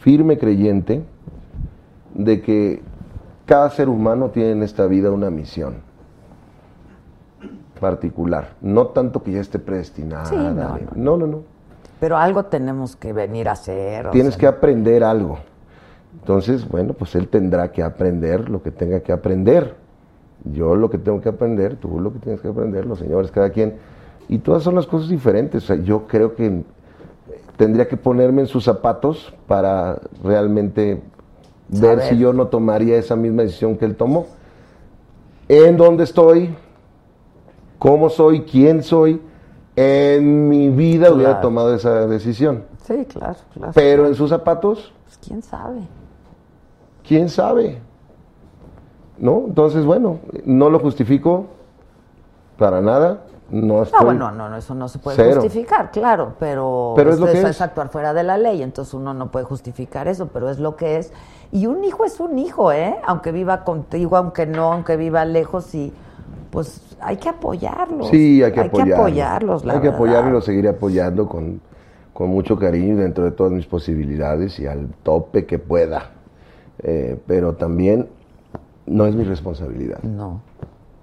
firme 0.00 0.36
creyente, 0.38 1.04
de 2.14 2.42
que 2.42 2.82
cada 3.46 3.70
ser 3.70 3.88
humano 3.88 4.30
tiene 4.30 4.50
en 4.50 4.64
esta 4.64 4.86
vida 4.86 5.12
una 5.12 5.30
misión 5.30 5.74
particular. 7.78 8.54
No 8.60 8.88
tanto 8.88 9.22
que 9.22 9.30
ya 9.30 9.40
esté 9.40 9.60
predestinada. 9.60 10.24
Sí, 10.24 10.34
no, 10.34 10.78
no, 10.96 11.16
no, 11.16 11.26
no. 11.28 11.42
Pero 12.00 12.16
algo 12.16 12.46
tenemos 12.46 12.96
que 12.96 13.12
venir 13.12 13.48
a 13.48 13.52
hacer. 13.52 14.08
o 14.08 14.10
Tienes 14.10 14.34
sea, 14.34 14.40
que 14.40 14.46
aprender 14.48 15.04
algo. 15.04 15.38
Entonces, 16.18 16.68
bueno, 16.68 16.92
pues 16.92 17.14
él 17.14 17.28
tendrá 17.28 17.70
que 17.70 17.84
aprender 17.84 18.48
lo 18.48 18.64
que 18.64 18.72
tenga 18.72 18.98
que 18.98 19.12
aprender. 19.12 19.76
Yo 20.42 20.74
lo 20.74 20.90
que 20.90 20.98
tengo 20.98 21.20
que 21.20 21.28
aprender, 21.28 21.76
tú 21.76 22.00
lo 22.00 22.12
que 22.12 22.18
tienes 22.18 22.40
que 22.40 22.48
aprender, 22.48 22.84
los 22.84 22.98
señores, 22.98 23.30
cada 23.30 23.50
quien. 23.50 23.93
Y 24.28 24.38
todas 24.38 24.62
son 24.62 24.74
las 24.74 24.86
cosas 24.86 25.08
diferentes. 25.08 25.64
O 25.64 25.66
sea, 25.66 25.76
yo 25.76 26.06
creo 26.06 26.34
que 26.34 26.62
tendría 27.56 27.86
que 27.88 27.96
ponerme 27.96 28.42
en 28.42 28.46
sus 28.48 28.64
zapatos 28.64 29.32
para 29.46 29.98
realmente 30.22 31.02
ver 31.68 32.00
si 32.02 32.18
yo 32.18 32.32
no 32.32 32.48
tomaría 32.48 32.96
esa 32.96 33.16
misma 33.16 33.42
decisión 33.42 33.76
que 33.76 33.84
él 33.84 33.96
tomó. 33.96 34.26
En 35.48 35.76
dónde 35.76 36.04
estoy, 36.04 36.54
cómo 37.78 38.08
soy, 38.10 38.42
quién 38.42 38.82
soy. 38.82 39.20
En 39.76 40.48
mi 40.48 40.68
vida 40.70 41.12
hubiera 41.12 41.40
tomado 41.40 41.74
esa 41.74 42.06
decisión. 42.06 42.64
Sí, 42.86 43.04
claro, 43.06 43.36
claro. 43.52 43.72
Pero 43.74 44.06
en 44.06 44.14
sus 44.14 44.30
zapatos, 44.30 44.92
Pues, 45.04 45.18
quién 45.18 45.42
sabe. 45.42 45.80
quién 47.06 47.28
sabe. 47.28 47.78
¿No? 49.18 49.44
Entonces, 49.46 49.84
bueno, 49.84 50.18
no 50.44 50.70
lo 50.70 50.78
justifico 50.78 51.46
para 52.58 52.80
nada. 52.80 53.24
No, 53.54 53.82
estoy, 53.84 53.98
No, 54.00 54.04
bueno, 54.06 54.30
no, 54.32 54.48
no, 54.48 54.56
eso 54.56 54.74
no 54.74 54.88
se 54.88 54.98
puede 54.98 55.16
Cero. 55.16 55.40
justificar, 55.40 55.90
claro, 55.92 56.34
pero, 56.40 56.94
Pero 56.96 57.10
es 57.12 57.20
lo 57.20 57.26
eso 57.26 57.34
que 57.34 57.40
es 57.42 57.56
es. 57.56 57.60
actuar 57.60 57.88
fuera 57.88 58.12
de 58.12 58.22
la 58.24 58.36
ley, 58.36 58.62
entonces 58.62 58.92
uno 58.94 59.14
no 59.14 59.30
puede 59.30 59.44
justificar 59.44 60.08
eso, 60.08 60.26
pero 60.28 60.50
es 60.50 60.58
lo 60.58 60.74
que 60.76 60.96
es. 60.98 61.12
Y 61.52 61.66
un 61.66 61.84
hijo 61.84 62.04
es 62.04 62.18
un 62.20 62.38
hijo, 62.38 62.72
¿eh? 62.72 62.96
Aunque 63.06 63.30
viva 63.32 63.62
contigo, 63.64 64.16
aunque 64.16 64.46
no, 64.46 64.72
aunque 64.72 64.96
viva 64.96 65.24
lejos 65.24 65.74
y 65.74 65.92
pues 66.50 66.96
hay 67.00 67.16
que 67.18 67.28
apoyarlos. 67.28 68.08
Sí, 68.08 68.42
hay 68.42 68.52
que 68.52 68.60
apoyarlos. 68.60 68.98
apoyarlos, 68.98 69.64
la 69.64 69.72
Hay 69.74 69.78
que 69.80 69.84
verdad. 69.88 69.96
apoyarlo 69.96 70.30
y 70.30 70.32
lo 70.32 70.40
seguiré 70.40 70.68
apoyando 70.70 71.28
con, 71.28 71.60
con 72.12 72.30
mucho 72.30 72.58
cariño 72.58 72.94
y 72.94 72.96
dentro 72.96 73.24
de 73.24 73.30
todas 73.32 73.52
mis 73.52 73.66
posibilidades 73.66 74.58
y 74.58 74.66
al 74.66 74.88
tope 75.04 75.46
que 75.46 75.58
pueda. 75.60 76.10
Eh, 76.82 77.20
pero 77.26 77.54
también 77.54 78.08
no 78.86 79.06
es 79.06 79.14
mi 79.14 79.24
responsabilidad. 79.24 80.02
No. 80.02 80.40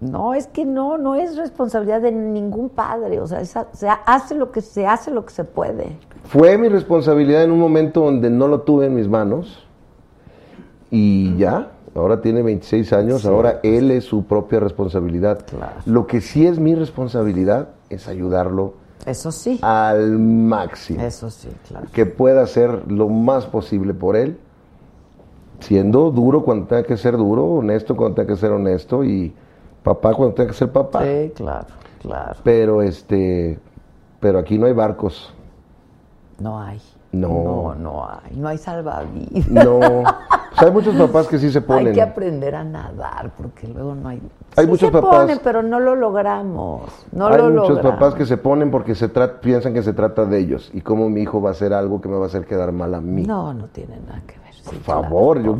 No, 0.01 0.33
es 0.33 0.47
que 0.47 0.65
no, 0.65 0.97
no 0.97 1.13
es 1.15 1.37
responsabilidad 1.37 2.01
de 2.01 2.11
ningún 2.11 2.69
padre. 2.69 3.19
O 3.19 3.27
sea, 3.27 3.39
esa- 3.39 3.67
se 3.71 3.87
hace 3.87 4.33
lo 4.35 4.51
que 4.51 4.61
se 4.61 4.87
hace 4.87 5.11
lo 5.11 5.25
que 5.25 5.31
se 5.33 5.43
puede. 5.43 5.95
Fue 6.25 6.57
mi 6.57 6.67
responsabilidad 6.69 7.43
en 7.43 7.51
un 7.51 7.59
momento 7.59 8.01
donde 8.01 8.29
no 8.31 8.47
lo 8.47 8.61
tuve 8.61 8.87
en 8.87 8.95
mis 8.95 9.07
manos 9.07 9.63
y 10.89 11.35
ya, 11.37 11.71
ahora 11.95 12.19
tiene 12.21 12.41
26 12.41 12.91
años, 12.93 13.25
ahora 13.25 13.59
él 13.63 13.91
es 13.91 14.05
su 14.05 14.25
propia 14.25 14.59
responsabilidad. 14.59 15.39
Lo 15.85 16.07
que 16.07 16.19
sí 16.21 16.45
es 16.47 16.59
mi 16.59 16.73
responsabilidad 16.75 17.69
es 17.89 18.07
ayudarlo 18.07 18.73
Eso 19.05 19.31
sí. 19.31 19.59
al 19.61 20.17
máximo. 20.17 21.01
Eso 21.01 21.29
sí, 21.29 21.49
claro. 21.67 21.87
Que 21.93 22.05
pueda 22.05 22.41
hacer 22.41 22.91
lo 22.91 23.07
más 23.07 23.45
posible 23.45 23.93
por 23.93 24.15
él, 24.15 24.37
siendo 25.59 26.09
duro 26.11 26.43
cuando 26.43 26.65
tenga 26.67 26.83
que 26.83 26.97
ser 26.97 27.17
duro, 27.17 27.45
honesto 27.45 27.95
cuando 27.95 28.15
tenga 28.15 28.33
que 28.33 28.39
ser 28.39 28.51
honesto 28.51 29.03
y 29.03 29.33
papá 29.83 30.13
cuando 30.13 30.33
tenga 30.35 30.49
que 30.51 30.57
ser 30.57 30.71
papá. 30.71 31.03
Sí, 31.03 31.31
claro, 31.35 31.67
claro. 32.01 32.39
Pero 32.43 32.81
este, 32.81 33.59
pero 34.19 34.39
aquí 34.39 34.57
no 34.57 34.65
hay 34.67 34.73
barcos. 34.73 35.33
No 36.39 36.59
hay. 36.59 36.81
No. 37.11 37.27
No, 37.27 37.75
no 37.75 38.07
hay. 38.09 38.37
No 38.37 38.47
hay 38.47 38.57
salvavidas. 38.57 39.47
No. 39.49 39.79
Sea, 39.81 40.67
hay 40.67 40.71
muchos 40.71 40.95
papás 40.95 41.27
que 41.27 41.37
sí 41.39 41.51
se 41.51 41.61
ponen. 41.61 41.87
Hay 41.87 41.93
que 41.93 42.01
aprender 42.01 42.55
a 42.55 42.63
nadar 42.63 43.31
porque 43.37 43.67
luego 43.67 43.95
no 43.95 44.09
hay. 44.09 44.21
Hay 44.55 44.65
Sí 44.65 44.69
muchos 44.71 44.87
se 44.89 44.93
papás- 44.93 45.17
ponen, 45.21 45.39
pero 45.43 45.61
no 45.61 45.79
lo 45.79 45.95
logramos. 45.95 46.83
No 47.11 47.27
Hay 47.27 47.37
lo 47.37 47.49
muchos 47.49 47.69
logramos. 47.69 47.91
papás 47.99 48.13
que 48.15 48.25
se 48.25 48.37
ponen 48.37 48.71
porque 48.71 48.95
se 48.95 49.09
piensan 49.09 49.73
que 49.73 49.83
se 49.83 49.93
trata 49.93 50.25
de 50.25 50.39
ellos 50.39 50.69
y 50.73 50.81
cómo 50.81 51.09
mi 51.09 51.21
hijo 51.21 51.41
va 51.41 51.49
a 51.49 51.51
hacer 51.51 51.73
algo 51.73 51.99
que 52.01 52.07
me 52.09 52.15
va 52.17 52.23
a 52.23 52.27
hacer 52.27 52.45
quedar 52.45 52.71
mal 52.71 52.93
a 52.95 53.01
mí. 53.01 53.23
No, 53.25 53.53
no 53.53 53.65
tiene 53.67 53.97
nada 54.07 54.21
que 54.25 54.37
ver. 54.39 54.51
Por 54.63 54.75
favor, 54.75 55.41
yo- 55.41 55.57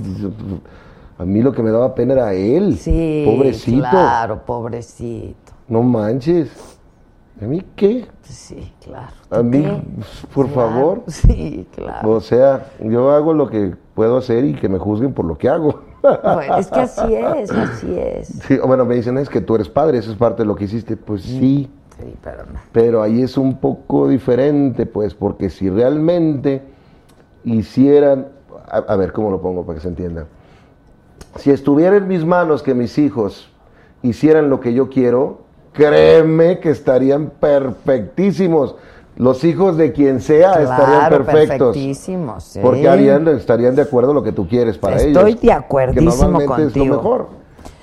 a 1.22 1.26
mí 1.26 1.41
lo 1.41 1.52
que 1.52 1.61
me 1.61 1.69
daba 1.72 1.93
pena 1.93 2.14
era 2.14 2.34
él. 2.34 2.77
Sí, 2.77 3.23
Pobrecito. 3.26 3.81
Claro, 3.89 4.41
pobrecito. 4.45 5.52
No 5.68 5.84
manches. 5.84 6.49
¿A 7.41 7.45
mí 7.45 7.64
qué? 7.76 8.06
Sí, 8.23 8.72
claro. 8.84 9.14
A 9.30 9.41
mí, 9.41 9.64
qué? 9.64 9.81
por 10.34 10.49
favor. 10.49 11.03
Sí, 11.07 11.68
claro. 11.76 12.11
O 12.11 12.19
sea, 12.22 12.72
yo 12.84 13.11
hago 13.11 13.34
lo 13.34 13.49
que 13.49 13.76
puedo 13.95 14.18
hacer 14.18 14.45
y 14.45 14.53
que 14.53 14.68
me 14.69 14.77
juzguen 14.80 15.14
por 15.14 15.26
lo 15.26 15.38
que 15.38 15.49
hago. 15.49 15.81
Bueno, 16.02 16.57
es 16.57 16.68
que 16.68 16.80
así 16.81 17.14
es, 17.14 17.52
así 17.52 17.95
es. 17.98 18.27
Sí, 18.48 18.57
bueno, 18.65 18.85
me 18.85 18.95
dicen, 18.95 19.18
es 19.18 19.30
que 19.30 19.41
tú 19.41 19.56
eres 19.56 19.69
padre, 19.69 19.99
eso 19.99 20.11
es 20.11 20.18
parte 20.18 20.41
de 20.43 20.48
lo 20.48 20.56
que 20.56 20.65
hiciste. 20.65 20.98
Pues 20.98 21.22
sí, 21.23 21.69
Sí, 21.99 22.15
pero 22.23 22.45
no. 22.45 22.60
pero 22.72 23.03
ahí 23.03 23.22
es 23.22 23.38
un 23.38 23.57
poco 23.60 24.07
diferente, 24.07 24.85
pues, 24.88 25.14
porque 25.14 25.49
si 25.52 25.69
realmente 25.69 26.64
hicieran, 27.43 28.27
a, 28.69 28.77
a 28.77 28.95
ver, 28.95 29.11
¿cómo 29.14 29.30
lo 29.30 29.41
pongo 29.41 29.64
para 29.65 29.76
que 29.77 29.81
se 29.84 29.89
entienda? 29.89 30.26
Si 31.35 31.51
estuviera 31.51 31.97
en 31.97 32.07
mis 32.07 32.25
manos 32.25 32.63
que 32.63 32.73
mis 32.73 32.97
hijos 32.97 33.49
hicieran 34.01 34.49
lo 34.49 34.59
que 34.59 34.73
yo 34.73 34.89
quiero, 34.89 35.41
créeme 35.73 36.59
que 36.59 36.69
estarían 36.69 37.31
perfectísimos. 37.39 38.75
Los 39.17 39.43
hijos 39.43 39.77
de 39.77 39.91
quien 39.91 40.21
sea 40.21 40.53
estarían 40.61 41.09
perfectos. 41.09 41.75
perfectísimos, 41.75 42.43
sí. 42.43 42.59
Porque 42.61 42.87
harían, 42.87 43.27
estarían 43.27 43.75
de 43.75 43.83
acuerdo 43.83 44.13
lo 44.13 44.23
que 44.23 44.31
tú 44.31 44.47
quieres 44.47 44.77
para 44.77 45.01
ellos. 45.01 45.17
Estoy 45.17 45.33
de 45.33 45.39
que 45.39 45.51
acuerdísimo 45.51 46.15
normalmente 46.15 46.63
contigo. 46.63 46.85
es 46.85 46.89
lo 46.89 46.95
mejor. 46.97 47.27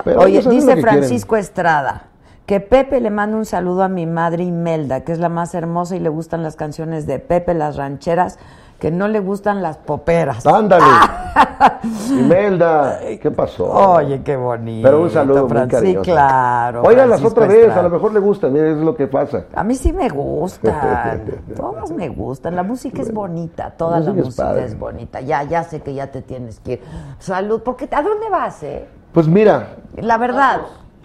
Pero 0.05 0.21
Oye, 0.21 0.39
dice 0.39 0.51
que 0.51 0.61
quieren. 0.61 0.83
Francisco 0.83 1.37
Estrada 1.37 2.09
que 2.49 2.61
Pepe 2.61 3.03
le 3.03 3.11
manda 3.11 3.37
un 3.37 3.45
saludo 3.45 3.83
a 3.83 3.91
mi 3.91 4.07
madre 4.07 4.43
Imelda, 4.43 5.03
que 5.03 5.13
es 5.13 5.19
la 5.19 5.29
más 5.29 5.55
hermosa 5.55 5.97
y 5.97 6.01
le 6.01 6.09
gustan 6.09 6.43
las 6.43 6.57
canciones 6.57 7.07
de 7.07 7.19
Pepe, 7.19 7.53
las 7.53 7.77
rancheras, 7.77 8.39
que 8.79 8.91
no 8.91 9.09
le 9.09 9.19
gustan 9.21 9.61
las 9.63 9.77
poperas. 9.77 10.47
Ándale. 10.47 10.85
Imelda, 12.11 13.01
¿qué 13.21 13.31
pasó? 13.31 13.67
Oye, 13.71 14.23
qué 14.23 14.37
bonito. 14.37 14.87
Pero 14.87 15.03
un 15.03 15.11
saludo 15.11 15.43
muy 15.43 15.51
Fran- 15.51 15.69
cariñoso. 15.69 16.05
Sí, 16.05 16.11
claro. 16.11 16.83
Óiganlas 16.83 17.21
Francisco 17.21 17.41
otra 17.45 17.55
vez, 17.55 17.77
a 17.77 17.83
lo 17.83 17.91
mejor 17.91 18.13
le 18.13 18.21
gustan, 18.21 18.53
mire, 18.53 18.73
es 18.73 18.79
lo 18.79 18.95
que 18.95 19.07
pasa. 19.09 19.45
A 19.55 19.65
mí 19.65 19.75
sí 19.75 19.93
me 19.93 20.09
gustan, 20.09 21.25
todas 21.57 21.91
me 21.91 22.09
gustan. 22.09 22.55
La 22.55 22.63
música 22.63 23.03
es 23.03 23.13
bonita, 23.13 23.71
toda 23.71 24.01
la 24.01 24.13
música 24.13 24.59
es 24.59 24.79
bonita. 24.79 25.21
Ya, 25.21 25.43
ya 25.43 25.65
sé 25.65 25.81
que 25.81 25.95
ya 25.95 26.09
te 26.11 26.23
tienes 26.23 26.61
que 26.61 26.75
ir. 26.75 26.83
Salud, 27.19 27.63
porque 27.65 27.89
¿a 27.91 28.03
dónde 28.03 28.29
vas, 28.31 28.63
eh? 28.63 28.87
Pues 29.13 29.27
mira, 29.27 29.77
La 29.97 30.19
verdad. 30.19 30.61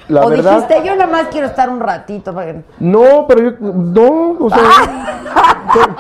La 0.10 0.26
o 0.26 0.30
verdad- 0.30 0.56
dijiste, 0.68 0.86
yo 0.86 0.95
nada 0.95 1.10
más 1.10 1.28
quiero 1.32 1.48
estar 1.48 1.70
un 1.70 1.80
ratito. 1.80 2.34
para 2.34 2.53
que- 2.53 2.61
no, 2.80 3.26
pero 3.28 3.41
yo, 3.41 3.52
no, 3.61 4.38
o 4.45 4.49
sea, 4.49 4.60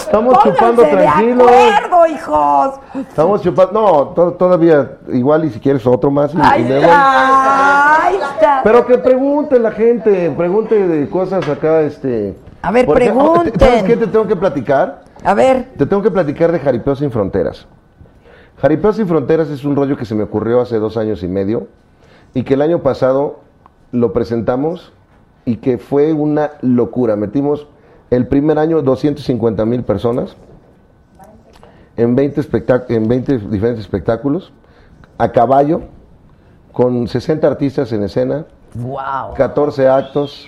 estamos 0.00 0.38
chupando 0.42 0.82
de 0.82 0.88
tranquilos. 0.90 1.48
acuerdo, 1.50 2.06
hijos! 2.06 2.80
Estamos 3.08 3.42
chupando, 3.42 3.72
no, 3.80 4.04
to- 4.08 4.32
todavía, 4.32 4.92
igual 5.12 5.44
y 5.44 5.50
si 5.50 5.60
quieres 5.60 5.86
otro 5.86 6.10
más 6.10 6.34
y, 6.34 6.38
Ahí 6.42 6.62
está, 6.70 8.06
ahí 8.06 8.16
está. 8.16 8.60
Pero 8.64 8.86
que 8.86 8.98
pregunte 8.98 9.58
la 9.58 9.70
gente, 9.72 10.30
pregunte 10.36 10.88
de 10.88 11.08
cosas 11.08 11.48
acá, 11.48 11.80
este. 11.82 12.36
A 12.62 12.70
ver, 12.72 12.84
ejemplo, 12.84 12.94
pregunten. 12.94 13.52
¿Sabes 13.60 13.82
qué 13.84 13.96
te 13.96 14.06
tengo 14.06 14.26
que 14.26 14.36
platicar? 14.36 15.02
A 15.24 15.34
ver, 15.34 15.68
Te 15.78 15.86
tengo 15.86 16.02
que 16.02 16.10
platicar 16.10 16.50
de 16.50 16.58
Jaripeo 16.58 16.96
sin 16.96 17.10
Fronteras. 17.10 17.66
Jaripeo 18.60 18.92
sin 18.92 19.06
Fronteras 19.06 19.48
es 19.50 19.64
un 19.64 19.76
rollo 19.76 19.96
que 19.96 20.04
se 20.04 20.14
me 20.14 20.24
ocurrió 20.24 20.60
hace 20.60 20.78
dos 20.78 20.96
años 20.96 21.22
y 21.22 21.28
medio 21.28 21.68
y 22.34 22.42
que 22.44 22.54
el 22.54 22.62
año 22.62 22.82
pasado 22.82 23.40
lo 23.92 24.12
presentamos 24.12 24.92
y 25.44 25.56
que 25.56 25.78
fue 25.78 26.12
una 26.12 26.52
locura. 26.60 27.16
Metimos 27.16 27.66
el 28.10 28.26
primer 28.26 28.58
año 28.58 28.82
250 28.82 29.64
mil 29.64 29.82
personas 29.84 30.36
en 31.96 32.14
20, 32.16 32.40
espectac- 32.40 32.84
en 32.90 33.08
20 33.08 33.38
diferentes 33.38 33.80
espectáculos, 33.84 34.52
a 35.18 35.32
caballo, 35.32 35.82
con 36.72 37.08
60 37.08 37.46
artistas 37.46 37.92
en 37.92 38.04
escena, 38.04 38.46
wow. 38.74 39.34
14 39.34 39.88
actos, 39.88 40.46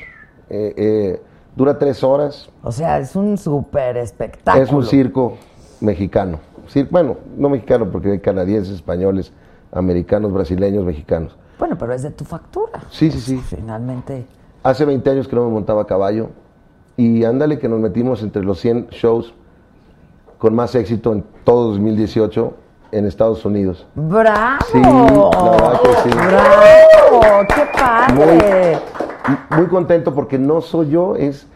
eh, 0.49 0.73
eh, 0.77 1.23
dura 1.57 1.79
tres 1.79 2.03
horas. 2.05 2.49
O 2.63 2.73
sea, 2.73 2.99
es 2.99 3.17
un 3.17 3.37
súper 3.37 3.97
espectáculo. 3.97 4.63
Es 4.65 4.73
un 4.73 4.85
circo 4.87 5.37
mexicano. 5.81 6.39
Cir- 6.73 6.89
bueno, 6.91 7.17
no 7.37 7.49
mexicano 7.51 7.91
porque 7.91 8.13
hay 8.13 8.21
canadienses, 8.21 8.77
españoles, 8.77 9.33
americanos, 9.73 10.33
brasileños, 10.33 10.85
mexicanos. 10.85 11.37
Bueno, 11.63 11.79
pero 11.79 11.95
es 11.95 12.03
de 12.03 12.11
tu 12.11 12.25
factura. 12.25 12.81
Sí, 12.91 13.13
sí, 13.13 13.21
sí. 13.21 13.39
Finalmente. 13.39 14.27
Hace 14.65 14.85
20 14.85 15.11
años 15.11 15.29
que 15.29 15.37
no 15.37 15.45
me 15.45 15.53
montaba 15.53 15.83
a 15.83 15.85
caballo 15.85 16.31
y 16.97 17.23
ándale 17.23 17.61
que 17.61 17.69
nos 17.69 17.79
metimos 17.79 18.21
entre 18.25 18.43
los 18.43 18.59
100 18.59 18.89
shows 18.89 19.33
con 20.39 20.57
más 20.57 20.75
éxito 20.75 21.13
en 21.13 21.25
todo 21.45 21.69
2018 21.69 22.53
en 22.91 23.07
Estados 23.07 23.45
Unidos. 23.45 23.87
¡Bravo! 23.95 24.59
Sí, 24.73 24.81
la 24.81 25.51
verdad 25.51 25.81
que 25.83 25.95
sí. 26.03 26.11
¡Bravo! 26.11 27.21
¡Qué 27.55 27.65
padre! 27.79 28.81
Muy, 29.29 29.39
muy 29.61 29.69
contento 29.69 30.13
porque 30.13 30.41
no 30.41 30.63
soy 30.63 30.91
yo, 30.91 31.15
es 31.15 31.47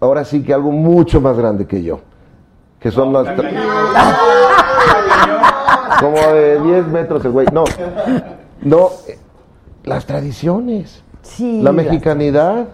ahora 0.00 0.24
sí 0.24 0.42
que 0.42 0.54
algo 0.54 0.72
mucho 0.72 1.20
más 1.20 1.36
grande 1.36 1.66
que 1.66 1.82
yo. 1.82 2.00
Que 2.80 2.90
son 2.90 3.12
las... 3.12 3.28
Como 6.00 6.16
de 6.16 6.58
10 6.58 6.86
metros 6.86 7.22
el 7.26 7.32
güey. 7.32 7.46
No, 7.52 7.64
no, 8.62 8.88
eh, 9.08 9.18
las 9.84 10.06
tradiciones, 10.06 11.02
Sí. 11.22 11.60
la 11.62 11.72
mexicanidad, 11.72 12.68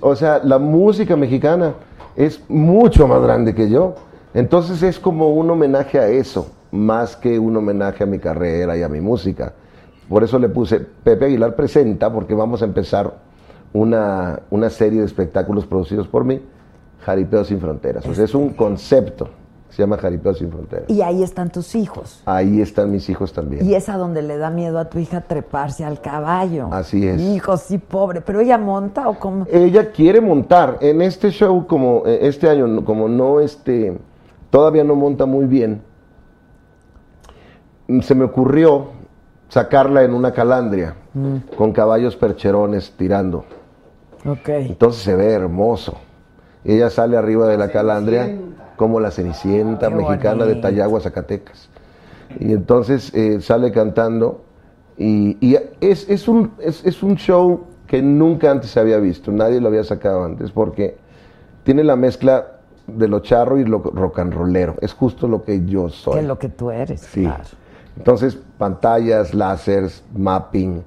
o 0.00 0.16
sea, 0.16 0.40
la 0.42 0.58
música 0.58 1.16
mexicana 1.16 1.74
es 2.16 2.42
mucho 2.48 3.06
más 3.08 3.22
grande 3.22 3.54
que 3.54 3.70
yo. 3.70 3.94
Entonces 4.34 4.82
es 4.82 4.98
como 4.98 5.30
un 5.30 5.50
homenaje 5.50 5.98
a 5.98 6.08
eso, 6.08 6.50
más 6.72 7.16
que 7.16 7.38
un 7.38 7.56
homenaje 7.56 8.02
a 8.02 8.06
mi 8.06 8.18
carrera 8.18 8.76
y 8.76 8.82
a 8.82 8.88
mi 8.88 9.00
música. 9.00 9.52
Por 10.08 10.24
eso 10.24 10.38
le 10.38 10.48
puse 10.48 10.80
Pepe 10.80 11.26
Aguilar 11.26 11.54
Presenta, 11.54 12.12
porque 12.12 12.34
vamos 12.34 12.62
a 12.62 12.64
empezar 12.64 13.14
una, 13.72 14.40
una 14.50 14.70
serie 14.70 15.00
de 15.00 15.06
espectáculos 15.06 15.66
producidos 15.66 16.08
por 16.08 16.24
mí, 16.24 16.40
Jaripeo 17.04 17.44
sin 17.44 17.60
Fronteras. 17.60 18.04
O 18.06 18.14
sea, 18.14 18.24
es 18.24 18.34
un 18.34 18.50
concepto, 18.50 19.28
se 19.74 19.82
llama 19.82 19.98
Jaripeo 19.98 20.32
sin 20.34 20.50
Fronteras. 20.50 20.88
Y 20.88 21.02
ahí 21.02 21.22
están 21.22 21.50
tus 21.50 21.74
hijos. 21.74 22.22
Ahí 22.26 22.60
están 22.60 22.90
mis 22.92 23.08
hijos 23.08 23.32
también. 23.32 23.66
Y 23.66 23.74
es 23.74 23.88
a 23.88 23.96
donde 23.96 24.22
le 24.22 24.36
da 24.38 24.48
miedo 24.50 24.78
a 24.78 24.88
tu 24.88 24.98
hija 25.00 25.20
treparse 25.22 25.84
al 25.84 26.00
caballo. 26.00 26.68
Así 26.72 27.06
es. 27.06 27.20
Hijo, 27.20 27.56
sí, 27.56 27.78
pobre. 27.78 28.20
¿Pero 28.20 28.40
ella 28.40 28.56
monta 28.56 29.08
o 29.08 29.18
cómo? 29.18 29.46
Ella 29.50 29.90
quiere 29.90 30.20
montar 30.20 30.78
en 30.80 31.02
este 31.02 31.30
show, 31.30 31.66
como 31.66 32.02
eh, 32.06 32.20
este 32.22 32.48
año, 32.48 32.84
como 32.84 33.08
no, 33.08 33.40
este, 33.40 33.98
todavía 34.50 34.84
no 34.84 34.94
monta 34.94 35.26
muy 35.26 35.46
bien, 35.46 35.82
mm, 37.88 38.00
se 38.00 38.14
me 38.14 38.24
ocurrió 38.24 38.88
sacarla 39.48 40.02
en 40.04 40.14
una 40.14 40.32
calandria 40.32 40.94
Mm. 41.14 41.36
con 41.56 41.72
caballos 41.72 42.16
percherones 42.16 42.92
tirando. 42.96 43.44
Ok. 44.26 44.48
Entonces 44.48 45.02
se 45.02 45.14
ve 45.14 45.30
hermoso. 45.32 45.94
Ella 46.64 46.90
sale 46.90 47.16
arriba 47.16 47.46
de 47.48 47.58
la 47.58 47.70
calandria 47.70 48.36
como 48.76 49.00
la 49.00 49.10
Cenicienta 49.10 49.88
Qué 49.88 49.94
mexicana 49.94 50.44
de. 50.46 50.56
Tayagua, 50.56 51.00
Zacatecas. 51.00 51.68
Y 52.40 52.52
entonces 52.52 53.12
eh, 53.14 53.40
sale 53.40 53.70
cantando 53.70 54.42
y, 54.96 55.36
y 55.46 55.56
es, 55.80 56.08
es 56.08 56.26
un, 56.26 56.52
es, 56.58 56.84
es 56.84 57.02
un 57.02 57.16
show 57.16 57.64
que 57.86 58.02
nunca 58.02 58.50
antes 58.50 58.70
se 58.70 58.80
había 58.80 58.98
visto, 58.98 59.30
nadie 59.30 59.60
lo 59.60 59.68
había 59.68 59.84
sacado 59.84 60.24
antes 60.24 60.50
porque 60.50 60.96
tiene 61.64 61.84
la 61.84 61.96
mezcla 61.96 62.46
de 62.86 63.08
lo 63.08 63.20
charro 63.20 63.58
y 63.58 63.64
lo 63.64 63.78
rock 63.78 64.18
and 64.20 64.34
rollero. 64.34 64.76
Es 64.80 64.92
justo 64.92 65.28
lo 65.28 65.42
que 65.44 65.64
yo 65.64 65.88
soy. 65.88 66.14
Que 66.14 66.20
es 66.20 66.26
lo 66.26 66.38
que 66.38 66.48
tú 66.48 66.70
eres, 66.70 67.00
Sí. 67.00 67.22
claro. 67.22 67.44
Entonces, 67.96 68.36
pantallas, 68.58 69.34
láseres, 69.34 70.02
mapping, 70.16 70.82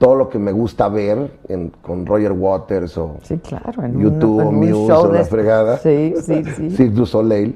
todo 0.00 0.14
lo 0.14 0.30
que 0.30 0.38
me 0.38 0.50
gusta 0.50 0.88
ver 0.88 1.30
en- 1.46 1.68
con 1.82 2.06
Roger 2.06 2.32
Waters 2.32 2.96
o 2.96 3.16
Sí, 3.22 3.36
claro. 3.36 3.82
En 3.84 3.96
un- 3.96 4.02
YouTube 4.02 4.40
en 4.40 4.46
o 4.46 4.52
Muse 4.52 4.72
show 4.88 5.04
o 5.04 5.08
de- 5.08 5.18
la 5.18 5.24
fregada. 5.26 5.76
Sí, 5.76 6.14
sí, 6.22 6.42
sí. 6.56 6.70
Cirque 6.70 6.94
du 6.94 7.04
Soleil, 7.04 7.54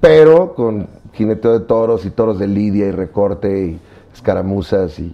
pero 0.00 0.54
con 0.54 0.86
jineteo 1.12 1.58
de 1.58 1.66
toros 1.66 2.06
y 2.06 2.10
toros 2.10 2.38
de 2.38 2.46
lidia 2.46 2.86
y 2.86 2.92
recorte 2.92 3.66
y 3.66 3.80
escaramuzas 4.14 4.96
y 5.00 5.12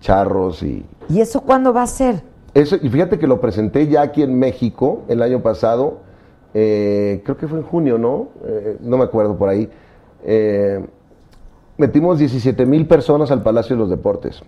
charros 0.00 0.62
y 0.64 0.84
¿Y 1.08 1.20
eso 1.20 1.40
cuándo 1.42 1.72
va 1.72 1.82
a 1.82 1.86
ser? 1.86 2.20
eso. 2.52 2.74
Y 2.82 2.88
fíjate 2.88 3.20
que 3.20 3.28
lo 3.28 3.40
presenté 3.40 3.86
ya 3.86 4.02
aquí 4.02 4.22
en 4.24 4.36
México 4.36 5.02
el 5.06 5.22
año 5.22 5.40
pasado, 5.40 5.98
eh, 6.52 7.22
creo 7.24 7.36
que 7.36 7.46
fue 7.46 7.58
en 7.60 7.64
junio, 7.64 7.96
¿no? 7.96 8.30
Eh, 8.44 8.76
no 8.80 8.96
me 8.98 9.04
acuerdo 9.04 9.36
por 9.36 9.48
ahí. 9.50 9.70
Eh, 10.24 10.84
metimos 11.76 12.18
17 12.18 12.66
mil 12.66 12.88
personas 12.88 13.30
al 13.30 13.42
Palacio 13.44 13.76
de 13.76 13.80
los 13.82 13.90
Deportes. 13.90 14.42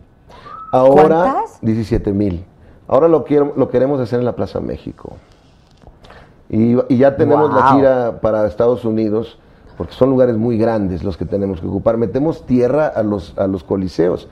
Ahora, 0.72 1.32
¿Cuántas? 1.32 1.60
17 1.62 2.12
mil. 2.12 2.44
Ahora 2.88 3.08
lo, 3.08 3.24
quiero, 3.24 3.52
lo 3.56 3.68
queremos 3.68 4.00
hacer 4.00 4.18
en 4.18 4.24
la 4.24 4.34
Plaza 4.34 4.60
México. 4.60 5.12
Y, 6.48 6.76
y 6.92 6.98
ya 6.98 7.16
tenemos 7.16 7.52
la 7.54 7.72
gira 7.74 8.20
para 8.20 8.46
Estados 8.46 8.84
Unidos, 8.84 9.38
porque 9.76 9.92
son 9.94 10.10
lugares 10.10 10.36
muy 10.36 10.58
grandes 10.58 11.04
los 11.04 11.16
que 11.16 11.24
tenemos 11.24 11.60
que 11.60 11.66
ocupar. 11.68 11.96
Metemos 11.96 12.44
tierra 12.46 12.88
a 12.88 13.02
los, 13.02 13.38
a 13.38 13.46
los 13.46 13.62
coliseos. 13.62 14.28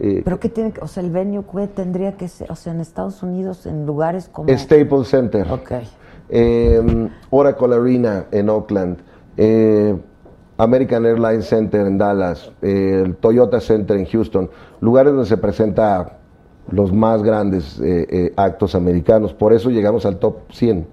Eh, 0.00 0.22
¿Pero 0.24 0.38
qué 0.40 0.48
tiene 0.48 0.72
que, 0.72 0.80
o 0.80 0.86
sea, 0.86 1.02
el 1.02 1.10
venue 1.10 1.44
que 1.44 1.66
tendría 1.66 2.16
que 2.16 2.28
ser, 2.28 2.50
o 2.50 2.54
sea, 2.54 2.72
en 2.72 2.80
Estados 2.80 3.22
Unidos, 3.22 3.66
en 3.66 3.84
lugares 3.84 4.28
como... 4.28 4.48
Staples 4.56 5.08
Center. 5.08 5.50
Ok. 5.50 5.72
eh, 6.30 7.08
Oracle 7.30 7.74
Arena 7.74 8.26
en 8.30 8.48
Oakland, 8.48 8.98
eh, 9.36 9.96
American 10.56 11.04
Airlines 11.04 11.46
Center 11.46 11.86
en 11.86 11.98
Dallas, 11.98 12.50
eh, 12.62 13.02
el 13.04 13.16
Toyota 13.16 13.60
Center 13.60 13.96
en 13.96 14.06
Houston, 14.06 14.50
lugares 14.80 15.12
donde 15.12 15.28
se 15.28 15.36
presenta 15.36 16.18
los 16.70 16.92
más 16.92 17.22
grandes 17.22 17.78
eh, 17.80 18.06
eh, 18.10 18.32
actos 18.36 18.74
americanos. 18.74 19.32
Por 19.32 19.52
eso 19.52 19.70
llegamos 19.70 20.04
al 20.06 20.18
top 20.18 20.52
100, 20.52 20.86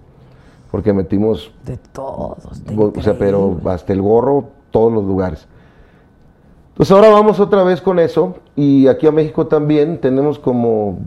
porque 0.72 0.94
metimos, 0.94 1.54
De 1.66 1.78
todos. 1.78 2.66
de 2.66 2.76
o 2.78 3.02
sea, 3.02 3.18
pero 3.18 3.58
hasta 3.66 3.94
el 3.94 4.02
gorro, 4.02 4.46
todos 4.72 4.92
los 4.92 5.04
lugares. 5.04 5.48
Entonces 6.70 6.94
ahora 6.94 7.10
vamos 7.10 7.40
otra 7.40 7.64
vez 7.64 7.82
con 7.82 8.00
eso 8.00 8.36
y 8.54 8.88
aquí 8.88 9.08
a 9.08 9.12
México 9.12 9.48
también 9.48 10.02
tenemos 10.02 10.38
como 10.40 10.98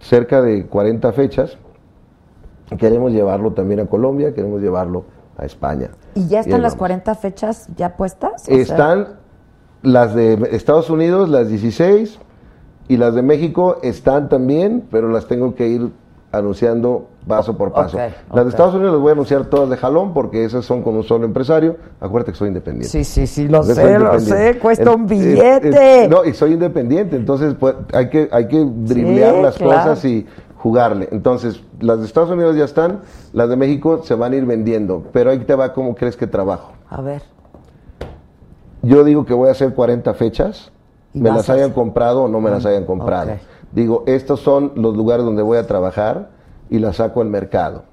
cerca 0.00 0.42
de 0.42 0.66
40 0.66 1.12
fechas. 1.12 1.56
Queremos 2.76 3.12
llevarlo 3.12 3.52
también 3.52 3.78
a 3.80 3.86
Colombia, 3.86 4.34
queremos 4.34 4.60
llevarlo 4.60 5.04
a 5.36 5.44
España. 5.44 5.90
¿Y 6.14 6.26
ya 6.26 6.40
están 6.40 6.62
las 6.62 6.72
vamos. 6.72 6.78
40 6.80 7.14
fechas 7.14 7.68
ya 7.76 7.96
puestas? 7.96 8.42
Sea, 8.42 8.56
Están 8.56 9.18
las 9.82 10.14
de 10.14 10.48
Estados 10.52 10.90
Unidos, 10.90 11.28
las 11.28 11.48
16, 11.48 12.18
y 12.88 12.96
las 12.96 13.14
de 13.14 13.22
México 13.22 13.78
están 13.82 14.28
también, 14.28 14.84
pero 14.90 15.08
las 15.10 15.26
tengo 15.26 15.54
que 15.54 15.68
ir 15.68 15.90
anunciando 16.32 17.08
paso 17.26 17.56
por 17.56 17.72
paso. 17.72 17.98
Las 18.32 18.44
de. 18.44 18.50
Estados 18.50 18.74
Unidos 18.74 18.92
las 18.92 19.00
voy 19.00 19.10
a 19.10 19.12
anunciar 19.12 19.46
todas 19.46 19.70
de 19.70 19.76
jalón 19.76 20.12
porque 20.12 20.44
esas 20.44 20.64
son 20.64 20.82
con 20.82 20.96
un 20.96 21.02
solo 21.02 21.24
empresario. 21.24 21.76
Acuérdate 22.00 22.32
que 22.32 22.38
soy 22.38 22.48
independiente. 22.48 22.88
Sí, 22.88 23.04
sí, 23.04 23.26
sí, 23.26 23.48
lo 23.48 23.62
sé, 23.62 23.98
lo 23.98 24.18
sé, 24.20 24.58
cuesta 24.60 24.90
un 24.90 25.06
billete. 25.06 26.08
no, 26.08 26.24
y 26.24 26.34
soy 26.34 26.52
independiente, 26.52 27.16
entonces 27.16 27.54
pues, 27.58 27.74
hay 27.92 28.08
que 28.08 28.28
hay 28.30 28.48
que 28.48 28.64
driblear 28.64 29.36
Sí, 29.36 29.42
las 29.42 29.56
claro. 29.56 29.72
cosas 29.72 30.04
y 30.04 30.26
jugarle. 30.56 31.08
Entonces, 31.12 31.62
las 31.80 32.00
de 32.00 32.06
Estados 32.06 32.30
Unidos 32.30 32.56
ya 32.56 32.64
están, 32.64 33.00
las 33.32 33.48
de 33.48 33.56
México 33.56 34.02
se 34.04 34.14
van 34.14 34.32
a 34.32 34.36
ir 34.36 34.44
vendiendo, 34.44 35.04
pero 35.12 35.30
ahí 35.30 35.38
te 35.38 35.54
va 35.54 35.72
cómo 35.72 35.94
crees 35.94 36.16
que 36.16 36.26
trabajo. 36.26 36.72
A 36.90 37.00
ver. 37.00 37.22
Yo 38.82 39.04
digo 39.04 39.24
que 39.24 39.34
voy 39.34 39.48
a 39.48 39.52
hacer 39.52 39.74
40 39.74 40.14
fechas, 40.14 40.70
me 41.12 41.30
las 41.30 41.50
hayan 41.50 41.72
comprado 41.72 42.24
o 42.24 42.28
no 42.28 42.40
me 42.40 42.50
las 42.50 42.64
hayan 42.66 42.84
comprado. 42.84 43.32
Digo, 43.72 44.04
estos 44.06 44.40
son 44.40 44.72
los 44.76 44.96
lugares 44.96 45.24
donde 45.24 45.42
voy 45.42 45.58
a 45.58 45.66
trabajar 45.66 46.30
y 46.70 46.78
las 46.78 46.96
saco 46.96 47.20
al 47.20 47.28
mercado. 47.28 47.84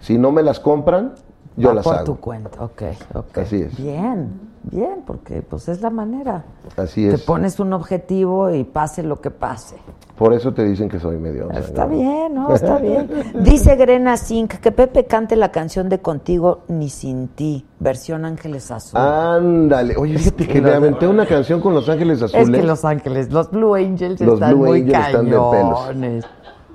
Si 0.00 0.18
no 0.18 0.32
me 0.32 0.42
las 0.42 0.60
compran, 0.60 1.14
yo 1.58 1.68
Va 1.68 1.74
las 1.74 1.84
por 1.84 1.94
hago. 1.96 2.04
tu 2.04 2.16
cuenta, 2.16 2.50
ok, 2.62 2.82
ok. 3.14 3.38
Así 3.38 3.62
es. 3.62 3.76
Bien, 3.76 4.28
bien, 4.62 5.02
porque 5.06 5.42
pues 5.42 5.68
es 5.68 5.82
la 5.82 5.90
manera. 5.90 6.44
Así 6.76 7.06
Te 7.08 7.16
es. 7.16 7.22
pones 7.22 7.58
un 7.60 7.72
objetivo 7.72 8.50
y 8.54 8.64
pase 8.64 9.02
lo 9.02 9.20
que 9.20 9.30
pase. 9.30 9.76
Por 10.16 10.32
eso 10.32 10.52
te 10.52 10.64
dicen 10.64 10.88
que 10.88 10.98
soy 10.98 11.16
medio. 11.16 11.48
Está 11.52 11.86
bien, 11.86 12.34
¿no? 12.34 12.52
Está 12.52 12.78
bien. 12.78 13.08
Dice 13.44 13.76
Grena 13.76 14.16
Zinc 14.16 14.54
que 14.54 14.72
Pepe 14.72 15.04
cante 15.06 15.36
la 15.36 15.52
canción 15.52 15.88
de 15.88 16.00
Contigo 16.00 16.60
ni 16.68 16.88
sin 16.90 17.28
ti, 17.28 17.64
versión 17.78 18.24
Ángeles 18.24 18.70
Azul. 18.72 18.98
Ándale. 19.00 19.94
Oye, 19.96 20.18
fíjate 20.18 20.46
que, 20.46 20.54
que 20.54 20.60
le 20.60 20.74
aventé 20.74 21.06
una 21.06 21.24
canción 21.26 21.60
con 21.60 21.72
Los 21.74 21.88
Ángeles 21.88 22.20
Azules. 22.22 22.48
es 22.48 22.54
que 22.60 22.66
Los 22.66 22.84
Ángeles, 22.84 23.32
los 23.32 23.50
Blue 23.50 23.74
Angels 23.76 24.20
Los 24.20 24.34
están 24.34 24.50
Blue 24.54 24.66
muy 24.66 24.80
Angels 24.80 25.06
están 25.06 25.24
de 25.26 25.30
pelos. 25.30 26.26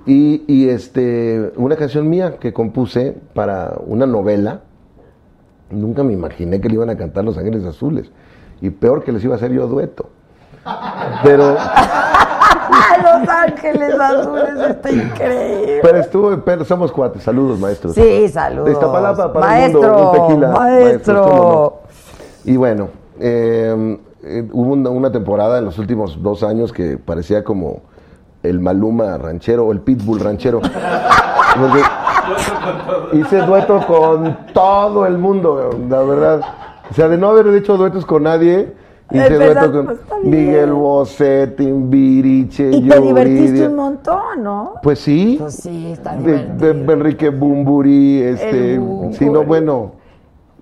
Y, 0.05 0.43
y, 0.47 0.68
este, 0.69 1.53
una 1.55 1.76
canción 1.77 2.10
mía 2.10 2.38
que 2.38 2.51
compuse 2.51 3.18
para 3.34 3.76
una 3.85 4.05
novela. 4.05 4.61
Nunca 5.73 6.03
me 6.03 6.13
imaginé 6.13 6.61
que 6.61 6.69
le 6.69 6.75
iban 6.75 6.89
a 6.89 6.97
cantar 6.97 7.23
Los 7.25 7.37
Ángeles 7.37 7.65
Azules. 7.65 8.11
Y 8.61 8.69
peor 8.69 9.03
que 9.03 9.11
les 9.11 9.23
iba 9.23 9.33
a 9.33 9.37
hacer 9.37 9.51
yo 9.51 9.67
dueto. 9.67 10.09
Pero, 11.23 11.55
¡Ah, 11.59 12.97
Los 13.19 13.29
Ángeles 13.29 13.99
Azules! 13.99 14.69
Está 14.69 14.91
increíble. 14.91 15.79
pero 15.81 15.97
estuvo, 15.97 16.37
pero 16.37 16.63
somos 16.63 16.91
cuates. 16.91 17.23
Saludos, 17.23 17.59
maestros. 17.59 17.93
Sí, 17.95 18.29
saludos. 18.29 18.65
De 18.65 18.71
Iztapalapa 18.71 19.33
para 19.33 19.45
maestro, 19.45 19.83
el 19.83 19.89
mundo, 19.91 20.11
un 20.11 20.27
tequila. 20.27 20.51
Maestro. 20.51 21.23
¿cómo 21.23 21.43
no? 21.43 21.73
Y 22.45 22.55
bueno, 22.57 22.89
eh, 23.19 23.97
eh, 24.23 24.47
hubo 24.53 24.73
una, 24.73 24.89
una 24.89 25.11
temporada 25.11 25.57
en 25.59 25.65
los 25.65 25.77
últimos 25.79 26.21
dos 26.21 26.43
años 26.43 26.71
que 26.71 26.97
parecía 26.97 27.43
como 27.43 27.81
el 28.43 28.59
Maluma 28.59 29.17
ranchero 29.17 29.65
o 29.65 29.71
el 29.71 29.81
Pitbull 29.81 30.19
ranchero. 30.19 30.61
Porque 31.59 31.81
hice 33.13 33.37
dueto 33.39 33.79
con 33.87 34.37
todo 34.53 35.05
el 35.05 35.17
mundo, 35.17 35.69
la 35.89 36.01
verdad. 36.03 36.41
O 36.89 36.93
sea, 36.93 37.07
de 37.07 37.17
no 37.17 37.29
haber 37.29 37.47
hecho 37.55 37.77
duetos 37.77 38.05
con 38.05 38.23
nadie, 38.23 38.73
hice 39.11 39.25
Empezaste, 39.27 39.53
dueto 39.53 39.71
con 39.71 39.85
pues. 39.85 39.99
Miguel 40.23 40.73
Bosé, 40.73 41.47
Timbiriche, 41.47 42.67
Y 42.67 42.71
te 42.71 42.77
Yuridia. 42.81 42.99
divertiste 43.01 43.67
un 43.67 43.75
montón, 43.75 44.43
¿no? 44.43 44.73
Pues 44.83 44.99
sí. 44.99 45.37
Pues 45.39 45.55
sí, 45.55 45.91
está 45.91 46.15
divertido. 46.15 46.73
de 46.73 46.93
Enrique 46.93 47.29
Bumburi, 47.29 48.21
este, 48.21 48.73
El 48.75 48.79
Bumburi. 48.79 49.13
sí, 49.15 49.29
no, 49.29 49.43
bueno, 49.43 49.91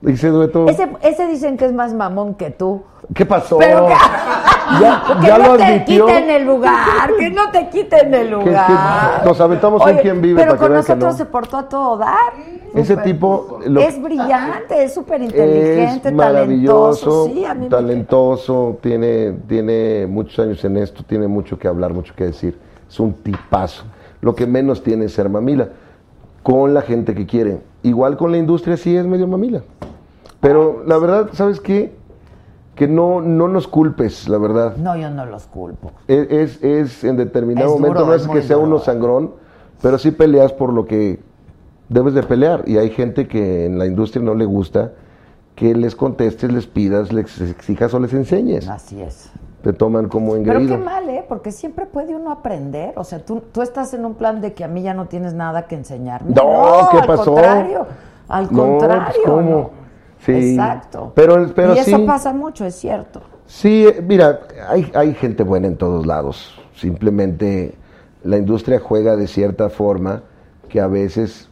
hice 0.03 0.30
dueto. 0.30 0.68
Ese, 0.68 0.90
ese 1.02 1.28
dicen 1.28 1.57
que 1.57 1.65
es 1.65 1.73
más 1.73 1.94
mamón 1.94 2.36
que 2.36 2.49
tú. 2.52 2.84
¿Qué 3.14 3.26
pasó? 3.26 3.57
Pero 3.57 3.88
que, 3.88 3.94
ya 4.82 5.03
que 5.22 5.28
ya 5.28 5.38
no 5.38 5.48
lo 5.53 5.57
te 5.57 5.84
quiten 5.86 6.30
el 6.30 6.45
lugar, 6.45 7.11
que 7.19 7.30
no 7.30 7.52
te 7.52 7.69
quiten 7.69 8.14
el 8.14 8.26
Que- 8.28 8.32
lugar. 8.32 9.22
que 9.22 9.28
nos 9.28 9.41
aventamos 9.41 9.86
un 9.86 9.98
quién 9.98 10.22
vive 10.22 10.41
Pero 10.41 10.52
para 10.56 10.57
que 10.57 10.60
con 10.60 10.68
que 10.69 10.76
nosotros 10.78 11.11
no. 11.14 11.18
se 11.18 11.26
portó 11.26 11.57
a 11.57 11.68
todo 11.69 11.98
dar. 11.98 12.34
Ese 12.73 12.95
tipo 12.98 13.60
lo- 13.65 13.82
es 13.82 14.02
brillante, 14.02 14.84
es 14.84 14.94
súper 14.94 15.22
inteligente, 15.22 16.07
es 16.10 16.14
maravilloso, 16.14 17.26
talentoso. 17.26 17.26
Sí, 17.34 17.45
a 17.45 17.53
mí 17.53 17.65
me- 17.65 17.69
talentoso, 17.69 18.78
tiene, 18.82 19.34
tiene 19.48 20.07
muchos 20.07 20.40
años 20.40 20.64
en 20.64 20.78
esto, 20.78 21.03
tiene 21.03 21.28
mucho 21.28 21.60
que 21.60 21.68
hablar, 21.68 21.94
mucho 21.94 22.14
que 22.15 22.26
decir. 22.26 22.57
Es 22.90 22.99
un 22.99 23.14
tipazo. 23.14 23.84
Lo 24.22 24.36
que 24.36 24.45
menos 24.48 24.84
tiene 24.84 25.06
es 25.06 25.14
ser 25.14 25.28
mamila. 25.30 25.68
Con 26.43 26.73
la 26.73 26.81
gente 26.81 27.13
que 27.13 27.26
quiere. 27.26 27.61
Igual 27.84 28.18
con 28.18 28.31
la 28.31 28.38
industria 28.38 28.77
sí 28.77 28.95
es 28.95 29.05
medio 29.05 29.27
mamila. 29.27 29.61
Pero 30.39 30.84
la 30.85 30.97
verdad, 30.97 31.30
¿sabes 31.34 31.59
qué? 31.59 31.93
Que 32.76 32.88
no, 32.88 33.22
no 33.22 33.47
nos 33.47 33.68
culpes, 33.68 34.27
la 34.27 34.38
verdad. 34.38 34.76
No, 34.77 34.95
yo 34.97 35.09
no 35.11 35.26
los 35.26 35.45
culpo. 35.45 35.91
Es, 36.07 36.31
es, 36.31 36.63
es 36.63 37.03
en 37.03 37.18
determinado 37.18 37.68
Es 37.68 37.73
momento, 37.73 37.99
duro, 37.99 38.07
no 38.11 38.15
es 38.15 38.27
que 38.27 38.41
sea 38.41 38.55
duro. 38.55 38.68
uno 38.68 38.80
sangrón, 38.80 39.31
pero 39.81 39.97
sí 39.99 40.11
peleas 40.11 40.51
por 40.53 40.73
lo 40.73 40.85
que 40.85 41.19
debes 41.89 42.13
de 42.13 42.23
pelear. 42.23 42.63
Y 42.65 42.77
hay 42.77 42.89
gente 42.89 43.27
que 43.27 43.65
en 43.65 43.77
la 43.77 43.85
industria 43.85 44.23
no 44.23 44.34
le 44.34 44.45
gusta 44.45 44.93
que 45.55 45.76
les 45.76 45.95
contestes, 45.95 46.51
les 46.51 46.65
pidas, 46.65 47.13
les 47.13 47.39
exijas 47.41 47.93
o 47.93 47.99
les 47.99 48.13
enseñes. 48.13 48.68
Así 48.68 48.99
es. 49.01 49.30
Te 49.63 49.73
toman 49.73 50.07
como 50.07 50.31
Pero 50.33 50.39
engreído. 50.59 50.77
qué 50.77 50.83
mal, 50.83 51.09
¿eh? 51.09 51.23
Porque 51.27 51.51
siempre 51.51 51.85
puede 51.85 52.15
uno 52.15 52.31
aprender. 52.31 52.93
O 52.95 53.03
sea, 53.03 53.19
tú, 53.23 53.43
tú 53.51 53.61
estás 53.61 53.93
en 53.93 54.05
un 54.05 54.15
plan 54.15 54.41
de 54.41 54.53
que 54.53 54.63
a 54.63 54.67
mí 54.67 54.81
ya 54.81 54.93
no 54.93 55.05
tienes 55.05 55.33
nada 55.33 55.67
que 55.67 55.75
enseñarme. 55.75 56.31
No, 56.33 56.88
¿qué 56.91 56.97
al 56.97 57.05
pasó? 57.07 57.33
contrario. 57.33 57.85
Al 58.27 58.43
No, 58.45 58.49
pues, 58.49 58.59
contrario. 58.59 59.21
¿cómo? 59.25 59.41
¿no? 59.41 59.69
Sí. 60.25 60.31
Exacto. 60.51 61.11
Pero, 61.15 61.47
pero 61.55 61.75
y 61.75 61.79
eso 61.79 61.97
sí. 61.97 62.03
pasa 62.07 62.33
mucho, 62.33 62.65
es 62.65 62.75
cierto. 62.75 63.21
Sí, 63.45 63.88
mira, 64.07 64.39
hay, 64.67 64.89
hay 64.95 65.13
gente 65.13 65.43
buena 65.43 65.67
en 65.67 65.77
todos 65.77 66.05
lados. 66.07 66.59
Simplemente 66.75 67.75
la 68.23 68.38
industria 68.38 68.79
juega 68.79 69.15
de 69.15 69.27
cierta 69.27 69.69
forma 69.69 70.23
que 70.69 70.79
a 70.79 70.88
veces, 70.88 71.49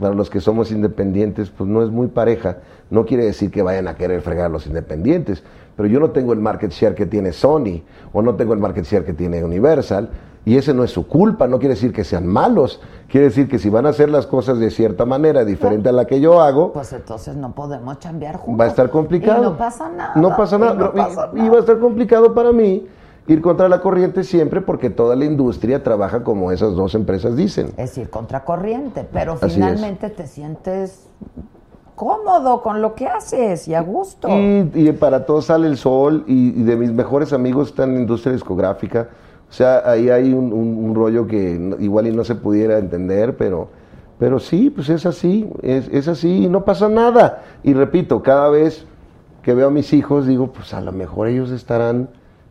para 0.00 0.14
los 0.14 0.30
que 0.30 0.40
somos 0.40 0.70
independientes, 0.72 1.50
pues 1.50 1.68
no 1.68 1.82
es 1.82 1.90
muy 1.90 2.06
pareja. 2.08 2.56
No 2.90 3.04
quiere 3.04 3.24
decir 3.24 3.50
que 3.50 3.62
vayan 3.62 3.88
a 3.88 3.94
querer 3.96 4.22
fregar 4.22 4.46
a 4.46 4.48
los 4.48 4.66
independientes, 4.66 5.42
pero 5.76 5.88
yo 5.88 6.00
no 6.00 6.10
tengo 6.10 6.32
el 6.32 6.40
market 6.40 6.70
share 6.70 6.94
que 6.94 7.06
tiene 7.06 7.32
Sony 7.32 7.82
o 8.12 8.22
no 8.22 8.34
tengo 8.34 8.52
el 8.52 8.58
market 8.60 8.84
share 8.84 9.04
que 9.04 9.12
tiene 9.12 9.42
Universal. 9.44 10.08
Y 10.46 10.58
ese 10.58 10.74
no 10.74 10.84
es 10.84 10.90
su 10.90 11.06
culpa, 11.08 11.46
no 11.48 11.58
quiere 11.58 11.74
decir 11.74 11.90
que 11.90 12.04
sean 12.04 12.26
malos, 12.26 12.78
quiere 13.08 13.28
decir 13.28 13.48
que 13.48 13.58
si 13.58 13.70
van 13.70 13.86
a 13.86 13.88
hacer 13.88 14.10
las 14.10 14.26
cosas 14.26 14.58
de 14.58 14.70
cierta 14.70 15.06
manera, 15.06 15.42
diferente 15.42 15.88
a 15.88 15.92
la 15.92 16.04
que 16.04 16.20
yo 16.20 16.42
hago, 16.42 16.70
Pues 16.70 16.92
entonces 16.92 17.34
no 17.34 17.54
podemos 17.54 17.98
chambear 17.98 18.36
juntos. 18.36 18.60
va 18.60 18.64
a 18.66 18.68
estar 18.68 18.90
complicado. 18.90 19.40
Y 19.40 19.44
no 19.46 19.56
pasa 19.56 19.88
nada. 19.88 20.12
No 20.16 20.36
pasa 20.36 20.56
y 20.56 20.58
nada. 20.60 20.74
no 20.74 20.90
Y- 20.92 20.96
pasa 20.98 21.30
y, 21.34 21.48
va 21.48 21.56
a 21.56 21.60
estar 21.60 21.78
complicado 21.78 22.34
para 22.34 22.52
mí 22.52 22.86
ir 23.26 23.40
contra 23.40 23.70
la 23.70 23.80
corriente 23.80 24.22
siempre 24.22 24.60
porque 24.60 24.90
toda 24.90 25.16
la 25.16 25.24
industria 25.24 25.82
trabaja 25.82 26.22
como 26.22 26.52
esas 26.52 26.74
dos 26.74 26.94
empresas 26.94 27.36
dicen. 27.36 27.70
Es 27.78 27.96
ir 27.96 28.10
contracorriente, 28.10 29.08
pero 29.10 29.32
Así 29.32 29.46
es. 29.46 29.54
finalmente 29.54 30.10
te 30.10 30.26
sientes 30.26 31.08
cómodo 31.94 32.60
con 32.62 32.80
lo 32.82 32.94
que 32.94 33.06
haces 33.06 33.68
y 33.68 33.74
a 33.74 33.80
gusto. 33.80 34.28
Y, 34.28 34.70
y 34.74 34.92
para 34.92 35.26
todos 35.26 35.46
sale 35.46 35.66
el 35.68 35.76
sol 35.76 36.24
y, 36.26 36.60
y 36.60 36.62
de 36.64 36.76
mis 36.76 36.92
mejores 36.92 37.32
amigos 37.32 37.68
están 37.68 37.90
en 37.90 37.94
la 37.96 38.00
industria 38.02 38.32
discográfica. 38.32 39.08
O 39.48 39.52
sea, 39.52 39.82
ahí 39.88 40.10
hay 40.10 40.32
un, 40.32 40.52
un- 40.52 40.84
un 40.84 40.94
rollo 40.94 41.26
que 41.26 41.76
igual 41.78 42.06
y 42.06 42.12
no 42.12 42.24
se 42.24 42.34
pudiera 42.34 42.78
entender, 42.78 43.36
pero, 43.36 43.68
pero 44.18 44.38
sí, 44.40 44.70
pues 44.70 44.88
es 44.88 45.06
así, 45.06 45.48
es, 45.62 45.88
es 45.88 46.08
así 46.08 46.44
y 46.44 46.48
no 46.48 46.64
pasa 46.64 46.88
nada. 46.88 47.42
Y 47.62 47.74
repito, 47.74 48.22
cada 48.22 48.48
vez 48.48 48.86
que 49.42 49.54
veo 49.54 49.68
a 49.68 49.70
mis 49.70 49.92
hijos 49.92 50.26
digo, 50.26 50.48
pues 50.48 50.74
a 50.74 50.80
lo 50.80 50.90
mejor 50.92 51.28
ellos 51.28 51.50
estarán 51.50 52.08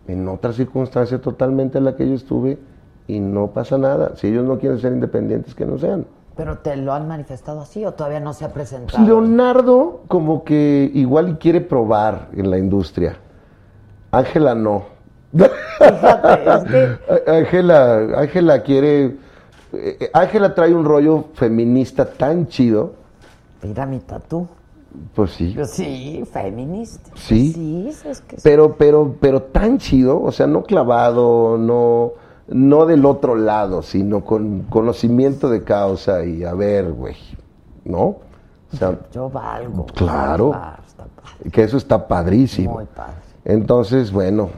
en 0.08 0.28
otra 0.28 0.54
circunstancia 0.54 1.20
totalmente 1.20 1.78
en 1.78 1.86
la 1.86 1.96
que 1.96 2.08
yo 2.08 2.14
estuve 2.14 2.58
y 3.08 3.20
no 3.20 3.48
pasa 3.48 3.78
nada. 3.78 4.16
Si 4.16 4.28
ellos 4.28 4.46
no 4.46 4.60
quieren 4.60 4.80
ser 4.80 4.94
independientes, 4.94 5.56
que 5.56 5.66
no 5.66 5.78
sean. 5.78 6.06
¿Pero 6.36 6.58
te 6.60 6.76
lo 6.76 6.94
han 6.94 7.08
manifestado 7.08 7.62
así 7.62 7.86
o 7.86 7.92
todavía 7.94 8.20
no 8.20 8.34
se 8.34 8.46
ha 8.46 8.50
Pues 8.50 8.70
presentado? 8.70 9.06
Leonardo 9.06 10.02
como 10.08 10.44
que 10.44 10.90
igual 10.94 11.30
y 11.30 11.34
quiere 11.36 11.62
probar 11.62 12.30
en 12.34 12.50
la 12.50 12.58
industria. 12.58 13.18
Ángela 14.12 14.56
no. 14.56 14.86
Fíjate, 15.32 16.50
es 16.56 16.64
que 16.64 17.32
Ángela, 17.32 17.98
Ángela 18.18 18.62
quiere, 18.64 19.18
eh, 19.74 20.10
Ángela 20.14 20.54
trae 20.56 20.74
un 20.74 20.86
rollo 20.86 21.26
feminista 21.34 22.06
tan 22.06 22.48
chido. 22.48 22.94
mira 23.62 23.86
mi 23.86 24.00
tatú. 24.00 24.48
Pues 25.16 25.32
sí. 25.32 25.54
Yo 25.54 25.66
sí, 25.66 26.24
feminista. 26.32 27.10
Sí. 27.16 27.52
Sí, 27.54 27.90
es 28.08 28.22
que 28.22 28.36
sí. 28.36 28.42
Pero, 28.44 28.76
pero, 28.76 29.16
pero 29.20 29.42
tan 29.42 29.80
chido, 29.80 30.22
o 30.22 30.32
sea, 30.32 30.46
no 30.46 30.62
clavado, 30.62 31.58
no, 31.58 32.14
no 32.48 32.86
del 32.86 33.06
otro 33.06 33.36
lado, 33.36 33.82
sino 33.82 34.24
con 34.26 34.64
conocimiento 34.64 35.50
de 35.50 35.64
causa 35.64 36.26
y 36.26 36.44
a 36.44 36.54
ver, 36.54 36.92
güey, 36.92 37.16
¿no? 37.86 38.02
O 38.74 38.76
sea, 38.78 38.98
Yo 39.12 39.30
valgo. 39.30 39.86
Claro. 39.96 40.52
Ah, 40.54 40.78
está 40.86 41.04
padre. 41.06 41.52
que 41.52 41.64
eso 41.64 41.78
está 41.78 42.08
padrísimo. 42.08 42.74
Muy 42.74 42.86
padre. 42.86 43.14
Entonces, 43.46 44.12
bueno, 44.12 44.50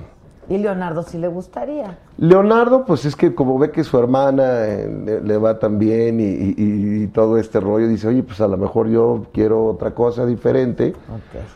Y 0.48 0.60
Leonardo 0.60 1.02
sí 1.02 1.18
le 1.18 1.28
gustaría. 1.28 1.98
Leonardo, 2.18 2.86
pues 2.86 3.04
es 3.06 3.16
que 3.16 3.34
como 3.34 3.58
ve 3.58 3.72
que 3.72 3.84
su 3.84 3.98
hermana 3.98 4.44
eh, 4.68 5.22
le, 5.24 5.38
va 5.38 5.58
tan 5.58 5.80
bien 5.80 6.20
y, 6.20 6.24
y- 6.24 7.04
y- 7.04 7.08
todo 7.08 7.38
este 7.40 7.60
rollo, 7.60 7.88
dice, 7.88 8.08
oye, 8.08 8.22
pues 8.22 8.40
a 8.42 8.48
lo 8.48 8.56
mejor 8.56 8.88
yo 8.88 9.26
quiero 9.34 9.66
otra 9.66 9.96
cosa 9.96 10.24
diferente. 10.26 10.94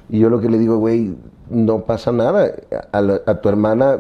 Y 0.10 0.18
yo 0.20 0.30
lo 0.32 0.42
que 0.42 0.50
le 0.50 0.58
digo, 0.58 0.78
güey, 0.80 1.16
no 1.52 1.82
pasa 1.82 2.12
nada. 2.12 2.52
A, 2.92 3.02
la- 3.02 3.22
a 3.28 3.36
tu 3.36 3.48
hermana, 3.48 4.00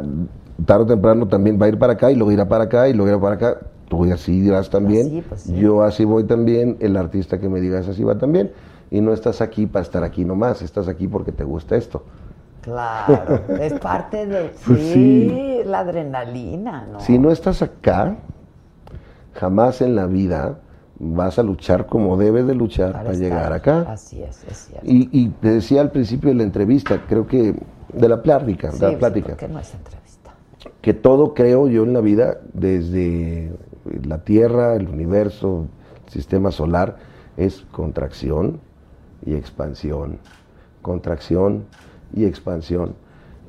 tarde 0.66 0.84
o 0.84 0.88
temprano, 0.88 1.28
también 1.28 1.60
va 1.62 1.66
a 1.66 1.70
ir 1.70 1.78
para 1.80 1.94
acá 1.94 2.12
y 2.12 2.16
luego 2.16 2.32
irá 2.32 2.48
para 2.48 2.66
acá 2.66 2.88
y 2.88 2.94
luego 2.94 3.10
irá 3.10 3.20
para 3.20 3.36
acá. 3.36 3.60
Tú 3.88 4.04
así 4.12 4.34
irás 4.34 4.70
también. 4.70 5.24
Pues, 5.28 5.42
sí. 5.42 5.56
Yo 5.56 5.84
así 5.84 6.06
voy 6.06 6.24
también. 6.26 6.78
El 6.80 6.96
artista 6.96 7.40
que 7.40 7.50
me 7.50 7.60
digas 7.60 7.88
así 7.88 8.04
va 8.04 8.18
también. 8.18 8.52
Y 8.92 9.02
no 9.02 9.14
estás 9.14 9.42
aquí 9.42 9.66
para 9.66 9.84
estar 9.84 10.04
aquí 10.04 10.26
nomás, 10.26 10.62
estás 10.62 10.88
aquí 10.88 11.08
porque 11.08 11.32
te 11.32 11.44
gusta 11.44 11.76
esto. 11.76 12.04
Claro, 12.62 13.42
es 13.60 13.74
parte 13.74 14.26
de 14.26 14.50
sí, 14.50 14.64
Pues 14.66 14.80
sí. 14.80 15.60
la 15.66 15.80
adrenalina, 15.80 16.88
¿no? 16.92 17.00
Si 17.00 17.18
no 17.18 17.32
estás 17.32 17.62
acá, 17.62 18.18
jamás 19.34 19.82
en 19.82 19.96
la 19.96 20.08
vida 20.08 20.60
vas 21.00 21.40
a 21.40 21.44
luchar 21.44 21.86
como 21.86 22.18
debes 22.18 22.46
de 22.46 22.56
luchar 22.56 22.94
para, 22.94 23.14
llegar 23.14 23.54
acá. 23.54 23.86
Así 23.88 24.22
es, 24.22 24.44
es 24.44 24.58
cierto. 24.68 24.86
Y, 24.86 25.10
y 25.12 25.30
te 25.30 25.52
decía 25.52 25.82
al 25.82 25.92
principio 25.92 26.30
de 26.30 26.36
la 26.36 26.44
entrevista, 26.44 27.02
creo 27.08 27.26
que 27.26 27.56
de 27.94 28.10
la 28.10 28.22
plática, 28.22 28.72
Sí, 28.72 28.80
de 28.80 28.92
la 28.92 28.98
plática, 28.98 29.48
no 29.48 29.60
es 29.60 29.74
entrevista. 29.74 29.99
Que 30.82 30.94
todo 30.94 31.34
creo 31.34 31.68
yo 31.68 31.84
en 31.84 31.94
la 31.94 32.02
vida, 32.02 32.40
desde 32.54 33.52
la 34.06 34.20
Tierra, 34.20 34.76
el 34.76 34.88
universo, 34.88 35.68
el 36.06 36.12
sistema 36.12 36.52
solar, 36.52 36.98
es 37.38 37.66
contracción 37.72 38.60
y 39.26 39.36
expansión, 39.36 40.20
contracción 40.82 41.66
y 42.14 42.26
expansión. 42.26 42.96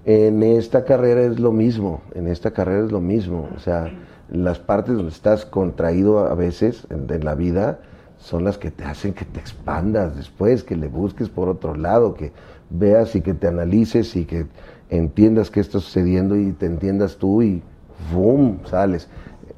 En 0.04 0.42
esta 0.42 0.84
carrera 0.84 1.22
es 1.22 1.38
lo 1.38 1.52
mismo, 1.52 2.00
en 2.14 2.26
esta 2.26 2.52
carrera 2.52 2.86
es 2.86 2.92
lo 2.92 3.00
mismo, 3.00 3.48
o 3.54 3.58
sea, 3.58 3.92
las 4.30 4.58
partes 4.58 4.94
donde 4.94 5.10
estás 5.10 5.44
contraído 5.44 6.20
a 6.20 6.34
veces 6.34 6.86
en, 6.90 7.24
la 7.24 7.34
vida 7.34 7.80
son 8.18 8.44
las 8.44 8.58
que 8.58 8.70
te 8.70 8.84
hacen 8.84 9.12
que 9.12 9.24
te 9.24 9.40
expandas 9.40 10.16
después, 10.16 10.62
que 10.62 10.76
le 10.76 10.88
busques 10.88 11.28
por 11.28 11.48
otro 11.48 11.74
lado, 11.74 12.14
que 12.14 12.32
veas 12.70 13.14
y 13.16 13.20
que 13.20 13.34
te 13.34 13.48
analices 13.48 14.14
y 14.16 14.24
que 14.24 14.46
entiendas 14.90 15.50
qué 15.50 15.60
está 15.60 15.80
sucediendo 15.80 16.36
y 16.36 16.52
te 16.52 16.66
entiendas 16.66 17.16
tú 17.16 17.42
y 17.42 17.62
¡boom! 18.12 18.60
sales. 18.66 19.08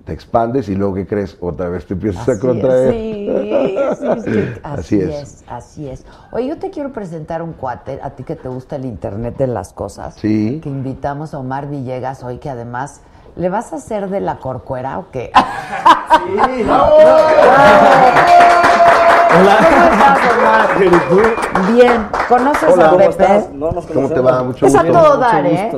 Te 0.04 0.12
expandes 0.12 0.68
y 0.68 0.74
luego, 0.74 0.94
¿qué 0.94 1.06
crees? 1.06 1.36
Otra 1.40 1.68
vez 1.68 1.86
te 1.86 1.94
empiezas 1.94 2.28
a 2.28 2.32
Así 2.32 2.40
contraer. 2.40 2.92
es, 2.92 3.98
sí, 3.98 4.06
sí, 4.24 4.32
sí. 4.32 4.48
Así, 4.64 4.72
Así 4.96 5.00
es. 5.00 5.14
es. 5.22 5.44
así 5.46 5.88
es. 5.88 6.04
Oye, 6.32 6.48
yo 6.48 6.58
te 6.58 6.70
quiero 6.70 6.92
presentar 6.92 7.40
un 7.40 7.52
cuate, 7.52 8.00
a 8.02 8.10
ti 8.10 8.24
que 8.24 8.34
te 8.34 8.48
gusta 8.48 8.74
el 8.76 8.84
Internet 8.84 9.36
de 9.38 9.46
las 9.46 9.72
cosas. 9.72 10.16
Sí. 10.16 10.58
Que 10.60 10.68
invitamos 10.68 11.34
a 11.34 11.38
Omar 11.38 11.68
Villegas 11.68 12.24
hoy, 12.24 12.38
que 12.38 12.50
además, 12.50 13.00
¿le 13.36 13.48
vas 13.48 13.72
a 13.72 13.76
hacer 13.76 14.10
de 14.10 14.20
la 14.20 14.38
corcuera 14.38 14.98
o 14.98 15.10
qué? 15.12 15.30
Sí, 15.34 16.64
Bien, 21.74 22.06
¿conoces 22.28 22.68
Hola, 22.72 22.86
a 22.86 22.90
¿cómo 22.90 22.98
Pepe? 22.98 23.10
estás? 23.10 23.50
No 23.52 23.72
nos 23.72 23.86
¿Cómo 23.86 24.08
te 24.08 24.20
va? 24.20 24.42
Mucho 24.42 24.66
Es 24.66 24.74
a 24.74 24.82
gusto. 24.82 24.98
todo 24.98 25.16
dar, 25.18 25.46
¿eh? 25.46 25.70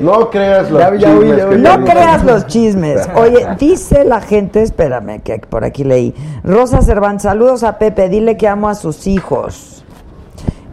No 0.00 0.30
creas 0.30 0.70
los 0.70 0.80
Ya 0.80 0.94
ya 0.94 1.08
chismes 1.08 1.36
ya 1.38 1.46
No 1.46 1.84
creas 1.84 2.24
los 2.24 2.46
chismes. 2.46 3.08
Oye, 3.14 3.46
dice 3.58 4.04
la 4.04 4.20
gente, 4.20 4.62
espérame, 4.62 5.20
que 5.22 5.38
por 5.38 5.64
aquí 5.64 5.84
leí. 5.84 6.14
Rosa 6.44 6.82
Cervantes, 6.82 7.22
saludos 7.22 7.64
a 7.64 7.78
Pepe, 7.78 8.08
dile 8.08 8.36
que 8.36 8.48
amo 8.48 8.68
a 8.68 8.74
sus 8.74 9.06
hijos. 9.06 9.84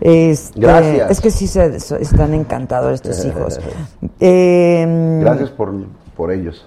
Este, 0.01 0.59
Gracias. 0.59 1.11
Es 1.11 1.21
que 1.21 1.31
sí 1.31 1.47
se, 1.47 1.75
están 1.77 2.33
encantadores 2.33 3.01
tus 3.01 3.23
hijos. 3.25 3.59
Eh, 4.19 5.19
Gracias 5.21 5.49
por, 5.49 5.73
por 6.15 6.31
ellos. 6.31 6.65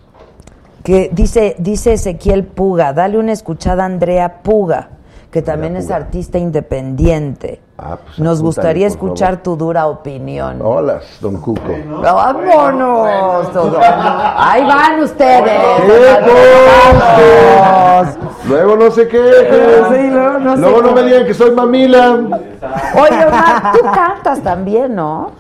Que 0.87 1.11
dice, 1.13 1.57
dice 1.59 1.95
Ezequiel 1.95 2.45
Puga, 2.45 2.93
dale 2.93 3.19
una 3.19 3.33
escuchada 3.33 3.83
a 3.83 3.87
Andrea 3.87 4.41
Puga, 4.45 4.91
que 5.33 5.43
también 5.43 5.75
es 5.75 5.91
artista 5.91 6.39
independiente. 6.39 7.61
Ah, 7.77 7.99
pues 8.01 8.21
Nos 8.21 8.39
apúntale, 8.39 8.43
gustaría 8.43 8.87
escuchar 8.87 9.31
favor. 9.31 9.43
tu 9.43 9.57
dura 9.57 9.89
opinión. 9.89 10.61
Hola, 10.63 11.01
don 11.21 11.41
Cuco. 11.41 11.61
¡Vámonos! 12.01 13.53
todo! 13.53 13.81
Ahí 13.83 14.65
van 14.65 15.01
ustedes. 15.01 15.61
¡Qué 17.17 18.49
Luego 18.49 18.77
no 18.77 18.91
se 18.93 19.09
quejen. 19.09 19.85
Sí, 19.91 20.09
luego 20.09 20.39
no 20.39 20.55
se 20.55 20.61
Luego 20.63 20.83
no 20.83 20.93
me 20.93 21.03
digan 21.03 21.27
que 21.27 21.35
soy 21.35 21.51
mamila. 21.51 22.13
Oye, 22.95 23.27
Omar, 23.27 23.73
tú 23.73 23.81
cantas 23.93 24.41
también, 24.41 24.95
¿no? 24.95 25.33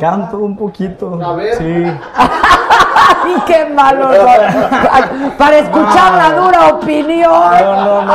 Canto 0.00 0.38
un 0.38 0.56
poquito. 0.56 1.18
A 1.22 1.32
ver. 1.34 1.54
Sí. 1.56 1.64
¡Ay, 2.16 3.34
qué 3.46 3.66
malo! 3.66 4.10
son! 4.14 5.30
Para 5.38 5.58
escuchar 5.58 6.12
la 6.14 6.40
dura 6.40 6.68
opinión. 6.74 7.30
No, 7.32 7.84
no, 7.84 8.02
no. 8.02 8.12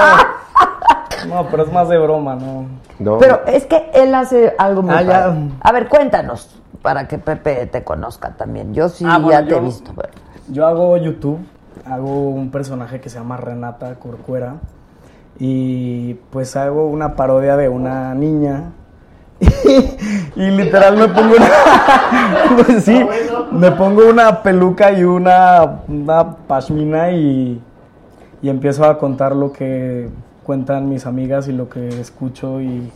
No, 1.27 1.45
pero 1.49 1.63
es 1.63 1.71
más 1.71 1.89
de 1.89 1.97
broma, 1.97 2.35
¿no? 2.35 2.65
No. 2.99 3.17
Pero 3.17 3.41
es 3.45 3.65
que 3.65 3.91
él 3.93 4.13
hace 4.15 4.55
algo 4.57 4.81
muy 4.83 4.93
Ah. 4.95 5.33
A 5.61 5.71
ver, 5.71 5.87
cuéntanos, 5.87 6.61
para 6.81 7.07
que 7.07 7.17
Pepe 7.17 7.65
te 7.67 7.83
conozca 7.83 8.31
también. 8.37 8.73
Yo 8.73 8.87
sí 8.89 9.05
Ah, 9.07 9.17
bueno, 9.17 9.41
ya 9.41 9.45
te 9.47 9.55
he 9.57 9.59
visto. 9.59 9.91
pero- 9.95 10.09
Yo 10.49 10.65
hago 10.65 10.95
YouTube, 10.97 11.39
hago 11.85 12.29
un 12.29 12.51
personaje 12.51 12.99
que 13.01 13.09
se 13.09 13.17
llama 13.19 13.37
Renata 13.37 13.95
Corcuera 13.95 14.55
y 15.39 16.15
pues 16.31 16.55
hago 16.55 16.87
una 16.87 17.15
parodia 17.15 17.55
de 17.57 17.69
una 17.69 18.13
niña 18.15 18.71
y, 20.35 20.41
literal 20.51 20.97
me 20.97 21.07
pongo 21.07 21.35
una 21.35 21.49
pues 22.65 22.83
sí, 22.83 23.05
me 23.51 23.71
pongo 23.71 24.09
una 24.09 24.41
peluca 24.43 24.91
y 24.91 25.03
una, 25.03 25.81
una 25.87 26.35
pashmina 26.47 27.11
y, 27.11 27.61
y 28.41 28.49
empiezo 28.49 28.83
a 28.85 28.97
contar 28.97 29.35
lo 29.35 29.51
que 29.53 30.09
cuentan 30.43 30.89
mis 30.89 31.05
amigas 31.05 31.47
y 31.47 31.53
lo 31.53 31.69
que 31.69 31.87
escucho 31.87 32.59
y, 32.61 32.91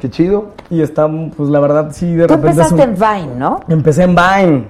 Qué 0.00 0.10
chido. 0.10 0.50
y 0.70 0.80
está 0.82 1.08
pues 1.36 1.48
la 1.48 1.58
verdad 1.60 1.88
sí 1.92 2.14
de 2.14 2.26
Tú 2.26 2.34
repente 2.34 2.60
un- 2.60 2.60
empezaste 2.60 2.82
en 2.82 2.94
Vine, 2.94 3.34
¿no? 3.36 3.60
Empecé 3.68 4.02
en 4.04 4.14
Vine. 4.14 4.64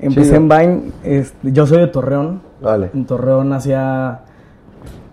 Empecé 0.00 0.30
Chido. 0.30 0.36
en 0.36 0.48
Vine. 0.48 0.80
este, 1.04 1.52
yo 1.52 1.66
soy 1.66 1.78
de 1.78 1.86
Torreón. 1.88 2.40
Vale. 2.60 2.90
En 2.92 3.04
Torreón 3.04 3.52
hacía 3.52 4.20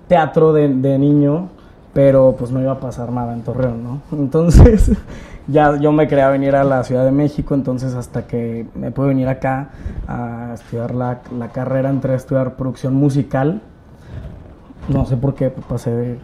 teatro 0.08 0.52
de, 0.54 0.68
de 0.70 0.98
niño, 0.98 1.50
pero 1.96 2.36
pues 2.38 2.52
no 2.52 2.62
iba 2.62 2.74
a 2.74 2.80
pasar 2.82 3.10
nada 3.10 3.32
en 3.32 3.42
Torreón, 3.42 3.82
¿no? 3.82 4.02
Entonces 4.12 4.92
ya 5.48 5.78
yo 5.78 5.94
me 5.94 6.10
quería 6.10 6.28
venir 6.28 6.54
a 6.58 6.66
la 6.66 6.84
Ciudad 6.84 7.06
de 7.06 7.12
México, 7.12 7.56
entonces 7.56 7.96
hasta 7.96 8.28
que 8.28 8.68
me 8.76 8.92
pude 8.92 9.08
venir 9.08 9.30
acá 9.30 9.70
a 10.06 10.52
estudiar 10.56 10.94
la, 10.94 11.22
la 11.40 11.48
carrera, 11.54 11.90
entré 11.90 12.12
a 12.12 12.18
estudiar 12.18 12.56
producción 12.56 12.96
musical. 12.96 13.62
No 14.90 15.06
sé 15.06 15.16
por 15.16 15.36
qué 15.36 15.50
pasé 15.50 15.92
de... 15.92 16.20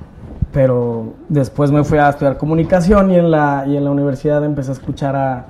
Pero 0.52 1.14
después 1.30 1.72
me 1.72 1.85
fui 1.85 1.99
a 1.99 2.10
estudiar 2.10 2.38
comunicación 2.38 3.10
y 3.10 3.15
en 3.15 3.31
la, 3.31 3.64
y 3.65 3.77
en 3.77 3.85
la 3.85 3.91
universidad 3.91 4.43
empecé 4.43 4.72
a 4.72 4.73
escuchar 4.73 5.15
a 5.15 5.45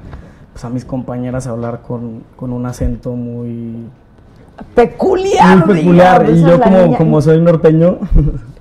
pues, 0.53 0.64
a 0.64 0.69
mis 0.69 0.85
compañeras 0.85 1.48
a 1.48 1.49
hablar 1.49 1.81
con, 1.81 2.22
con 2.35 2.53
un 2.53 2.68
acento 2.68 3.14
muy 3.14 3.88
Peculiar. 4.76 5.65
muy 5.65 5.77
peculiar. 5.77 6.27
digamos, 6.27 6.41
Y 6.41 6.52
yo 6.52 6.61
como, 6.61 6.95
como 6.95 7.22
soy 7.22 7.41
norteño, 7.41 7.98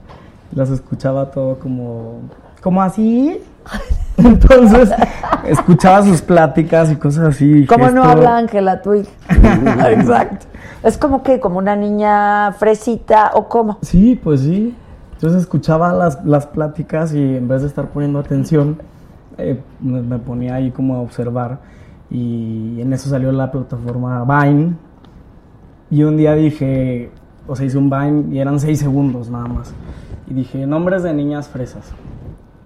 las 0.52 0.70
escuchaba 0.70 1.30
todo 1.30 1.58
como, 1.58 2.20
como 2.62 2.82
así. 2.82 3.40
Entonces, 4.16 4.90
escuchaba 5.46 6.02
sus 6.04 6.20
pláticas 6.20 6.90
y 6.92 6.96
cosas 6.96 7.28
así. 7.28 7.66
¿Cómo 7.66 7.90
no 7.90 8.02
gesto- 8.02 8.10
habla 8.10 8.36
Ángela, 8.36 8.82
hija? 8.96 9.90
Exacto. 9.92 10.46
Es 10.82 10.96
como 10.98 11.22
que, 11.22 11.40
como 11.40 11.58
una 11.58 11.76
niña 11.76 12.52
fresita 12.52 13.32
o 13.34 13.48
cómo. 13.48 13.78
Sí, 13.82 14.18
pues 14.22 14.40
sí. 14.40 14.74
Entonces 15.14 15.42
escuchaba 15.42 15.92
las, 15.92 16.24
las 16.24 16.46
pláticas 16.46 17.12
y 17.14 17.36
en 17.36 17.46
vez 17.48 17.60
de 17.62 17.68
estar 17.68 17.88
poniendo 17.88 18.18
atención, 18.18 18.78
eh, 19.36 19.60
me, 19.80 20.00
me 20.00 20.18
ponía 20.18 20.54
ahí 20.54 20.70
como 20.70 20.96
a 20.96 21.00
observar. 21.00 21.58
Y 22.10 22.80
en 22.80 22.92
eso 22.92 23.08
salió 23.10 23.30
la 23.30 23.52
plataforma 23.52 24.24
Vine. 24.24 24.74
Y 25.90 26.02
un 26.02 26.16
día 26.16 26.34
dije, 26.34 27.10
o 27.46 27.54
sea, 27.56 27.66
hice 27.66 27.76
un 27.78 27.90
Vine 27.90 28.34
y 28.34 28.38
eran 28.38 28.58
seis 28.60 28.78
segundos 28.80 29.28
nada 29.30 29.46
más. 29.48 29.74
Y 30.30 30.34
dije, 30.34 30.64
nombres 30.64 31.02
de 31.02 31.12
niñas 31.12 31.48
fresas. 31.48 31.90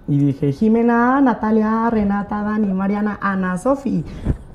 Y 0.07 0.19
dije, 0.19 0.51
Jimena, 0.51 1.19
Natalia, 1.19 1.89
Renata, 1.89 2.43
Dani, 2.43 2.71
Mariana, 2.71 3.17
Ana, 3.19 3.57
Sofi. 3.57 4.05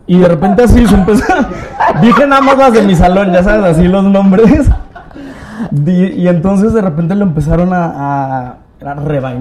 Y 0.07 0.19
de 0.19 0.29
repente 0.29 0.63
así 0.63 0.87
se 0.87 0.95
empezó. 0.95 1.25
dije 2.03 2.27
nada 2.29 2.41
más 2.41 2.57
las 2.57 2.73
de 2.73 2.83
mi 2.83 2.95
salón, 2.95 3.33
ya 3.33 3.43
sabes, 3.43 3.77
así 3.77 3.89
los 3.89 4.05
nombres. 4.05 4.71
Y 5.87 6.27
entonces 6.27 6.73
de 6.73 6.81
repente 6.81 7.15
lo 7.15 7.25
empezaron 7.25 7.73
a, 7.75 7.85
a, 7.85 8.57
a 8.85 9.35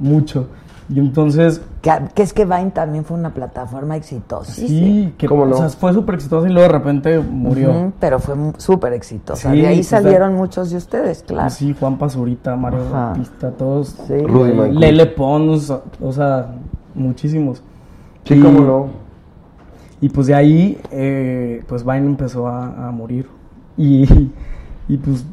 mucho. 0.00 0.48
Y 0.88 1.00
entonces, 1.00 1.60
Que, 1.82 1.90
que 2.14 2.22
es 2.22 2.32
que 2.32 2.44
Vine 2.44 2.70
también 2.70 3.04
fue 3.04 3.16
una 3.18 3.34
plataforma 3.34 3.96
exitosa. 3.96 4.52
sí, 4.52 5.12
que 5.18 5.26
¿Cómo 5.26 5.44
no? 5.44 5.56
o 5.56 5.58
sea, 5.58 5.68
fue 5.70 5.92
súper 5.92 6.14
exitoso 6.14 6.46
y 6.46 6.50
luego 6.52 6.68
de 6.68 6.78
repente 6.78 7.18
murió. 7.18 7.92
Pero 7.98 8.20
fue 8.20 8.36
súper 8.58 8.92
exitosa. 8.92 9.50
Sí, 9.50 9.60
de 9.62 9.66
ahí 9.66 9.82
sea, 9.82 10.00
salieron 10.00 10.34
muchos 10.34 10.70
de 10.70 10.76
ustedes, 10.76 11.24
claro. 11.26 11.50
Sí, 11.50 11.74
Juan 11.78 11.98
Pazurita, 11.98 12.54
Mario 12.54 12.80
Ajá. 12.88 13.08
Batista, 13.08 13.50
todos. 13.50 13.96
Sí. 14.06 14.16
Rudy 14.18 14.52
Mancuso. 14.52 14.78
Lele 14.80 15.06
Pons, 15.06 15.72
o 16.00 16.12
sea, 16.12 16.54
muchísimos. 16.94 17.62
Sí, 18.24 18.34
Y- 18.34 18.40
cómo 18.40 18.60
no. 18.60 18.86
Y 20.00 20.08
pues 20.10 20.26
de 20.28 20.34
ahí, 20.34 20.80
eh, 20.92 21.64
pues 21.66 21.82
Vine 21.84 22.06
empezó 22.06 22.46
a, 22.46 22.88
a 22.88 22.90
morir. 22.92 23.26
Y, 23.76 24.30
y 24.88 24.96
pues 24.98 25.24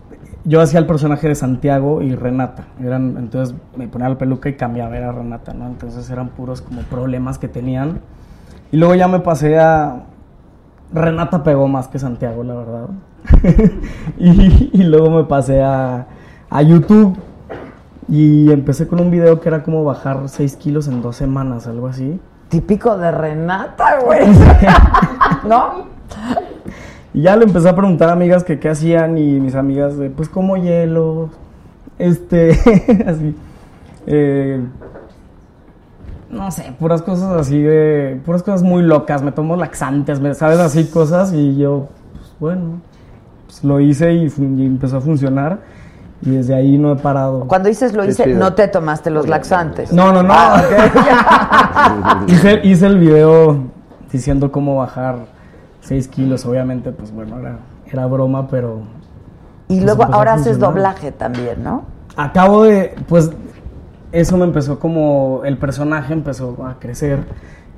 yo 0.46 0.62
hacía 0.62 0.80
el 0.80 0.86
personaje 0.86 1.28
de 1.28 1.36
Santiago 1.36 2.02
y 2.02 2.16
Renata. 2.16 2.66
Eran, 2.82 3.16
entonces 3.18 3.56
me 3.76 3.88
ponía 3.88 4.10
la 4.10 4.18
peluca 4.18 4.50
y 4.50 4.54
cambiaba, 4.54 4.98
era 4.98 5.12
Renata, 5.12 5.54
¿no? 5.54 5.68
Entonces 5.68 6.10
eran 6.10 6.30
puros 6.30 6.62
como 6.62 6.82
problemas 6.82 7.38
que 7.38 7.48
tenían. 7.48 8.00
Y 8.72 8.78
luego 8.78 8.96
ya 8.96 9.08
me 9.08 9.20
pasé 9.20 9.60
a... 9.60 10.04
Renata 10.94 11.44
pegó 11.44 11.68
más 11.68 11.88
que 11.88 11.98
Santiago, 11.98 12.44
la 12.44 12.56
verdad. 12.56 12.88
y, 14.18 14.70
y 14.74 14.84
luego 14.84 15.10
me 15.10 15.24
pasé 15.24 15.62
a, 15.62 16.08
a 16.50 16.62
YouTube. 16.62 17.18
Y 18.10 18.52
empecé 18.52 18.88
con 18.88 19.00
un 19.00 19.10
video 19.10 19.40
que 19.40 19.50
era 19.50 19.64
como 19.64 19.84
bajar 19.84 20.28
6 20.28 20.58
kilos 20.58 20.88
en 20.88 21.02
dos 21.02 21.16
semanas, 21.16 21.68
algo 21.68 21.88
así. 21.88 22.20
Típico 22.50 22.98
de 22.98 23.12
Renata, 23.12 24.00
güey. 24.02 24.28
¿No? 25.48 25.86
Y 27.14 27.22
ya 27.22 27.36
le 27.36 27.46
empecé 27.46 27.70
a 27.70 27.76
preguntar 27.76 28.10
a 28.10 28.14
amigas 28.14 28.44
que 28.44 28.60
qué 28.60 28.70
hacían 28.70 29.18
y 29.18 29.40
mis 29.40 29.54
amigas 29.56 29.98
de, 29.98 30.10
pues 30.10 30.30
como 30.30 30.58
hielo, 30.58 31.30
este, 32.00 32.52
así, 33.06 33.36
eh, 34.08 34.60
no 36.32 36.50
sé, 36.50 36.74
puras 36.80 37.04
cosas 37.04 37.40
así 37.40 37.62
de, 37.62 38.20
puras 38.26 38.42
cosas 38.42 38.64
muy 38.64 38.82
locas, 38.82 39.22
me 39.22 39.32
tomo 39.32 39.56
laxantes, 39.56 40.20
me, 40.20 40.34
¿sabes? 40.34 40.60
Así 40.60 40.86
cosas 40.86 41.32
y 41.34 41.56
yo, 41.56 41.90
pues 42.14 42.36
bueno, 42.40 42.82
pues 43.46 43.64
lo 43.64 43.80
hice 43.80 44.12
y, 44.14 44.24
empezó 44.38 44.98
a 44.98 45.02
funcionar 45.02 45.60
y 46.24 46.32
desde 46.32 46.56
ahí 46.56 46.80
no 46.80 46.94
he 46.94 46.96
parado. 46.96 47.42
Cuando 47.48 47.70
dices 47.70 47.94
lo 47.94 48.04
hice, 48.06 48.26
no 48.26 48.54
te 48.56 48.68
tomaste 48.68 49.12
los 49.12 49.28
laxantes. 49.28 49.94
No, 49.94 50.12
no, 50.12 50.24
no. 50.24 50.34
Ah, 50.34 50.64
ok. 52.26 52.30
hice, 52.32 52.62
hice 52.64 52.88
el 52.88 52.98
video 52.98 53.66
diciendo 54.12 54.52
cómo 54.52 54.78
bajar 54.78 55.33
6 55.84 56.08
kilos, 56.08 56.46
obviamente, 56.46 56.92
pues 56.92 57.12
bueno, 57.12 57.40
era, 57.40 57.60
era 57.86 58.06
broma, 58.08 58.48
pero... 58.48 58.82
Y 59.68 59.76
pues 59.76 59.84
luego 59.84 60.04
ahora 60.14 60.34
haces 60.34 60.60
doblaje 60.60 61.12
también, 61.12 61.64
¿no? 61.64 61.84
Acabo 62.16 62.64
de, 62.64 62.96
pues, 63.08 63.32
eso 64.12 64.38
me 64.38 64.46
empezó 64.46 64.80
como, 64.80 65.42
el 65.46 65.58
personaje 65.58 66.14
empezó 66.14 66.66
a 66.66 66.80
crecer 66.80 67.24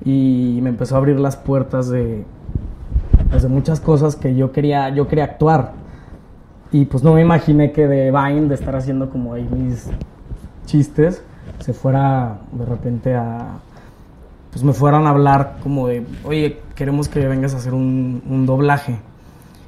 y 0.04 0.60
me 0.62 0.70
empezó 0.70 0.96
a 0.96 0.98
abrir 1.00 1.20
las 1.20 1.38
puertas 1.38 1.90
de, 1.90 2.26
pues, 3.30 3.44
de 3.44 3.50
muchas 3.50 3.80
cosas 3.80 4.16
que 4.16 4.36
yo 4.36 4.52
quería, 4.52 4.90
yo 4.90 5.08
quería 5.08 5.26
actuar. 5.26 5.72
Y 6.72 6.86
pues 6.86 7.04
no 7.04 7.14
me 7.14 7.22
imaginé 7.22 7.72
que 7.72 7.88
de 7.88 8.12
Vine, 8.12 8.48
de 8.50 8.56
estar 8.56 8.76
haciendo 8.76 9.10
como 9.10 9.34
ahí 9.34 9.48
mis 9.50 9.88
chistes, 10.66 11.24
se 11.60 11.74
fuera 11.74 12.40
de 12.52 12.66
repente 12.66 13.16
a, 13.16 13.60
pues 14.56 14.64
me 14.64 14.72
fueran 14.72 15.06
a 15.06 15.10
hablar 15.10 15.58
como 15.62 15.86
de, 15.90 16.08
oye, 16.24 16.62
queremos 16.76 17.10
que 17.10 17.28
vengas 17.28 17.54
a 17.54 17.58
hacer 17.58 17.74
un, 17.74 18.24
un 18.26 18.46
doblaje. 18.46 19.02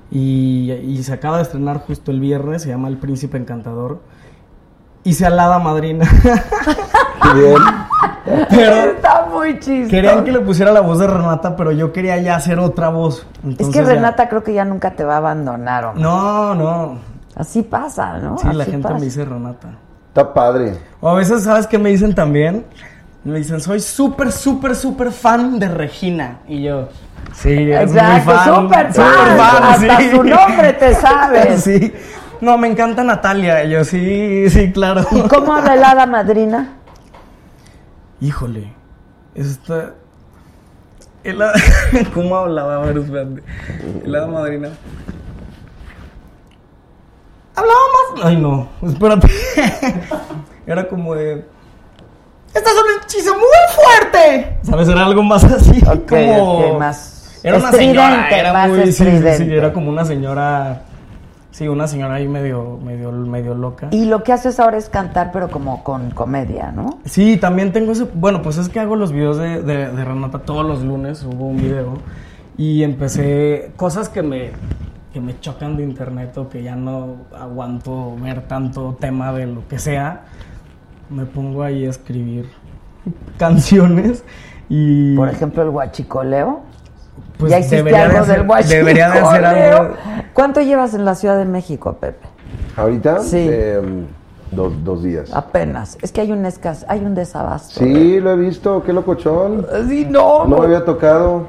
Y, 0.10 0.72
y 0.72 1.04
se 1.04 1.12
acaba 1.12 1.36
de 1.36 1.44
estrenar 1.44 1.80
justo 1.80 2.12
el 2.12 2.22
viernes, 2.22 2.62
se 2.62 2.70
llama 2.70 2.88
El 2.88 2.96
Príncipe 2.96 3.36
Encantador. 3.38 4.00
Hice 5.04 5.26
a 5.26 5.30
la 5.30 5.44
hada 5.44 5.60
madrina. 5.60 6.08
Qué 6.24 7.34
bien. 7.38 7.58
Pero 8.50 8.74
Está 8.92 9.28
muy 9.30 9.60
chistoso. 9.60 9.90
querían 9.92 10.24
que 10.24 10.32
le 10.32 10.40
pusiera 10.40 10.72
la 10.72 10.80
voz 10.80 11.00
de 11.00 11.08
Renata, 11.08 11.58
pero 11.58 11.74
yo 11.74 11.92
quería 11.92 12.18
ya 12.22 12.38
hacer 12.38 12.58
otra 12.58 12.88
voz. 12.88 13.28
Es 13.60 13.68
que 13.68 13.74
ya- 13.74 13.84
Renata 13.84 14.30
creo 14.30 14.42
que 14.42 14.54
ya 14.54 14.64
nunca 14.64 14.92
te 14.92 15.04
va 15.04 15.16
a 15.16 15.18
abandonar, 15.18 15.84
¿o 15.84 15.94
No, 15.96 16.56
no. 16.56 16.98
Así 17.36 17.62
pasa, 17.64 18.20
¿no? 18.20 18.38
Sí, 18.38 18.48
la 18.54 18.64
gente 18.64 18.84
pasa. 18.84 18.96
me 19.00 19.02
dice 19.06 19.26
Renata. 19.26 19.68
Está 20.08 20.34
padre. 20.34 20.78
O 21.02 21.10
a 21.10 21.14
veces, 21.16 21.44
¿sabes 21.44 21.68
qué 21.68 21.78
me 21.78 21.90
dicen 21.90 22.16
también? 22.16 22.66
Me 23.28 23.40
dicen, 23.40 23.60
soy 23.60 23.82
súper, 23.82 24.32
súper, 24.32 24.74
súper 24.74 25.12
fan 25.12 25.60
de 25.60 25.68
Regina. 25.68 26.40
Y 26.48 26.64
yo, 26.64 26.88
sí, 27.34 27.50
eres 27.52 27.92
muy 27.92 28.00
fan. 28.22 28.46
súper 28.56 28.94
súper 28.94 29.38
fan, 29.38 29.64
hasta 29.64 29.98
sí. 29.98 30.12
su 30.12 30.24
nombre 30.24 30.74
te 30.74 30.96
sabes. 30.96 31.62
sí. 31.66 31.94
No, 32.40 32.58
me 32.58 32.70
encanta 32.70 33.04
Natalia. 33.04 33.66
Y 33.66 33.72
yo, 33.72 33.84
sí, 33.84 34.50
sí, 34.50 34.72
claro. 34.72 35.06
¿Y 35.12 35.22
cómo 35.28 35.54
habla 35.54 35.74
el 35.74 35.84
hada 35.84 36.06
madrina? 36.06 36.70
Híjole, 38.22 38.72
esta... 39.36 39.92
El 41.26 41.42
hada- 41.42 41.60
¿Cómo 42.14 42.38
hablaba? 42.38 42.78
A 42.78 42.80
ver, 42.86 42.98
espérate. 42.98 43.44
El 44.06 44.16
hada 44.16 44.28
madrina. 44.28 44.70
Hablaba 47.56 47.80
más... 48.16 48.26
Ay, 48.26 48.38
no, 48.38 48.70
espérate. 48.84 49.28
Era 50.66 50.88
como 50.88 51.14
de... 51.14 51.57
Este 52.54 52.70
es 52.70 52.76
un 52.76 53.04
hechizo 53.04 53.34
muy 53.34 53.42
fuerte. 53.76 54.58
¿Sabes? 54.64 54.88
Era 54.88 55.06
algo 55.06 55.24
más 55.24 55.44
así. 55.44 55.82
Ok, 55.88 56.10
como... 56.10 56.74
ok, 56.74 56.80
más 56.80 57.40
Era 57.44 57.58
una 57.58 57.72
señora, 57.72 58.30
era 58.30 58.54
más 58.54 58.70
muy... 58.70 58.92
sí, 58.92 59.06
sí, 59.38 59.54
era 59.54 59.74
como 59.74 59.90
una 59.90 60.06
señora... 60.06 60.84
Sí, 61.52 61.68
una 61.68 61.88
señora 61.88 62.16
ahí 62.16 62.28
medio, 62.28 62.78
medio, 62.84 63.12
medio 63.12 63.56
loca. 63.56 63.88
Y 63.90 64.06
lo 64.06 64.22
que 64.22 64.32
haces 64.32 64.60
ahora 64.60 64.78
es 64.78 64.90
cantar, 64.90 65.32
pero 65.32 65.50
como 65.50 65.84
con 65.84 66.12
comedia, 66.12 66.72
¿no? 66.72 67.00
Sí, 67.06 67.38
también 67.38 67.72
tengo 67.72 67.94
ese. 67.94 68.04
Bueno, 68.14 68.44
pues 68.44 68.58
es 68.58 68.70
que 68.70 68.80
hago 68.80 68.96
los 68.96 69.12
videos 69.12 69.38
de, 69.38 69.64
de, 69.64 69.90
de 69.90 70.06
Renata 70.06 70.38
todos 70.38 70.64
los 70.64 70.84
lunes. 70.84 71.24
Hubo 71.24 71.48
un 71.48 71.58
video. 71.58 71.98
Y 72.60 72.84
empecé. 72.84 73.72
Cosas 73.76 74.08
que 74.08 74.22
me, 74.22 74.52
que 75.12 75.20
me 75.20 75.40
chocan 75.40 75.78
de 75.78 75.84
internet 75.84 76.38
o 76.38 76.48
que 76.48 76.62
ya 76.62 76.76
no 76.76 77.16
aguanto 77.36 78.16
ver 78.18 78.42
tanto 78.48 78.96
tema 79.00 79.34
de 79.34 79.48
lo 79.48 79.68
que 79.68 79.80
sea. 79.80 80.26
Me 81.10 81.26
pongo 81.26 81.64
ahí 81.64 81.86
a 81.86 81.90
escribir 81.90 82.50
canciones. 83.38 84.24
Y. 84.70 85.16
Por 85.16 85.30
ejemplo, 85.30 85.64
el 85.64 85.70
guachicoleo. 85.70 86.60
pues 87.38 87.52
ya 87.52 87.60
hiciste 87.60 87.78
debería 87.78 88.00
de 88.00 88.06
algo 88.06 88.20
hacer- 88.20 88.38
del 88.38 88.46
guachicoleo. 88.48 88.80
Debería 88.80 89.10
de 89.12 89.20
hacer 89.20 89.46
algo. 89.46 89.96
¿Cuánto 90.34 90.62
llevas 90.62 90.94
en 90.94 91.06
la 91.06 91.16
Ciudad 91.16 91.38
de 91.38 91.46
México, 91.46 91.94
Pepe? 91.94 92.28
¿Ahorita? 92.76 93.20
Sí. 93.22 93.48
Eh, 93.50 93.82
dos, 94.52 94.74
dos 94.84 95.04
días. 95.04 95.34
Apenas. 95.34 95.98
Es 96.02 96.12
que 96.12 96.22
hay 96.22 96.32
un 96.32 96.46
escas, 96.46 96.86
hay 96.90 97.00
un 97.00 97.16
desabasto. 97.16 97.80
Sí, 97.80 98.20
lo 98.20 98.32
he 98.32 98.36
visto. 98.38 98.84
Qué 98.84 98.92
locochón. 98.94 99.66
Sí, 99.88 100.06
no. 100.10 100.46
No 100.46 100.58
me 100.60 100.66
había 100.66 100.84
tocado. 100.86 101.48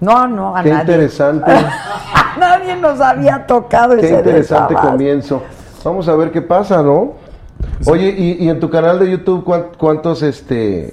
No, 0.00 0.26
no, 0.26 0.56
a 0.56 0.62
Qué 0.62 0.70
nadie. 0.70 0.80
interesante. 0.82 1.52
Nadie 2.38 2.76
nos 2.76 3.00
había 3.00 3.46
tocado 3.46 3.94
Qué 3.94 4.06
ese 4.06 4.16
interesante 4.16 4.72
desabasto. 4.74 4.90
comienzo. 4.90 5.42
Vamos 5.84 6.08
a 6.08 6.14
ver 6.16 6.32
qué 6.32 6.40
pasa, 6.42 6.82
¿no? 6.82 7.12
Oye, 7.86 8.14
y, 8.16 8.44
y 8.44 8.48
en 8.48 8.60
tu 8.60 8.70
canal 8.70 8.98
de 8.98 9.10
YouTube 9.10 9.44
cuán- 9.44 9.66
cuántos 9.78 10.22
este 10.22 10.90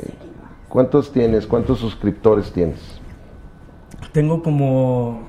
cuántos 0.68 1.12
tienes? 1.12 1.46
¿Cuántos 1.48 1.80
suscriptores 1.80 2.52
tienes? 2.52 2.80
Tengo 4.12 4.42
como. 4.42 5.22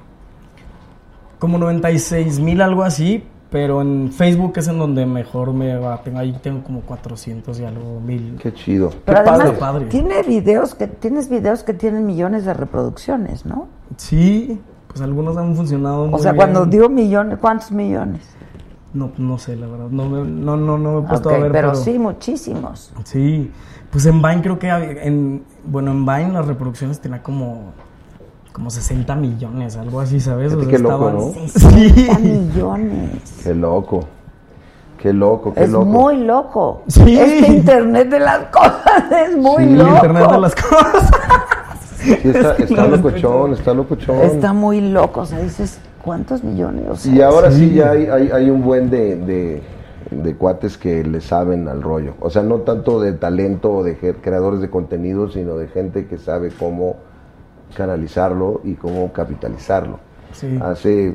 Como 1.38 1.56
96 1.58 2.38
mil, 2.40 2.60
algo 2.60 2.82
así. 2.82 3.24
Pero 3.50 3.82
en 3.82 4.12
Facebook 4.12 4.52
es 4.56 4.68
en 4.68 4.78
donde 4.78 5.04
mejor 5.06 5.52
me 5.52 5.76
va. 5.76 6.00
Tengo, 6.02 6.18
ahí 6.20 6.32
tengo 6.40 6.62
como 6.62 6.82
400 6.82 7.58
y 7.58 7.64
algo 7.64 7.98
mil. 7.98 8.36
Qué 8.40 8.52
chido. 8.54 8.90
Pero 9.04 9.24
Qué 9.24 9.28
además 9.30 9.38
padre, 9.50 9.58
padre. 9.58 9.86
tiene 9.86 10.22
videos 10.22 10.74
que 10.76 10.86
tienes 10.86 11.28
videos 11.28 11.64
que 11.64 11.74
tienen 11.74 12.06
millones 12.06 12.44
de 12.44 12.54
reproducciones, 12.54 13.44
¿no? 13.44 13.66
Sí, 13.96 14.60
pues 14.86 15.00
algunos 15.00 15.36
han 15.36 15.56
funcionado 15.56 16.02
O 16.04 16.08
muy 16.08 16.20
sea, 16.20 16.30
bien. 16.32 16.36
cuando 16.36 16.64
digo 16.66 16.88
millones, 16.88 17.38
¿cuántos 17.40 17.72
millones? 17.72 18.22
No, 18.92 19.10
no 19.18 19.38
sé, 19.38 19.54
la 19.56 19.66
verdad. 19.66 19.86
No, 19.90 20.08
me- 20.08 20.28
no, 20.28 20.56
no, 20.56 20.76
no 20.78 20.92
me 21.00 21.04
he 21.06 21.08
puesto 21.08 21.28
a 21.30 21.32
ver. 21.32 21.52
pero, 21.52 21.52
pero 21.70 21.74
sí, 21.76 21.98
muchísimos. 21.98 22.92
Sí, 23.04 23.50
pues 23.90 24.04
en 24.06 24.20
Vine 24.20 24.42
creo 24.42 24.58
que 24.58 24.70
había- 24.70 25.02
en 25.04 25.44
bueno 25.64 25.92
en 25.92 26.04
Vine 26.04 26.32
las 26.32 26.46
reproducciones 26.46 27.00
tenía 27.00 27.22
como 27.22 27.72
como 28.52 28.68
60 28.68 29.14
millones, 29.14 29.76
algo 29.76 30.00
así, 30.00 30.18
¿sabes? 30.18 30.54
Qué 30.68 30.78
loco, 30.78 31.08
estaban- 31.08 31.14
¿no? 31.16 31.48
60 31.48 32.18
millones. 32.18 33.40
Qué 33.44 33.54
loco. 33.54 34.00
Qué 34.98 35.12
loco, 35.14 35.54
qué 35.54 35.62
Es 35.64 35.70
loco. 35.70 35.84
muy 35.86 36.16
loco. 36.18 36.82
Sí. 36.88 37.16
Este 37.18 37.46
internet 37.52 38.08
de 38.10 38.18
las 38.20 38.38
cosas 38.46 38.82
es 39.30 39.36
muy 39.36 39.64
Sí, 39.64 39.70
loco. 39.76 39.94
internet 39.94 40.30
de 40.30 40.38
las 40.38 40.54
cosas. 40.56 41.10
Sí, 41.96 42.12
está, 42.24 42.54
está 42.58 42.86
locochón, 42.88 43.52
está 43.54 43.72
locochón. 43.72 44.16
Está 44.20 44.52
muy 44.52 44.80
loco. 44.80 45.20
O 45.20 45.26
sea, 45.26 45.38
dices, 45.38 45.78
¿cuántos 46.10 46.42
millones? 46.42 46.88
O 46.90 46.96
sea, 46.96 47.14
Y 47.14 47.20
ahora 47.22 47.52
sí, 47.52 47.72
ya 47.72 47.92
hay, 47.92 48.06
hay, 48.08 48.30
hay 48.32 48.50
un 48.50 48.62
buen 48.64 48.90
de, 48.90 49.14
de, 49.14 49.62
de 50.10 50.34
cuates 50.34 50.76
que 50.76 51.04
le 51.04 51.20
saben 51.20 51.68
al 51.68 51.82
rollo. 51.82 52.14
O 52.18 52.30
sea, 52.30 52.42
no 52.42 52.56
tanto 52.62 53.00
de 53.00 53.12
talento 53.12 53.70
o 53.72 53.84
de 53.84 53.96
creadores 53.96 54.60
de 54.60 54.68
contenido, 54.70 55.30
sino 55.30 55.56
de 55.56 55.68
gente 55.68 56.06
que 56.08 56.18
sabe 56.18 56.50
cómo 56.58 56.96
canalizarlo 57.76 58.60
y 58.64 58.74
cómo 58.74 59.12
capitalizarlo. 59.12 60.00
Sí. 60.32 60.58
Hace 60.60 61.14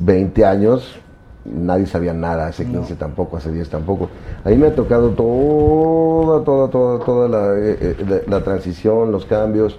20 0.00 0.44
años 0.44 0.98
nadie 1.44 1.86
sabía 1.86 2.12
nada, 2.12 2.48
hace 2.48 2.64
15 2.66 2.96
tampoco, 2.96 3.36
hace 3.36 3.52
10 3.52 3.70
tampoco. 3.70 4.08
Ahí 4.42 4.56
me 4.58 4.66
ha 4.66 4.74
tocado 4.74 5.10
toda, 5.10 6.42
toda, 6.42 6.68
toda, 6.68 7.04
toda 7.04 7.28
la, 7.28 7.58
eh, 7.60 7.76
eh, 7.80 7.96
la- 8.26 8.38
la 8.38 8.44
transición, 8.44 9.12
los 9.12 9.24
cambios 9.24 9.78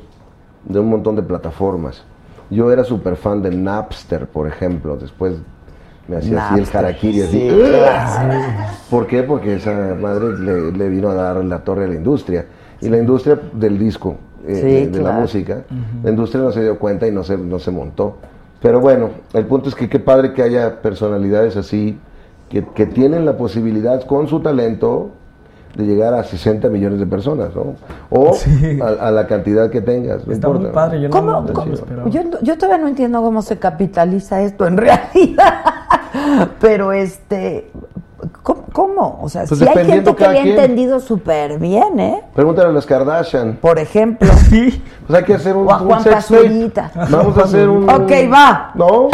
de 0.63 0.79
un 0.79 0.89
montón 0.89 1.17
de 1.17 1.23
plataformas. 1.23 2.05
Yo 2.53 2.71
era 2.71 2.83
súper 2.83 3.15
fan 3.15 3.41
de 3.41 3.51
Napster, 3.51 4.27
por 4.27 4.47
ejemplo, 4.47 4.97
después 4.97 5.35
me 6.07 6.17
hacía 6.17 6.49
así 6.49 6.59
el 6.61 6.77
harakiri, 6.77 7.21
así. 7.21 7.49
sí, 7.49 7.49
¡ah! 7.87 8.71
¿Por 8.89 9.07
qué? 9.07 9.23
Porque 9.23 9.55
esa 9.55 9.95
madre 9.99 10.37
le, 10.37 10.71
le 10.71 10.89
vino 10.89 11.09
a 11.09 11.13
dar 11.13 11.43
la 11.43 11.63
torre 11.63 11.85
a 11.85 11.87
la 11.87 11.95
industria. 11.95 12.45
Y 12.81 12.89
la 12.89 12.97
industria 12.97 13.39
del 13.53 13.79
disco, 13.79 14.17
eh, 14.45 14.55
Sí, 14.55 14.61
de, 14.61 14.97
de 14.97 15.01
la 15.01 15.13
música, 15.13 15.63
la 16.03 16.09
industria 16.09 16.43
no 16.43 16.51
se 16.51 16.61
dio 16.61 16.77
cuenta 16.77 17.07
y 17.07 17.11
no 17.11 17.23
se, 17.23 17.37
no 17.37 17.59
se 17.59 17.71
montó. 17.71 18.17
Pero 18.61 18.81
bueno, 18.81 19.09
el 19.33 19.45
punto 19.45 19.69
es 19.69 19.75
que 19.75 19.87
qué 19.89 19.99
padre 19.99 20.33
que 20.33 20.41
haya 20.41 20.81
personalidades 20.81 21.55
así, 21.55 21.97
que, 22.49 22.65
que 22.65 22.85
tienen 22.85 23.25
la 23.25 23.37
posibilidad 23.37 24.03
con 24.05 24.27
su 24.27 24.41
talento 24.41 25.11
de 25.75 25.83
llegar 25.85 26.13
a 26.13 26.23
60 26.23 26.69
millones 26.69 26.99
de 26.99 27.05
personas, 27.07 27.49
¿no? 27.55 27.75
O 28.09 28.33
Sí. 28.35 28.79
a, 28.81 29.07
a 29.07 29.11
la 29.11 29.25
cantidad 29.27 29.69
que 29.69 29.81
tengas, 29.81 30.25
no 30.27 30.33
Está 30.33 30.47
muy 30.47 30.57
importa. 30.57 30.75
padre, 30.75 31.01
yo 31.01 31.09
no, 31.09 31.15
¿Cómo- 31.15 31.41
no 31.41 31.53
cómo- 31.53 31.65
lo 31.67 31.73
esperaba. 31.73 32.09
Yo, 32.09 32.21
yo 32.41 32.57
todavía 32.57 32.77
no 32.79 32.87
entiendo 32.87 33.21
cómo 33.21 33.41
se 33.41 33.57
capitaliza 33.57 34.41
esto 34.41 34.67
en 34.67 34.77
realidad. 34.77 35.53
Pero 36.59 36.91
este, 36.91 37.71
¿cómo? 38.43 38.63
cómo? 38.71 39.19
O 39.21 39.29
sea, 39.29 39.45
Pues 39.47 39.59
sí 39.59 39.67
hay 39.67 39.85
gente 39.85 40.13
que 40.15 40.27
le 40.27 40.39
ha 40.39 40.43
entendido 40.45 40.99
súper 40.99 41.57
bien, 41.59 41.99
¿eh? 41.99 42.21
Pregúntale 42.35 42.69
a 42.69 42.71
las 42.71 42.85
Kardashian. 42.85 43.57
Por 43.61 43.79
ejemplo. 43.79 44.29
Sí. 44.49 44.83
Pues 45.07 45.19
hay 45.19 45.25
que 45.25 45.33
hacer 45.33 45.55
un, 45.55 45.67
O 45.67 45.71
a 45.71 45.81
un 45.81 45.87
Juan 45.87 46.03
sex 46.03 46.27
tape. 46.27 46.43
Pazurita. 46.43 46.91
Vamos 47.09 47.37
a 47.37 47.41
hacer 47.41 47.67
un... 47.67 47.89
Ok, 47.89 48.11
va. 48.31 48.71
¿No? 48.75 49.09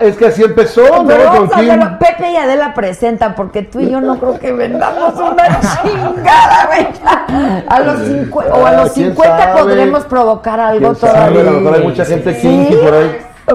Es 0.00 0.16
que 0.16 0.26
así 0.26 0.42
empezó, 0.42 0.82
¿no? 1.02 1.06
Pero 1.06 1.30
hacerlo. 1.52 1.98
Pepe 1.98 2.30
y 2.32 2.36
Adela 2.36 2.74
presentan, 2.74 3.34
porque 3.34 3.62
tú 3.62 3.80
y 3.80 3.90
yo 3.90 4.00
no 4.00 4.18
creo 4.18 4.38
que 4.38 4.52
vendamos 4.52 5.14
una 5.14 5.60
chingada, 5.82 6.66
güey. 6.66 6.86
A 7.68 7.80
los 7.80 7.98
50, 8.06 8.54
o 8.54 8.66
a 8.66 8.72
los 8.72 8.90
Ah, 8.90 8.92
¿quién 8.94 9.06
50 9.10 9.38
sabe? 9.38 9.60
podremos 9.62 10.04
provocar 10.04 10.60
algo 10.60 10.94
todavía. 10.94 11.40
A 11.40 11.44
lo 11.44 11.60
mejor 11.60 11.74
hay 11.78 11.82
mucha 11.86 12.04
gente 12.04 12.38
kinky 12.38 12.74
por 12.76 12.94
ahí. 12.94 13.10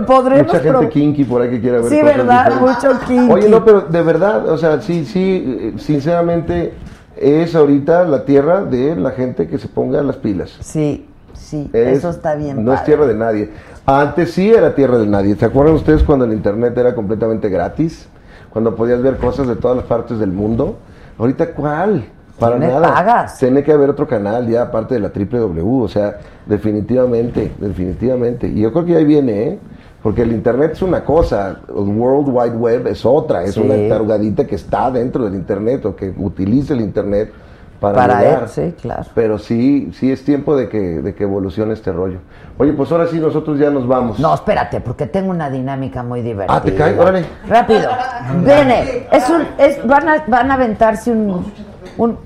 Podremos 0.06 0.48
Mucha 0.48 0.60
gente 0.60 0.90
kinky 0.90 1.24
por 1.24 1.42
ahí 1.42 1.50
que 1.50 1.62
quiere 1.62 1.80
ver 1.80 1.90
Sí, 1.90 2.00
cosas 2.02 2.18
¿verdad? 2.18 2.46
diferentes. 2.52 2.84
Mucho 2.84 3.00
kinky. 3.08 3.34
Oye, 3.34 3.50
no, 3.50 3.64
pero 3.66 3.82
de 3.82 4.02
verdad, 4.02 4.48
o 4.50 4.58
sea, 4.58 4.82
sí, 4.82 5.06
sí, 5.06 5.74
sinceramente, 5.78 6.74
es 7.16 7.56
ahorita 7.56 8.04
la 8.04 8.26
tierra 8.26 8.62
de 8.64 8.96
la 8.96 9.12
gente 9.12 9.48
que 9.48 9.58
se 9.58 9.68
ponga 9.70 10.02
las 10.04 10.18
pilas. 10.18 10.56
Sí, 10.60 11.08
sí, 11.34 11.70
Es- 11.74 12.00
eso 12.00 12.10
está 12.10 12.36
bien. 12.36 12.64
No 12.64 12.74
es 12.74 12.84
tierra 12.84 13.08
de 13.08 13.16
nadie. 13.16 13.50
Antes 13.90 14.32
sí 14.34 14.50
era 14.52 14.76
tierra 14.76 14.98
de 14.98 15.08
nadie. 15.08 15.34
¿Se 15.38 15.46
acuerdan 15.46 15.76
ustedes 15.76 16.04
cuando 16.04 16.26
el 16.26 16.34
internet 16.34 16.78
era 16.78 16.94
completamente 16.94 17.48
gratis? 17.48 18.10
Cuando 18.50 18.76
podías 18.76 19.02
ver 19.02 19.16
cosas 19.16 19.48
de 19.48 19.56
todas 19.56 19.78
las 19.78 19.86
partes 19.86 20.20
del 20.20 20.34
mundo. 20.34 20.76
Ahorita, 21.18 21.54
¿cuál? 21.54 22.04
Para 22.38 22.60
nada. 22.60 22.94
pagas. 22.94 23.40
Tiene 23.40 23.64
que 23.64 23.72
haber 23.72 23.90
otro 23.90 24.06
canal 24.06 24.46
ya 24.46 24.64
aparte 24.64 24.96
de 24.96 25.00
la 25.00 25.08
W. 25.08 25.62
O 25.84 25.88
sea, 25.88 26.18
definitivamente, 26.46 27.54
definitivamente. 27.60 28.48
Y 28.50 28.60
yo 28.60 28.74
creo 28.74 28.84
que 28.84 28.98
ahí 28.98 29.06
viene, 29.06 29.44
¿eh? 29.48 29.60
Porque 30.04 30.24
el 30.24 30.34
internet 30.34 30.72
es 30.74 30.82
una 30.82 31.06
cosa, 31.06 31.62
el 31.70 31.74
World 31.98 32.28
Wide 32.30 32.58
Web 32.58 32.88
es 32.88 33.06
otra, 33.06 33.44
es 33.44 33.54
Sí. 33.54 33.62
una 33.62 33.88
tarugadita 33.88 34.46
que 34.46 34.56
está 34.56 34.92
dentro 34.92 35.24
del 35.24 35.34
internet 35.36 35.86
o 35.86 35.96
que 35.96 36.14
utiliza 36.18 36.74
el 36.74 36.82
internet 36.82 37.32
para, 37.80 37.96
Para 37.96 38.20
llegar. 38.22 38.44
él, 38.44 38.50
sí, 38.50 38.76
claro. 38.82 39.04
Pero 39.14 39.38
sí, 39.38 39.92
sí 39.94 40.12
es 40.12 40.24
tiempo 40.26 40.56
de 40.56 40.68
que, 40.70 40.80
de 40.80 41.14
que 41.14 41.24
evolucione 41.24 41.74
este 41.74 41.92
rollo. 41.92 42.20
Oye, 42.58 42.74
pues 42.74 42.92
ahora 42.92 43.08
sí 43.08 43.20
nosotros 43.20 43.60
ya 43.60 43.70
nos 43.70 43.88
vamos. 43.88 44.20
No, 44.20 44.34
espérate, 44.34 44.82
porque 44.82 45.06
tengo 45.06 45.30
una 45.30 45.50
dinámica 45.50 46.02
muy 46.02 46.22
divertida. 46.22 46.58
Ah, 46.58 46.62
¿te 46.62 46.74
cae? 46.74 46.98
Órale. 46.98 47.26
Rápido. 47.48 47.90
Viene. 48.44 49.08
Es 49.12 49.30
un, 49.30 49.44
es, 49.58 49.86
van, 49.86 50.10
a, 50.10 50.24
van 50.28 50.50
a 50.50 50.56
aventarse 50.56 51.12
un, 51.12 51.52
un, 51.98 52.18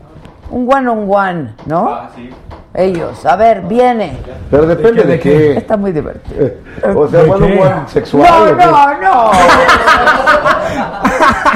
un 0.49 0.73
one 0.73 0.87
on 0.89 1.05
one, 1.09 1.53
¿no? 1.65 1.89
Ah, 1.89 2.09
sí. 2.15 2.29
Ellos. 2.73 3.25
A 3.25 3.35
ver, 3.35 3.61
viene. 3.63 4.17
Pero 4.49 4.65
depende 4.65 5.03
de, 5.03 5.19
qué. 5.19 5.57
Está 5.57 5.75
muy 5.75 5.91
divertido. 5.91 6.51
O 6.95 7.05
sea, 7.07 7.23
¿De 7.23 7.29
one 7.29 7.45
on 7.45 7.51
qué? 7.51 7.59
one 7.59 7.81
sexual. 7.87 8.57
No, 8.57 8.65
no, 8.65 9.01
no. 9.01 9.31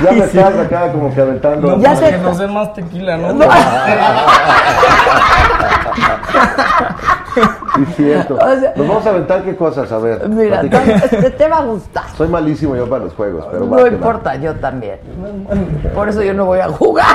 Ya 0.04 0.12
me 0.12 0.26
estás 0.26 0.54
acá 0.58 0.92
como 0.92 1.14
que 1.16 1.22
aventando. 1.22 1.78
No, 1.78 1.82
Ya 1.82 1.96
sé- 1.96 2.12
que 2.12 2.18
nos 2.18 2.38
den 2.38 2.54
más 2.54 2.74
tequila, 2.74 3.16
¿no? 3.18 3.30
Sí, 7.76 7.84
es 7.90 7.96
cierto. 7.96 8.36
O 8.42 8.60
sea- 8.60 8.74
Nos 8.76 8.88
vamos 8.88 9.06
a 9.06 9.10
aventar 9.10 9.44
qué 9.44 9.56
cosas, 9.56 9.92
a 9.92 9.98
ver. 10.00 10.28
Mira, 10.30 10.62
platícame. 10.62 11.00
te, 11.22 11.30
te 11.32 11.48
va 11.50 11.58
a 11.58 11.66
gustar. 11.66 12.04
Soy 12.16 12.28
malísimo 12.28 12.76
yo 12.76 12.90
para 12.90 13.06
los 13.06 13.14
juegos, 13.14 13.46
pero 13.52 13.66
No 13.66 13.72
va. 13.76 13.88
importa, 13.88 14.36
yo 14.36 14.54
también. 14.56 15.00
Por 15.94 16.10
eso 16.10 16.22
yo 16.24 16.34
no 16.34 16.46
voy 16.46 16.60
a 16.60 16.68
jugar. 16.70 17.06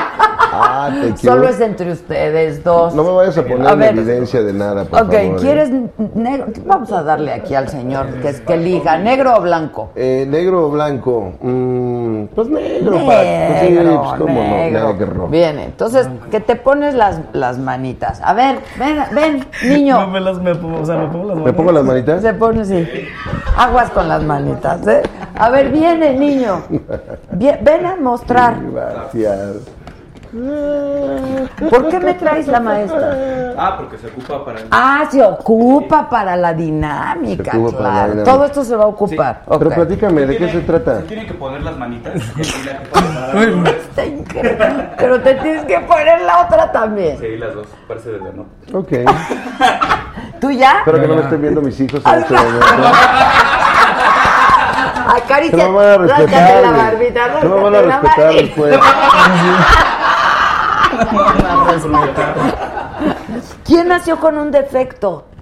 Ah, 0.53 0.89
te 1.01 1.17
Solo 1.27 1.47
es 1.47 1.59
entre 1.61 1.91
ustedes 1.91 2.63
dos. 2.63 2.93
No 2.93 3.03
me 3.03 3.11
vayas 3.11 3.37
a 3.37 3.43
poner 3.43 3.67
A 3.67 3.71
en 3.73 3.79
ver. 3.79 3.89
evidencia 3.97 4.41
de 4.43 4.53
nada, 4.53 4.83
por 4.85 5.01
Ok, 5.03 5.11
favor. 5.13 5.21
¿eh? 5.23 5.35
¿quieres 5.39 5.69
negro? 6.15 6.47
Vamos 6.65 6.91
a 6.91 7.03
darle 7.03 7.31
aquí 7.33 7.55
al 7.55 7.69
señor 7.69 8.07
que, 8.21 8.29
es 8.29 8.41
que 8.41 8.53
elija, 8.55 8.97
negro 8.97 9.35
o 9.37 9.41
blanco. 9.41 9.91
Eh, 9.95 10.25
negro 10.27 10.67
o 10.67 10.69
blanco. 10.71 11.33
Mm, 11.41 12.25
pues 12.35 12.49
negro, 12.49 12.91
para. 13.05 13.47
Pues 13.47 13.59
sí, 13.61 13.69
Negro, 13.71 14.01
pues 14.03 14.13
cómo 14.19 14.33
negro. 14.43 14.79
no, 14.81 14.93
negro. 14.93 15.27
Bien, 15.27 15.59
entonces 15.59 16.07
que 16.29 16.39
te 16.39 16.55
pones 16.57 16.95
las, 16.95 17.19
las 17.33 17.57
manitas. 17.57 18.21
A 18.23 18.33
ver, 18.33 18.59
ven, 18.77 18.97
ven, 19.13 19.37
No 19.63 19.69
niño. 19.69 20.07
me 20.07 20.19
las 20.19 20.37
me 20.41 20.50
pongo, 20.55 20.81
o 20.81 20.85
sea, 20.85 20.97
me 20.97 21.07
pongo 21.07 21.25
las 21.27 21.35
¿Me 21.37 21.41
manos. 21.43 21.55
pongo 21.55 21.71
las 21.71 21.83
manitas? 21.83 22.21
Se 22.21 22.33
pone 22.33 22.61
así. 22.61 22.87
Aguas 23.57 23.89
con 23.91 24.07
las 24.07 24.23
manitas, 24.23 24.85
¿eh? 24.87 25.01
A 25.35 25.49
ver, 25.49 25.69
viene, 25.71 26.13
niño. 26.17 26.61
Ven 27.31 27.85
a 27.85 27.95
mostrar. 27.97 28.55
Gracias. 28.71 29.55
¿Por 30.31 31.89
qué 31.89 31.99
me 31.99 32.13
traes 32.13 32.47
la 32.47 32.61
maestra? 32.61 33.53
Ah, 33.57 33.75
porque 33.77 33.97
se 33.97 34.07
ocupa 34.07 34.45
para. 34.45 34.61
Ah, 34.71 35.03
se 35.11 35.21
ocupa 35.21 36.09
para 36.09 36.37
la 36.37 36.53
dinámica, 36.53 37.53
la 37.57 37.69
claro. 37.69 38.11
dinámica. 38.11 38.23
Todo 38.31 38.45
esto 38.45 38.63
se 38.63 38.75
va 38.75 38.85
a 38.85 38.87
ocupar. 38.87 39.41
Pero 39.45 39.69
platícame, 39.69 40.25
¿de 40.25 40.37
qué 40.37 40.49
se 40.49 40.61
trata? 40.61 41.01
Se 41.01 41.03
tienen 41.03 41.27
que 41.27 41.33
poner 41.33 41.61
las 41.61 41.77
manitas. 41.77 42.13
Está 42.37 44.05
increíble. 44.05 44.89
Pero 44.97 45.21
te 45.21 45.35
tienes 45.35 45.65
que 45.65 45.79
poner 45.81 46.21
la 46.21 46.45
otra 46.45 46.71
también. 46.71 47.17
Sí, 47.19 47.35
las 47.37 47.53
dos. 47.53 47.67
Parece 47.87 48.11
de 48.11 48.19
la 48.19 48.31
nota. 48.31 48.49
Ok. 48.73 48.91
¿Tú 50.39 50.49
ya? 50.51 50.79
Espero 50.79 51.01
que 51.01 51.07
no 51.07 51.15
me 51.15 51.21
estén 51.23 51.41
viendo 51.41 51.61
mis 51.61 51.77
hijos 51.79 52.01
en 52.05 52.19
este 52.19 52.33
momento. 52.33 52.65
Acaricia. 55.13 55.57
No 55.65 55.71
me 55.71 55.77
van 55.77 55.89
a 55.89 55.97
respetar. 55.97 56.61
la 56.63 56.71
barbita, 56.71 57.27
No 57.43 57.55
me 57.57 57.63
van 57.63 57.75
a 57.75 57.81
respetar 57.81 58.33
después. 58.33 58.79
¿Quién 63.65 63.87
nació 63.87 64.19
con 64.19 64.37
un 64.37 64.51
defecto? 64.51 65.25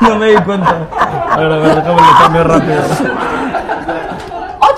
No 0.00 0.16
me 0.16 0.26
di 0.30 0.36
cuenta. 0.42 0.76
A 1.30 1.36
ver, 1.36 1.52
a 1.52 1.56
ver, 1.58 1.74
déjame 1.76 2.00
lo 2.02 2.18
cambio 2.18 2.44
rápido. 2.44 2.82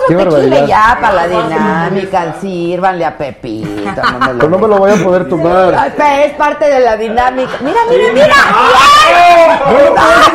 Tequila 0.09 0.31
barbaridad. 0.31 0.67
ya 0.67 0.99
para 1.01 1.15
la 1.15 1.29
dinámica, 1.29 2.35
sírvanle 2.41 3.05
a 3.05 3.17
Pepito. 3.17 4.03
No 4.03 4.19
me 4.19 4.33
lo 4.33 4.39
Pero 4.39 4.49
no 4.51 4.59
me 4.59 4.69
lo 4.69 4.79
voy 4.79 4.93
a 4.93 4.97
poder 5.05 5.29
tomar. 5.29 5.93
es 5.97 6.33
parte 6.35 6.65
de 6.67 6.81
la 6.81 6.97
dinámica. 6.97 7.53
Mira, 7.61 7.79
mira, 7.91 8.13
mira. 8.13 8.35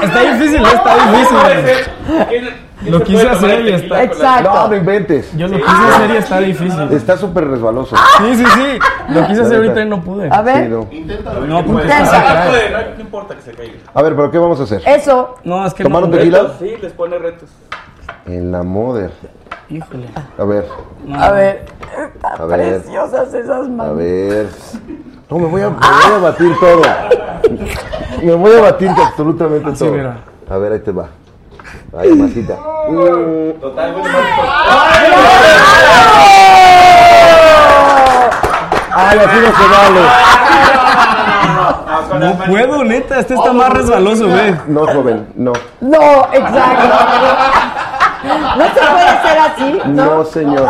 Está 0.02 0.22
difícil, 0.22 0.66
está 0.66 0.96
difícil. 0.96 2.54
Lo 2.86 3.04
quise 3.04 3.28
hacer 3.28 3.66
y 3.66 3.74
está. 3.74 4.04
Exacto. 4.04 4.50
No, 4.54 4.68
no 4.70 4.76
inventes. 4.76 5.36
Yo 5.36 5.48
lo 5.50 5.58
quise 5.58 5.70
hacer 5.70 6.12
y 6.12 6.18
está 6.18 6.40
difícil. 6.40 6.92
Está 6.94 7.18
súper 7.18 7.48
resbaloso. 7.48 7.96
Sí, 8.20 8.36
sí, 8.36 8.46
sí. 8.46 8.80
Lo 9.10 9.28
quise 9.28 9.42
hacer 9.42 9.58
ahorita 9.58 9.82
y 9.82 9.86
no 9.86 10.02
pude. 10.02 10.30
A 10.32 10.42
ver. 10.42 10.64
Sí, 10.64 10.70
no. 10.70 10.88
Inténtalo. 10.90 11.42
No, 11.42 11.62
No, 11.62 11.74
no, 11.74 13.02
importa 13.02 13.36
que 13.36 13.42
se 13.42 13.52
caiga. 13.52 13.74
A 13.94 14.02
ver, 14.02 14.16
pero 14.16 14.32
¿qué 14.32 14.38
vamos 14.38 14.60
a 14.62 14.64
hacer? 14.64 14.82
Eso. 14.86 15.36
No, 15.44 15.66
es 15.66 15.74
que 15.74 15.84
¿Tomar 15.84 16.02
no. 16.02 16.08
un 16.08 16.14
tequila? 16.14 16.54
Sí, 16.58 16.74
les 16.82 16.94
pone 16.94 17.18
retos. 17.18 17.50
En 18.26 18.52
la 18.52 18.64
moder. 18.64 19.12
Híjole. 19.70 20.08
A 20.38 20.44
ver, 20.44 20.68
A 21.20 21.32
ver. 21.32 21.66
a 22.24 22.46
ver, 22.46 22.82
Preciosas 22.82 23.34
esas 23.34 23.66
a 23.66 23.70
manos. 23.70 23.98
ver. 23.98 24.48
No, 25.30 25.38
me 25.38 25.46
voy 25.46 25.62
a, 25.62 25.70
me 25.70 25.76
voy 25.76 26.14
a 26.16 26.18
batir 26.20 26.56
todo. 26.60 26.82
Me 28.24 28.34
voy 28.34 28.56
a 28.56 28.62
batir 28.62 28.90
absolutamente 28.90 29.70
Así, 29.70 29.80
todo. 29.86 29.92
mira. 29.94 30.18
A 30.50 30.58
ver, 30.58 30.74
ahí 30.74 30.80
te 30.80 30.92
va. 30.92 31.08
Ay, 31.98 32.14
masita. 32.16 32.56
Mm. 32.90 33.60
Total. 33.62 33.96
Ay, 38.92 39.20
así 39.20 39.38
no 39.38 39.48
se 39.58 39.68
vale. 39.72 40.02
No 42.20 42.38
puedo, 42.46 42.84
neta. 42.84 43.20
Este 43.20 43.34
está 43.36 43.54
más 43.54 43.70
resbaloso, 43.72 44.28
güey. 44.28 44.56
No, 44.68 44.88
joven, 44.88 45.28
no. 45.36 45.54
No, 45.82 46.28
exacto. 46.34 46.96
No 48.24 48.66
se 48.68 48.80
puede 48.82 49.08
hacer 49.08 49.40
así, 49.40 49.82
No, 49.86 50.06
¿no? 50.06 50.26
señor. 50.26 50.68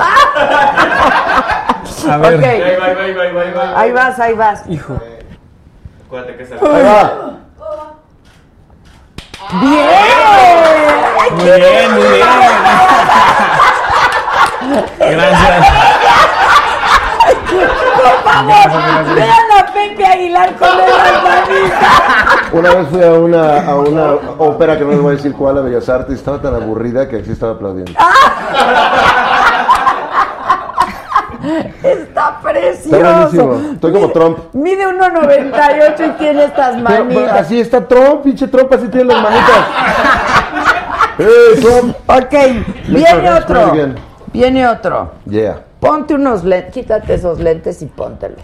A 2.10 2.18
ver. 2.18 2.36
Ok. 2.36 2.44
Ahí 2.44 2.76
va, 2.78 2.86
ahí 2.86 2.94
va, 2.96 3.02
ahí 3.02 3.14
va, 3.14 3.22
ahí 3.24 3.32
va, 3.34 3.42
ahí 3.42 3.52
va. 3.52 3.80
Ahí 3.80 3.92
vas, 3.92 4.20
ahí 4.20 4.34
vas. 4.34 4.64
Hijo. 4.70 4.98
Acuérdate 6.06 6.38
que 6.38 6.44
Ahí 6.44 6.84
va. 6.84 7.12
¡Bien! 9.62 9.80
Muy 11.36 11.44
bien, 11.44 11.92
muy 11.94 12.08
bien. 12.08 12.28
Gracias. 15.00 15.68
Vean 19.16 19.52
a 19.60 19.66
Pepe 19.74 20.06
Aguilar 20.06 20.56
con 20.56 20.68
las 20.78 21.24
manitas. 21.24 22.52
Una 22.52 22.74
vez 22.74 22.88
fui 22.90 23.04
a 23.04 23.12
una, 23.14 23.66
a 23.66 23.76
una 23.76 24.14
ópera 24.38 24.78
que 24.78 24.84
no 24.86 24.92
les 24.92 25.02
voy 25.02 25.14
a 25.14 25.16
decir 25.18 25.34
cuál, 25.34 25.58
a 25.58 25.62
Bellas 25.62 25.88
Artes, 25.90 26.16
estaba 26.16 26.42
tan 26.42 26.56
aburrida 26.56 27.08
que 27.08 27.18
así 27.18 27.32
estaba 27.32 27.54
aplaudiendo. 27.54 27.92
Está 27.92 28.10
Está 31.84 32.40
precioso. 32.42 33.00
buenísimo. 33.00 33.62
Estoy 33.74 33.94
como 33.94 34.10
Trump. 34.12 34.40
Mide 34.54 34.86
1.98 34.88 36.08
y 36.08 36.10
tiene 36.18 36.44
estas 36.46 36.76
Pero, 36.76 36.86
pero 36.86 37.04
manitas. 37.06 37.40
así 37.42 37.60
está 37.62 37.88
Trump, 37.88 38.24
pinche 38.24 38.48
Trump, 38.48 38.72
así 38.74 38.88
tiene 38.90 39.14
las 39.14 39.24
manitas. 39.24 39.58
¡Eh, 41.20 41.60
Trump! 41.62 41.96
Ok, 42.08 42.34
viene 42.88 43.32
otro. 43.32 43.72
Viene 44.34 44.68
otro. 44.68 45.12
Yeah. 45.26 45.62
Ponte 45.80 46.14
unos 46.14 46.44
lentes, 46.44 46.74
quítate 46.74 47.14
esos 47.14 47.40
lentes 47.40 47.82
y 47.82 47.86
póntelos. 47.86 48.42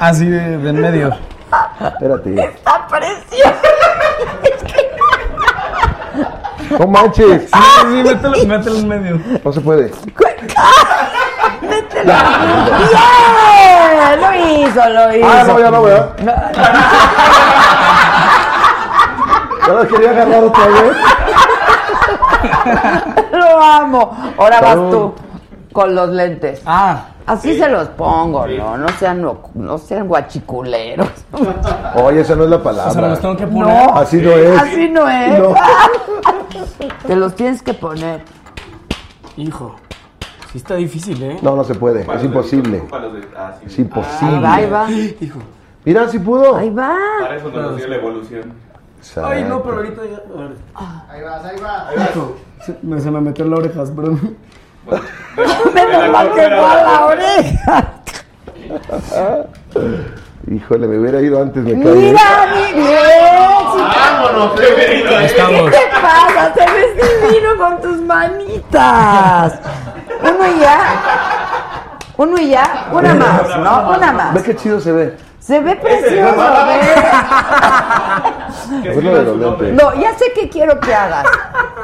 Así 0.00 0.26
de, 0.26 0.58
de 0.58 0.70
en 0.70 0.80
medio. 0.80 1.16
Espérate. 1.80 2.44
Está 2.44 2.86
precioso. 2.88 3.52
No 6.78 6.86
manches. 6.86 7.42
Sí, 7.42 7.58
sí, 7.80 8.02
mételo, 8.02 8.44
mételo 8.46 8.76
en 8.76 8.88
medio. 8.88 9.20
No 9.44 9.52
se 9.52 9.60
puede. 9.60 9.92
Mételo. 11.60 12.12
Bien, 12.88 14.20
lo 14.20 14.34
hizo, 14.34 14.88
lo 14.88 15.16
hizo. 15.16 15.28
Ah, 15.28 15.44
no, 15.46 15.58
ya 15.60 15.70
no, 15.70 15.82
¿verdad? 15.82 16.16
Ya 19.66 19.72
la 19.72 19.86
quería 19.86 20.10
agarrar 20.10 20.44
otra 20.44 20.66
vez. 20.66 20.96
Lo 23.32 23.62
amo. 23.62 24.34
Ahora 24.38 24.60
vas 24.60 24.74
tú 24.90 25.14
con 25.72 25.94
los 25.94 26.08
lentes. 26.10 26.62
Ah, 26.66 27.06
Así 27.24 27.56
se 27.56 27.68
los 27.68 27.86
pongo, 27.90 28.46
no, 28.48 28.76
no 28.76 28.88
sean, 28.98 29.22
no, 29.22 29.38
no 29.54 29.78
sean 29.78 30.08
guachiculeros. 30.08 31.06
Oye, 31.94 32.22
esa 32.22 32.34
no 32.34 32.42
es 32.44 32.50
la 32.50 32.56
o 32.56 32.62
sea, 32.62 32.72
palabra. 32.72 33.08
los 33.10 33.20
tengo 33.20 33.36
que 33.36 33.46
poner. 33.46 33.66
No, 33.86 33.94
Así 33.96 34.16
no 34.16 34.30
es. 34.32 34.60
así 34.60 34.88
no 34.88 35.08
es. 35.08 35.38
No. 35.38 35.54
Te 37.06 37.14
los 37.16 37.34
tienes 37.36 37.62
que 37.62 37.74
poner. 37.74 38.22
Hijo. 39.36 39.76
Sí 40.50 40.58
está 40.58 40.74
difícil, 40.74 41.22
¿eh? 41.22 41.38
No, 41.42 41.54
no 41.56 41.62
se 41.64 41.74
puede. 41.76 42.04
Es 42.12 42.24
imposible. 42.24 42.80
De- 42.80 43.28
ah, 43.36 43.52
sí. 43.60 43.66
Es 43.66 43.78
Ahí 43.78 43.84
imposible. 43.84 44.40
va, 44.40 44.54
ahí 44.54 44.66
va. 44.68 44.90
Hijo. 45.20 45.38
Mira, 45.84 46.08
si 46.08 46.18
pudo. 46.18 46.56
Ahí 46.56 46.70
va. 46.70 46.96
Para 47.20 47.36
eso 47.36 47.48
nos 47.50 47.76
dio 47.76 47.86
la 47.88 47.96
evolución. 47.96 48.52
Ay, 49.24 49.44
no, 49.44 49.62
pero 49.62 49.76
ahorita 49.76 50.02
ya. 50.04 50.16
a 50.16 50.38
ver. 50.48 50.56
Ahí 51.10 51.22
vas, 51.22 51.44
ahí 51.44 51.60
vas. 51.60 51.84
Se 52.64 52.76
me, 52.82 53.00
se 53.00 53.10
me 53.10 53.20
metió 53.20 53.44
en 53.44 53.50
la 53.50 53.56
oreja, 53.56 53.82
perdón. 53.94 54.36
Menos 55.74 56.10
mal 56.10 56.32
que 56.32 56.40
a 56.42 56.48
la 56.50 57.06
oreja. 57.06 57.92
Híjole, 60.50 60.86
me 60.88 60.98
hubiera 60.98 61.20
ido 61.20 61.40
antes, 61.40 61.62
me 61.62 61.72
caí. 61.72 61.94
Mira, 61.98 62.46
mi 62.54 62.80
bien. 62.80 62.98
Vámonos, 63.76 64.52
¿Qué 64.60 65.24
Estamos. 65.26 65.70
te 65.70 65.78
pasa? 66.00 66.52
Te 66.54 66.60
ves 66.60 66.96
divino 66.96 67.50
con 67.58 67.80
tus 67.80 68.00
manitas. 68.02 69.58
Uno 70.20 70.56
y 70.56 70.60
ya. 70.60 70.78
Uno 72.16 72.40
y 72.40 72.50
ya. 72.50 72.88
Una 72.92 73.14
más, 73.14 73.58
¿no? 73.58 73.88
Una 73.90 74.10
Ve 74.10 74.12
más. 74.12 74.42
qué 74.42 74.56
chido 74.56 74.80
se 74.80 74.92
ve. 74.92 75.16
Se 75.42 75.58
ve 75.58 75.74
precioso, 75.74 76.40
Es 78.84 78.96
lo. 79.04 79.56
No, 79.56 79.94
ya 80.00 80.14
sé 80.16 80.26
qué 80.36 80.48
quiero 80.48 80.78
que 80.78 80.94
hagas. 80.94 81.26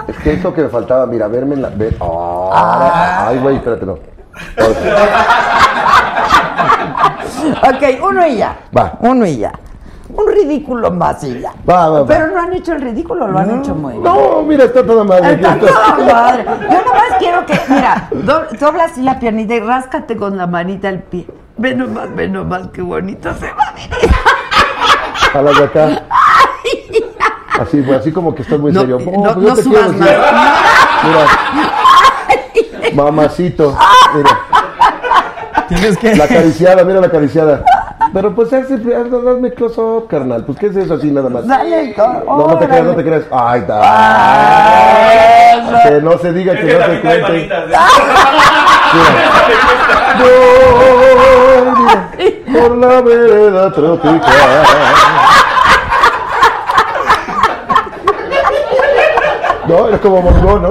Es 0.07 0.17
que 0.19 0.35
esto 0.35 0.55
que 0.55 0.63
me 0.63 0.69
faltaba, 0.69 1.07
mira, 1.07 1.27
verme 1.27 1.57
en 1.57 1.63
la. 1.63 1.69
Ver, 1.71 1.97
oh, 1.99 2.51
Ay, 2.55 3.39
güey, 3.39 3.57
espérate, 3.57 3.85
no. 3.85 3.95
Ok, 7.69 7.83
uno 8.09 8.27
y 8.29 8.37
ya. 8.37 8.57
Va. 8.77 8.93
Uno 9.01 9.27
y 9.27 9.39
ya. 9.39 9.53
Un 10.15 10.27
ridículo 10.33 10.91
más 10.93 11.23
y 11.25 11.41
ya. 11.41 11.53
Va, 11.69 11.89
va, 11.89 12.01
va. 12.03 12.07
Pero 12.07 12.29
no 12.29 12.41
han 12.41 12.53
hecho 12.55 12.73
el 12.75 12.81
ridículo, 12.81 13.27
lo 13.27 13.39
han 13.41 13.59
hecho 13.61 13.75
muy 13.75 13.93
bien. 13.95 14.05
No, 14.05 14.43
mira, 14.43 14.65
está 14.65 14.87
toda 14.87 15.03
madre. 15.05 15.33
Está 15.35 15.55
está. 15.57 15.67
toda 15.67 15.99
madre. 16.15 16.45
Yo 16.45 16.85
nomás 16.85 17.13
quiero 17.19 17.45
que, 17.45 17.61
mira, 17.69 18.09
do- 18.13 18.45
dobla 18.59 18.85
así 18.85 19.03
la 19.03 19.19
piernita 19.19 19.55
y 19.55 19.61
ráscate 19.61 20.17
con 20.17 20.37
la 20.39 20.47
manita 20.47 20.89
el 20.89 21.01
pie. 21.01 21.27
Ve 21.59 21.75
nomás, 21.75 22.15
ve 22.15 22.29
nomás 22.29 22.69
qué 22.73 22.83
bonito 22.83 23.35
se 23.35 23.47
va. 23.53 23.75
A 25.35 25.43
de 25.43 25.65
acá. 25.65 26.03
Así, 27.61 27.83
pues, 27.83 27.99
así 28.01 28.13
como 28.13 28.33
que 28.35 28.43
estás 28.43 28.59
muy 28.61 28.71
No, 28.73 28.81
serio. 28.81 28.99
no, 29.01 29.35
pues 29.35 29.37
no 29.37 29.55
te 29.55 29.63
subas 29.65 29.91
quiero, 29.93 29.99
más. 29.99 30.11
Mira. 31.05 31.27
Mamacito. 32.95 33.77
Mira. 34.15 34.39
Tienes 35.69 35.99
que. 35.99 36.15
La 36.17 36.25
acariciada, 36.25 36.85
mira 36.85 37.01
la 37.01 37.09
acariciada. 37.09 37.65
Pero 38.13 38.35
pues 38.35 38.51
hazme 38.53 39.53
close 39.53 39.81
up, 39.81 40.07
carnal. 40.09 40.45
Pues 40.45 40.57
qué 40.59 40.67
es 40.67 40.77
eso 40.77 40.95
así 40.95 41.11
nada 41.11 41.29
más. 41.29 41.47
Dale, 41.47 41.95
No, 41.97 42.47
no 42.49 42.59
te 42.59 42.67
creas, 42.69 42.85
no 42.85 42.95
te 42.95 43.05
creas. 43.05 43.25
Ay, 43.31 43.61
Ay, 43.61 43.67
da. 45.73 45.83
Que 45.83 46.01
no 46.01 46.17
se 46.19 46.33
diga 46.33 46.53
Es 46.55 46.61
que 46.61 46.67
que 46.67 46.73
no 46.75 46.81
se 46.87 47.01
cuente. 47.01 47.21
manitas. 47.23 47.65
¿eh? 47.71 47.75
Voy, 50.19 51.73
mira, 51.79 52.11
por 52.53 52.77
la 52.79 53.01
vereda 53.01 53.73
tropical. 53.73 54.23
No, 59.67 59.87
eres 59.89 60.01
como 60.01 60.23
Mongo, 60.23 60.59
¿no? 60.59 60.71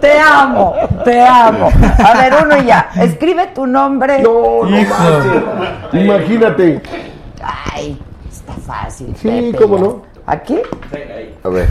Te 0.00 0.18
amo, 0.18 0.74
te 1.04 1.20
amo. 1.24 1.70
A 2.04 2.18
ver, 2.18 2.34
uno 2.44 2.56
y 2.58 2.64
ya. 2.66 2.88
Escribe 3.00 3.46
tu 3.54 3.66
nombre. 3.66 4.20
No, 4.22 4.64
no 4.64 4.70
manches. 4.70 5.42
Imagínate. 5.92 6.82
Ay, 7.72 8.00
está 8.28 8.54
fácil. 8.54 9.14
Sí, 9.16 9.28
Pepe, 9.52 9.58
cómo 9.58 9.76
ya. 9.76 9.82
no. 9.84 10.02
¿Aquí? 10.26 10.58
A 11.44 11.48
ver. 11.48 11.68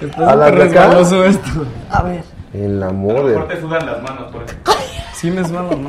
Está 0.00 0.30
¿A 0.30 0.36
la 0.36 0.46
súper 0.46 0.58
de 0.68 0.78
acá? 0.78 0.86
resbaloso 0.86 1.24
esto. 1.24 1.50
A 1.90 2.02
ver. 2.02 2.22
En 2.56 2.80
la 2.80 2.86
A 2.86 2.90
lo 2.90 2.94
moda. 2.96 3.22
mejor 3.22 3.48
te 3.48 3.60
sudan 3.60 3.86
las 3.86 4.02
manos 4.02 4.32
por 4.32 4.42
eso. 4.44 4.54
Sí 5.12 5.30
me 5.30 5.42
suena, 5.44 5.62
¿no? 5.62 5.88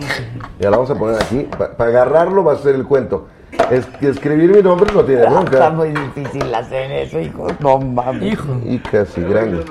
Ya 0.57 0.69
la 0.69 0.77
vamos 0.77 0.89
a 0.89 0.95
poner 0.95 1.21
aquí. 1.21 1.45
Para 1.57 1.89
agarrarlo 1.89 2.45
va 2.45 2.53
a 2.53 2.57
ser 2.57 2.75
el 2.75 2.85
cuento. 2.85 3.27
Es 3.69 3.85
que 3.85 4.07
escribir 4.07 4.55
mi 4.55 4.61
nombre 4.61 4.89
no 4.93 5.03
tiene 5.03 5.23
Está 5.23 5.33
nunca. 5.33 5.69
muy 5.69 5.89
difícil 5.89 6.55
hacer 6.55 6.89
eso, 6.93 7.19
hijo. 7.19 7.47
No 7.59 7.77
mames. 7.77 8.23
Hijo. 8.33 8.55
Y 8.63 8.79
casi 8.79 9.19
grande. 9.21 9.65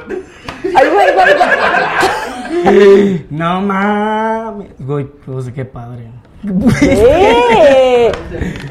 Ay, 0.63 0.89
güey, 0.93 1.15
güey, 1.15 1.35
güey. 2.65 3.27
no 3.31 3.61
mames. 3.63 4.69
Güey, 4.79 5.05
pues 5.25 5.51
qué 5.55 5.65
padre. 5.65 6.11
¡Eh! 6.83 8.13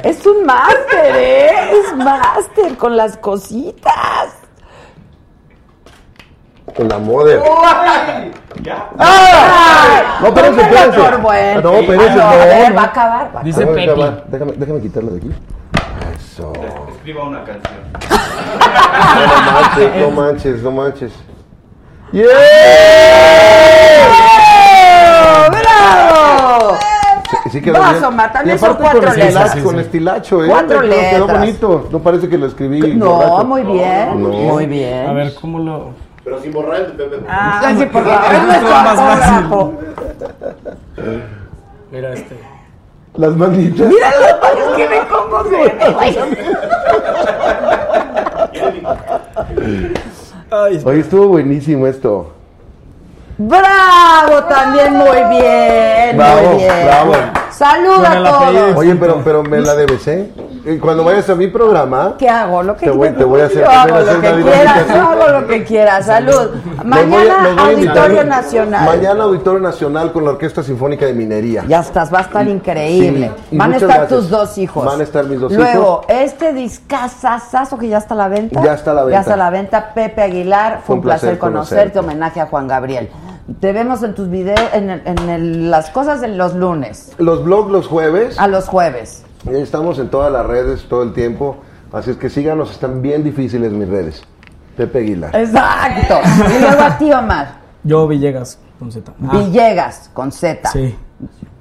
Es 0.04 0.24
un 0.28 0.46
máster, 0.46 1.16
¿eh? 1.16 1.50
Es 1.72 1.96
máster 1.98 2.78
con 2.78 2.96
las 2.96 3.18
cositas. 3.18 4.36
Con 6.76 6.90
la 6.90 6.98
model. 7.00 7.40
¡Ah! 9.00 10.18
No, 10.22 10.28
espérense, 10.28 10.62
espérense. 10.62 10.98
No, 10.98 11.04
espérense, 11.74 12.16
no, 12.16 12.24
A 12.24 12.70
no. 12.70 12.76
va 12.76 12.82
a 12.82 12.86
acabar. 12.86 13.32
va 13.36 13.40
a 13.40 13.44
Dice 13.44 13.64
A 13.64 13.68
Pepi. 13.68 13.86
déjame, 13.86 14.12
déjame, 14.28 14.52
déjame 14.58 14.82
quitarlo 14.82 15.12
de 15.12 15.18
aquí. 15.18 15.32
Eso. 16.16 16.54
Escriba 16.96 17.24
una 17.24 17.44
canción. 17.44 17.76
No 19.16 19.52
manches, 19.52 19.96
no 20.02 20.12
manches, 20.12 20.62
no 20.64 20.72
manches. 20.72 21.12
¡Yeah! 22.12 22.24
¡Bravo! 25.50 26.78
Sí, 27.44 27.50
sí 27.52 27.62
quedó 27.62 27.80
Vas, 27.80 27.92
bien. 27.94 28.04
Omar, 28.06 28.34
también 28.34 28.56
Y 28.56 28.60
aparte 28.60 28.76
son 28.76 28.84
cuatro 28.84 29.00
con 29.02 29.10
estilacho, 29.20 29.44
letras. 29.46 29.64
con 29.64 29.80
estilacho, 29.80 30.44
¿eh? 30.44 30.48
Cuatro 30.50 30.82
Quedó- 30.82 30.90
Quedó 30.92 31.20
letras. 31.28 31.40
bonito. 31.40 31.88
No 31.92 32.00
parece 32.00 32.30
que 32.30 32.38
lo 32.38 32.48
escribí. 32.48 32.80
No, 32.96 33.16
borracho. 33.16 33.46
muy 33.46 33.64
bien. 33.64 34.22
No. 34.24 34.30
Muy 34.30 34.66
bien. 34.66 35.08
A 35.08 35.14
ver, 35.14 35.34
¿cómo 35.40 35.60
lo...? 35.60 36.05
Pero 36.26 36.42
sin 36.42 36.52
borrar 36.52 36.82
el 36.82 36.98
de 36.98 37.04
Pepe. 37.06 37.26
Ah, 37.30 37.74
sí, 37.78 37.86
por 37.86 38.04
favor. 38.04 38.20
Es 38.34 38.44
nuestro 38.44 38.70
Más 38.70 39.00
fácil. 39.00 39.46
Mira 41.92 42.14
este. 42.14 42.40
Las 43.14 43.36
manitas. 43.36 43.88
Mira 43.88 44.10
los 44.20 44.34
palos 44.40 44.76
que 44.76 44.90
me 44.90 45.00
cómo 45.08 45.44
se 45.44 45.50
ve. 45.52 45.74
Ay, 50.52 50.82
Oye, 50.84 51.00
estuvo 51.00 51.28
buenísimo 51.28 51.86
esto. 51.88 52.32
Bravo, 53.38 54.44
también 54.46 54.94
muy 54.94 55.18
bien. 55.30 56.18
Bravo, 56.18 56.50
muy 56.50 56.58
bien. 56.58 56.74
bravo. 56.86 57.14
Saluda 57.52 58.12
a 58.12 58.24
todos. 58.24 58.78
Oye, 58.78 58.96
pero, 58.96 59.22
pero 59.24 59.44
me 59.44 59.60
la 59.62 59.76
debes, 59.76 60.08
¿eh? 60.08 60.32
Y 60.68 60.80
Cuando 60.80 61.04
vayas 61.04 61.30
a 61.30 61.36
mi 61.36 61.48
programa, 61.48 62.16
¿Qué 62.18 62.28
hago? 62.28 62.64
Lo 62.64 62.76
que 62.76 62.86
Te 62.88 62.92
voy- 62.92 63.10
te 63.18 63.24
voy 63.24 63.42
a 63.42 63.46
hacer- 63.46 63.64
Yo 63.64 63.70
hago 63.70 64.00
lo 64.00 64.22
que 64.22 64.44
quieras. 64.44 64.88
Yo 64.88 64.96
hago 64.96 65.28
lo 65.40 65.48
que 65.48 65.64
quieras. 65.64 66.06
Salud. 66.08 66.50
Mañana 66.84 67.56
a 67.58 67.68
Auditorio 67.68 68.24
Nacional. 68.24 68.86
Mañana 68.86 69.24
Auditorio 69.26 69.60
Nacional 69.60 70.12
con 70.12 70.26
la 70.26 70.32
Orquesta 70.32 70.64
Sinfónica 70.64 71.06
de 71.06 71.14
Minería. 71.14 71.64
Ya 71.68 71.82
estás, 71.82 72.12
va 72.14 72.20
a 72.20 72.22
estar 72.24 72.48
increíble. 72.48 73.32
Sí, 73.50 73.58
Van 73.58 73.74
a 73.74 73.76
estar 73.76 73.90
gracias. 74.00 74.10
tus 74.20 74.30
dos 74.30 74.58
hijos. 74.58 74.86
Van 74.86 75.00
a 75.00 75.04
estar 75.04 75.26
mis 75.26 75.40
dos 75.40 75.52
Luego, 75.52 76.02
este 76.08 76.52
discazazazo 76.54 77.78
que 77.78 77.88
ya 77.88 77.98
está 78.00 78.14
a 78.14 78.18
la 78.18 78.28
venta. 78.28 78.62
Ya 78.64 78.74
está 78.74 78.92
a 78.92 78.94
la 78.96 79.02
Ya 79.02 79.06
venta. 79.08 79.20
está 79.22 79.34
a 79.34 79.38
la 79.38 79.50
venta. 79.50 79.94
Pepe 79.94 80.22
Aguilar, 80.22 80.82
fue 80.86 80.96
un 80.96 81.02
placer, 81.02 81.38
conocerte. 81.38 82.00
Homenaje 82.00 82.42
a 82.42 82.48
Juan 82.48 82.68
Gabriel. 82.68 83.10
Te 83.60 83.72
vemos 83.74 84.02
en 84.02 84.16
tus 84.16 84.30
videos, 84.30 84.60
en, 84.74 84.90
el- 84.90 85.02
en 85.06 85.30
el- 85.30 85.70
las 85.72 85.92
cosas 85.92 86.24
en 86.24 86.38
los 86.38 86.56
lunes, 86.56 87.12
Los 87.20 87.44
blogs 87.44 87.70
los 87.72 87.88
jueves. 87.88 88.40
a 88.40 88.48
los 88.48 88.68
jueves. 88.68 89.22
Estamos 89.48 90.00
en 90.00 90.10
todas 90.10 90.32
las 90.32 90.46
redes 90.46 90.86
todo 90.90 91.04
el 91.04 91.14
tiempo. 91.14 91.58
Así 91.92 92.12
es 92.12 92.18
que 92.18 92.30
síganos, 92.30 92.72
están 92.72 93.02
bien 93.02 93.24
difíciles 93.24 93.72
mis 93.72 93.88
redes. 93.88 94.24
Pepe 94.76 95.00
Aguilar. 95.00 95.36
Exacto. 95.36 96.16
Y 96.56 96.60
luego 96.62 96.82
a 96.82 96.98
ti, 96.98 97.12
Omar. 97.12 97.60
Yo 97.84 98.08
Villegas 98.08 98.60
con 98.80 98.92
Z. 98.92 99.14
Ah, 99.28 99.38
Villegas, 99.38 100.10
con 100.14 100.32
Z. 100.32 100.70
Sí, 100.72 100.96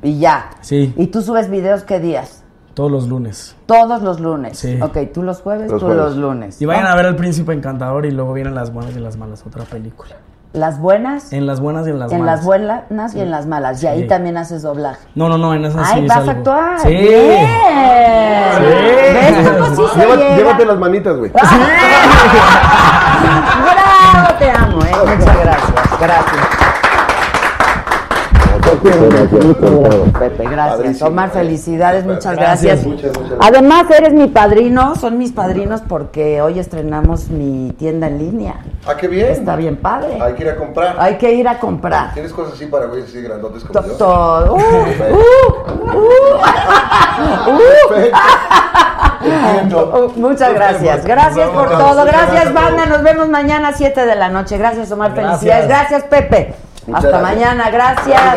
Y 0.03 0.19
ya. 0.19 0.51
sí, 0.63 0.93
¿Y 0.97 1.07
tú 1.09 1.23
subes 1.23 1.49
videos 1.51 1.85
qué 1.85 2.01
días? 2.01 2.41
todos 2.73 2.91
los 2.91 3.07
lunes. 3.07 3.55
Todos 3.67 4.03
los 4.03 4.19
lunes. 4.19 4.59
Sí. 4.59 4.81
Ok, 4.83 4.99
tú 5.13 5.23
los 5.23 5.41
jueves, 5.43 5.71
Los 5.71 5.79
tú 5.81 5.87
jueves. 5.87 6.05
los 6.05 6.17
lunes. 6.17 6.61
Y 6.61 6.67
vayan 6.67 6.87
a 6.87 6.97
ver 6.97 7.07
El 7.07 7.15
Príncipe 7.15 7.53
Encantador 7.53 8.05
y 8.05 8.11
luego 8.11 8.33
vienen 8.33 8.57
Las 8.57 8.73
Buenas 8.73 8.97
y 8.97 8.99
las 8.99 9.17
Malas, 9.17 9.45
otra 9.47 9.63
película. 9.65 10.17
Las 10.55 10.79
buenas, 10.79 11.33
En 11.33 11.47
Las 11.47 11.59
Buenas 11.59 11.85
y 11.87 11.91
en 11.91 11.99
Las 11.99 12.13
en 12.13 12.21
Malas. 12.21 12.37
las 12.37 12.45
buenas 12.45 13.15
y 13.17 13.21
en 13.21 13.31
las 13.33 13.45
malas. 13.47 13.83
Y 13.83 13.89
ahí 13.89 14.03
Sí. 14.03 14.07
también 14.09 14.37
haces 14.37 14.63
doblaje. 14.63 15.01
No, 15.17 15.29
no, 15.29 15.37
no, 15.37 15.53
en 15.53 15.65
esas 15.65 15.85
sí 15.89 15.95
Ay, 15.97 16.07
vas 16.07 16.29
a 16.29 16.31
actuar. 16.31 16.79
Sí. 16.81 16.89
Bien. 16.91 17.49
¿Ves 18.61 19.49
cómo 19.59 19.89
sí 19.89 19.95
se 19.95 20.01
Lleva- 20.01 20.15
llega? 20.17 20.37
llévate 20.37 20.65
las 20.67 20.79
manitas, 20.79 21.17
güey. 21.17 21.33
Bravo, 23.65 24.35
te 24.39 24.51
amo, 24.51 24.79
¿eh? 24.85 24.93
Muchas 25.17 25.37
gracias. 25.39 25.73
Gracias. 26.01 26.49
Pepe, 28.91 30.45
gracias. 30.45 30.77
Padrísimo. 30.77 31.09
Omar, 31.09 31.31
felicidades, 31.31 32.05
muchas 32.05 32.37
Gracias. 32.37 32.63
gracias. 32.63 32.87
Muchas, 32.87 33.17
muchas 33.19 33.39
gracias. 33.39 33.49
Además, 33.49 33.87
eres 33.91 34.13
mi 34.13 34.29
padrino, 34.29 34.95
son 34.97 35.17
mis 35.19 35.33
padrinos 35.33 35.81
porque 35.81 36.43
hoy 36.43 36.59
estrenamos 36.59 37.29
mi 37.29 37.73
tienda 37.79 38.09
en 38.09 38.19
línea. 38.19 38.57
Ah, 38.87 38.95
qué 38.97 39.09
bien. 39.09 39.29
Está 39.29 39.57
bien 39.57 39.77
padre. 39.77 40.19
Hay 40.21 40.35
que 40.35 40.43
ir 40.43 40.51
a 40.51 40.57
comprar. 40.57 40.97
Hay 40.99 41.17
que 41.17 41.33
ir 41.33 41.49
a 41.49 41.59
comprar. 41.59 42.13
¿Tienes 42.13 42.33
cosas 42.33 42.55
así 42.55 42.67
para 42.67 42.87
güeyes 42.87 43.09
así 43.09 43.23
grandotes 43.23 43.65
como 43.65 43.87
yo? 43.87 43.95
Todo. 43.95 44.57
Muchas 50.17 50.55
gracias. 50.55 51.05
Gracias 51.05 51.49
por 51.49 51.71
todo. 51.71 52.05
Gracias, 52.05 52.53
banda. 52.53 52.87
Nos 52.87 53.03
vemos 53.03 53.29
mañana 53.29 53.69
a 53.69 53.73
7 53.73 54.05
de 54.05 54.15
la 54.15 54.29
noche. 54.29 54.59
Gracias, 54.59 54.91
Omar. 54.93 55.15
Felicidades. 55.15 55.69
Gracias, 55.69 56.05
Pepe. 56.05 56.55
Muchas 56.87 57.05
Hasta 57.05 57.19
gracias. 57.19 57.37
mañana. 57.37 57.71
Gracias. 57.71 58.37